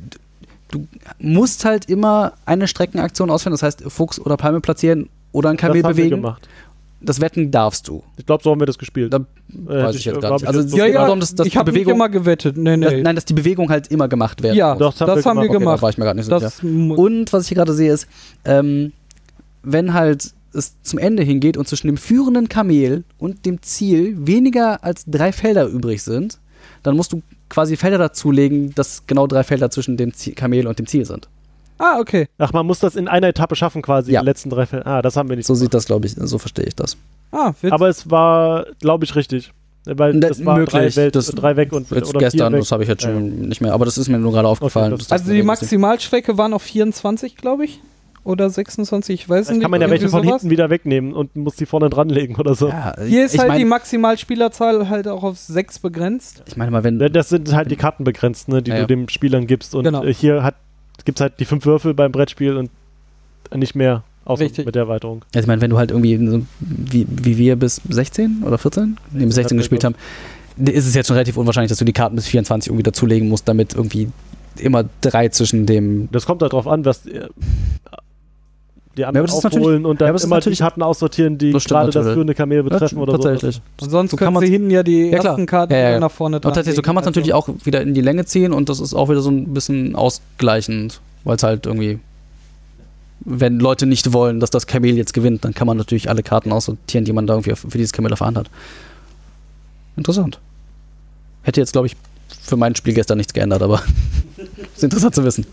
du 0.70 0.86
musst 1.18 1.64
halt 1.64 1.88
immer 1.88 2.32
eine 2.44 2.66
Streckenaktion 2.68 3.30
ausführen, 3.30 3.52
das 3.52 3.62
heißt 3.62 3.82
Fuchs 3.88 4.18
oder 4.20 4.36
Palme 4.36 4.60
platzieren 4.60 5.08
oder 5.32 5.50
ein 5.50 5.56
Kamel 5.56 5.82
das 5.82 5.88
haben 5.90 5.96
wir 5.96 6.04
bewegen. 6.04 6.22
gemacht. 6.22 6.48
Das 7.00 7.20
Wetten 7.20 7.50
darfst 7.50 7.88
du. 7.88 8.02
Ich 8.16 8.24
glaube, 8.24 8.42
so 8.42 8.50
haben 8.50 8.58
wir 8.60 8.66
das 8.66 8.78
gespielt. 8.78 9.12
Da 9.12 9.18
Äh, 9.18 9.22
weiß 9.68 9.96
ich 9.96 10.06
jetzt 10.06 10.20
gar 10.20 10.32
nicht. 10.32 10.46
Also 10.46 10.60
es 10.60 10.66
geht 10.70 10.78
Ja, 10.78 10.86
ja, 10.86 11.02
darum, 11.04 11.20
dass, 11.20 11.34
dass 11.34 11.46
ich 11.46 11.52
die 11.52 11.62
Bewegung, 11.62 11.94
immer 11.94 12.08
gewettet. 12.08 12.56
Nee, 12.56 12.76
dass, 12.78 12.92
nee. 12.92 13.02
nein, 13.02 13.14
dass 13.14 13.26
die 13.26 13.34
Bewegung 13.34 13.68
halt 13.68 13.88
immer 13.88 14.08
gemacht 14.08 14.42
werden. 14.42 14.56
ja, 14.56 14.74
Doch, 14.74 14.94
das, 14.94 15.24
haben 15.26 15.36
wir 15.36 15.42
Okay, 15.44 15.52
da 15.52 15.58
gemacht. 15.58 15.82
war 15.82 15.90
ich 15.90 15.98
mir 15.98 16.04
gerade 16.04 16.16
nicht 16.18 16.26
so 16.26 16.38
sicher. 16.38 16.50
das 16.50 16.62
Und 16.62 17.32
was 17.32 17.42
ich 17.42 17.48
hier 17.48 17.56
gerade 17.58 17.74
sehe 17.74 17.92
ist, 17.92 18.08
ähm, 18.46 18.92
wenn 19.62 19.92
halt 19.92 20.32
es 20.54 20.74
zum 20.82 20.98
Ende 20.98 21.22
hingeht 21.22 21.58
und 21.58 21.68
zwischen 21.68 21.86
dem 21.88 21.98
führenden 21.98 22.48
Kamel 22.48 23.04
und 23.18 23.44
dem 23.44 23.60
Ziel 23.62 24.16
weniger 24.26 24.82
als 24.82 25.04
drei 25.06 25.32
Felder 25.32 25.66
übrig 25.66 26.02
sind, 26.02 26.38
dann 26.82 26.96
musst 26.96 27.12
du 27.12 27.22
quasi 27.48 27.76
Felder 27.76 27.98
dazulegen, 27.98 28.74
dass 28.74 29.02
genau 29.06 29.26
drei 29.26 29.42
Felder 29.44 29.70
zwischen 29.70 29.96
dem 29.96 30.12
Ziel, 30.14 30.34
Kamel 30.34 30.66
und 30.66 30.78
dem 30.78 30.86
Ziel 30.86 31.04
sind. 31.04 31.28
ah, 31.78 31.98
okay. 32.00 32.26
Ach, 32.38 32.52
man 32.52 32.64
muss 32.66 32.78
das 32.80 32.96
in 32.96 33.06
einer 33.08 33.28
Etappe 33.28 33.54
schaffen, 33.56 33.82
quasi, 33.82 34.12
Ja. 34.12 34.20
die 34.20 34.26
letzten 34.26 34.50
drei 34.50 34.64
Fälle. 34.66 34.86
Ah, 34.86 35.02
das 35.02 35.16
haben 35.16 35.28
wir 35.28 35.36
nicht. 35.36 35.46
So 35.46 35.54
sieht 35.54 35.74
das, 35.74 35.84
glaube 35.86 36.06
ich, 36.06 36.14
so 36.18 36.38
verstehe 36.38 36.64
ich 36.66 36.74
das. 36.74 36.96
Ah, 37.32 37.48
witzig. 37.60 37.72
Aber 37.72 37.88
es 37.88 38.10
war, 38.10 38.66
glaube 38.80 39.04
ich, 39.04 39.14
richtig. 39.14 39.52
Weil 39.84 40.14
Ne, 40.14 40.20
das 40.20 40.44
war 40.44 40.56
möglich. 40.56 40.72
drei, 40.94 40.96
Welt, 40.96 41.14
Das- 41.14 41.26
drei 41.26 41.54
weg 41.56 41.72
und 41.72 41.88
Jetzt 41.90 42.08
oder 42.08 42.18
gestern, 42.18 42.48
vier 42.50 42.52
weg. 42.54 42.60
das 42.62 42.72
habe 42.72 42.82
ich 42.82 42.88
jetzt 42.88 43.04
Ja, 43.04 43.10
schon 43.10 43.40
nicht 43.48 43.60
mehr, 43.60 43.72
aber 43.72 43.84
das 43.84 43.98
ist 43.98 44.08
mir 44.08 44.18
nur 44.18 44.32
gerade 44.32 44.48
aufgefallen. 44.48 44.96
das 44.96 45.12
also 45.12 45.30
die 45.32 45.42
Maximalstrecke 45.44 46.36
waren 46.38 46.54
auf 46.54 46.62
24, 46.62 47.36
glaube 47.36 47.66
ich. 47.66 47.80
Oder 48.26 48.50
26, 48.50 49.14
ich 49.22 49.28
weiß 49.28 49.46
Das 49.46 49.54
nicht. 49.54 49.62
kann 49.62 49.70
man 49.70 49.80
ja 49.80 49.88
welche 49.88 50.08
von 50.08 50.22
sowas. 50.24 50.40
hinten 50.42 50.50
wieder 50.50 50.68
wegnehmen 50.68 51.12
und 51.12 51.36
muss 51.36 51.54
die 51.54 51.64
vorne 51.64 51.88
dranlegen 51.88 52.34
oder 52.36 52.56
so. 52.56 52.68
Ja, 52.68 52.94
Hier 53.06 53.24
ist 53.24 53.38
halt 53.38 53.48
mein, 53.48 53.58
die 53.58 53.64
Maximalspielerzahl 53.64 54.88
halt 54.88 55.06
auch 55.06 55.22
auf 55.22 55.38
6 55.38 55.78
begrenzt. 55.78 56.42
Ich 56.46 56.56
meine 56.56 56.72
mal, 56.72 56.82
wenn. 56.82 56.98
Das 56.98 57.28
sind 57.28 57.54
halt 57.54 57.70
die 57.70 57.76
Karten 57.76 58.02
begrenzt, 58.02 58.48
ne, 58.48 58.62
die 58.62 58.70
Ja, 58.72 58.76
du 58.78 58.80
ja. 58.82 58.86
den 58.88 59.08
Spielern 59.08 59.46
gibst. 59.46 59.74
Und 59.76 59.84
Genau. 59.84 60.02
äh, 60.04 60.12
hier 60.12 60.42
hat, 60.42 60.56
gibt 61.04 61.18
es 61.18 61.22
halt 61.22 61.34
die 61.38 61.44
fünf 61.44 61.64
Würfel 61.66 61.94
beim 61.94 62.10
Brettspiel 62.10 62.56
und 62.56 62.70
nicht 63.54 63.76
mehr. 63.76 64.02
Außer 64.24 64.42
Richtig. 64.42 64.66
mit 64.66 64.74
der 64.74 64.82
Erweiterung. 64.82 65.22
Also 65.32 65.44
ich 65.44 65.46
meine, 65.46 65.60
wenn 65.60 65.70
du 65.70 65.78
halt 65.78 65.92
irgendwie 65.92 66.16
so, 66.26 66.42
wie, 66.58 67.06
wie 67.08 67.36
wir 67.38 67.54
bis 67.54 67.80
16 67.88 68.42
oder 68.44 68.58
14? 68.58 68.96
Nee, 69.12 69.24
bis 69.26 69.36
16 69.36 69.44
hatten 69.44 69.54
wir, 69.54 69.58
gespielt 69.58 69.84
haben, 69.84 69.94
ist 70.68 70.88
es 70.88 70.96
jetzt 70.96 71.06
schon 71.06 71.14
relativ 71.14 71.36
unwahrscheinlich, 71.36 71.68
dass 71.68 71.78
du 71.78 71.84
die 71.84 71.92
Karten 71.92 72.16
bis 72.16 72.26
24 72.26 72.70
irgendwie 72.70 72.82
dazulegen 72.82 73.28
musst, 73.28 73.46
damit 73.46 73.74
irgendwie 73.74 74.08
immer 74.58 74.84
drei 75.00 75.28
zwischen 75.28 75.64
dem. 75.66 76.08
Das 76.10 76.26
kommt 76.26 76.42
halt 76.42 76.54
drauf 76.54 76.66
an, 76.66 76.84
was 76.84 77.06
äh, 77.06 77.28
die 78.96 79.04
anderen 79.04 79.26
ist 79.26 79.32
aufholen 79.34 79.52
natürlich- 79.54 79.84
und 79.86 80.00
ja, 80.00 80.06
dann 80.06 80.16
ist 80.16 80.24
immer 80.24 80.36
die 80.36 80.40
natürlich- 80.40 80.58
Karten 80.60 80.82
aussortieren, 80.82 81.36
die 81.38 81.52
gerade 81.52 81.90
das 81.90 82.06
führende 82.06 82.34
Kamel 82.34 82.62
betreffen 82.62 82.98
oder 82.98 83.12
so. 83.12 83.18
tatsächlich. 83.18 83.60
Und 83.80 83.90
sonst 83.90 84.10
So 84.12 84.16
kann 84.16 84.32
können 84.34 84.46
sie 84.46 84.52
hinten 84.52 84.70
ja 84.70 84.82
die 84.82 85.10
Ja, 85.10 85.22
ersten 85.22 85.46
Karten 85.46 85.72
Ja, 85.72 85.78
ja, 85.78 85.90
ja. 85.90 86.00
nach 86.00 86.10
vorne 86.10 86.36
Und 86.36 86.42
tatsächlich, 86.42 86.74
so 86.76 86.82
kann 86.82 86.94
man 86.94 87.02
es 87.02 87.06
natürlich 87.06 87.34
auch 87.34 87.48
wieder 87.64 87.80
in 87.82 87.94
die 87.94 88.00
Länge 88.00 88.24
ziehen 88.24 88.52
und 88.52 88.68
das 88.68 88.80
ist 88.80 88.94
auch 88.94 89.08
wieder 89.08 89.20
so 89.20 89.30
ein 89.30 89.52
bisschen 89.52 89.94
ausgleichend, 89.96 91.00
weil 91.24 91.36
es 91.36 91.42
halt 91.42 91.66
irgendwie, 91.66 91.98
wenn 93.20 93.58
Leute 93.58 93.86
nicht 93.86 94.12
wollen, 94.12 94.40
dass 94.40 94.50
das 94.50 94.66
Kamel 94.66 94.96
jetzt 94.96 95.12
gewinnt, 95.12 95.44
dann 95.44 95.52
kann 95.54 95.66
man 95.66 95.76
natürlich 95.76 96.08
alle 96.08 96.22
Karten 96.22 96.52
aussortieren, 96.52 97.04
die 97.04 97.12
man 97.12 97.26
da 97.26 97.34
irgendwie 97.34 97.54
für 97.54 97.76
dieses 97.78 97.92
Kamel 97.92 98.10
erfahren 98.12 98.36
hat. 98.36 98.48
Interessant. 99.96 100.38
Hätte 101.42 101.60
jetzt, 101.60 101.72
glaube 101.72 101.86
ich, 101.86 101.96
für 102.42 102.56
mein 102.56 102.74
Spiel 102.76 102.94
gestern 102.94 103.18
nichts 103.18 103.32
geändert, 103.32 103.62
aber 103.62 103.82
ist 104.74 104.84
interessant 104.84 105.14
zu 105.14 105.24
wissen. 105.24 105.46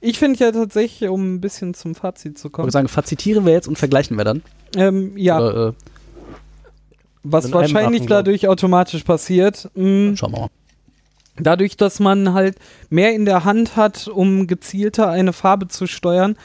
Ich 0.00 0.18
finde 0.18 0.38
ja 0.38 0.52
tatsächlich, 0.52 1.08
um 1.08 1.34
ein 1.34 1.40
bisschen 1.40 1.74
zum 1.74 1.94
Fazit 1.94 2.38
zu 2.38 2.48
Ich 2.48 2.52
kommen, 2.52 2.66
würde 2.66 2.72
sagen, 2.72 2.88
fazitieren 2.88 3.44
wir 3.46 3.52
jetzt 3.52 3.68
und 3.68 3.78
vergleichen 3.78 4.16
wir 4.16 4.24
dann. 4.24 4.42
ähm, 4.76 5.16
ja, 5.16 5.38
Oder, 5.38 5.74
was 7.22 7.44
in 7.44 7.52
einem 7.52 7.60
wahrscheinlich 7.60 8.06
glaub 8.06 8.24
dadurch 8.24 8.48
automatisch 8.48 9.02
passiert, 9.02 9.68
mh, 9.74 10.12
äh, 10.12 10.16
schauen 10.16 10.32
wir 10.32 10.40
mal. 10.40 10.48
dadurch, 11.36 11.76
dass 11.76 11.98
man 11.98 12.32
halt 12.34 12.56
mehr 12.88 13.14
in 13.14 13.24
der 13.24 13.44
Hand 13.44 13.76
hat, 13.76 14.08
um 14.08 14.46
gezielter 14.46 15.10
eine 15.10 15.32
Farbe 15.32 15.68
zu 15.68 15.86
steuern, 15.86 16.36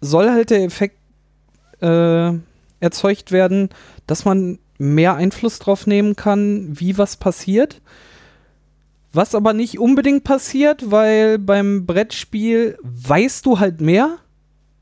soll 0.00 0.30
halt 0.30 0.50
der 0.50 0.62
Effekt 0.62 0.96
äh, 1.80 2.32
erzeugt 2.80 3.32
werden, 3.32 3.70
dass 4.06 4.24
man 4.24 4.58
mehr 4.78 5.14
Einfluss 5.14 5.58
drauf 5.58 5.86
nehmen 5.86 6.16
kann, 6.16 6.68
wie 6.80 6.96
was 6.96 7.16
passiert. 7.16 7.80
Was 9.12 9.34
aber 9.34 9.52
nicht 9.52 9.78
unbedingt 9.78 10.24
passiert, 10.24 10.90
weil 10.90 11.38
beim 11.38 11.84
Brettspiel 11.84 12.78
weißt 12.82 13.44
du 13.44 13.58
halt 13.58 13.80
mehr, 13.80 14.18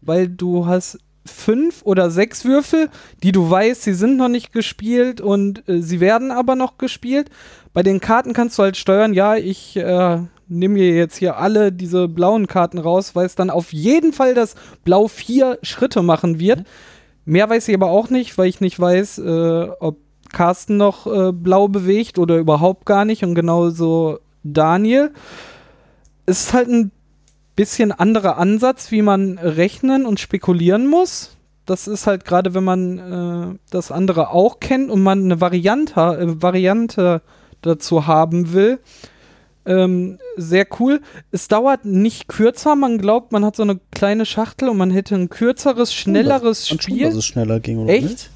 weil 0.03 0.29
du 0.29 0.67
hast 0.67 0.99
fünf 1.25 1.83
oder 1.83 2.11
sechs 2.11 2.45
Würfel, 2.45 2.89
die 3.23 3.33
du 3.33 3.49
weißt, 3.49 3.83
sie 3.83 3.95
sind 3.95 4.17
noch 4.17 4.29
nicht 4.29 4.53
gespielt 4.53 5.21
und 5.21 5.69
äh, 5.69 5.81
sie 5.81 6.01
werden 6.01 6.31
aber 6.31 6.57
noch 6.57 6.79
gespielt. 6.79 7.31
Bei 7.73 7.83
den 7.83 8.01
Karten 8.01 8.33
kannst 8.33 8.59
du 8.59 8.63
halt 8.63 8.77
steuern, 8.77 9.15
ja, 9.15 9.37
ich 9.37 9.77
äh, 9.77 10.19
nehme 10.49 10.75
mir 10.75 10.95
jetzt 10.95 11.17
hier 11.17 11.37
alle 11.37 11.73
diese 11.73 12.09
blauen 12.09 12.47
Karten 12.47 12.79
raus, 12.79 13.15
weil 13.15 13.27
es 13.27 13.35
dann 13.35 13.51
auf 13.51 13.73
jeden 13.73 14.13
Fall 14.13 14.35
das 14.35 14.55
Blau 14.85 15.09
vier 15.09 15.59
Schritte 15.63 16.03
machen 16.03 16.39
wird. 16.39 16.65
Mehr 17.25 17.49
weiß 17.49 17.69
ich 17.69 17.75
aber 17.75 17.91
auch 17.91 18.09
nicht, 18.09 18.37
weil 18.39 18.49
ich 18.49 18.61
nicht 18.61 18.81
weiß, 18.81 19.19
äh, 19.19 19.69
ob 19.81 19.99
Carsten 20.33 20.77
noch 20.77 21.07
äh, 21.07 21.33
blau 21.33 21.69
bewegt 21.69 22.19
oder 22.19 22.37
überhaupt 22.37 22.87
gar 22.87 23.05
nicht 23.05 23.25
und 23.25 23.35
genauso 23.35 24.19
Daniel. 24.45 25.13
Es 26.27 26.41
ist 26.41 26.53
halt 26.53 26.69
ein 26.69 26.91
bisschen 27.57 27.91
anderer 27.93 28.39
Ansatz, 28.39 28.91
wie 28.91 29.03
man 29.03 29.39
rechnen 29.39 30.07
und 30.07 30.21
spekulieren 30.21 30.87
muss. 30.87 31.37
Das 31.67 31.87
ist 31.89 32.07
halt 32.07 32.25
gerade, 32.25 32.55
wenn 32.55 32.65
man 32.65 32.99
äh, 32.99 33.59
das 33.71 33.91
andere 33.91 34.31
auch 34.31 34.61
kennt 34.61 34.91
und 34.91 35.03
man 35.03 35.25
eine 35.25 35.41
Variante, 35.41 36.01
äh, 36.01 36.43
Variante 36.43 37.21
dazu 37.61 38.07
haben 38.07 38.53
will. 38.53 38.79
Ähm, 39.67 40.19
sehr 40.37 40.67
cool. 40.81 41.01
Es 41.31 41.49
dauert 41.49 41.85
nicht 41.85 42.27
kürzer. 42.29 42.75
Man 42.75 42.97
glaubt, 42.97 43.33
man 43.33 43.45
hat 43.45 43.55
so 43.57 43.65
eine 43.65 43.79
kleine 43.91 44.25
Schachtel 44.25 44.71
und 44.71 44.79
man 44.79 44.91
hätte 44.91 45.15
ein 45.15 45.29
kürzeres, 45.29 45.93
schnelleres 45.93 46.69
Fand 46.69 46.85
schon, 46.85 46.95
Spiel. 46.95 47.07
dass 47.07 47.17
es 47.17 47.27
schneller 47.27 47.61
ging, 47.61 47.79
oder 47.79 47.93
Echt? 47.93 48.09
nicht? 48.09 48.31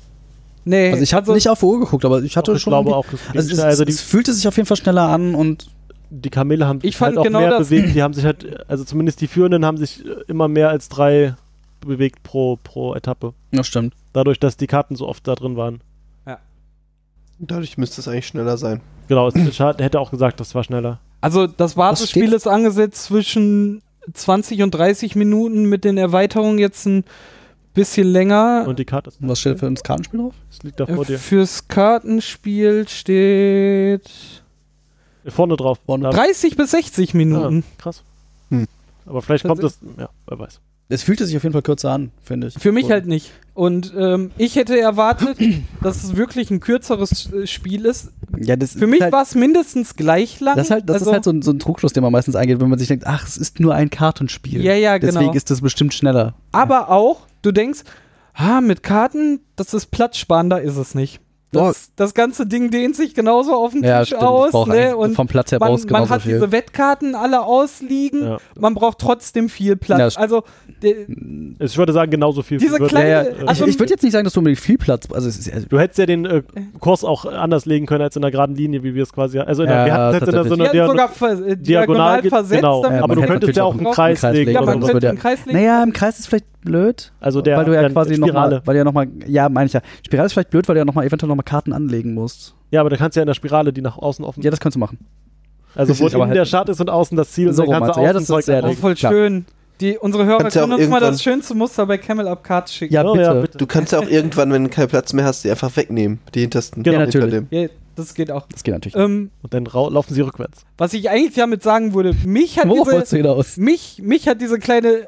Nee, 0.65 0.91
Also 0.93 1.03
ich 1.03 1.13
habe 1.15 1.33
nicht 1.33 1.49
auf 1.49 1.59
die 1.61 1.65
Uhr 1.67 1.81
geguckt, 1.81 2.05
aber 2.05 2.23
ich 2.23 2.37
hatte 2.37 2.53
ich 2.53 2.63
schon. 2.63 2.71
glaube 2.71 2.91
irgendwie- 2.91 3.09
auch, 3.09 3.13
es 3.13 3.21
ging 3.33 3.37
also 3.39 3.53
es, 3.55 3.59
also 3.61 3.85
die, 3.85 3.93
es 3.93 4.01
fühlte 4.01 4.33
sich 4.33 4.47
auf 4.47 4.57
jeden 4.57 4.67
Fall 4.67 4.77
schneller 4.77 5.09
an 5.09 5.35
und 5.35 5.69
die 6.11 6.31
Kamele 6.31 6.67
haben 6.67 6.81
sich 6.81 6.91
Ich 6.91 6.97
fand 6.97 7.11
halt 7.17 7.19
auch 7.19 7.25
genau 7.25 7.41
mehr 7.41 7.51
das- 7.51 7.69
bewegt. 7.69 7.95
Die 7.95 8.03
haben 8.03 8.15
sich 8.15 8.25
halt, 8.25 8.69
also 8.69 8.85
zumindest 8.85 9.21
die 9.21 9.27
Führenden 9.29 9.65
haben 9.65 9.77
sich 9.79 10.05
äh, 10.07 10.11
immer 10.29 10.47
mehr 10.49 10.69
als 10.69 10.89
drei 10.89 11.35
bewegt 11.81 12.23
pro, 12.23 12.59
pro 12.63 12.95
Etappe. 12.95 13.33
das 13.51 13.67
stimmt. 13.67 13.95
Dadurch, 14.13 14.39
dass 14.39 14.57
die 14.57 14.67
Karten 14.69 14.95
so 14.95 15.09
oft 15.09 15.27
da 15.27 15.35
drin 15.35 15.57
waren. 15.57 15.81
Dadurch 17.45 17.77
müsste 17.77 18.01
es 18.01 18.07
eigentlich 18.07 18.29
schneller 18.29 18.57
sein. 18.57 18.81
Genau, 19.09 19.27
es, 19.29 19.59
hat- 19.59 19.81
hätte 19.81 19.99
auch 19.99 20.11
gesagt, 20.13 20.39
das 20.39 20.55
war 20.55 20.63
schneller. 20.63 21.01
Also 21.21 21.49
das 21.49 21.75
Basisspiel 21.75 22.25
steht- 22.29 22.37
ist 22.37 22.47
angesetzt 22.47 23.05
zwischen 23.05 23.83
20 24.13 24.63
und 24.63 24.71
30 24.73 25.17
Minuten 25.17 25.65
mit 25.65 25.83
den 25.85 25.99
Erweiterungen 25.99 26.59
jetzt 26.59 26.87
ein 26.87 27.05
bisschen 27.75 28.09
länger. 28.09 28.65
Und 28.67 28.79
die 28.79 28.85
Karte 28.85 29.11
ist, 29.11 29.21
Und 29.21 29.29
was 29.29 29.41
steht 29.41 29.59
für 29.59 29.67
uns 29.67 29.83
Kartenspiel 29.83 30.21
drauf? 30.21 30.35
das 30.51 30.63
liegt 30.63 30.81
da 30.81 30.87
vor 30.87 31.05
Äh, 31.05 31.07
dir. 31.07 31.19
Fürs 31.19 31.69
Kartenspiel 31.69 32.87
steht 32.89 34.11
Vorne 35.27 35.57
drauf. 35.57 35.79
Vorne 35.87 36.05
Da- 36.05 36.11
30 36.11 36.57
bis 36.57 36.73
60 36.73 37.15
Minuten. 37.15 37.63
Ah, 37.67 37.83
krass. 37.83 38.03
Hm. 38.51 38.67
Aber 39.07 39.23
vielleicht 39.23 39.45
Das 39.45 39.49
kommt 39.51 39.63
es, 39.63 39.79
ja, 39.99 40.09
wer 40.27 40.39
weiß. 40.39 40.61
Es 40.89 41.03
fühlte 41.03 41.25
sich 41.25 41.37
auf 41.37 41.43
jeden 41.43 41.53
Fall 41.55 41.63
kürzer 41.63 41.91
an, 41.91 42.11
finde 42.23 42.49
ich. 42.49 42.55
Für 42.55 42.71
mich 42.73 42.91
halt 42.91 43.07
nicht. 43.07 43.31
Und 43.55 43.95
ähm, 43.97 44.31
ich 44.37 44.57
hätte 44.57 44.79
erwartet, 44.79 45.39
dass 45.83 46.05
es 46.05 46.17
wirklich 46.17 46.51
ein 46.51 46.61
kürzeres 46.61 47.33
äh, 47.33 47.47
Spiel 47.47 47.87
ist. 47.87 48.11
Ja, 48.39 48.57
das 48.57 48.73
Für 48.73 48.85
ist 48.85 48.91
mich 48.91 49.01
halt, 49.01 49.13
war 49.13 49.23
es 49.23 49.35
mindestens 49.35 49.97
gleich 49.97 50.41
lang. 50.41 50.57
das, 50.57 50.67
ist 50.67 50.71
halt, 50.71 50.89
das 50.89 50.95
Also- 50.97 51.11
ist 51.11 51.15
halt 51.15 51.25
so 51.25 51.31
ein, 51.31 51.43
so 51.43 51.51
ein 51.51 51.59
Trugschluss, 51.59 51.93
den 51.93 52.03
man 52.03 52.13
meistens 52.13 52.37
eingeht, 52.37 52.61
wenn 52.61 52.69
man 52.69 52.79
sich 52.79 52.89
denkt, 52.89 53.07
ach, 53.07 53.27
es 53.27 53.37
ist 53.37 53.59
nur 53.61 53.75
ein 53.75 53.89
Kartenspiel. 53.91 54.63
Ja, 54.63 54.75
ja, 54.75 54.99
genau. 54.99 55.13
Deswegen 55.13 55.35
ist 55.35 55.51
das 55.51 55.61
bestimmt 55.63 55.95
schneller. 55.95 56.35
Aber 56.53 56.91
auch, 56.91 57.27
du 57.43 57.53
denkst, 57.53 57.81
ah, 58.35 58.61
mit 58.61 58.83
Karten, 58.83 59.41
das 59.57 59.73
ist 59.75 59.87
platzsparender, 59.87 60.61
ist 60.61 60.77
es 60.77 60.95
nicht. 60.95 61.21
Das, 61.53 61.91
das 61.97 62.15
ganze 62.15 62.47
Ding 62.47 62.71
dehnt 62.71 62.97
sich 62.97 63.15
genauso 63.15 63.53
auf 63.55 63.73
dem 63.73 63.85
Ja, 63.85 64.01
Tisch 64.01 64.09
stimmt. 64.09 64.23
aus. 64.23 64.67
Ne? 64.67 64.97
Und 64.97 65.15
vom 65.15 65.27
Platz 65.27 65.53
her 65.53 65.59
man, 65.61 65.69
brauchst 65.69 65.85
man 65.91 66.01
genauso 66.03 66.15
hat 66.15 66.23
viel. 66.23 66.35
diese 66.35 66.51
Wettkarten 66.51 67.15
alle 67.15 67.43
ausliegen. 67.45 68.23
Ja. 68.25 68.39
Man 68.59 68.75
braucht 68.75 68.99
trotzdem 68.99 69.49
viel 69.51 69.77
Platz. 69.77 70.15
Ja, 70.15 70.21
also 70.21 70.45
Ich 71.59 71.77
würde 71.79 71.93
sagen, 71.93 72.11
genauso 72.11 72.43
viel. 72.43 72.59
Diese 72.59 72.79
kleine- 72.79 73.09
ja, 73.11 73.23
ja. 73.23 73.29
also- 73.47 73.65
ich 73.67 73.73
ich 73.75 73.79
würde 73.81 73.91
jetzt 73.93 74.03
nicht 74.03 74.13
sagen, 74.13 74.25
dass 74.25 74.33
du 74.35 74.41
unbedingt 74.41 74.61
viel 74.61 74.79
Platz. 74.79 75.09
Also, 75.13 75.29
es 75.29 75.39
ist, 75.39 75.53
also 75.53 75.67
Du 75.69 75.79
hättest 75.79 75.99
ja 75.99 76.07
den 76.07 76.25
äh, 76.25 76.43
Kurs 76.81 77.05
auch 77.05 77.25
anders 77.25 77.67
legen 77.67 77.87
können 77.87 78.03
als 78.03 78.17
in 78.17 78.23
der 78.23 78.31
geraden 78.31 78.55
Linie, 78.57 78.83
wie 78.83 78.95
wir 78.95 79.03
es 79.03 79.13
quasi. 79.13 79.39
Also 79.39 79.63
in 79.63 79.69
der, 79.69 79.79
Ja, 79.79 79.85
wir 79.87 79.93
hatten 79.95 80.15
jetzt 80.15 80.27
in 80.29 80.33
der, 80.33 80.45
so 80.45 80.51
hatten 80.51 80.63
Diagon- 80.77 80.87
sogar 80.89 81.09
ver 81.09 81.31
äh, 81.33 81.57
diagonal, 81.57 82.23
diagonal, 82.23 82.23
versetzt. 82.23 82.61
genau. 82.63 82.85
aber 82.85 83.15
du 83.15 83.23
könntest 83.23 83.57
ja 83.57 83.65
auch 83.65 83.75
einen 83.77 83.91
Kreis 83.91 84.23
legen. 84.23 84.51
ja, 84.53 84.63
man 84.63 84.81
könnte 84.81 85.09
einen 85.09 85.19
Kreis 85.19 85.45
legen. 85.47 85.59
Naja, 85.59 85.83
im 85.83 85.93
Kreis 85.93 86.19
ist 86.19 86.27
vielleicht 86.29 86.47
blöd. 86.63 87.13
Also 87.19 87.43
der, 87.43 87.57
weil 87.57 87.65
du 87.65 87.75
ja 87.75 87.89
quasi 87.89 88.15
Spirale. 88.15 88.33
nochmal, 88.33 88.63
weil 88.65 88.75
du 88.75 88.79
ja 88.79 88.85
nochmal, 88.85 89.09
ja, 89.27 89.49
meine 89.49 89.67
ich 89.67 89.73
ja. 89.73 89.81
Spirale 90.07 90.27
ist 90.27 90.33
vielleicht 90.33 90.51
blöd, 90.51 90.69
weil 90.69 90.75
du 90.75 90.79
ja 90.81 90.85
nochmal 90.85 91.05
eventuell 91.07 91.29
nochmal 91.29 91.42
Karten 91.43 91.73
anlegen 91.73 92.15
musst. 92.15 92.55
Ja, 92.71 92.81
aber 92.81 92.91
da 92.91 92.97
kannst 92.97 93.17
du 93.17 93.21
ja 93.21 93.23
in 93.23 93.27
der 93.27 93.35
Spirale, 93.35 93.73
die 93.73 93.83
nach 93.83 93.99
außen 93.99 94.25
offen 94.25 94.43
Ja, 94.43 94.51
das 94.51 94.61
kannst 94.61 94.77
du 94.77 94.79
machen. 94.81 94.99
Also 95.75 95.99
wo 95.99 96.07
innen 96.07 96.21
halt- 96.29 96.37
der 96.37 96.45
Start 96.45 96.69
ist 96.69 96.81
und 96.81 96.91
außen 96.91 97.17
das 97.17 97.33
Ziel, 97.33 97.53
So 97.53 97.65
kannst 97.65 97.97
du. 97.97 98.01
Ja, 98.03 98.11
außen 98.13 98.27
das 98.27 98.39
ist 98.41 98.47
sehr 98.47 98.65
Oh, 98.65 98.73
voll 98.73 98.95
Klar. 98.95 99.13
schön. 99.13 99.45
Die, 99.81 99.99
unsere 99.99 100.25
Hörer 100.27 100.39
Kannst 100.39 100.57
können 100.57 100.73
uns 100.75 100.89
mal 100.89 101.01
das 101.01 101.23
schönste 101.23 101.55
Muster 101.55 101.87
bei 101.87 101.99
Camel 101.99 102.29
Up 102.29 102.45
Cards 102.45 102.73
schicken. 102.75 102.95
Ja, 102.95 103.05
Oh, 103.05 103.13
bitte. 103.15 103.25
ja, 103.25 103.35
bitte. 103.35 103.59
Du 103.59 103.67
kannst 103.67 103.93
ja 103.93 103.99
auch 103.99 104.07
irgendwann, 104.09 104.53
wenn 104.53 104.65
du 104.65 104.71
keinen 104.71 104.89
Platz 104.89 105.13
mehr 105.13 105.25
hast, 105.25 105.43
die 105.45 105.51
einfach 105.51 105.75
wegnehmen. 105.77 106.21
Die 106.35 106.41
hintersten. 106.43 106.83
Genau. 106.83 106.99
Ja, 107.01 107.07
natürlich. 107.07 107.31
dem. 107.31 107.47
Ja, 107.51 107.69
das 107.97 108.15
geht 108.15 108.31
auch. 108.31 108.47
Das 108.53 108.63
geht 108.63 108.75
natürlich. 108.75 108.95
Ähm, 108.97 109.31
Und 109.43 109.55
dann 109.55 109.65
laufen 109.65 110.15
sie 110.15 110.21
rückwärts. 110.21 110.65
was 110.79 110.93
ich 110.93 111.11
eigentlich 111.11 111.35
damit 111.35 111.63
sagen 111.63 111.95
würde, 111.95 112.15
mich 112.25 112.59
hat 112.59 112.67
diese, 112.71 113.61
mich, 113.61 114.01
mich 114.03 114.29
hat 114.29 114.41
diese 114.41 114.59
kleine 114.59 115.07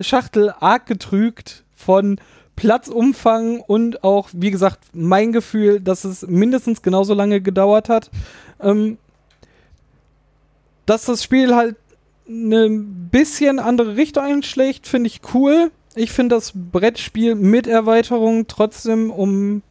Schachtel 0.00 0.52
arg 0.58 0.86
getrügt 0.86 1.64
von 1.76 2.18
Platzumfang 2.58 3.60
und 3.60 4.02
auch, 4.02 4.30
wie 4.32 4.50
gesagt, 4.50 4.80
mein 4.92 5.30
Gefühl, 5.30 5.78
dass 5.78 6.02
es 6.02 6.26
mindestens 6.26 6.82
genauso 6.82 7.14
lange 7.14 7.40
gedauert 7.40 7.88
hat. 7.88 8.10
Ähm, 8.60 8.98
dass 10.84 11.04
das 11.04 11.22
Spiel 11.22 11.54
halt 11.54 11.76
eine 12.28 12.68
bisschen 12.68 13.60
andere 13.60 13.94
Richtung 13.94 14.24
einschlägt, 14.24 14.88
finde 14.88 15.06
ich 15.06 15.20
cool. 15.34 15.70
Ich 15.94 16.10
finde 16.10 16.34
das 16.34 16.52
Brettspiel 16.52 17.36
mit 17.36 17.68
Erweiterung 17.68 18.48
trotzdem 18.48 19.12
um 19.12 19.62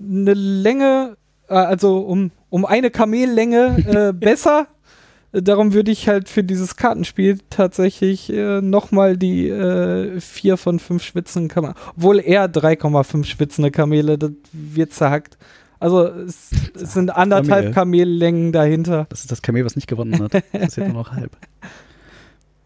eine 0.00 0.32
Länge, 0.32 1.18
äh, 1.48 1.54
also 1.54 1.98
um, 1.98 2.30
um 2.48 2.64
eine 2.64 2.90
Kamellänge 2.90 3.84
äh, 3.86 4.12
besser. 4.18 4.68
Darum 5.32 5.74
würde 5.74 5.90
ich 5.90 6.08
halt 6.08 6.28
für 6.28 6.42
dieses 6.42 6.76
Kartenspiel 6.76 7.38
tatsächlich 7.50 8.32
äh, 8.32 8.62
nochmal 8.62 9.18
die 9.18 9.48
äh, 9.48 10.20
4 10.20 10.56
von 10.56 10.78
5 10.78 11.02
schwitzenden 11.02 11.48
Kamele, 11.48 11.74
obwohl 11.94 12.18
eher 12.20 12.46
3,5 12.46 13.24
schwitzende 13.24 13.70
Kamele, 13.70 14.16
das 14.16 14.30
wird 14.52 14.94
zerhackt. 14.94 15.36
Also 15.80 16.06
es, 16.06 16.50
es 16.74 16.94
sind 16.94 17.10
anderthalb 17.10 17.74
Kamel. 17.74 17.74
Kamellängen 17.74 18.52
dahinter. 18.52 19.06
Das 19.10 19.20
ist 19.20 19.30
das 19.30 19.42
Kamel, 19.42 19.64
was 19.64 19.76
nicht 19.76 19.86
gewonnen 19.86 20.18
hat. 20.18 20.34
Das 20.34 20.42
ist 20.52 20.76
jetzt 20.76 20.78
nur 20.78 20.88
noch 20.88 21.12
halb. 21.12 21.30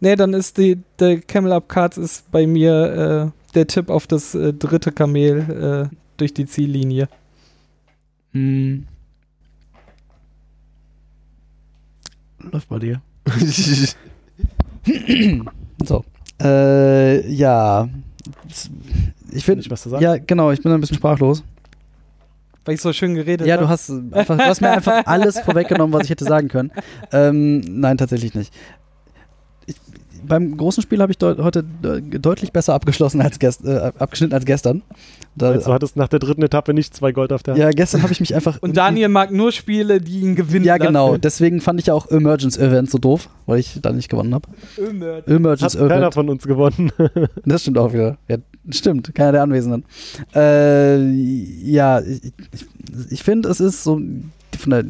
Nee, 0.04 0.16
dann 0.16 0.34
ist 0.34 0.58
die 0.58 0.78
der 0.98 1.20
Camel 1.20 1.52
Up 1.52 1.68
Cards 1.68 1.96
ist 1.96 2.28
bei 2.32 2.44
mir 2.44 3.30
äh, 3.32 3.54
der 3.54 3.68
Tipp 3.68 3.88
auf 3.88 4.08
das 4.08 4.34
äh, 4.34 4.52
dritte 4.52 4.90
Kamel 4.90 5.88
äh, 5.92 5.96
durch 6.16 6.34
die 6.34 6.44
Ziellinie. 6.44 7.08
Hm. 8.32 8.88
Läuft 12.50 12.68
bei 12.68 12.78
dir. 12.78 13.00
So. 15.84 16.04
Äh, 16.40 17.28
ja. 17.32 17.88
Ich 19.30 19.44
finde, 19.44 19.64
ja, 20.00 20.16
genau, 20.18 20.50
ich 20.50 20.62
bin 20.62 20.72
ein 20.72 20.80
bisschen 20.80 20.96
sprachlos. 20.96 21.42
Weil 22.64 22.74
ich 22.74 22.80
so 22.80 22.92
schön 22.92 23.14
geredet 23.14 23.46
Ja, 23.46 23.54
habe. 23.54 23.64
du 23.64 23.68
hast, 23.70 23.90
einfach, 23.90 24.36
du 24.36 24.44
hast 24.44 24.60
mir 24.60 24.70
einfach 24.70 25.02
alles 25.06 25.40
vorweggenommen, 25.40 25.92
was 25.92 26.04
ich 26.04 26.10
hätte 26.10 26.24
sagen 26.24 26.48
können. 26.48 26.70
Ähm, 27.12 27.60
nein, 27.60 27.98
tatsächlich 27.98 28.34
nicht. 28.34 28.52
Beim 30.26 30.56
großen 30.56 30.82
Spiel 30.82 31.00
habe 31.00 31.12
ich 31.12 31.18
deut 31.18 31.38
heute 31.38 31.64
de 31.64 32.00
deutlich 32.18 32.52
besser 32.52 32.74
abgeschlossen 32.74 33.20
als 33.20 33.38
gest 33.38 33.64
äh, 33.64 33.92
abgeschnitten 33.98 34.34
als 34.34 34.44
gestern. 34.44 34.82
Da, 35.34 35.50
Also, 35.50 35.66
du 35.66 35.72
hattest 35.72 35.96
nach 35.96 36.08
der 36.08 36.18
dritten 36.18 36.42
Etappe 36.42 36.74
nicht 36.74 36.94
zwei 36.94 37.12
Gold 37.12 37.32
auf 37.32 37.42
der 37.42 37.56
ja, 37.56 37.70
gestern 37.70 38.02
habe 38.02 38.12
ich 38.12 38.20
mich 38.20 38.34
einfach. 38.34 38.60
Und 38.60 38.76
Daniel 38.76 39.08
mag 39.08 39.30
nur 39.32 39.50
Spiele, 39.52 40.00
die 40.00 40.20
ihn 40.20 40.34
gewinnen 40.36 40.64
Ja, 40.64 40.76
genau. 40.76 41.08
lassen. 41.10 41.20
Deswegen 41.22 41.60
fand 41.60 41.80
ich 41.80 41.86
ja 41.86 41.94
auch 41.94 42.10
Emergence 42.10 42.58
Event 42.58 42.90
so 42.90 42.98
doof, 42.98 43.28
weil 43.46 43.58
ich 43.58 43.78
da 43.80 43.92
nicht 43.92 44.08
gewonnen 44.10 44.34
habe. 44.34 44.48
Hat 44.76 45.28
Emergence 45.28 45.76
keiner 45.76 45.96
Event. 45.96 46.14
von 46.14 46.28
uns 46.28 46.44
gewonnen. 46.46 46.92
Das 47.44 47.62
stimmt 47.62 47.78
auch 47.78 47.92
wieder. 47.92 48.18
Ja, 48.28 48.36
stimmt. 48.70 49.14
Keiner 49.14 49.32
der 49.32 49.42
Anwesenden. 49.42 49.84
Äh, 50.34 50.98
ja, 51.10 52.00
ich, 52.00 52.22
ich, 52.52 52.66
ich 53.10 53.22
finde, 53.22 53.48
es 53.48 53.60
ist 53.60 53.82
so 53.84 54.00
von 54.58 54.70
der, 54.70 54.84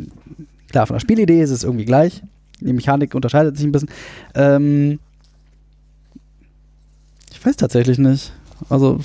klar, 0.70 0.87
von 0.87 0.95
der 0.97 1.01
Spielidee 1.01 1.41
ist 1.43 1.51
es 1.51 1.64
irgendwie 1.64 1.85
gleich. 1.85 2.22
Die 2.61 2.72
Mechanik 2.72 3.14
unterscheidet 3.14 3.57
sich 3.57 3.66
ein 3.66 3.72
bisschen. 3.72 3.89
Ähm, 4.35 4.99
ich 7.43 7.47
weiß 7.47 7.57
tatsächlich 7.57 7.99
nicht. 7.99 8.32
Also, 8.68 9.01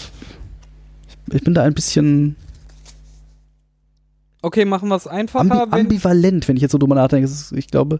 ich, 1.31 1.41
bin 1.41 1.55
da 1.55 1.63
ein 1.63 1.73
bisschen 1.73 2.35
Okay, 4.43 4.63
machen 4.63 4.89
wir 4.89 4.95
es 4.95 5.07
einfacher. 5.07 5.63
ambi 5.63 5.71
wenn, 5.71 5.81
ambivalent, 5.81 6.47
wenn 6.47 6.55
ich 6.55 6.61
jetzt 6.61 6.71
so 6.71 6.77
drüber 6.77 6.93
nachdenke. 6.93 7.27
Ich 7.55 7.67
glaube, 7.67 7.99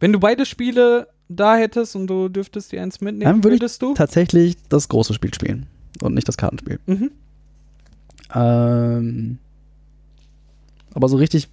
wenn 0.00 0.12
du 0.12 0.18
beide 0.18 0.44
Spiele 0.44 1.06
da 1.28 1.54
hättest 1.54 1.94
und 1.94 2.08
du 2.08 2.28
dürftest 2.28 2.72
die 2.72 2.80
eins 2.80 3.00
mitnehmen, 3.00 3.30
Dann 3.30 3.44
würde 3.44 3.54
ich 3.54 3.62
würdest 3.62 3.80
du? 3.82 3.94
tatsächlich 3.94 4.56
das 4.68 4.88
große 4.88 5.14
Spiel 5.14 5.32
spielen 5.32 5.66
und 6.02 6.14
nicht 6.14 6.26
das 6.26 6.36
Kartenspiel. 6.36 6.80
Mhm. 6.86 7.12
Ähm, 8.34 9.38
aber 10.92 11.08
so 11.08 11.18
richtig 11.18 11.48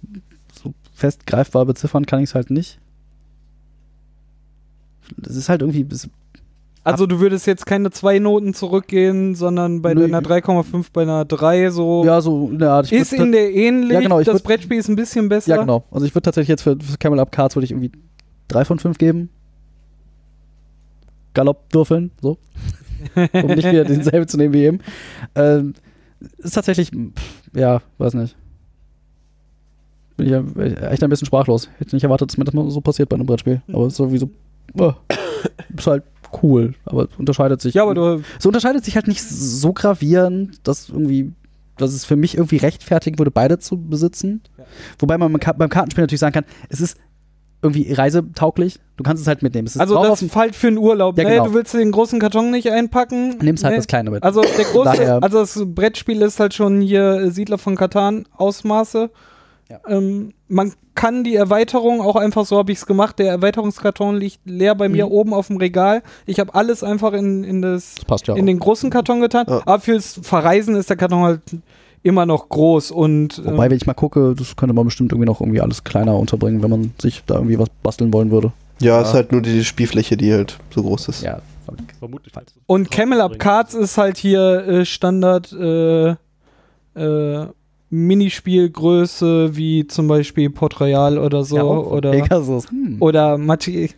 so 0.60 0.74
fest 0.94 1.26
greifbar 1.28 1.64
beziffern 1.64 2.06
kann 2.06 2.18
ich 2.18 2.30
es 2.30 2.34
halt 2.34 2.50
nicht. 2.50 2.80
Es 5.24 5.36
ist 5.36 5.48
halt 5.48 5.60
irgendwie. 5.60 5.86
Es, 5.88 6.08
Also 6.92 7.06
du 7.06 7.20
würdest 7.20 7.46
jetzt 7.46 7.66
keine 7.66 7.90
zwei 7.90 8.18
Noten 8.18 8.54
zurückgehen, 8.54 9.34
sondern 9.34 9.82
bei 9.82 9.94
Nö. 9.94 10.04
einer 10.04 10.20
3,5 10.20 10.86
bei 10.92 11.02
einer 11.02 11.24
3 11.24 11.70
so. 11.70 12.04
ja, 12.04 12.20
so 12.20 12.48
in 12.50 12.58
der 12.58 12.70
Art. 12.72 12.90
Ist 12.92 13.12
in 13.12 13.32
der 13.32 13.52
ähnlich. 13.54 13.92
Ja, 13.92 14.00
genau, 14.00 14.20
das 14.22 14.40
würd- 14.40 14.44
Brettspiel 14.44 14.78
ist 14.78 14.88
ein 14.88 14.96
bisschen 14.96 15.28
besser. 15.28 15.54
ja, 15.54 15.60
genau. 15.60 15.84
Also 15.90 16.06
ich 16.06 16.14
würde 16.14 16.22
tatsächlich 16.22 16.48
jetzt 16.48 16.62
für, 16.62 16.76
für 16.80 16.98
Camel 16.98 17.18
Up 17.20 17.32
Cards 17.32 17.56
würde 17.56 17.64
ich 17.64 17.70
irgendwie 17.72 17.92
3 18.48 18.64
von 18.64 18.78
5 18.78 18.98
geben. 18.98 19.30
Galoppwürfeln, 21.34 22.10
so. 22.20 22.38
um 23.32 23.46
nicht 23.46 23.70
wieder 23.70 23.84
denselben 23.84 24.28
zu 24.28 24.36
nehmen 24.36 24.52
wie 24.52 24.64
eben. 24.64 24.78
Ähm, 25.34 25.74
ist 26.38 26.54
tatsächlich, 26.54 26.90
pff, 26.90 27.42
ja, 27.54 27.80
weiß 27.98 28.14
nicht. 28.14 28.36
Bin 30.16 30.26
ich 30.26 30.32
ja 30.32 30.88
echt 30.90 31.02
ein 31.02 31.08
bisschen 31.08 31.26
sprachlos. 31.26 31.70
Hätte 31.78 31.96
nicht 31.96 32.02
erwartet, 32.04 32.30
dass 32.30 32.36
mir 32.36 32.44
das 32.44 32.52
mal 32.54 32.68
so 32.70 32.80
passiert 32.82 33.08
bei 33.08 33.16
einem 33.16 33.24
Brettspiel. 33.26 33.62
Aber 33.72 33.86
es 33.86 33.94
ist 33.94 33.96
sowieso, 33.96 34.28
äh, 34.78 34.92
ist 35.76 35.86
halt 35.86 36.02
cool. 36.42 36.74
Aber 36.84 37.04
es 37.04 37.16
unterscheidet 37.18 37.60
sich. 37.60 37.74
Ja, 37.74 37.82
aber 37.82 37.94
du. 37.94 38.22
Es 38.38 38.46
unterscheidet 38.46 38.84
sich 38.84 38.94
halt 38.96 39.08
nicht 39.08 39.22
so 39.22 39.72
gravierend, 39.72 40.66
dass 40.66 40.88
irgendwie, 40.88 41.32
dass 41.76 41.92
es 41.92 42.04
für 42.04 42.16
mich 42.16 42.36
irgendwie 42.36 42.56
rechtfertigen 42.58 43.18
würde, 43.18 43.30
beide 43.30 43.58
zu 43.58 43.76
besitzen. 43.76 44.42
Wobei 44.98 45.18
man 45.18 45.32
beim 45.32 45.40
Ka- 45.40 45.52
beim 45.52 45.68
Kartenspiel 45.68 46.02
natürlich 46.02 46.20
sagen 46.20 46.32
kann, 46.34 46.44
es 46.68 46.80
ist 46.80 46.96
irgendwie 47.62 47.92
reisetauglich. 47.92 48.78
Du 48.96 49.04
kannst 49.04 49.20
es 49.20 49.26
halt 49.28 49.42
mitnehmen. 49.42 49.66
Es 49.66 49.74
ist 49.74 49.80
Also 49.80 50.02
das 50.02 50.20
dem- 50.20 50.30
fällt 50.30 50.56
für 50.56 50.68
einen 50.68 50.78
Urlaub. 50.78 51.18
Ja, 51.18 51.24
ne? 51.24 51.30
genau. 51.30 51.44
Du 51.46 51.54
willst 51.54 51.74
den 51.74 51.92
großen 51.92 52.18
Karton 52.18 52.50
nicht 52.50 52.70
einpacken. 52.70 53.36
nimmst 53.42 53.64
halt 53.64 53.72
ne? 53.72 53.78
das 53.78 53.86
kleine 53.86 54.10
mit. 54.10 54.22
Also 54.22 54.40
der 54.40 54.64
große, 54.72 55.22
also 55.22 55.40
das 55.40 55.62
Brettspiel 55.66 56.22
ist 56.22 56.40
halt 56.40 56.54
schon 56.54 56.80
hier 56.80 57.16
äh, 57.20 57.30
Siedler 57.30 57.58
von 57.58 57.76
Katan 57.76 58.26
Ausmaße. 58.36 59.10
Ja. 59.70 59.78
Ähm, 59.86 60.32
man 60.48 60.72
kann 60.96 61.22
die 61.24 61.36
Erweiterung 61.36 62.00
auch 62.00 62.16
einfach 62.16 62.44
so 62.44 62.58
habe 62.58 62.72
ich 62.72 62.78
es 62.78 62.86
gemacht. 62.86 63.18
Der 63.20 63.28
Erweiterungskarton 63.30 64.16
liegt 64.16 64.40
leer 64.44 64.74
bei 64.74 64.88
mir 64.88 65.06
Mhm. 65.06 65.12
oben 65.12 65.34
auf 65.34 65.46
dem 65.46 65.56
Regal. 65.58 66.02
Ich 66.26 66.40
habe 66.40 66.54
alles 66.54 66.82
einfach 66.82 67.12
in, 67.12 67.44
in 67.44 67.62
das 67.62 67.94
das 67.94 68.04
passt 68.04 68.26
ja 68.26 68.34
in 68.34 68.42
auch. 68.42 68.46
den 68.46 68.58
großen 68.58 68.90
Karton 68.90 69.20
getan. 69.20 69.46
Ja. 69.48 69.62
Aber 69.64 69.80
fürs 69.80 70.18
Verreisen 70.22 70.74
ist 70.74 70.90
der 70.90 70.96
Karton 70.96 71.22
halt 71.22 71.40
immer 72.02 72.26
noch 72.26 72.48
groß 72.48 72.90
und 72.90 73.38
Wobei, 73.44 73.66
ähm, 73.66 73.70
wenn 73.70 73.76
ich 73.76 73.86
mal 73.86 73.94
gucke, 73.94 74.34
das 74.36 74.56
könnte 74.56 74.74
man 74.74 74.84
bestimmt 74.86 75.12
irgendwie 75.12 75.26
noch 75.28 75.40
irgendwie 75.40 75.60
alles 75.60 75.84
kleiner 75.84 76.16
unterbringen, 76.16 76.62
wenn 76.62 76.70
man 76.70 76.92
sich 77.00 77.22
da 77.26 77.34
irgendwie 77.36 77.58
was 77.58 77.68
basteln 77.82 78.12
wollen 78.12 78.30
würde. 78.30 78.52
Ja, 78.80 79.02
ist 79.02 79.12
halt 79.14 79.30
nur 79.32 79.42
die 79.42 79.62
Spielfläche, 79.64 80.16
die 80.16 80.32
halt 80.32 80.58
so 80.74 80.82
groß 80.82 81.08
ist. 81.08 81.22
Ja. 81.22 81.40
Vermutlich. 82.00 82.32
und 82.66 82.90
Camel 82.90 83.20
Up 83.20 83.38
Cards 83.38 83.74
ist 83.74 83.96
halt 83.98 84.16
hier 84.16 84.66
äh, 84.66 84.84
Standard 84.84 85.52
äh, 85.52 86.16
äh, 86.96 87.46
Minispielgröße 87.90 89.56
wie 89.56 89.86
zum 89.86 90.08
Beispiel 90.08 90.50
Port 90.50 90.80
Royal 90.80 91.18
oder 91.18 91.44
so 91.44 91.56
ja, 91.56 91.62
oder 91.64 92.10
Pegasus. 92.12 92.68
Hm. 92.70 92.96
oder 93.00 93.36
Matti 93.38 93.90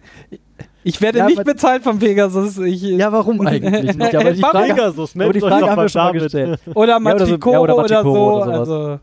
Ich 0.85 1.01
werde 1.01 1.19
Ja, 1.19 1.27
nicht 1.27 1.45
bezahlt 1.45 1.83
vom 1.83 1.99
Pegasus. 1.99 2.59
Ich, 2.59 2.83
Ja, 2.83 3.13
warum 3.13 3.41
eigentlich 3.47 3.97
nicht? 3.97 4.15
Aber 4.17 4.33
die? 4.33 4.41
Frage, 4.41 4.75
Pegasus, 4.75 5.15
aber 5.15 5.33
die 5.33 5.41
Frage 5.41 5.71
haben 5.71 5.83
wir 5.83 5.89
schon 5.89 6.03
mal 6.03 6.13
gestellt. 6.13 6.59
Oder 6.75 6.99
Ja, 7.03 7.15
oder 7.15 7.27
so- 7.27 7.35
oder 7.35 8.03
so. 8.03 8.11
oder 8.11 8.45
sowas. 8.45 8.59
also, 8.59 8.99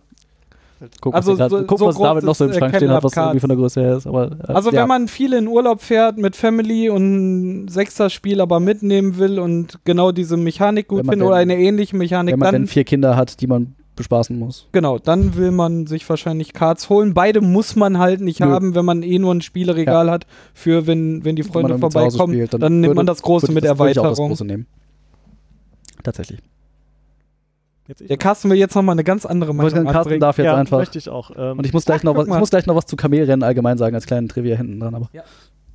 Guck, 1.02 1.14
Also 1.14 1.38
was, 1.38 1.50
so- 1.52 1.58
grad- 1.58 1.68
guck, 1.68 1.80
so 1.80 1.86
was 1.88 1.98
David 1.98 2.24
noch 2.24 2.36
so 2.36 2.46
im 2.46 2.52
äh, 2.52 2.54
Schrank 2.58 2.76
stehen 2.78 2.90
hat, 2.90 3.04
was 3.04 3.16
irgendwie 3.18 3.40
von 3.42 3.50
der 3.50 3.58
Größe 3.58 3.82
her 3.82 3.98
ist. 3.98 4.08
Aber, 4.08 4.28
äh, 4.32 4.54
also 4.54 4.72
ja. 4.72 4.82
wenn 4.82 4.88
man 4.88 5.08
viel 5.10 5.34
in 5.34 5.48
Urlaub 5.50 5.82
fährt 5.82 6.18
mit 6.18 6.38
Family 6.38 6.90
und 6.90 7.66
ein 7.66 7.68
Sechser-Spiel 7.68 8.40
aber 8.40 8.62
mitnehmen 8.62 9.18
will 9.18 9.40
und 9.40 9.78
genau 9.84 10.14
diese 10.14 10.38
Mechanik 10.38 10.88
gut 10.88 11.00
findet 11.06 11.22
oder 11.28 11.40
denn- 11.40 11.52
eine 11.52 11.62
ähnliche 11.62 11.98
Mechanik, 11.98 12.32
wenn 12.34 12.40
man 12.40 12.46
dann 12.54 12.62
dann 12.62 12.68
vier 12.68 12.86
Kinder 12.86 13.18
hat, 13.18 13.42
die 13.42 13.48
man 13.48 13.76
bespaßen 14.00 14.38
muss. 14.40 14.68
genau, 14.72 14.98
dann 14.98 15.36
will 15.36 15.52
man 15.52 15.86
sich 15.86 16.10
wahrscheinlich 16.10 16.54
Cards 16.54 16.90
holen. 16.90 17.14
Beide 17.14 17.42
muss 17.42 17.76
man 17.76 18.00
halt 18.00 18.22
nicht 18.22 18.40
Nö. 18.40 18.48
haben, 18.48 18.74
wenn 18.74 18.86
man 18.86 19.04
eh 19.04 19.20
nur 19.20 19.34
ein 19.36 19.42
Spieleregal 19.42 20.10
hat 20.10 20.26
für 20.56 20.88
wenn 20.88 21.24
wenn 21.24 21.36
die 21.36 21.44
Wenn 21.46 21.52
Freunde 21.52 21.70
dann 21.74 21.82
Hause 21.84 21.92
vorbeikommen, 22.18 22.34
spielt, 22.34 22.54
dann, 22.56 22.74
nimmt 22.80 22.88
würde- 22.88 22.96
man 22.96 23.06
das 23.06 23.22
große 23.22 23.52
mit 23.52 23.64
das- 23.64 23.78
würde 23.78 23.92
ich 23.92 24.00
auch 24.00 24.04
das 24.04 24.10
Erweiterung. 24.12 24.30
große 24.30 24.46
nehmen. 24.46 24.66
Tatsächlich. 26.04 26.40
Jetzt 27.88 28.02
ich 28.02 28.08
Der 28.08 28.18
Carsten 28.18 28.50
will 28.50 28.58
jetzt 28.58 28.76
nochmal 28.76 28.94
eine 28.94 29.04
ganz 29.04 29.26
andere 29.26 29.54
Meinung 29.54 29.72
Carsten 29.86 29.98
anbringen. 29.98 30.20
darf 30.22 30.38
jetzt 30.38 30.46
ja, 30.46 30.56
einfach. 30.56 30.78
möchte 30.80 30.98
ich 30.98 31.10
auch. 31.10 31.32
Ähm, 31.36 31.58
Und 31.58 31.66
ich 31.66 31.74
muss 31.74 31.86
gleich 31.86 32.00
Ach, 32.00 32.04
noch 32.04 32.16
was, 32.16 32.28
ich 32.28 32.34
muss 32.34 32.50
gleich 32.50 32.66
noch 32.68 32.76
was 32.76 32.86
zu 32.86 32.96
Kamelrennen 32.96 33.44
allgemein 33.44 33.78
sagen, 33.78 33.96
als 33.96 34.06
kleinen 34.06 34.30
Trivia 34.30 34.56
hinten 34.56 34.80
dran, 34.80 34.96
aber. 34.96 35.10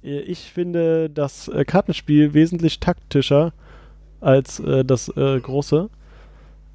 Äh, 0.03 0.21
Ich 0.21 0.53
finde 0.53 1.11
das 1.11 1.49
äh, 1.49 1.65
Kartenspiel 1.65 2.33
wesentlich 2.35 2.79
taktischer 2.81 3.53
als 4.21 4.61
äh, 4.61 4.85
das 4.85 5.09
äh, 5.17 5.41
große. 5.41 5.91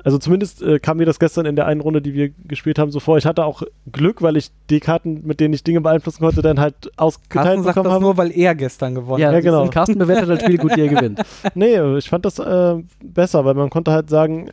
Also 0.03 0.17
zumindest 0.17 0.61
äh, 0.61 0.79
kam 0.79 0.97
mir 0.97 1.05
das 1.05 1.19
gestern 1.19 1.45
in 1.45 1.55
der 1.57 1.65
einen 1.65 1.81
Runde, 1.81 2.01
die 2.01 2.13
wir 2.13 2.29
gespielt 2.47 2.79
haben, 2.79 2.89
so 2.91 2.99
vor. 3.01 3.17
Ich 3.17 3.25
hatte 3.25 3.43
auch 3.43 3.63
Glück, 3.91 4.21
weil 4.21 4.37
ich 4.37 4.49
die 4.69 4.79
Karten, 4.79 5.21
mit 5.25 5.39
denen 5.41 5.53
ich 5.53 5.63
Dinge 5.63 5.81
beeinflussen 5.81 6.21
konnte, 6.21 6.41
dann 6.41 6.59
halt 6.59 6.89
ausgeteilt 6.95 7.29
Carsten 7.45 7.63
sagt 7.63 7.75
bekommen 7.75 7.93
das 7.95 8.01
nur, 8.01 8.17
weil 8.17 8.31
er 8.31 8.55
gestern 8.55 8.95
gewonnen 8.95 9.21
Ja, 9.21 9.27
hat. 9.27 9.33
Ja, 9.35 9.39
genau. 9.41 9.63
Und 9.63 9.71
Carsten 9.73 9.99
bewertet 9.99 10.29
das 10.29 10.41
Spiel 10.41 10.57
gut, 10.57 10.77
ihr 10.77 10.87
gewinnt. 10.87 11.21
Nee, 11.53 11.79
ich 11.97 12.09
fand 12.09 12.23
das 12.25 12.39
äh, 12.39 12.75
besser, 13.03 13.43
weil 13.43 13.55
man 13.55 13.69
konnte 13.69 13.91
halt 13.91 14.09
sagen, 14.09 14.51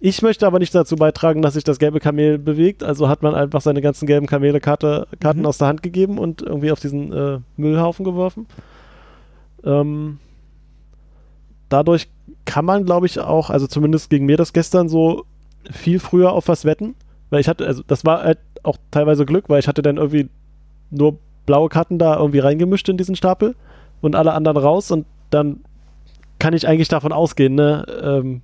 ich 0.00 0.22
möchte 0.22 0.46
aber 0.46 0.58
nicht 0.58 0.74
dazu 0.74 0.96
beitragen, 0.96 1.42
dass 1.42 1.54
sich 1.54 1.62
das 1.62 1.78
gelbe 1.78 2.00
Kamel 2.00 2.38
bewegt. 2.38 2.82
Also 2.82 3.08
hat 3.08 3.22
man 3.22 3.34
einfach 3.34 3.60
seine 3.60 3.82
ganzen 3.82 4.06
gelben 4.06 4.26
Kamele 4.26 4.58
Karte, 4.58 5.06
Karten 5.20 5.40
Mhm. 5.40 5.46
aus 5.46 5.58
der 5.58 5.68
Hand 5.68 5.82
gegeben 5.82 6.18
und 6.18 6.42
irgendwie 6.42 6.72
auf 6.72 6.80
diesen 6.80 7.12
äh, 7.12 7.38
Müllhaufen 7.56 8.04
geworfen. 8.04 8.46
Ähm, 9.62 10.18
dadurch 11.68 12.08
kann 12.44 12.64
man, 12.64 12.84
glaube 12.84 13.06
ich, 13.06 13.18
auch, 13.18 13.50
also 13.50 13.66
zumindest 13.66 14.10
gegen 14.10 14.26
mir 14.26 14.36
das 14.36 14.52
gestern 14.52 14.88
so 14.88 15.24
viel 15.70 15.98
früher 15.98 16.32
auf 16.32 16.48
was 16.48 16.64
wetten. 16.64 16.94
Weil 17.30 17.40
ich 17.40 17.48
hatte, 17.48 17.66
also 17.66 17.82
das 17.86 18.04
war 18.04 18.22
halt 18.22 18.38
auch 18.62 18.76
teilweise 18.90 19.24
Glück, 19.24 19.48
weil 19.48 19.60
ich 19.60 19.68
hatte 19.68 19.82
dann 19.82 19.96
irgendwie 19.96 20.28
nur 20.90 21.18
blaue 21.46 21.68
Karten 21.68 21.98
da 21.98 22.16
irgendwie 22.16 22.40
reingemischt 22.40 22.88
in 22.88 22.96
diesen 22.96 23.16
Stapel 23.16 23.54
und 24.00 24.16
alle 24.16 24.32
anderen 24.32 24.56
raus 24.56 24.90
und 24.90 25.06
dann 25.30 25.60
kann 26.38 26.54
ich 26.54 26.66
eigentlich 26.66 26.88
davon 26.88 27.12
ausgehen, 27.12 27.54
ne? 27.54 27.84
Ähm, 28.02 28.42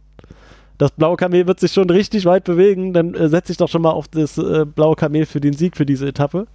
das 0.78 0.91
blaue 0.91 1.16
Kamel 1.16 1.47
wird 1.47 1.59
sich 1.59 1.72
schon 1.72 1.89
richtig 1.89 2.26
weit 2.26 2.45
bewegen, 2.45 2.93
dann 2.93 3.14
äh, 3.14 3.28
setze 3.28 3.51
ich 3.51 3.59
doch 3.59 3.68
schon 3.68 3.82
mal 3.82 3.93
auf 3.93 4.09
das 4.09 4.37
äh, 4.37 4.66
blaue 4.66 4.95
Kamel 4.95 5.24
für 5.24 5.41
den 5.41 5.55
Sieg 5.55 5.76
für 5.76 5.87
diese 5.87 6.07
Etappe. 6.07 6.47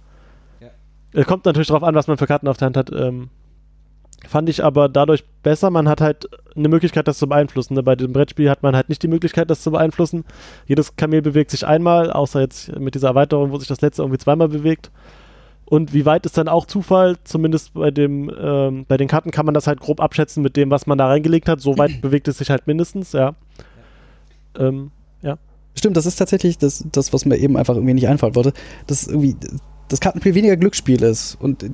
Ja. 0.60 0.68
Es 1.12 1.26
kommt 1.26 1.44
natürlich 1.44 1.68
darauf 1.68 1.82
an, 1.82 1.96
was 1.96 2.06
man 2.06 2.18
für 2.18 2.26
Karten 2.28 2.46
auf 2.46 2.56
der 2.56 2.66
Hand 2.66 2.76
hat. 2.76 2.92
Ähm, 2.92 3.30
fand 4.28 4.48
ich 4.48 4.64
aber 4.64 4.88
dadurch 4.88 5.24
besser. 5.42 5.70
Man 5.70 5.88
hat 5.88 6.00
halt 6.00 6.28
eine 6.54 6.68
Möglichkeit, 6.68 7.08
das 7.08 7.18
zu 7.18 7.28
beeinflussen. 7.28 7.74
Ne? 7.74 7.82
Bei 7.82 7.96
dem 7.96 8.12
Brettspiel 8.12 8.50
hat 8.50 8.62
man 8.62 8.76
halt 8.76 8.88
nicht 8.88 9.02
die 9.02 9.08
Möglichkeit, 9.08 9.50
das 9.50 9.62
zu 9.62 9.70
beeinflussen. 9.70 10.24
Jedes 10.66 10.96
Kamel 10.96 11.22
bewegt 11.22 11.50
sich 11.50 11.66
einmal, 11.66 12.10
außer 12.10 12.40
jetzt 12.40 12.78
mit 12.78 12.94
dieser 12.94 13.08
Erweiterung, 13.08 13.52
wo 13.52 13.58
sich 13.58 13.68
das 13.68 13.80
letzte 13.80 14.02
irgendwie 14.02 14.18
zweimal 14.18 14.48
bewegt. 14.48 14.90
Und 15.64 15.94
wie 15.94 16.04
weit 16.04 16.26
ist 16.26 16.36
dann 16.36 16.48
auch 16.48 16.66
Zufall? 16.66 17.16
Zumindest 17.24 17.74
bei 17.74 17.90
dem, 17.90 18.30
ähm, 18.38 18.84
bei 18.86 18.96
den 18.96 19.08
Karten 19.08 19.30
kann 19.30 19.46
man 19.46 19.54
das 19.54 19.66
halt 19.66 19.80
grob 19.80 20.00
abschätzen 20.00 20.42
mit 20.42 20.56
dem, 20.56 20.70
was 20.70 20.86
man 20.86 20.98
da 20.98 21.06
reingelegt 21.06 21.48
hat. 21.48 21.60
So 21.60 21.78
weit 21.78 22.00
bewegt 22.02 22.28
es 22.28 22.38
sich 22.38 22.50
halt 22.50 22.66
mindestens, 22.66 23.12
ja. 23.12 23.34
Ähm, 24.58 24.90
Stimmt, 25.74 25.96
das 25.96 26.06
ist 26.06 26.16
tatsächlich 26.16 26.58
das, 26.58 26.84
das, 26.92 27.12
was 27.12 27.24
mir 27.24 27.36
eben 27.38 27.56
einfach 27.56 27.74
irgendwie 27.74 27.94
nicht 27.94 28.08
einfallen 28.08 28.34
wollte. 28.34 28.52
Dass 28.86 29.06
irgendwie 29.06 29.36
das 29.92 30.00
Kartenspiel 30.00 30.34
weniger 30.34 30.56
Glücksspiel 30.56 31.02
ist. 31.02 31.36
Und 31.40 31.64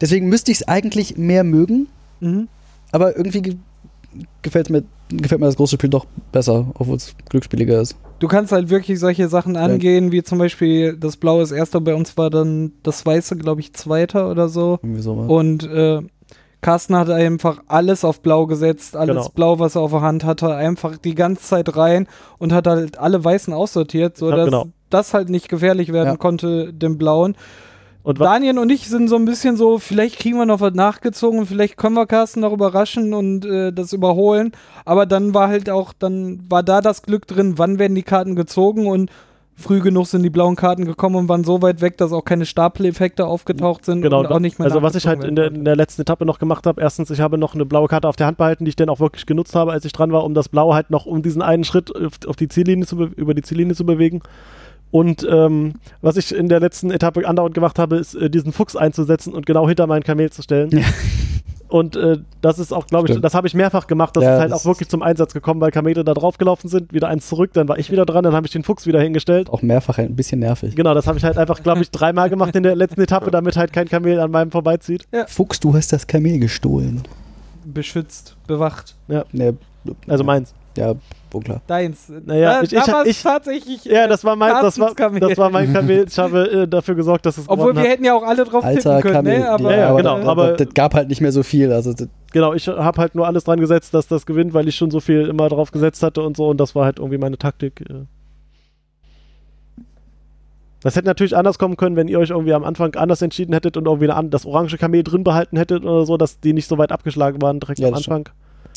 deswegen 0.00 0.28
müsste 0.28 0.50
ich 0.50 0.58
es 0.62 0.68
eigentlich 0.68 1.16
mehr 1.16 1.44
mögen, 1.44 1.88
Mhm. 2.20 2.48
aber 2.92 3.16
irgendwie 3.16 3.42
ge 3.42 3.56
gefällt 4.40 4.70
mir, 4.70 4.82
gefällt 5.10 5.40
mir 5.42 5.46
das 5.46 5.56
große 5.56 5.74
Spiel 5.76 5.90
doch 5.90 6.06
besser, 6.32 6.66
obwohl 6.74 6.96
es 6.96 7.14
glücksspieliger 7.28 7.80
ist. 7.82 7.96
Du 8.18 8.28
kannst 8.28 8.50
halt 8.50 8.70
wirklich 8.70 8.98
solche 8.98 9.28
Sachen 9.28 9.56
angehen, 9.56 10.10
wie 10.10 10.22
zum 10.22 10.38
Beispiel 10.38 10.96
das 10.96 11.18
Blaue 11.18 11.42
ist 11.42 11.50
Erster, 11.50 11.82
bei 11.82 11.94
uns 11.94 12.16
war 12.16 12.30
dann 12.30 12.72
das 12.82 13.04
Weiße, 13.04 13.36
glaube 13.36 13.60
ich, 13.60 13.74
Zweiter 13.74 14.30
oder 14.30 14.48
so. 14.48 14.78
Irgendwie 14.82 15.02
sowas. 15.02 15.28
Und 15.28 15.64
äh, 15.64 16.00
Carsten 16.62 16.96
hat 16.96 17.10
einfach 17.10 17.62
alles 17.66 18.04
auf 18.06 18.22
Blau 18.22 18.46
gesetzt, 18.46 18.96
alles 18.96 19.16
Genau. 19.16 19.28
Blau, 19.34 19.58
was 19.58 19.74
er 19.74 19.82
auf 19.82 19.90
der 19.90 20.00
Hand 20.00 20.24
hatte, 20.24 20.54
einfach 20.54 20.96
die 20.96 21.14
ganze 21.14 21.42
Zeit 21.42 21.76
rein 21.76 22.06
und 22.38 22.54
hat 22.54 22.66
halt 22.66 22.96
alle 22.98 23.22
Weißen 23.22 23.52
aussortiert, 23.52 24.14
Ja, 24.14 24.18
sodass 24.18 24.46
genau. 24.46 24.66
Das 24.90 25.14
halt 25.14 25.28
nicht 25.30 25.48
gefährlich 25.48 25.92
werden 25.92 26.10
Ja. 26.10 26.16
konnte, 26.16 26.72
dem 26.72 26.98
Blauen. 26.98 27.36
und 28.02 28.20
Daniel 28.20 28.58
und 28.60 28.70
ich 28.70 28.88
sind 28.88 29.08
so 29.08 29.16
ein 29.16 29.24
bisschen 29.24 29.56
so, 29.56 29.78
vielleicht 29.78 30.18
kriegen 30.20 30.38
wir 30.38 30.46
noch 30.46 30.60
was 30.60 30.74
nachgezogen 30.74 31.44
vielleicht 31.44 31.76
können 31.76 31.96
wir 31.96 32.06
Carsten 32.06 32.38
noch 32.40 32.52
überraschen 32.52 33.12
und 33.14 33.44
äh, 33.44 33.72
das 33.72 33.92
überholen. 33.92 34.52
Aber 34.84 35.06
dann 35.06 35.34
war 35.34 35.48
halt 35.48 35.68
auch, 35.70 35.92
dann 35.92 36.40
war 36.48 36.62
da 36.62 36.80
das 36.80 37.02
Glück 37.02 37.26
drin, 37.26 37.54
wann 37.56 37.80
werden 37.80 37.96
die 37.96 38.04
Karten 38.04 38.36
gezogen 38.36 38.86
und 38.86 39.10
früh 39.58 39.80
genug 39.80 40.06
sind 40.06 40.22
die 40.22 40.28
blauen 40.30 40.54
Karten 40.54 40.84
gekommen 40.84 41.16
und 41.16 41.28
waren 41.30 41.42
so 41.42 41.62
weit 41.62 41.80
weg, 41.80 41.96
dass 41.96 42.12
auch 42.12 42.24
keine 42.26 42.44
Stapeleffekte 42.44 43.26
aufgetaucht 43.26 43.86
sind 43.86 44.02
Genau, 44.02 44.20
und 44.20 44.26
auch 44.26 44.38
nicht 44.38 44.58
mehr 44.58 44.66
also 44.66 44.82
was 44.82 44.94
ich 44.96 45.06
halt 45.06 45.24
in 45.24 45.34
der, 45.34 45.46
in 45.46 45.64
der 45.64 45.74
letzten 45.76 46.02
Etappe 46.02 46.26
noch 46.26 46.38
gemacht 46.38 46.66
habe, 46.66 46.82
erstens, 46.82 47.08
ich 47.10 47.20
habe 47.20 47.38
noch 47.38 47.54
eine 47.54 47.64
blaue 47.64 47.88
Karte 47.88 48.06
auf 48.06 48.16
der 48.16 48.26
Hand 48.26 48.36
behalten, 48.36 48.66
die 48.66 48.68
ich 48.68 48.76
dann 48.76 48.90
auch 48.90 49.00
wirklich 49.00 49.24
genutzt 49.24 49.54
habe, 49.56 49.72
als 49.72 49.84
ich 49.86 49.92
dran 49.92 50.12
war, 50.12 50.24
um 50.24 50.34
das 50.34 50.48
Blaue 50.50 50.74
halt 50.74 50.90
noch 50.90 51.06
um 51.06 51.22
diesen 51.22 51.40
einen 51.42 51.64
Schritt 51.64 51.90
auf, 52.28 52.36
die 52.36 52.48
Ziellinie 52.48 52.84
zu 52.86 52.96
be- 52.96 53.10
über 53.16 53.32
die 53.34 53.42
Ziellinie 53.42 53.74
zu 53.74 53.86
bewegen. 53.86 54.20
Und 54.90 55.26
ähm, 55.30 55.74
was 56.00 56.16
ich 56.16 56.34
in 56.34 56.48
der 56.48 56.60
letzten 56.60 56.90
Etappe 56.90 57.26
andauernd 57.28 57.54
gemacht 57.54 57.78
habe, 57.78 57.96
ist 57.96 58.14
äh, 58.14 58.30
diesen 58.30 58.52
Fuchs 58.52 58.76
einzusetzen 58.76 59.34
und 59.34 59.44
genau 59.46 59.66
hinter 59.68 59.86
mein 59.86 60.02
Kamel 60.02 60.30
zu 60.30 60.42
stellen. 60.42 60.70
Ja. 60.70 60.84
Und 61.68 61.96
äh, 61.96 62.18
das 62.42 62.60
ist 62.60 62.72
auch, 62.72 62.86
glaube 62.86 63.08
ich, 63.08 63.12
Stimmt. 63.12 63.24
das 63.24 63.34
habe 63.34 63.48
ich 63.48 63.54
mehrfach 63.54 63.88
gemacht. 63.88 64.14
Das 64.16 64.22
Ja, 64.22 64.34
ist 64.34 64.40
halt 64.40 64.52
das 64.52 64.60
auch 64.62 64.66
wirklich 64.66 64.88
zum 64.88 65.02
Einsatz 65.02 65.34
gekommen, 65.34 65.60
weil 65.60 65.72
Kamele 65.72 66.04
da 66.04 66.14
draufgelaufen 66.14 66.70
sind, 66.70 66.92
wieder 66.92 67.08
eins 67.08 67.28
zurück, 67.28 67.50
dann 67.54 67.68
war 67.68 67.76
ich 67.76 67.90
wieder 67.90 68.06
dran, 68.06 68.22
dann 68.22 68.34
habe 68.34 68.46
ich 68.46 68.52
den 68.52 68.62
Fuchs 68.62 68.86
wieder 68.86 69.00
hingestellt. 69.00 69.50
Auch 69.50 69.62
mehrfach 69.62 69.98
ein 69.98 70.14
bisschen 70.14 70.38
nervig. 70.38 70.76
Genau, 70.76 70.94
das 70.94 71.08
habe 71.08 71.18
ich 71.18 71.24
halt 71.24 71.36
einfach, 71.36 71.60
glaube 71.64 71.82
ich, 71.82 71.90
dreimal 71.90 72.30
gemacht 72.30 72.54
in 72.54 72.62
der 72.62 72.76
letzten 72.76 73.00
Etappe, 73.00 73.30
damit 73.32 73.56
halt 73.56 73.72
kein 73.72 73.88
Kamel 73.88 74.20
an 74.20 74.30
meinem 74.30 74.52
vorbeizieht. 74.52 75.08
Fuchs, 75.26 75.58
du 75.58 75.74
hast 75.74 75.92
das 75.92 76.06
Kamel 76.06 76.38
gestohlen. 76.38 77.02
beschützt, 77.64 78.36
bewacht. 78.46 78.94
Ne, 79.08 79.24
Also 80.06 80.22
meins. 80.22 80.54
ja, 80.78 80.94
klar. 81.40 81.60
Deins. 81.66 82.12
Naja, 82.24 82.58
da, 82.58 82.62
ich- 82.62 82.70
da 82.70 82.80
ich- 82.82 82.88
war's 82.92 83.06
ich- 83.08 83.22
tatsächlich. 83.22 83.84
Ja, 83.84 84.06
das 84.08 84.24
war 84.24 84.36
mein, 84.36 84.52
das 84.62 84.78
war, 84.78 84.94
das 84.94 85.38
war 85.38 85.50
mein 85.50 85.72
Kamel. 85.72 86.06
Ich 86.08 86.18
habe 86.18 86.50
äh, 86.62 86.68
dafür 86.68 86.94
gesorgt, 86.94 87.26
dass 87.26 87.38
es 87.38 87.48
Obwohl 87.48 87.74
wir 87.74 87.82
hat. 87.82 87.88
hätten 87.88 88.04
ja 88.04 88.14
auch 88.14 88.22
alle 88.22 88.44
drauf 88.44 88.64
Alter 88.64 88.96
tippen 88.96 89.00
können, 89.02 89.14
Kamel. 89.14 89.38
ne? 89.40 89.48
Aber, 89.50 89.70
Ja, 89.70 89.76
ja, 89.78 89.88
aber, 89.88 89.96
genau, 89.98 90.18
Das, 90.18 90.26
aber- 90.28 90.52
das, 90.52 90.68
gab 90.74 90.94
halt 90.94 91.08
nicht 91.08 91.20
mehr 91.20 91.32
so 91.32 91.42
viel. 91.42 91.72
Also, 91.72 91.94
Genau, 92.32 92.52
ich 92.52 92.66
habe 92.68 93.00
halt 93.00 93.14
nur 93.14 93.26
alles 93.26 93.44
dran 93.44 93.60
gesetzt, 93.60 93.94
dass 93.94 94.08
das 94.08 94.26
gewinnt, 94.26 94.52
weil 94.54 94.68
ich 94.68 94.76
schon 94.76 94.90
so 94.90 95.00
viel 95.00 95.22
immer 95.28 95.48
drauf 95.48 95.70
gesetzt 95.70 96.02
hatte 96.02 96.22
und 96.22 96.36
so 96.36 96.48
und 96.48 96.58
das 96.60 96.74
war 96.74 96.84
halt 96.84 96.98
irgendwie 96.98 97.18
meine 97.18 97.38
Taktik. 97.38 97.80
äh. 97.88 98.04
Das 100.82 100.94
hätte 100.94 101.06
natürlich 101.06 101.36
anders 101.36 101.58
kommen 101.58 101.76
können, 101.76 101.96
wenn 101.96 102.06
ihr 102.06 102.18
euch 102.18 102.30
irgendwie 102.30 102.52
am 102.52 102.62
Anfang 102.62 102.94
anders 102.94 103.22
entschieden 103.22 103.52
hättet 103.54 103.76
und 103.76 103.86
irgendwie 103.86 104.10
eine, 104.10 104.28
das 104.28 104.46
orange 104.46 104.76
Kamel 104.76 105.02
drin 105.02 105.24
behalten 105.24 105.56
hättet 105.56 105.84
oder 105.84 106.04
so, 106.06 106.16
dass 106.16 106.38
die 106.38 106.52
nicht 106.52 106.68
so 106.68 106.78
weit 106.78 106.92
abgeschlagen 106.92 107.40
waren 107.42 107.58
direkt 107.58 107.80
Ja, 107.80 107.88
am 107.88 107.94
Anfang. 107.94 108.28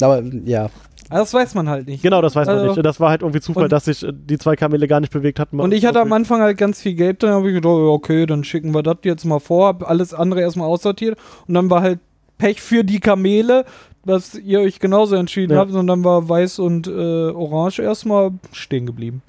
aber 0.02 0.24
ja, 0.46 0.70
Aber 1.10 1.20
das 1.20 1.34
weiß 1.34 1.56
man 1.56 1.68
halt 1.70 1.88
nicht. 1.88 2.04
Genau, 2.04 2.22
das 2.22 2.36
weiß 2.36 2.48
man 2.48 2.58
Also- 2.60 2.74
nicht. 2.76 2.86
Das 2.86 3.00
war 3.00 3.10
halt 3.10 3.22
irgendwie 3.22 3.42
Zufall, 3.42 3.64
Und- 3.64 3.72
dass 3.72 3.86
sich 3.86 4.04
äh, 4.04 4.12
die 4.14 4.38
zwei 4.38 4.56
Kamele 4.56 4.88
gar 4.88 5.00
nicht 5.00 5.12
bewegt 5.12 5.40
hatten. 5.40 5.60
Und 5.60 5.74
ich 5.74 5.86
hatte 5.86 6.00
am 6.02 6.14
Anfang 6.14 6.42
halt 6.42 6.58
ganz 6.58 6.82
viel 6.82 6.94
Gelb, 6.94 7.20
dann 7.20 7.32
habe 7.32 7.48
ich 7.50 7.56
gedacht, 7.56 7.72
okay, 7.74 8.26
dann 8.26 8.44
schicken 8.44 8.74
wir 8.74 8.84
das 8.84 8.98
jetzt 9.04 9.26
mal 9.26 9.40
vor, 9.40 9.68
hab 9.68 9.90
alles 9.90 10.14
andere 10.14 10.42
erstmal 10.42 10.68
aussortiert 10.68 11.18
und 11.48 11.54
dann 11.56 11.70
war 11.70 11.82
halt 11.82 12.00
Pech 12.38 12.62
für 12.62 12.84
die 12.84 13.00
Kamele, 13.00 13.66
dass 14.06 14.36
ihr 14.36 14.62
euch 14.62 14.80
genauso 14.80 15.16
entschieden 15.16 15.54
Ja. 15.54 15.60
habt 15.60 15.72
und 15.74 15.88
dann 15.88 16.04
war 16.04 16.30
Weiß 16.30 16.60
und 16.60 16.88
äh, 16.88 16.92
Orange 17.32 17.80
erstmal 17.82 18.32
stehen 18.54 18.86
geblieben. 18.86 19.22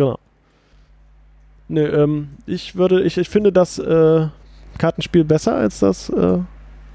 Nee, 1.68 1.80
ähm, 1.84 2.28
ich 2.46 2.76
würde, 2.76 3.02
ich, 3.02 3.16
ich 3.16 3.28
finde 3.28 3.52
das 3.52 3.78
äh, 3.78 4.26
Kartenspiel 4.78 5.24
besser 5.24 5.54
als 5.54 5.78
das 5.80 6.08
äh, 6.10 6.38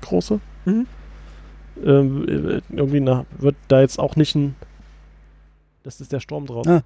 große. 0.01 0.39
Mhm. 0.65 0.85
Ähm, 1.85 2.25
äh, 2.27 2.61
irgendwie 2.75 2.99
na, 3.01 3.25
wird 3.37 3.55
da 3.67 3.81
jetzt 3.81 3.99
auch 3.99 4.15
nicht 4.15 4.35
ein. 4.35 4.55
Das 5.85 6.01
ist 6.01 6.11
der 6.11 6.19
Sturm 6.19 6.45
drauf. 6.47 6.67
Ah. 6.67 6.81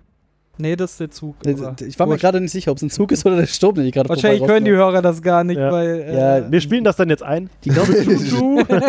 Nee, 0.61 0.75
das 0.75 0.91
ist 0.91 0.99
der 0.99 1.09
Zug. 1.09 1.35
ich 1.45 1.97
war 1.99 2.05
mir 2.05 2.17
gerade 2.17 2.41
nicht 2.41 2.51
sicher, 2.51 2.71
ob 2.71 2.75
es 2.77 2.83
ein 2.83 2.89
Zug 2.89 3.13
ist 3.13 3.25
oder 3.25 3.37
der 3.37 3.45
Sturm, 3.45 3.75
den 3.75 3.85
ich 3.85 3.93
gerade 3.93 4.09
Wahrscheinlich 4.09 4.45
hören 4.45 4.65
die. 4.65 4.71
Hörer 4.71 5.01
das 5.01 5.21
gar 5.21 5.45
nicht, 5.45 5.57
Ja. 5.57 5.71
weil. 5.71 6.01
Äh, 6.01 6.15
Ja, 6.41 6.51
Wir 6.51 6.59
spielen 6.59 6.83
das 6.83 6.97
dann 6.97 7.09
jetzt 7.09 7.23
ein. 7.23 7.49
Die 7.63 7.69
glauben, 7.69 7.93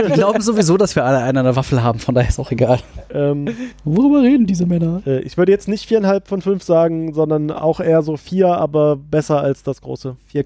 die 0.08 0.12
glauben 0.12 0.40
sowieso, 0.40 0.76
dass 0.76 0.96
wir 0.96 1.04
alle 1.04 1.18
einen 1.18 1.38
an 1.38 1.44
der 1.44 1.54
Waffel 1.54 1.80
haben, 1.80 2.00
von 2.00 2.16
daher 2.16 2.28
ist 2.28 2.40
auch 2.40 2.50
egal. 2.50 2.80
Ähm, 3.14 3.46
Worüber 3.84 4.20
reden 4.22 4.46
diese 4.48 4.66
Männer? 4.66 5.00
äh, 5.06 5.20
ich 5.20 5.38
würde 5.38 5.52
jetzt 5.52 5.68
nicht 5.68 5.86
viereinhalb 5.86 6.26
von 6.26 6.42
fünf 6.42 6.64
sagen, 6.64 7.14
sondern 7.14 7.52
auch 7.52 7.78
eher 7.78 8.02
so 8.02 8.16
vier, 8.16 8.48
aber 8.48 8.96
besser 8.96 9.40
als 9.40 9.62
das 9.62 9.80
große. 9.80 10.16
4, 10.26 10.44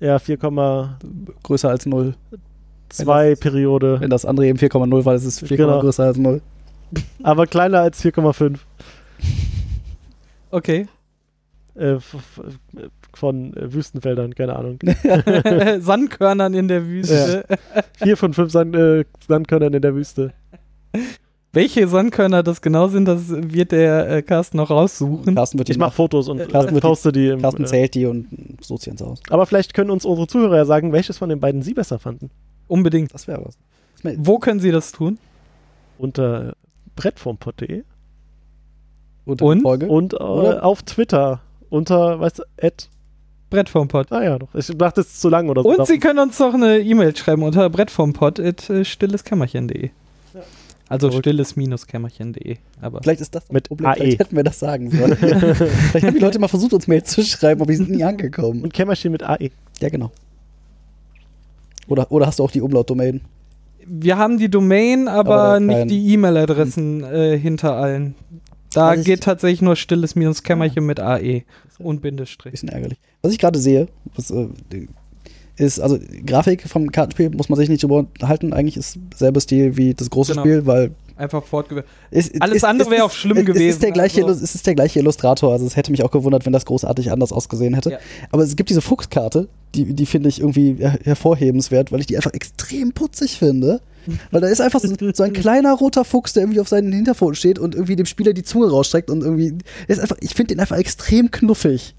Ja, 0.00 0.18
4, 0.18 0.38
größer 1.44 1.68
als 1.70 1.86
0. 1.86 2.14
2-Periode. 2.92 4.00
Wenn 4.00 4.10
das 4.10 4.24
andere 4.24 4.46
eben 4.48 4.58
4,0 4.58 5.04
war, 5.04 5.14
ist 5.14 5.24
es 5.24 5.38
4, 5.40 5.56
Genau. 5.56 5.78
größer 5.80 6.04
als 6.04 6.16
0. 6.18 6.40
Aber 7.22 7.46
kleiner 7.46 7.80
als 7.80 8.04
4,5. 8.04 8.58
Okay. 10.50 10.86
Äh, 11.74 11.98
von 13.14 13.56
äh, 13.56 13.72
Wüstenfeldern, 13.72 14.34
keine 14.34 14.56
Ahnung. 14.56 14.78
Sandkörnern 15.80 16.54
in 16.54 16.68
der 16.68 16.86
Wüste. 16.86 17.44
Vier 18.02 18.16
von 18.16 18.34
fünf 18.34 18.50
Sand, 18.52 18.74
äh, 18.74 19.04
Sandkörnern 19.26 19.74
in 19.74 19.82
der 19.82 19.94
Wüste. 19.94 20.32
Welche 21.52 21.88
Sandkörner 21.88 22.42
das 22.42 22.60
genau 22.60 22.88
sind, 22.88 23.06
das 23.06 23.28
wird 23.28 23.72
der 23.72 24.08
äh, 24.10 24.22
Carsten 24.22 24.58
noch 24.58 24.70
raussuchen. 24.70 25.34
Carsten 25.34 25.58
wird 25.58 25.70
Ich 25.70 25.78
mache 25.78 25.94
Fotos 25.94 26.28
und 26.28 26.48
Carsten 26.48 26.76
äh, 26.76 26.80
poste 26.80 27.10
die. 27.10 27.28
Im, 27.28 27.42
Carsten 27.42 27.64
äh, 27.64 27.66
zählt 27.66 27.94
die 27.94 28.06
und 28.06 28.28
sie 28.60 28.90
ins 28.90 29.00
Haus. 29.00 29.20
aber 29.30 29.46
vielleicht 29.46 29.72
können 29.72 29.90
uns 29.90 30.04
unsere 30.04 30.26
Zuhörer 30.26 30.56
ja 30.56 30.64
sagen, 30.64 30.92
welches 30.92 31.18
von 31.18 31.28
den 31.28 31.40
beiden 31.40 31.62
sie 31.62 31.74
besser 31.74 31.98
fanden. 31.98 32.30
Unbedingt. 32.66 33.14
Das 33.14 33.26
wäre 33.26 33.44
was. 33.44 33.58
Wo 34.18 34.38
können 34.38 34.60
Sie 34.60 34.70
das 34.70 34.92
tun? 34.92 35.18
Unter 35.98 36.54
brettformpod.de 36.98 37.82
Unter 39.24 39.44
Und? 39.44 39.62
Folge. 39.62 39.86
und 39.88 40.14
äh, 40.14 40.16
auf 40.18 40.82
Twitter 40.82 41.40
unter, 41.70 42.18
weißt 42.20 42.40
du, 42.40 42.42
at, 42.60 42.88
Brett 43.50 43.68
vom 43.70 43.88
Pott. 43.88 44.12
ah 44.12 44.22
ja, 44.22 44.38
doch. 44.38 44.54
Ich 44.54 44.66
dachte, 44.76 45.00
es 45.00 45.06
ist 45.08 45.20
zu 45.22 45.28
lang 45.30 45.48
oder 45.48 45.62
so. 45.62 45.70
Und 45.70 45.86
Sie 45.86 45.98
können 45.98 46.18
uns 46.18 46.36
doch 46.38 46.52
eine 46.52 46.80
E-Mail 46.80 47.16
schreiben 47.16 47.42
unter 47.42 47.70
brettvompott.stilleskämmerchen.de. 47.70 49.90
Also 50.90 51.08
Verrückt. 51.10 51.26
stilles-kämmerchen.de. 51.26 52.56
Aber 52.80 53.02
Vielleicht 53.02 53.20
ist 53.20 53.34
das 53.34 53.50
Mit 53.52 53.68
Problem. 53.68 53.90
AE. 53.90 53.94
Vielleicht 53.96 54.20
hätten 54.20 54.36
wir 54.36 54.42
das 54.44 54.58
sagen 54.58 54.90
sollen. 54.90 55.16
Vielleicht 55.16 56.06
haben 56.06 56.14
die 56.14 56.20
Leute 56.20 56.38
mal 56.38 56.48
versucht, 56.48 56.72
uns 56.72 56.86
Mail 56.88 57.02
zu 57.04 57.22
schreiben, 57.22 57.60
aber 57.60 57.70
die 57.70 57.76
sind 57.76 57.90
nie 57.90 58.04
angekommen. 58.04 58.62
und 58.62 58.72
Kämmerchen 58.72 59.12
mit 59.12 59.20
E. 59.22 59.26
AE. 59.26 59.50
Ja, 59.80 59.88
genau. 59.90 60.10
Oder, 61.88 62.10
oder 62.10 62.26
hast 62.26 62.38
du 62.38 62.44
auch 62.44 62.50
die 62.50 62.62
Umlaut-Domain? 62.62 63.20
Wir 63.88 64.16
haben 64.18 64.38
die 64.38 64.48
Domain, 64.50 65.08
aber, 65.08 65.36
Aber 65.36 65.60
nicht 65.60 65.90
die 65.90 66.12
E-Mail-Adressen 66.12 67.04
äh, 67.04 67.38
hinter 67.38 67.74
allen. 67.74 68.14
Da 68.72 68.94
ich- 68.94 69.04
geht 69.04 69.22
tatsächlich 69.22 69.62
nur 69.62 69.76
stilles-kämmerchen 69.76 70.84
mit 70.84 71.00
AE 71.00 71.42
und 71.78 72.02
Bindestrich. 72.02 72.52
Bisschen 72.52 72.68
ärgerlich. 72.68 72.98
Was 73.22 73.32
ich 73.32 73.38
gerade 73.38 73.58
sehe, 73.58 73.88
was, 74.14 74.30
äh, 74.30 74.46
ist, 75.56 75.80
also 75.80 75.98
Grafik 76.24 76.68
vom 76.68 76.92
Kartenspiel 76.92 77.30
muss 77.30 77.48
man 77.48 77.58
sich 77.58 77.68
nicht 77.68 77.82
drüber 77.82 77.98
unterhalten. 77.98 78.52
Eigentlich 78.52 78.76
ist 78.76 78.98
selber 79.16 79.40
Stil 79.40 79.76
wie 79.76 79.94
das 79.94 80.08
große 80.10 80.32
Genau. 80.32 80.42
Spiel, 80.42 80.66
weil 80.66 80.90
Einfach 81.18 81.44
fortgeführt. 81.44 81.84
es, 82.12 82.30
Alles 82.40 82.58
es, 82.58 82.64
andere 82.64 82.90
wäre 82.92 83.02
auch 83.04 83.10
schlimm 83.10 83.36
es, 83.38 83.42
Es 83.42 83.46
gewesen, 83.46 83.68
ist, 83.68 83.82
der 83.82 83.90
gleiche, 83.90 84.24
also- 84.24 84.44
es 84.44 84.54
ist 84.54 84.66
der 84.66 84.76
gleiche 84.76 85.00
Illustrator, 85.00 85.52
also 85.52 85.66
es 85.66 85.74
hätte 85.74 85.90
mich 85.90 86.04
auch 86.04 86.12
gewundert, 86.12 86.46
wenn 86.46 86.52
das 86.52 86.64
großartig 86.64 87.10
anders 87.10 87.32
ausgesehen 87.32 87.74
hätte. 87.74 87.90
Ja. 87.90 87.98
Aber 88.30 88.44
es 88.44 88.54
gibt 88.54 88.70
diese 88.70 88.80
Fuchskarte, 88.80 89.48
die, 89.74 89.94
die 89.94 90.06
finde 90.06 90.28
ich 90.28 90.38
irgendwie 90.40 90.76
her 90.78 90.96
hervorhebenswert, 91.02 91.90
weil 91.90 92.00
ich 92.00 92.06
die 92.06 92.16
einfach 92.16 92.32
extrem 92.32 92.92
putzig 92.92 93.36
finde. 93.36 93.80
Weil 94.30 94.40
da 94.40 94.46
ist 94.48 94.62
einfach 94.62 94.80
so, 94.80 94.88
so 95.12 95.22
ein 95.22 95.34
kleiner 95.34 95.74
roter 95.74 96.02
Fuchs, 96.02 96.32
der 96.32 96.42
irgendwie 96.44 96.60
auf 96.60 96.68
seinen 96.68 96.90
Hinterpfoten 96.92 97.34
steht 97.34 97.58
und 97.58 97.74
irgendwie 97.74 97.94
dem 97.94 98.06
Spieler 98.06 98.32
die 98.32 98.42
Zunge 98.42 98.70
rausstreckt 98.70 99.10
und 99.10 99.22
irgendwie. 99.22 99.58
Ist 99.86 100.00
einfach, 100.00 100.16
ich 100.20 100.34
finde 100.34 100.54
den 100.54 100.60
einfach 100.60 100.78
extrem 100.78 101.30
knuffig. 101.30 101.94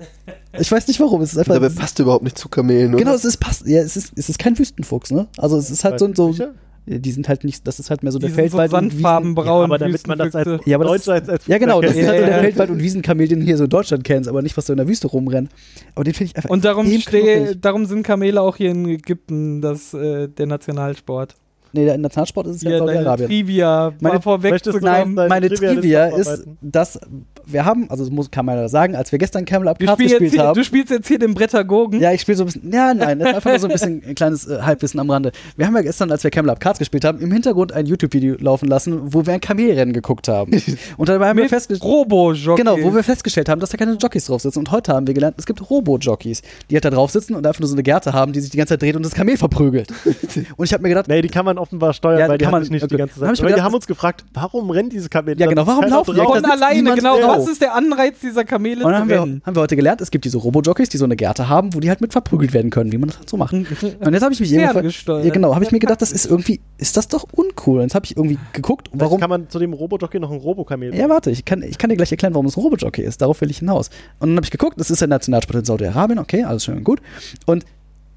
Ich 0.58 0.72
weiß 0.72 0.88
nicht 0.88 1.00
warum. 1.00 1.22
Es 1.22 1.34
ist 1.34 1.38
einfach. 1.38 1.54
Dabei 1.54 1.70
passt 1.70 2.00
überhaupt 2.00 2.24
nicht 2.24 2.36
zu 2.36 2.50
Kamelen, 2.50 2.96
oder? 2.96 3.04
Genau, 3.04 3.14
es 3.14 3.26
ist 3.26 3.38
passt. 3.38 3.68
Ja, 3.68 3.82
es 3.82 3.96
ist, 3.96 4.14
es 4.16 4.28
ist 4.28 4.40
kein 4.40 4.58
Wüstenfuchs, 4.58 5.12
ne? 5.12 5.28
Also 5.38 5.58
es 5.58 5.70
ist 5.70 5.84
halt 5.84 6.00
so, 6.00 6.12
so 6.16 6.32
Sicher? 6.32 6.56
Die 6.90 7.12
sind 7.12 7.30
halt 7.30 7.44
nicht, 7.44 7.68
das 7.68 7.80
ist 7.80 7.90
halt 7.92 8.02
mehr 8.02 8.12
so 8.12 8.18
Die 8.18 8.24
der 8.26 8.30
so 8.32 8.36
Feldwald 8.36 8.74
und 8.74 8.86
Wiesen. 8.86 8.92
sandfarbenbraun. 9.02 9.66
aber 9.66 9.78
damit 9.78 10.08
man 10.08 10.18
das 10.18 10.34
als. 10.36 10.66
Ja, 10.66 10.78
aber 10.78 10.86
das 10.86 11.08
als, 11.08 11.30
als 11.30 11.46
Ja, 11.48 11.58
genau, 11.60 11.82
das 11.82 11.92
ist 11.92 11.98
Ja, 12.02 12.08
halt 12.08 12.18
so 12.18 12.22
ja, 12.24 12.28
der 12.30 12.38
ja. 12.38 12.44
Feldwald- 12.44 12.70
und 12.72 12.82
Wiesenkamel, 12.82 13.28
den 13.28 13.40
du 13.42 13.46
hier 13.46 13.58
so 13.58 13.66
in 13.66 13.70
Deutschland 13.70 14.04
kennst, 14.04 14.28
aber 14.28 14.42
nicht, 14.42 14.58
was 14.58 14.66
so 14.66 14.74
in 14.74 14.78
der 14.78 14.88
Wüste 14.88 15.08
rumrennt. 15.08 15.52
Aber 15.94 16.04
den 16.04 16.14
finde 16.14 16.32
ich 16.32 16.36
einfach 16.38 16.50
Und 16.50 16.66
darum, 16.66 16.88
steh, 17.00 17.56
darum 17.62 17.86
sind 17.86 18.04
Kamele 18.04 18.42
auch 18.42 18.56
hier 18.58 18.72
in 18.72 18.88
Ägypten 18.88 19.62
das, 19.62 19.94
äh, 19.94 20.28
der 20.28 20.48
Nationalsport. 20.48 21.36
Nee, 21.72 21.86
der 21.86 21.98
Nationalsport 21.98 22.48
ist 22.48 22.58
es 22.58 22.62
ja 22.64 22.72
deine 22.72 22.94
Saudi-Arabien. 22.94 23.28
Trivia 23.30 23.94
Meine- 24.00 24.16
mal 24.16 24.22
vorweg 24.22 24.52
Möchtest 24.52 24.74
zu 24.76 24.80
du 24.80 24.86
Nein, 24.86 25.14
meine 25.14 25.48
Trivia-Liste 25.50 25.82
Trivia 25.82 26.06
ist, 26.08 26.46
dass 26.62 27.00
wir 27.46 27.66
haben, 27.66 27.90
also 27.90 28.04
das 28.04 28.12
muss, 28.12 28.30
kann 28.32 28.46
man 28.46 28.58
ja 28.58 28.68
sagen, 28.70 28.96
als 28.96 29.12
wir 29.12 29.20
gestern 29.20 29.46
Camel 29.46 29.68
Up 29.68 29.80
Cards 29.80 30.02
gespielt 30.02 30.32
hier, 30.32 30.44
haben. 30.44 30.56
du 30.56 30.64
spielst 30.64 30.92
jetzt 30.92 31.08
hier 31.08 31.20
den 31.20 31.34
Brettagogen. 31.34 32.00
Ja, 32.00 32.12
ich 32.12 32.22
spiele 32.22 32.38
so 32.38 32.44
ein 32.44 32.48
bisschen. 32.48 32.72
Ja, 32.72 32.94
nein, 32.94 33.20
das 33.20 33.30
ist 33.30 33.36
einfach 33.36 33.50
nur 33.52 33.60
so 33.60 33.68
ein 33.68 33.74
bisschen 33.74 34.04
ein 34.06 34.16
kleines 34.16 34.48
äh, 34.48 34.62
Halbwissen 34.62 35.00
am 35.00 35.10
Rande. 35.10 35.32
Wir 35.58 35.66
haben 35.66 35.76
ja 35.76 35.82
gestern, 35.82 36.12
als 36.12 36.24
wir 36.24 36.32
Camel 36.32 36.52
Up 36.52 36.60
Cards 36.60 36.80
gespielt 36.80 37.06
haben, 37.06 37.20
im 37.20 37.32
Hintergrund 37.32 37.72
ein 37.72 37.86
YouTube-Video 37.86 38.36
laufen 38.40 38.68
lassen, 38.68 39.14
wo 39.14 39.26
wir 39.26 39.34
ein 39.34 39.42
Kamelrennen 39.42 39.94
geguckt 39.94 40.28
haben. 40.28 40.52
Und 40.98 41.10
dabei 41.10 41.30
haben 41.30 41.38
wir 41.38 41.50
festgestellt. 41.50 41.90
Robo-Jockey. 41.92 42.62
Genau, 42.62 42.78
wo 42.82 42.94
wir 42.94 43.04
festgestellt 43.04 43.50
haben, 43.50 43.60
dass 43.60 43.70
da 43.72 43.78
keine 43.78 43.94
Jockeys 43.94 44.26
drauf 44.26 44.42
sitzen. 44.42 44.60
Und 44.60 44.72
heute 44.72 44.94
haben 44.94 45.08
wir 45.08 45.14
gelernt, 45.14 45.36
es 45.38 45.46
gibt 45.46 45.70
Robo-Jockeys, 45.70 46.42
die 46.70 46.76
halt 46.76 46.86
da 46.86 46.90
drauf 46.92 47.12
sitzen 47.12 47.36
und 47.36 47.46
einfach 47.46 47.60
nur 47.60 47.68
so 47.70 47.76
eine 47.76 47.84
Gerte 47.84 48.14
haben, 48.14 48.34
die 48.34 48.40
sich 48.42 48.52
die 48.52 48.58
ganze 48.58 48.74
Zeit 48.74 48.82
dreht 48.82 48.96
und 48.96 49.04
das 49.04 49.14
Kamel 49.14 49.38
verprügelt. 49.38 49.92
und 50.58 50.66
ich 50.66 50.74
habe 50.74 50.84
mir 50.84 50.90
gedacht, 50.90 51.08
Nee, 51.08 51.22
die 51.24 51.30
kann 51.30 51.46
man 51.46 51.58
offenbar 51.60 51.94
steuern, 51.94 52.20
Ja, 52.20 52.28
weil 52.28 52.38
die 52.38 52.46
man- 52.46 52.62
nicht 52.64 52.72
okay. 52.84 52.88
die 52.88 52.98
ganze 52.98 53.16
hab 53.16 53.36
Zeit. 53.36 53.40
die 53.40 53.44
gedacht, 53.44 53.62
haben 53.64 53.74
uns 53.76 53.88
gefragt, 53.88 54.26
warum 54.34 54.70
rennen 54.70 54.90
diese 54.90 55.10
Kamele? 55.10 55.38
Ja, 55.40 55.48
genau, 55.48 55.62
ist 55.64 55.68
warum 55.68 55.86
laufen 55.86 56.16
die? 56.16 56.22
Von 56.22 56.46
alleine, 56.46 56.96
genau. 56.96 57.20
drauf. 57.20 57.38
Was 57.40 57.48
ist 57.50 57.62
der 57.62 57.76
Anreiz 57.76 58.20
dieser 58.20 58.44
Kamele 58.44 58.84
Und 58.86 58.92
dann 58.92 59.08
zu 59.08 59.16
haben 59.16 59.30
wir, 59.30 59.42
haben 59.46 59.56
wir 59.56 59.62
heute 59.62 59.76
gelernt, 59.76 60.02
es 60.02 60.12
gibt 60.12 60.26
diese 60.26 60.38
Robo-Jockeys, 60.38 60.90
die 60.90 60.98
so 60.98 61.06
eine 61.06 61.16
Gerte 61.16 61.50
haben, 61.50 61.74
wo 61.74 61.80
die 61.80 61.90
halt 61.90 62.02
mit 62.02 62.12
verprügelt 62.12 62.54
werden 62.54 62.72
können, 62.72 62.92
wie 62.92 62.98
man 62.98 63.10
das 63.10 63.18
halt 63.20 63.30
so 63.30 63.38
macht. 63.38 63.54
Und 63.54 63.68
jetzt 63.72 64.24
habe 64.24 64.34
ich 64.34 64.40
mich. 64.40 64.50
Ferngesteuert. 64.50 65.26
Ja, 65.26 65.32
genau, 65.32 65.54
habe 65.56 65.64
ich 65.64 65.72
mir 65.72 65.80
gedacht, 65.80 66.02
das 66.02 66.12
ist 66.12 66.26
irgendwie, 66.26 66.60
ist 66.78 66.98
das 66.98 67.08
doch 67.08 67.26
uncool. 67.32 67.78
Und 67.78 67.84
jetzt 67.84 67.96
habe 67.96 68.06
ich 68.06 68.16
irgendwie 68.18 68.38
geguckt, 68.54 68.88
Vielleicht 68.90 69.02
warum. 69.02 69.20
kann 69.20 69.30
man 69.30 69.50
zu 69.50 69.60
dem 69.60 69.74
Robojockey 69.74 70.20
noch 70.20 70.32
ein 70.32 70.38
Robokamel 70.38 70.96
Ja, 70.96 71.10
warte, 71.10 71.32
ich 71.32 71.46
kann, 71.46 71.62
ich 71.64 71.78
kann 71.78 71.90
dir 71.90 71.96
gleich 71.96 72.12
erklären, 72.12 72.34
warum 72.34 72.46
es 72.46 72.58
ein 72.58 72.62
Robo-Jockey 72.62 73.02
ist. 73.02 73.22
Darauf 73.22 73.42
will 73.42 73.50
ich 73.50 73.60
hinaus. 73.60 73.90
Und 74.20 74.30
dann 74.30 74.36
habe 74.38 74.46
ich 74.46 74.52
geguckt, 74.52 74.80
das 74.80 74.90
ist 74.92 75.02
der 75.02 75.08
Nationalsport 75.08 75.60
in 75.60 75.66
Saudi-Arabien, 75.66 76.20
okay, 76.20 76.44
alles 76.44 76.66
schön 76.66 76.78
und 76.78 76.84
gut. 76.84 77.02
Und 77.46 77.66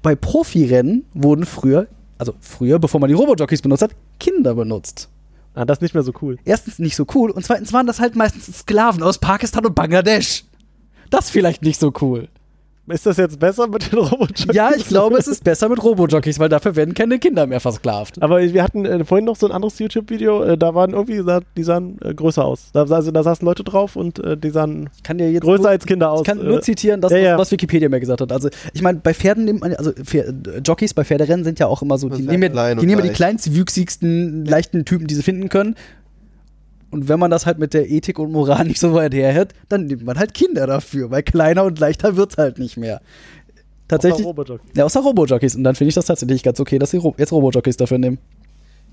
bei 0.01 0.15
Profirennen 0.15 1.05
wurden 1.13 1.45
früher, 1.45 1.87
also 2.17 2.33
früher, 2.39 2.79
bevor 2.79 2.99
man 2.99 3.07
die 3.07 3.15
Robo-Jockeys 3.15 3.61
benutzt 3.61 3.83
hat, 3.83 3.95
Kinder 4.19 4.55
benutzt. 4.55 5.09
Ah, 5.55 5.65
das 5.65 5.77
ist 5.77 5.81
nicht 5.81 5.93
mehr 5.93 6.03
so 6.03 6.13
cool. 6.21 6.37
erstens 6.45 6.79
nicht 6.79 6.95
so 6.95 7.05
cool 7.13 7.29
und 7.29 7.45
zweitens 7.45 7.73
waren 7.73 7.85
das 7.85 7.99
halt 7.99 8.15
meistens 8.15 8.45
Sklaven 8.59 9.03
aus 9.03 9.19
Pakistan 9.19 9.65
und 9.65 9.75
Bangladesch. 9.75 10.45
Das 11.11 11.29
vielleicht 11.29 11.61
nicht 11.61 11.79
so 11.79 11.93
cool. 12.01 12.27
Ist 12.87 13.05
das 13.05 13.15
jetzt 13.15 13.39
besser 13.39 13.67
mit 13.67 13.91
den 13.93 13.99
Robojockeys? 13.99 14.53
Ja, 14.53 14.71
ich 14.75 14.85
glaube, 14.87 15.17
es 15.17 15.27
ist 15.27 15.43
besser 15.45 15.69
mit 15.69 15.81
Robo-Jockeys, 15.81 16.37
weil 16.37 16.49
dafür 16.49 16.75
werden 16.75 16.93
keine 16.93 17.17
Kinder 17.17 17.47
mehr 17.47 17.61
versklavt. 17.61 18.21
Aber 18.21 18.41
wir 18.41 18.61
hatten 18.61 18.83
äh, 18.85 19.05
vorhin 19.05 19.23
noch 19.23 19.37
so 19.37 19.45
ein 19.47 19.53
anderes 19.53 19.79
YouTube-Video, 19.79 20.43
äh, 20.43 20.57
da 20.57 20.75
waren 20.75 20.91
irgendwie, 20.91 21.23
die 21.55 21.63
sahen 21.63 21.97
äh, 22.03 22.13
größer 22.13 22.43
aus. 22.43 22.71
Da, 22.73 22.81
also, 22.83 23.11
da 23.11 23.23
saßen 23.23 23.45
Leute 23.45 23.63
drauf 23.63 23.95
und 23.95 24.19
äh, 24.19 24.35
die 24.35 24.49
sahen 24.49 24.89
Ich 24.97 25.03
kann 25.03 25.17
dir 25.17 25.31
jetzt 25.31 25.43
größer 25.43 25.61
nur, 25.63 25.69
als 25.71 25.85
Kinder 25.85 26.11
aus. 26.11 26.21
ich 26.21 26.25
kann 26.27 26.41
äh, 26.41 26.43
nur 26.43 26.61
zitieren, 26.61 26.99
das, 26.99 27.13
ja, 27.13 27.19
ja. 27.19 27.37
was 27.37 27.51
Wikipedia 27.51 27.87
mir 27.87 28.01
gesagt 28.01 28.19
hat. 28.19 28.33
Also, 28.33 28.49
ich 28.73 28.81
meine, 28.81 28.99
bei 28.99 29.13
Pferden 29.13 29.45
nimmt 29.45 29.61
man, 29.61 29.73
also 29.75 29.91
Pfer- 29.91 30.27
äh, 30.27 30.59
Jockeys 30.65 30.93
bei 30.93 31.05
Pferderennen 31.05 31.45
sind 31.45 31.59
ja 31.59 31.67
auch 31.67 31.81
immer 31.83 31.97
so, 31.97 32.09
die 32.09 32.21
nehmen, 32.23 32.53
ja- 32.53 32.75
die 32.75 32.85
nehmen 32.85 33.01
ja 33.01 33.07
die 33.09 33.13
kleinstwüchsigsten, 33.15 34.45
leichten 34.45 34.83
Typen, 34.85 35.07
die 35.07 35.15
sie 35.15 35.23
finden 35.23 35.47
können. 35.47 35.75
Und 36.93 37.09
wenn 37.09 37.19
man 37.19 37.31
das 37.31 37.47
halt 37.47 37.57
mit 37.57 37.73
der 37.73 37.89
Ethik 37.89 38.19
und 38.19 38.31
Moral 38.31 38.63
nicht 38.67 38.79
so 38.79 38.93
weit 38.93 39.15
herhält, 39.15 39.53
dann 39.67 39.87
nimmt 39.87 40.05
man 40.05 40.19
halt 40.19 40.33
Kinder 40.35 40.67
dafür, 40.67 41.09
weil 41.09 41.23
kleiner 41.23 41.63
und 41.63 41.79
leichter 41.79 42.15
wird's 42.15 42.37
halt 42.37 42.59
nicht 42.59 42.77
mehr. 42.77 43.01
Tatsächlich, 43.87 44.25
Robojockey. 44.25 44.63
Ja, 44.75 44.85
außer 44.85 45.01
Robo-Jockeys. 45.01 45.55
Und 45.55 45.63
dann 45.63 45.75
finde 45.75 45.89
ich 45.89 45.95
das 45.95 46.05
tatsächlich 46.05 46.43
ganz 46.43 46.59
okay, 46.59 46.79
dass 46.79 46.91
sie 46.91 46.97
Ro 46.97 47.13
jetzt 47.17 47.31
Robo-Jockeys 47.31 47.77
dafür 47.77 47.97
nehmen. 47.97 48.17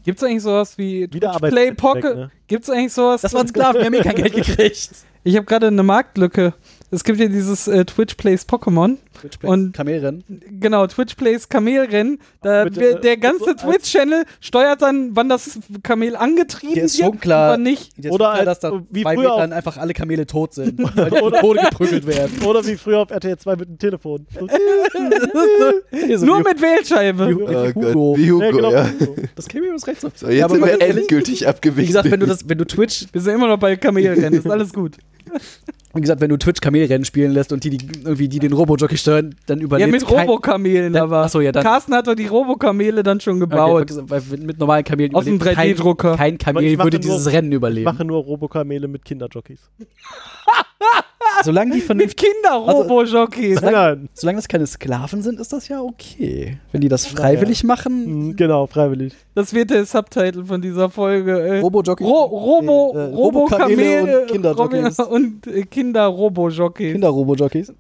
Gibt's 0.02 0.22
eigentlich 0.24 0.42
sowas 0.42 0.78
wie 0.78 1.06
Play 1.06 1.72
Pocket? 1.72 2.16
ne? 2.16 2.30
Gibt's 2.46 2.70
eigentlich 2.70 2.92
sowas? 2.92 3.20
Das 3.20 3.34
waren 3.34 3.46
Sklaven, 3.46 3.80
die 3.80 3.86
haben 3.86 3.94
eh 3.94 4.00
kein 4.00 4.16
Geld 4.16 4.32
gekriegt. 4.34 4.90
Ich 5.22 5.36
habe 5.36 5.44
gerade 5.44 5.66
eine 5.66 5.82
Marktlücke. 5.82 6.54
Es 6.92 7.04
gibt 7.04 7.20
ja 7.20 7.28
dieses 7.28 7.68
äh, 7.68 7.84
Twitch 7.84 8.14
Plays 8.16 8.46
Pokémon. 8.48 8.96
Und- 9.42 9.72
Kamelrennen. 9.74 10.24
Genau, 10.60 10.86
Twitch 10.86 11.14
Plays 11.14 11.48
Kamelrennen. 11.48 12.18
Da 12.42 12.64
wird 12.64 12.78
äh, 12.78 13.00
der 13.00 13.16
ganze 13.18 13.44
so 13.44 13.52
Twitch-Channel 13.54 14.24
steuert 14.40 14.82
dann, 14.82 15.10
wann 15.14 15.28
das 15.28 15.58
Kamel 15.82 16.16
angetrieben 16.16 16.76
ist 16.76 16.98
wird 16.98 17.06
schon 17.12 17.20
klar, 17.20 17.48
und 17.50 17.52
wann 17.54 17.62
nicht. 17.62 17.92
Oder 18.06 18.16
klar, 18.16 18.32
als- 18.32 18.44
dass 18.46 18.60
da 18.60 18.82
wie 18.90 19.02
zwei 19.02 19.14
früher 19.14 19.34
Metern 19.36 19.52
einfach 19.52 19.76
alle 19.76 19.92
Kamele 19.92 20.26
tot 20.26 20.54
sind, 20.54 20.78
weil 20.96 21.10
die 21.10 21.16
Tode 21.38 21.60
geprügelt 21.70 22.06
werden. 22.06 22.42
Oder 22.46 22.66
wie 22.66 22.76
früher 22.76 22.98
auf 23.00 23.10
RTL 23.10 23.36
2 23.38 23.56
mit 23.56 23.68
dem 23.68 23.78
Telefon. 23.78 24.26
So, 24.40 26.06
Hier 26.06 26.18
so 26.18 26.26
Nur 26.26 26.38
mit 26.40 26.60
Wählscheibe. 26.60 27.28
wie- 27.28 27.42
Oh 27.42 27.74
Hugo. 27.74 28.16
wie 28.16 28.30
Hugo, 28.32 28.44
ja, 28.44 28.50
genau. 28.50 28.70
ja. 28.72 28.90
Das 29.36 29.46
käme 29.48 29.68
das 29.72 29.86
recht 29.86 30.00
so. 30.00 30.10
So, 30.14 30.26
jetzt 30.28 30.38
Ja, 30.38 30.44
aber 30.46 30.54
sind 30.56 30.64
wir 30.66 30.80
endgültig 30.80 31.46
abgewichen. 31.46 31.82
Wie 31.82 31.86
gesagt, 31.86 32.10
wenn 32.10 32.20
du, 32.20 32.26
das, 32.26 32.48
wenn 32.48 32.58
du 32.58 32.64
Twitch, 32.66 33.06
Wir 33.12 33.20
sind 33.20 33.34
immer 33.34 33.48
noch 33.48 33.58
bei 33.58 33.76
Kamelrennen, 33.76 34.34
ist 34.34 34.48
alles 34.50 34.72
gut. 34.72 34.96
wie 35.94 36.00
gesagt, 36.00 36.20
wenn 36.20 36.28
du 36.30 36.36
Twitch 36.36 36.60
Kamelrennen 36.60 37.04
spielen 37.04 37.32
lässt 37.32 37.52
und 37.52 37.64
die, 37.64 37.70
die 37.70 37.86
irgendwie 38.04 38.28
die 38.28 38.38
den 38.38 38.52
Robo-Jockey 38.52 38.96
steuern, 38.96 39.34
dann 39.46 39.58
Ja, 39.58 39.64
überlebt 39.64 39.90
mit 39.92 40.06
kein- 40.06 40.28
Robokamelen 40.28 40.96
aber. 40.96 41.24
Achso, 41.24 41.40
ja, 41.40 41.50
dann- 41.52 41.62
Carsten 41.64 41.94
hat 41.94 42.06
doch 42.06 42.14
die 42.14 42.26
Robokamele 42.26 43.02
dann 43.02 43.20
schon 43.20 43.42
Okay, 43.42 43.50
gebaut. 43.50 43.90
weil 44.08 44.22
mit 44.38 44.58
normalen 44.58 44.84
Kamelen 44.84 45.14
Aus 45.14 45.24
dem 45.24 45.34
überlebt 45.36 45.56
kein- 45.56 45.74
3D-Drucker. 45.74 46.16
Kein 46.16 46.34
ich 46.34 46.38
Kamel 46.38 46.78
würde 46.78 46.98
nur- 46.98 47.00
dieses 47.00 47.32
Rennen 47.32 47.50
ich 47.50 47.56
überleben. 47.56 47.84
mache 47.84 48.04
nur 48.04 48.22
Robokamele 48.22 48.86
mit 48.88 49.04
Kinderjockeys. 49.04 49.60
Solange 51.44 51.70
die 51.72 51.78
Mit 51.78 51.86
vernünftig 51.86 52.30
Kinder-Robo-Jockeys. 52.32 53.60
Nein, 53.60 54.08
Solange 54.14 54.36
das 54.38 54.48
keine 54.48 54.66
Sklaven 54.66 55.22
sind, 55.22 55.38
ist 55.40 55.52
das 55.52 55.68
ja 55.68 55.80
okay. 55.80 56.58
Wenn 56.72 56.80
die 56.80 56.88
das 56.88 57.06
freiwillig 57.06 57.64
machen, 57.64 58.26
Mhm, 58.28 58.36
genau, 58.36 58.66
freiwillig. 58.66 59.14
Das 59.34 59.52
wird 59.54 59.70
der 59.70 59.84
Subtitle 59.84 60.44
von 60.44 60.60
dieser 60.60 60.90
Folge. 60.90 61.38
Äh, 61.38 61.60
Robo-Jockey. 61.60 62.04
Ro 62.04 62.24
Robo, 62.24 62.92
äh, 62.94 62.98
äh, 62.98 63.14
Robo 63.14 63.44
und 63.44 64.26
Kinderjockeys. 64.28 64.98
und 64.98 65.46
äh, 65.46 65.62
Kinder-Robo-Jockey. 65.62 66.92
Kinder-Robo-Jockeys. 66.92 67.72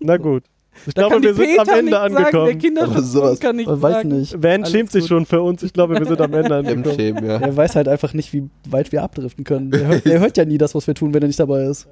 Na 0.00 0.16
gut. 0.16 0.44
Ich 0.86 0.94
Da 0.94 1.08
glaube, 1.08 1.22
wir 1.22 1.34
sind 1.34 1.58
am 1.58 1.66
Peter 1.66 1.78
Ende 1.78 1.84
nicht 1.84 1.92
sagen, 1.92 2.14
der 2.14 2.26
angekommen. 2.26 2.58
Kinderschutz 2.58 3.40
kann 3.40 3.56
nicht 3.56 3.70
Ich 3.70 3.82
weiß 3.82 3.92
sagen. 3.94 4.08
nicht. 4.08 4.42
Van 4.42 4.50
Alles 4.62 4.70
schämt 4.70 4.90
sich 4.92 5.06
schon 5.06 5.26
für 5.26 5.40
uns. 5.42 5.62
Ich 5.62 5.72
glaube, 5.72 5.98
wir 5.98 6.04
sind 6.06 6.20
am 6.20 6.32
Ende 6.34 6.58
Im 6.58 6.66
angekommen. 6.84 7.24
Ja. 7.24 7.38
Er 7.38 7.56
weiß 7.56 7.76
halt 7.76 7.88
einfach 7.88 8.12
nicht, 8.14 8.32
wie 8.32 8.48
weit 8.68 8.92
wir 8.92 9.02
abdriften 9.02 9.44
können. 9.44 9.70
Der 9.70 9.86
hört, 9.86 10.04
der 10.04 10.20
hört 10.20 10.36
ja 10.36 10.44
nie 10.44 10.58
das, 10.58 10.74
was 10.74 10.86
wir 10.86 10.94
tun, 10.94 11.14
wenn 11.14 11.22
er 11.22 11.28
nicht 11.28 11.40
dabei 11.40 11.64
ist. 11.64 11.86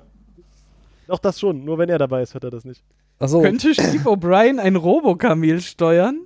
Doch, 1.07 1.19
das 1.19 1.39
schon. 1.41 1.65
Nur 1.65 1.79
wenn 1.79 1.89
er 1.89 1.99
dabei 1.99 2.23
ist, 2.23 2.35
hört 2.35 2.45
er 2.45 2.51
das 2.51 2.65
nicht. 2.65 2.83
Achso. 3.19 3.41
Könnte 3.43 3.73
Steve 3.75 4.09
O'Brien 4.09 4.59
ein 4.59 4.77
Robokamel 4.77 5.61
steuern? 5.61 6.21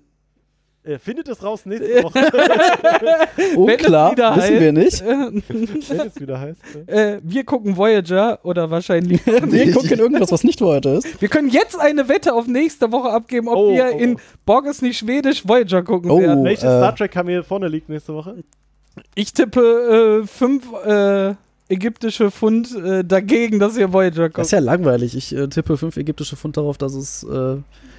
Er 0.89 1.01
findet 1.01 1.29
es 1.29 1.43
raus 1.43 1.67
nächste 1.67 2.03
Woche, 2.05 2.21
Unklar, 3.57 4.13
wieder 4.13 4.33
Oh, 4.33 4.37
wissen 4.37 4.55
heißt- 4.55 4.61
wir 4.61 4.73
nicht. 4.73 5.05
wenn 5.89 6.07
es 6.07 6.21
wieder 6.21 6.39
heißt. 6.41 6.61
Äh, 6.87 7.19
wir 7.23 7.45
gucken 7.45 7.77
Voyager 7.77 8.39
oder 8.45 8.71
wahrscheinlich. 8.71 9.21
Wir 9.27 9.73
gucken 9.73 9.99
irgendwas, 9.99 10.31
was 10.31 10.45
nicht 10.45 10.61
heute 10.61 10.91
ist. 10.91 11.21
Wir 11.21 11.29
können 11.29 11.49
jetzt 11.49 11.79
eine 11.79 12.09
Wette 12.09 12.33
auf 12.35 12.47
nächste 12.47 12.91
Woche 12.93 13.11
abgeben, 13.11 13.49
ob 13.49 13.57
Oh, 13.57 13.73
wir 13.75 13.91
oh. 13.95 13.99
in 13.99 14.17
Borg 14.45 14.67
ist 14.67 14.83
nicht 14.83 14.99
schwedisch 14.99 15.47
Voyager 15.47 15.83
gucken 15.83 16.11
Oh. 16.11 16.21
werden. 16.21 16.45
Welches 16.45 16.65
äh, 16.65 16.79
Star 16.79 16.95
Trek-Kamel 16.95 17.43
vorne 17.43 17.69
liegt 17.69 17.89
nächste 17.89 18.15
Woche? 18.15 18.37
Ich 19.15 19.33
tippe 19.33 20.23
äh, 20.23 20.27
fünf 20.27 20.65
äh, 20.85 21.35
ägyptische 21.69 22.31
Pfund 22.31 22.75
äh, 22.77 23.03
dagegen, 23.05 23.59
dass 23.59 23.77
ihr 23.77 23.93
Voyager 23.93 24.29
Das 24.29 24.33
guckt. 24.35 24.45
ist 24.47 24.51
ja 24.53 24.59
langweilig. 24.61 25.17
Ich 25.17 25.35
äh, 25.35 25.49
tippe 25.49 25.77
fünf 25.77 25.97
ägyptische 25.97 26.37
Pfund 26.37 26.57
darauf, 26.57 26.79
dass 26.79 26.95
es. 26.95 27.27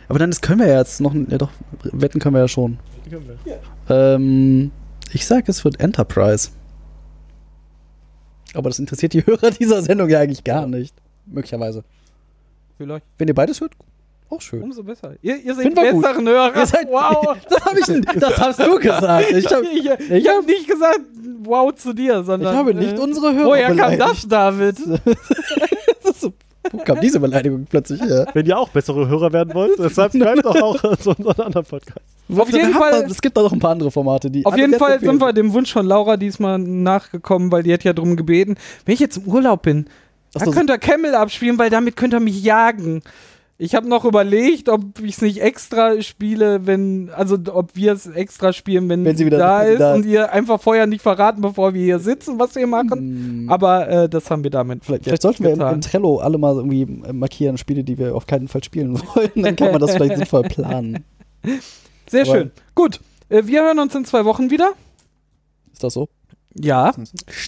Aber 0.10 0.20
dann 0.20 0.30
ist, 0.30 0.42
können 0.42 0.60
wir 0.60 0.68
ja 0.68 0.80
jetzt 0.80 1.02
noch. 1.02 1.14
Ja, 1.14 1.38
doch, 1.38 1.50
wetten 1.84 2.20
können 2.20 2.36
wir 2.36 2.42
ja 2.42 2.48
schon. 2.48 2.80
Ähm, 3.90 4.72
ich 5.14 5.26
sag, 5.26 5.48
es 5.50 5.64
wird 5.66 5.80
Enterprise. 5.80 6.50
Aber 8.54 8.70
das 8.70 8.80
interessiert 8.80 9.14
die 9.14 9.22
Hörer 9.26 9.52
dieser 9.52 9.82
Sendung 9.82 10.10
ja 10.10 10.20
eigentlich 10.20 10.44
gar 10.44 10.68
nicht. 10.68 10.96
Möglicherweise. 11.26 11.84
Vielleicht. 12.78 13.06
Wenn 13.18 13.28
ihr 13.28 13.34
beides 13.36 13.60
hört, 13.60 13.74
auch 14.30 14.42
schön. 14.42 14.62
Umso 14.62 14.84
besser. 14.84 15.16
Ihr, 15.22 15.38
ihr 15.38 15.56
seid 15.56 15.66
wir 15.76 15.92
gut. 15.94 16.02
besseren 16.02 16.28
Hörer. 16.28 16.56
Ihr 16.56 16.66
seid- 16.66 16.88
wow. 16.90 17.38
Das, 17.50 17.66
hab 17.66 17.78
ich, 17.78 18.20
das 18.20 18.38
hast 18.38 18.60
du 18.60 18.78
gesagt. 18.80 19.32
Ich, 19.32 19.46
hab, 19.48 19.62
ich 19.74 19.86
ich, 19.86 20.12
ich 20.12 20.28
habe 20.30 20.46
nicht 20.46 20.68
gesagt 20.68 21.00
wow 21.44 21.74
zu 21.74 21.94
dir, 21.94 22.20
ich 22.20 22.26
sondern. 22.26 22.56
habe 22.56 22.74
nicht 22.74 22.98
äh, 22.98 23.00
unsere 23.02 23.34
Hörer 23.34 23.46
Woher 23.48 23.76
kam 23.76 23.98
das, 23.98 24.28
David? 24.28 24.78
So, 26.72 26.77
wo 26.80 26.84
kam 26.84 26.99
diese 27.02 27.19
Beleidigung 27.19 27.65
plötzlich 27.69 28.02
her? 28.02 28.27
Wenn 28.34 28.45
ihr 28.45 28.57
auch 28.57 28.69
bessere 28.69 29.07
Hörer 29.07 29.31
werden 29.34 29.53
wollt, 29.53 29.72
deshalb 29.80 30.14
schreibt 30.14 30.45
doch 30.45 30.56
auch 30.61 30.98
zu 30.98 31.10
unseren 31.11 31.41
anderen 31.41 31.65
Podcast. 31.65 32.02
Auf 32.35 32.52
jeden 32.52 32.73
Fall- 32.73 33.06
Es 33.10 33.22
gibt 33.22 33.38
da 33.38 33.41
noch 33.41 33.53
ein 33.53 33.60
paar 33.60 33.72
andere 33.72 33.91
Formate, 33.91 34.30
die. 34.30 34.45
Auf 34.45 34.57
jeden 34.57 34.73
Fall 34.76 34.94
empfehlen. 34.94 35.11
sind 35.14 35.22
wir 35.22 35.34
dem 35.34 35.53
Wunsch 35.53 35.72
von 35.72 35.85
Laura 35.85 36.18
diesmal 36.18 36.57
nachgekommen, 36.60 37.52
weil 37.52 37.64
die 37.64 37.73
hat 37.73 37.84
ja 37.84 37.94
drum 37.94 38.15
gebeten, 38.15 38.56
wenn 38.85 38.94
ich 38.94 38.99
jetzt 38.99 39.18
im 39.18 39.23
Urlaub 39.27 39.61
bin, 39.61 39.85
Ach 40.35 40.39
dann 40.39 40.45
so, 40.45 40.52
könnt 40.52 40.69
ihr 40.69 40.77
Camel 40.77 41.15
abspielen, 41.15 41.57
weil 41.57 41.69
damit 41.69 41.95
könnt 41.95 42.14
ihr 42.14 42.19
mich 42.19 42.44
jagen. 42.44 43.02
Ich 43.60 43.74
habe 43.74 43.90
noch 43.90 44.06
überlegt, 44.06 44.70
ob 44.70 45.00
ich 45.02 45.16
es 45.16 45.22
nicht 45.24 45.42
extra 45.42 46.00
spiele, 46.04 46.68
wenn, 46.68 47.10
also 47.16 47.38
ob 47.54 47.76
wir 47.76 47.92
es 47.94 48.06
extra 48.06 48.54
spielen, 48.54 48.88
wenn, 48.88 49.04
Wenn 49.04 49.18
sie 49.18 49.26
wieder- 49.26 49.40
da 49.40 49.64
ist 49.64 49.80
da 49.80 49.96
und 49.96 50.06
ihr 50.06 50.32
einfach 50.32 50.62
vorher 50.62 50.86
nicht 50.86 51.02
verraten, 51.02 51.42
bevor 51.42 51.74
wir 51.74 51.84
hier 51.84 51.98
sitzen, 51.98 52.38
was 52.38 52.54
wir 52.54 52.68
machen. 52.68 53.00
Hm. 53.00 53.50
Aber 53.50 53.88
äh, 53.90 54.10
das 54.10 54.30
haben 54.30 54.44
wir 54.44 54.52
damit. 54.52 54.86
Vielleicht, 54.86 55.06
vielleicht 55.06 55.24
sollten 55.24 55.44
wir 55.44 55.50
im, 55.54 55.58
getan. 55.58 55.74
im 55.76 55.82
Trello 55.82 56.20
alle 56.20 56.38
mal 56.38 56.54
irgendwie 56.56 56.84
äh, 56.84 57.14
markieren, 57.14 57.58
Spiele, 57.58 57.84
die 57.84 57.98
wir 57.98 58.16
auf 58.16 58.28
keinen 58.28 58.48
Fall 58.48 58.64
spielen 58.64 59.00
wollen. 59.16 59.32
Dann 59.36 59.56
kann 59.56 59.72
man 59.72 59.82
das 59.82 59.94
vielleicht 59.96 60.18
sinnvoll 60.18 60.44
planen. 60.50 61.04
Sehr 62.08 62.22
Aber- 62.28 62.32
schön. 62.32 62.52
Gut, 62.76 63.00
äh, 63.30 63.42
wir 63.46 63.64
hören 63.64 63.80
uns 63.80 63.96
in 63.96 64.06
zwei 64.06 64.24
Wochen 64.26 64.52
wieder. 64.52 64.74
Ist 65.74 65.84
das 65.84 65.96
so? 65.96 66.08
Ja. 66.60 66.92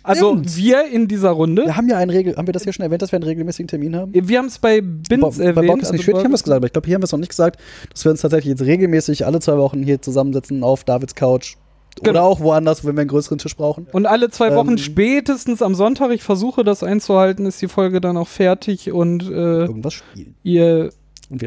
Also 0.03 0.31
Stimmt. 0.34 0.56
wir 0.57 0.86
in 0.91 1.07
dieser 1.07 1.31
Runde. 1.31 1.64
Wir 1.65 1.76
haben 1.77 1.90
ja 1.90 1.98
einen 1.98 2.11
Regel, 2.11 2.36
haben 2.36 2.48
wir 2.48 2.52
das 2.53 2.64
hier 2.64 2.73
schon 2.73 2.84
erwähnt, 2.84 3.02
dass 3.02 3.11
wir 3.11 3.18
einen 3.18 3.23
regelmäßigen 3.23 3.68
Termin 3.68 3.95
haben? 3.95 4.14
Wir 4.14 4.38
haben 4.38 4.45
es 4.48 4.60
bei 4.60 4.81
Bins 4.81 5.22
Bo- 5.22 5.41
erwähnt. 5.41 5.56
bei 5.56 5.68
Bock 5.68 5.77
ist 5.81 5.91
nicht 5.91 6.02
also 6.02 6.03
schwierig, 6.03 6.23
haben 6.23 6.31
wir 6.31 6.36
es 6.36 6.44
gesagt, 6.44 6.57
aber 6.57 6.65
ich 6.68 6.73
glaube, 6.73 6.86
hier 6.86 6.95
haben 6.95 7.02
wir 7.02 7.06
es 7.06 7.11
noch 7.11 7.19
nicht 7.19 7.30
gesagt, 7.30 7.60
dass 7.91 8.03
wir 8.06 8.11
uns 8.11 8.22
tatsächlich 8.22 8.52
jetzt 8.52 8.61
regelmäßig 8.61 9.26
alle 9.26 9.40
zwei 9.40 9.57
Wochen 9.57 9.81
hier 9.84 10.02
zusammensetzen 10.02 10.64
auf 10.64 10.84
Davids 10.84 11.15
Couch. 11.15 11.56
Oder 12.02 12.11
Genau. 12.14 12.27
auch 12.27 12.40
woanders, 12.40 12.86
wenn 12.86 12.95
wir 12.95 13.02
einen 13.02 13.10
größeren 13.10 13.40
Tisch 13.40 13.57
brauchen. 13.57 13.88
Und 13.91 14.06
alle 14.06 14.30
zwei 14.30 14.56
Wochen 14.56 14.69
Ähm, 14.73 14.77
spätestens 14.77 15.61
am 15.61 15.73
Sonntag, 15.76 16.11
ich 16.11 16.22
versuche 16.23 16.64
das 16.64 16.84
einzuhalten, 16.84 17.45
ist 17.48 17.61
die 17.61 17.68
Folge 17.68 17.99
dann 17.99 18.15
auch 18.15 18.27
fertig 18.27 18.91
und 18.91 19.23
äh, 19.23 19.64
Irgendwas 19.65 19.95
spielen. 19.95 20.36
ihr 20.44 20.91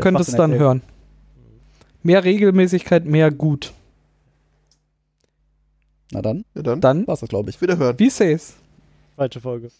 könnt 0.00 0.18
es 0.20 0.32
dann 0.32 0.52
hören. 0.52 0.82
Mehr 2.02 2.24
Regelmäßigkeit, 2.24 3.06
mehr 3.06 3.30
gut. 3.30 3.72
Na 6.12 6.20
dann, 6.20 6.44
Ja, 6.54 6.62
dann. 6.62 6.80
Dann, 6.80 7.06
war's 7.06 7.20
das, 7.20 7.28
glaube 7.28 7.50
ich. 7.50 7.60
Wiederhören. 7.60 7.98
wie 7.98 8.10
says? 8.10 8.54
Falsche 9.16 9.40
Folge. 9.40 9.70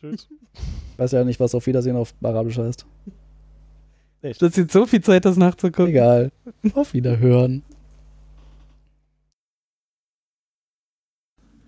Tschüss. 0.00 0.28
Weiß 0.96 1.12
ja 1.12 1.24
nicht, 1.24 1.38
was 1.38 1.54
auf 1.54 1.66
Wiedersehen 1.66 1.96
auf 1.96 2.14
Arabisch 2.22 2.58
heißt. 2.58 2.86
Das 4.22 4.40
ist 4.40 4.56
jetzt 4.56 4.72
so 4.72 4.86
viel 4.86 5.00
Zeit, 5.00 5.24
das 5.24 5.36
nachzugucken. 5.36 5.88
Egal. 5.88 6.30
Auf 6.74 6.94
Wiederhören. 6.94 7.62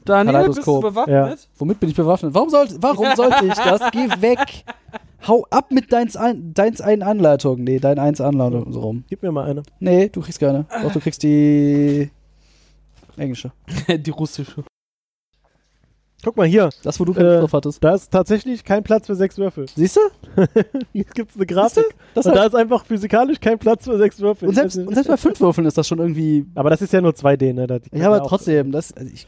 Daniel, 0.05 0.49
bist 0.49 0.67
du 0.67 0.81
bewaffnet? 0.81 1.49
Womit 1.57 1.81
bin 1.81 1.89
ich 1.89 1.97
bewaffnet? 1.97 2.35
Warum, 2.35 2.51
soll, 2.51 2.69
warum 2.79 3.07
sollte 3.17 3.47
ich 3.47 3.55
das? 3.55 3.81
Geh 3.93 4.09
weg. 4.21 4.65
Hau 5.27 5.47
ab 5.51 5.71
mit 5.71 5.93
deins, 5.93 6.17
ein, 6.17 6.53
deins 6.53 6.81
einen 6.81 7.03
Anleitung. 7.03 7.65
Nee, 7.65 7.79
dein 7.79 7.99
eins 7.99 8.21
Anleitung. 8.21 8.71
So 8.73 8.81
rum. 8.81 9.05
Gib 9.09 9.23
mir 9.23 9.33
mal 9.33 9.47
eine. 9.47 9.63
Nee, 9.81 10.11
du 10.11 10.21
kriegst 10.21 10.39
keine. 10.39 10.67
Doch, 10.83 10.93
du 10.93 11.01
kriegst 11.01 11.23
die 11.23 12.11
englische. 13.19 13.53
die 13.89 14.11
russische. 14.11 14.65
Guck 16.23 16.39
mal 16.39 16.47
hier. 16.47 16.71
Das, 16.83 16.99
wo 16.99 17.05
du 17.05 17.13
Äh, 17.13 17.41
drauf 17.41 17.53
hattest. 17.53 17.85
Da 17.85 17.95
ist 17.95 18.11
tatsächlich 18.11 18.65
kein 18.65 18.83
Platz 18.83 19.07
für 19.07 19.15
sechs 19.15 19.37
Würfel. 19.37 19.67
Siehst 19.75 19.97
du? 19.97 20.01
Hier 20.95 21.05
gibt 21.05 21.31
es 21.33 21.37
eine 21.37 21.45
Grafik. 21.45 21.85
Das 22.15 22.25
Und 22.25 22.33
heißt, 22.33 22.41
da 22.41 22.47
ist 22.47 22.55
einfach 22.55 22.87
physikalisch 22.87 23.39
kein 23.41 23.59
Platz 23.59 23.85
für 23.85 23.99
sechs 23.99 24.19
Würfel. 24.21 24.49
und, 24.49 24.55
selbst, 24.55 24.79
und 24.79 24.95
selbst 24.95 25.09
bei 25.09 25.19
fünf 25.19 25.39
Würfeln 25.41 25.67
ist 25.67 25.77
das 25.77 25.87
schon 25.87 25.99
irgendwie. 25.99 26.47
aber 26.55 26.71
das 26.71 26.81
ist 26.81 26.95
ja 26.95 27.03
nur 27.03 27.13
2D, 27.13 27.53
ne? 27.53 27.67
Da- 27.67 27.79
Ja, 27.93 28.07
aber 28.07 28.23
trotzdem. 28.27 28.73
Das, 28.73 28.91
also 28.95 29.13
ich, 29.13 29.27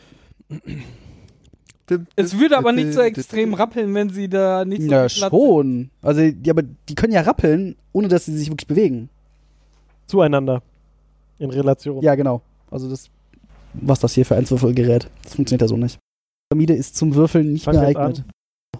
Es 2.16 2.38
würde 2.38 2.56
aber 2.56 2.72
nicht 2.72 2.94
so 2.94 3.00
extrem 3.02 3.52
rappeln, 3.52 3.94
wenn 3.94 4.08
sie 4.08 4.28
da 4.30 4.64
nicht 4.64 4.82
so 4.82 4.88
ja, 4.90 5.08
schon. 5.10 5.90
Also, 6.00 6.30
die, 6.30 6.50
aber 6.50 6.62
die 6.62 6.94
können 6.94 7.12
ja 7.12 7.20
rappeln, 7.20 7.76
ohne 7.92 8.08
dass 8.08 8.24
sie 8.24 8.36
sich 8.36 8.48
wirklich 8.48 8.66
bewegen. 8.66 9.10
Zueinander. 10.06 10.62
In 11.38 11.50
Relation. 11.50 12.00
Ja, 12.02 12.14
genau. 12.14 12.40
Also, 12.70 12.88
das. 12.88 13.10
Was 13.81 14.01
das 14.01 14.15
hier 14.15 14.24
für 14.24 14.36
ein 14.36 14.48
Würfelgerät? 14.48 15.09
Das 15.23 15.35
funktioniert 15.35 15.62
ja 15.62 15.69
so 15.69 15.77
nicht. 15.77 15.94
Die 15.97 16.55
Pyramide 16.55 16.74
ist 16.74 16.97
zum 16.97 17.15
Würfeln 17.15 17.53
nicht 17.55 17.65
Fang 17.65 17.74
geeignet. 17.74 18.24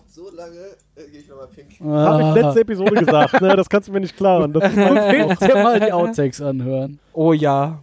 So 0.07 0.31
lange 0.31 0.57
äh, 0.95 1.11
gehe 1.11 1.21
ich 1.21 1.29
nochmal 1.29 1.49
pink. 1.49 1.81
Habe 1.81 2.23
ich 2.23 2.43
letzte 2.43 2.61
Episode 2.61 3.05
gesagt, 3.05 3.41
ne? 3.41 3.57
Das 3.57 3.69
kannst 3.69 3.89
du 3.89 3.93
mir 3.93 4.01
nicht 4.01 4.17
klauen. 4.17 4.53
Das 4.53 4.65
ist 4.65 4.77
dir 5.43 5.63
mal 5.63 5.81
die 5.81 5.93
Outtakes 5.93 6.41
anhören? 6.41 6.99
Oh 7.13 7.33
ja. 7.33 7.83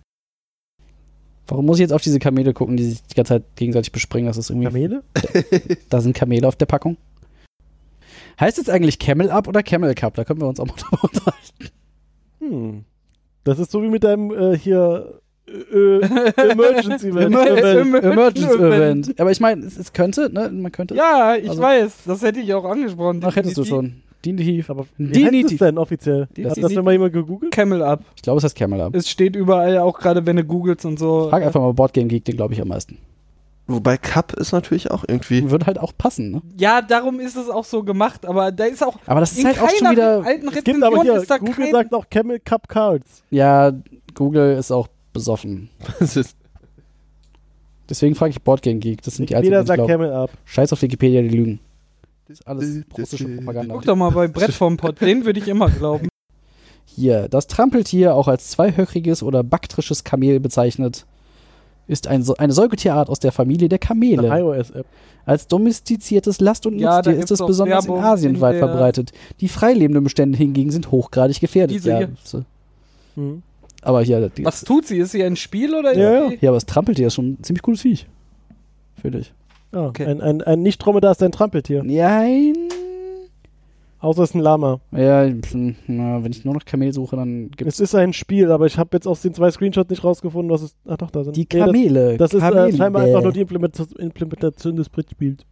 Warum 1.47 1.65
muss 1.65 1.77
ich 1.77 1.81
jetzt 1.81 1.93
auf 1.93 2.01
diese 2.01 2.19
Kamele 2.19 2.53
gucken, 2.53 2.77
die 2.77 2.85
sich 2.85 3.03
die 3.03 3.15
ganze 3.15 3.35
Zeit 3.35 3.43
gegenseitig 3.55 3.91
bespringen? 3.91 4.27
Das 4.27 4.37
ist 4.37 4.49
irgendwie. 4.49 4.67
Kamele? 4.67 5.03
Da 5.89 6.01
sind 6.01 6.15
Kamele 6.15 6.47
auf 6.47 6.55
der 6.55 6.65
Packung. 6.65 6.97
Heißt 8.39 8.57
jetzt 8.57 8.69
eigentlich 8.69 8.97
Camel 8.97 9.29
Up 9.29 9.47
oder 9.47 9.61
Camel 9.61 9.93
Cup? 9.93 10.15
Da 10.15 10.23
können 10.23 10.41
wir 10.41 10.47
uns 10.47 10.59
auch 10.59 10.65
mal 10.65 10.75
drüber 10.77 11.03
unterhalten. 11.03 11.69
Hm. 12.39 12.85
Das 13.43 13.59
ist 13.59 13.71
so 13.71 13.83
wie 13.83 13.89
mit 13.89 14.03
deinem 14.03 14.31
äh, 14.31 14.57
hier 14.57 15.21
Emergency 15.45 17.09
Event. 17.09 17.25
Emer 17.33 17.47
Event. 17.47 18.03
Emergency 18.03 18.45
Event. 18.55 19.07
Event. 19.07 19.19
Aber 19.19 19.31
ich 19.31 19.39
meine, 19.39 19.65
es, 19.65 19.77
es 19.77 19.91
könnte, 19.93 20.31
ne? 20.31 20.49
Man 20.49 20.71
könnte. 20.71 20.95
Ja, 20.95 21.35
ich 21.35 21.49
Also- 21.49 21.61
weiß. 21.61 21.93
Das 22.05 22.21
hätte 22.21 22.39
ich 22.39 22.53
auch 22.53 22.65
angesprochen. 22.65 23.21
Ach, 23.23 23.35
hättest 23.35 23.57
du 23.57 23.63
schon. 23.65 24.01
Definitiv. 24.25 24.69
Aber 24.69 24.85
wie 24.97 25.25
heißt 25.25 25.51
es 25.51 25.57
denn 25.57 25.77
offiziell? 25.77 26.27
Das 26.35 26.51
Hat 26.51 26.57
ist 26.57 26.63
das 26.63 26.73
denn 26.73 26.85
mal 26.85 26.93
jemand 26.93 27.11
gegoogelt? 27.11 27.51
Camel 27.51 27.81
Up. 27.83 28.03
Ich 28.15 28.21
glaube, 28.21 28.37
es 28.37 28.45
heißt 28.45 28.55
Camel 28.55 28.79
Up. 28.79 28.95
Es 28.95 29.09
steht 29.09 29.35
überall, 29.35 29.77
auch 29.79 29.99
gerade 29.99 30.25
wenn 30.25 30.37
du 30.37 30.45
googelst 30.45 30.85
und 30.85 30.97
so. 30.97 31.27
Frag 31.29 31.43
einfach 31.43 31.59
mal 31.59 31.73
Boardgame 31.73 32.07
Geek, 32.07 32.23
den 32.23 32.37
glaube 32.37 32.53
ich 32.53 32.61
am 32.61 32.69
meisten. 32.69 32.97
Wobei 33.67 33.97
Cup 33.97 34.33
ist 34.33 34.51
natürlich 34.53 34.91
auch 34.91 35.03
irgendwie. 35.07 35.49
Würde 35.51 35.65
halt 35.65 35.77
auch 35.79 35.91
passen, 35.97 36.31
ne? 36.31 36.41
Ja, 36.57 36.81
darum 36.81 37.19
ist 37.19 37.35
es 37.35 37.49
auch 37.49 37.63
so 37.65 37.83
gemacht, 37.83 38.25
aber 38.25 38.51
da 38.53 38.65
ist 38.65 38.81
auch 38.85 38.97
Aber 39.05 39.19
das 39.21 39.33
ist 39.33 39.39
in 39.39 39.45
halt 39.47 39.61
auch 39.61 39.69
schon 39.69 39.91
wieder. 39.91 40.23
alten 40.25 40.47
Es 40.49 40.53
gibt 40.63 40.83
aber 40.83 40.87
Rezension 40.97 41.01
hier, 41.03 41.15
ist 41.21 41.31
da 41.31 41.37
Google 41.37 41.53
kein 41.55 41.71
sagt 41.71 41.93
auch 41.93 42.09
Camel 42.09 42.39
Cup 42.39 42.67
Cards. 42.69 43.23
Ja, 43.29 43.71
Google 44.13 44.57
ist 44.57 44.71
auch 44.71 44.87
besoffen. 45.13 45.69
Das 45.99 46.15
ist, 46.17 46.35
Deswegen 47.89 48.15
frage 48.15 48.31
ich 48.31 48.41
Boardgame 48.41 48.79
Geek. 48.79 49.01
Das 49.01 49.15
sind 49.15 49.29
die 49.29 49.35
einzigen, 49.35 49.53
Jeder 49.53 49.63
die 49.63 49.71
ich 49.71 49.77
sagt. 49.77 49.87
Camel 49.87 50.11
Up. 50.11 50.31
Scheiß 50.45 50.71
auf 50.73 50.81
Wikipedia, 50.81 51.21
die 51.21 51.29
lügen. 51.29 51.59
Das 52.27 52.39
ist 52.39 52.47
alles 52.47 52.83
russische 52.97 53.27
Propaganda. 53.27 53.75
Guck 53.75 53.83
doch 53.83 53.95
mal 53.95 54.09
bei 54.09 54.27
Brett 54.29 54.53
vom 54.53 54.77
Pott, 54.77 55.01
den 55.01 55.25
würde 55.25 55.39
ich 55.39 55.47
immer 55.47 55.69
glauben. 55.69 56.07
Hier, 56.85 57.27
das 57.27 57.47
Trampeltier, 57.47 58.15
auch 58.15 58.27
als 58.27 58.49
zweihöchriges 58.49 59.21
oder 59.21 59.43
baktrisches 59.43 60.03
Kamel 60.03 60.39
bezeichnet, 60.39 61.05
ist 61.87 62.07
ein, 62.07 62.25
eine 62.37 62.53
Säugetierart 62.53 63.09
aus 63.09 63.19
der 63.19 63.31
Familie 63.31 63.67
der 63.67 63.79
Eine 63.81 63.87
Kamele. 63.87 64.39
iOS-App. 64.39 64.85
Als 65.25 65.47
domestiziertes 65.47 66.39
Last- 66.39 66.65
und 66.65 66.79
Ja, 66.79 66.97
Nutztier 66.97 67.15
ist 67.17 67.31
es 67.31 67.45
besonders 67.45 67.85
Werbung 67.85 67.99
in 67.99 68.03
Asien 68.05 68.35
in 68.35 68.41
weit 68.41 68.57
verbreitet. 68.57 69.11
Die 69.41 69.49
freilebenden 69.49 70.03
Bestände 70.03 70.37
hingegen 70.37 70.71
sind 70.71 70.91
hochgradig 70.91 71.39
gefährdet. 71.39 71.75
Diese 71.75 71.89
ja. 71.91 72.07
Hm. 73.15 73.43
Aber 73.83 74.01
hier, 74.03 74.29
die, 74.29 74.45
Was 74.45 74.61
tut 74.63 74.85
sie? 74.87 74.97
Ist 74.97 75.11
sie 75.11 75.23
ein 75.23 75.35
Spiel 75.35 75.73
oder 75.75 75.95
Ja, 75.97 76.25
ist 76.25 76.29
sie? 76.31 76.37
ja, 76.45 76.49
aber 76.51 76.57
das 76.57 76.65
Trampeltier 76.65 77.07
ist 77.07 77.15
schon 77.15 77.33
ein 77.33 77.43
ziemlich 77.43 77.61
cooles 77.61 77.81
Viech. 77.81 78.07
Finde 79.01 79.19
ich. 79.19 79.33
Ja, 79.73 79.87
Okay. 79.87 80.05
ein, 80.05 80.21
ein, 80.21 80.41
ein 80.41 80.61
Nicht-Dromedar 80.61 81.11
ist 81.11 81.23
ein 81.23 81.31
Trampeltier. 81.31 81.83
Nein. 81.83 82.53
Außer 83.99 84.23
es 84.23 84.31
ist 84.31 84.35
ein 84.35 84.41
Lama. 84.41 84.81
Ja, 84.91 85.25
na, 85.87 86.21
wenn 86.23 86.31
ich 86.31 86.43
nur 86.43 86.53
noch 86.53 86.65
Kamel 86.65 86.91
suche, 86.91 87.15
dann 87.15 87.49
gibt's 87.51 87.75
Es 87.75 87.79
ist 87.79 87.95
ein 87.95 88.11
Spiel, 88.11 88.51
aber 88.51 88.65
ich 88.65 88.77
habe 88.77 88.89
jetzt 88.93 89.07
aus 89.07 89.21
den 89.21 89.33
zwei 89.33 89.49
Screenshots 89.49 89.89
nicht 89.89 90.03
rausgefunden, 90.03 90.51
was 90.51 90.61
es. 90.61 90.75
Ach 90.85 90.97
doch, 90.97 91.09
da 91.09 91.23
sind 91.23 91.37
die 91.37 91.41
Nee, 91.41 91.47
das- 91.59 91.65
Kamele. 91.67 92.17
Das, 92.17 92.33
ist 92.33 92.43
äh, 92.43 92.49
Kamele. 92.49 92.75
scheinbar 92.77 93.03
einfach 93.03 93.23
nur 93.23 93.31
die 93.31 93.39
Implementa 93.41 93.85
Implementation 93.97 94.75
des 94.75 94.89
Brettspiels. 94.89 95.45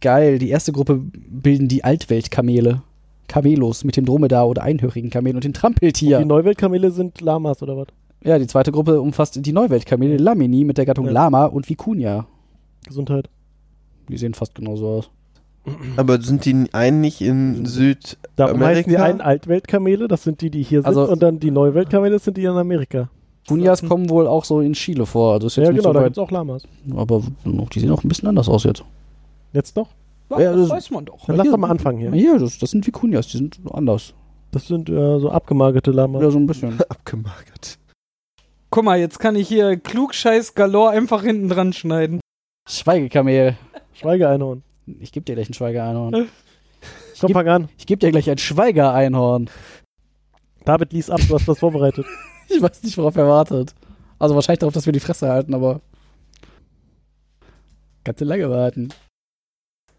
Geil, 0.00 0.38
die 0.38 0.50
erste 0.50 0.70
Gruppe 0.72 1.00
bilden 1.28 1.66
die 1.66 1.82
Altweltkamele. 1.82 2.82
Kamelos 3.28 3.84
mit 3.84 3.96
dem 3.96 4.04
Dromedar 4.04 4.48
oder 4.48 4.62
einhörigen 4.62 5.10
Kamel 5.10 5.34
und 5.34 5.44
den 5.44 5.52
Trampeltier. 5.54 6.18
Die 6.18 6.24
Neuweltkamele 6.24 6.90
sind 6.90 7.20
Lamas 7.20 7.62
oder 7.62 7.76
was? 7.76 7.86
ja, 8.22 8.38
die 8.38 8.46
zweite 8.46 8.72
Gruppe 8.72 9.00
umfasst 9.00 9.38
die 9.44 9.52
Neuweltkamele 9.52 10.16
Lamini 10.16 10.64
mit 10.64 10.78
der 10.78 10.86
Gattung 10.86 11.06
Ja. 11.06 11.12
Lama 11.12 11.44
und 11.46 11.66
Vicuña. 11.66 12.24
Gesundheit. 12.86 13.28
Die 14.08 14.16
sehen 14.16 14.34
fast 14.34 14.54
genauso 14.54 14.86
aus. 14.88 15.10
Aber 15.96 16.20
sind 16.20 16.44
die 16.44 16.66
einen 16.72 17.00
nicht 17.00 17.20
in 17.22 17.64
Süd... 17.66 18.18
Darum 18.36 18.60
heißen 18.60 18.88
die 18.90 18.98
einen 18.98 19.20
Altweltkamele, 19.22 20.08
das 20.08 20.22
sind 20.22 20.40
die, 20.42 20.50
die 20.50 20.62
hier 20.62 20.80
sind, 20.80 20.86
Also- 20.86 21.08
und 21.10 21.22
dann 21.22 21.40
die 21.40 21.50
Neuweltkamele 21.50 22.18
sind 22.18 22.36
die 22.36 22.44
in 22.44 22.50
Amerika. 22.50 23.08
Vicuñas 23.46 23.86
kommen 23.86 24.08
wohl 24.10 24.26
auch 24.26 24.44
so 24.44 24.60
in 24.60 24.72
Chile 24.74 25.04
vor. 25.06 25.34
Also 25.34 25.46
ist 25.48 25.56
jetzt 25.56 25.66
Ja, 25.66 25.72
nicht 25.72 25.82
genau, 25.82 25.92
da 25.92 26.00
so 26.00 26.04
gibt 26.04 26.16
weit, 26.16 26.22
es 26.22 26.28
auch 26.28 26.30
Lamas. 26.30 26.62
aber 26.96 27.22
die 27.74 27.80
sehen 27.80 27.90
auch 27.90 28.02
ein 28.04 28.08
bisschen 28.08 28.28
anders 28.28 28.48
aus 28.48 28.64
jetzt. 28.64 28.84
Jetzt 29.52 29.76
noch? 29.76 29.88
Ja, 30.30 30.40
Ja, 30.40 30.52
das 30.52 30.62
das- 30.62 30.70
weiß 30.70 30.90
man 30.90 31.04
doch. 31.04 31.26
Dann 31.26 31.36
lass 31.36 31.44
hier- 31.44 31.52
doch 31.52 31.58
mal 31.58 31.70
anfangen 31.70 31.98
hier. 31.98 32.14
Ja, 32.14 32.38
das, 32.38 32.58
das 32.58 32.70
sind 32.70 32.86
Vicuñas, 32.86 33.30
die 33.30 33.36
sind 33.38 33.58
anders. 33.72 34.14
Das 34.50 34.66
sind 34.68 34.88
äh, 34.88 35.18
so 35.18 35.30
abgemagerte 35.30 35.90
Lamas. 35.90 36.22
Ja, 36.22 36.30
so 36.30 36.38
ein 36.38 36.46
bisschen. 36.46 36.80
Abgemagert. 36.88 37.78
Guck 38.70 38.84
mal, 38.84 38.98
jetzt 38.98 39.18
kann 39.20 39.36
ich 39.36 39.48
hier 39.48 39.76
Klugscheiß 39.76 40.54
Galore 40.54 40.90
einfach 40.90 41.22
hinten 41.22 41.48
dran 41.48 41.72
schneiden. 41.72 42.20
Schweigekamel. 42.68 43.56
Schweigeeinhorn. 43.92 44.62
Ich 45.00 45.12
geb 45.12 45.26
dir 45.26 45.34
gleich 45.34 45.48
ein 45.48 45.54
Schweigeeinhorn. 45.54 46.12
Komm, 46.12 47.28
geb- 47.28 47.32
fang 47.34 47.48
an. 47.48 47.68
Ich 47.78 47.86
geb 47.86 48.00
dir 48.00 48.10
gleich 48.10 48.28
ein 48.30 48.38
Schweigereinhorn. 48.38 49.48
David 50.64 50.92
lies 50.92 51.10
ab, 51.10 51.20
du 51.28 51.34
hast 51.34 51.46
was 51.48 51.58
vorbereitet. 51.58 52.06
Ich 52.48 52.60
weiß 52.60 52.82
nicht, 52.82 52.98
worauf 52.98 53.16
er 53.16 53.26
wartet. 53.26 53.74
Also 54.18 54.34
wahrscheinlich 54.34 54.58
darauf, 54.60 54.74
dass 54.74 54.84
wir 54.84 54.92
die 54.92 55.00
Fresse 55.00 55.28
halten, 55.30 55.54
aber. 55.54 55.80
Kannst 58.04 58.20
du 58.20 58.24
lange 58.26 58.50
warten. 58.50 58.90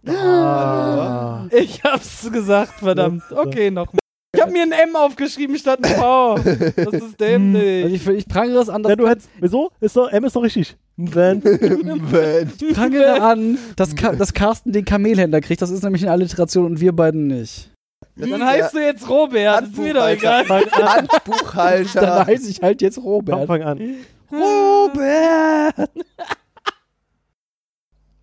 Ah. 0.08 1.48
Ich 1.52 1.84
hab's 1.84 2.30
gesagt, 2.32 2.80
verdammt. 2.80 3.24
Ja. 3.32 3.38
Okay, 3.38 3.72
nochmal. 3.72 4.00
Ich 4.36 4.42
hab 4.42 4.52
mir 4.52 4.64
ein 4.64 4.72
M 4.74 4.96
aufgeschrieben 4.98 5.58
statt 5.58 5.80
ein 5.84 5.96
V. 5.96 6.36
Das 6.36 6.46
ist 6.46 6.78
Also 6.78 7.08
dämlich. 7.20 7.94
ich, 7.94 8.08
ich 8.08 8.28
prangere 8.28 8.62
es 8.62 8.68
an, 8.70 8.84
dass 8.84 8.90
Ja, 8.90 8.96
du 8.98 9.08
hättest. 9.08 9.30
Wieso? 9.40 9.72
Ist 9.80 9.96
doch, 9.96 10.12
M 10.12 10.26
ist 10.26 10.36
doch 10.36 10.44
richtig. 10.44 10.76
Wenn. 10.98 11.42
ich 12.60 12.74
prangere 12.76 13.22
an, 13.22 13.58
dass, 13.78 13.96
Ka 13.96 14.12
dass 14.14 14.34
Carsten 14.34 14.74
den 14.74 14.84
Kamelhändler 14.86 15.40
kriegt. 15.42 15.62
Das 15.62 15.70
ist 15.70 15.84
nämlich 15.84 16.04
eine 16.04 16.12
Alliteration 16.12 16.66
und 16.66 16.80
wir 16.82 16.92
beiden 16.94 17.28
nicht. 17.28 17.72
Dann 18.18 18.46
heißt 18.46 18.74
du 18.74 18.80
jetzt 18.80 19.08
Robert. 19.10 19.64
Ist 19.64 19.78
mir 19.78 19.94
doch 19.94 20.08
egal. 20.08 20.50
An. 20.52 20.64
Dann 20.72 20.88
Handbuchhalter. 20.90 22.26
heiße 22.28 22.50
ich 22.50 22.62
halt 22.62 22.82
jetzt 22.82 22.96
Komm, 22.96 23.06
Robert. 23.06 23.48
fang 23.48 23.62
an. 23.64 23.96
Robert! 24.32 25.90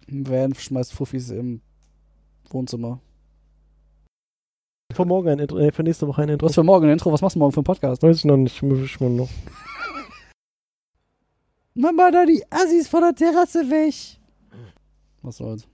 Van 0.08 0.54
schmeißt 0.54 0.92
Fuffis 0.92 1.30
im 1.30 1.62
Wohnzimmer. 2.52 3.00
Für 4.92 5.04
morgen 5.04 5.28
ein 5.28 5.38
Intro, 5.38 5.58
äh, 5.58 5.72
für 5.72 5.82
nächste 5.82 6.06
Woche 6.06 6.22
ein 6.22 6.28
Intro. 6.28 6.46
hast 6.46 6.54
für 6.54 6.62
morgen 6.62 6.86
ein 6.86 6.92
Intro. 6.92 7.10
Was 7.12 7.22
machst 7.22 7.36
du 7.36 7.38
morgen 7.38 7.52
für 7.52 7.60
einen 7.60 7.64
Podcast? 7.64 8.02
Weiß 8.02 8.18
ich 8.18 8.24
noch 8.24 8.36
nicht, 8.36 8.62
ich 8.62 9.00
mal 9.00 9.10
noch. 9.10 9.28
Mama, 11.74 12.10
da 12.10 12.26
die 12.26 12.44
Assis 12.50 12.88
von 12.88 13.00
der 13.00 13.14
Terrasse 13.14 13.60
weg. 13.70 13.94
Was 15.22 15.36
soll's. 15.36 15.66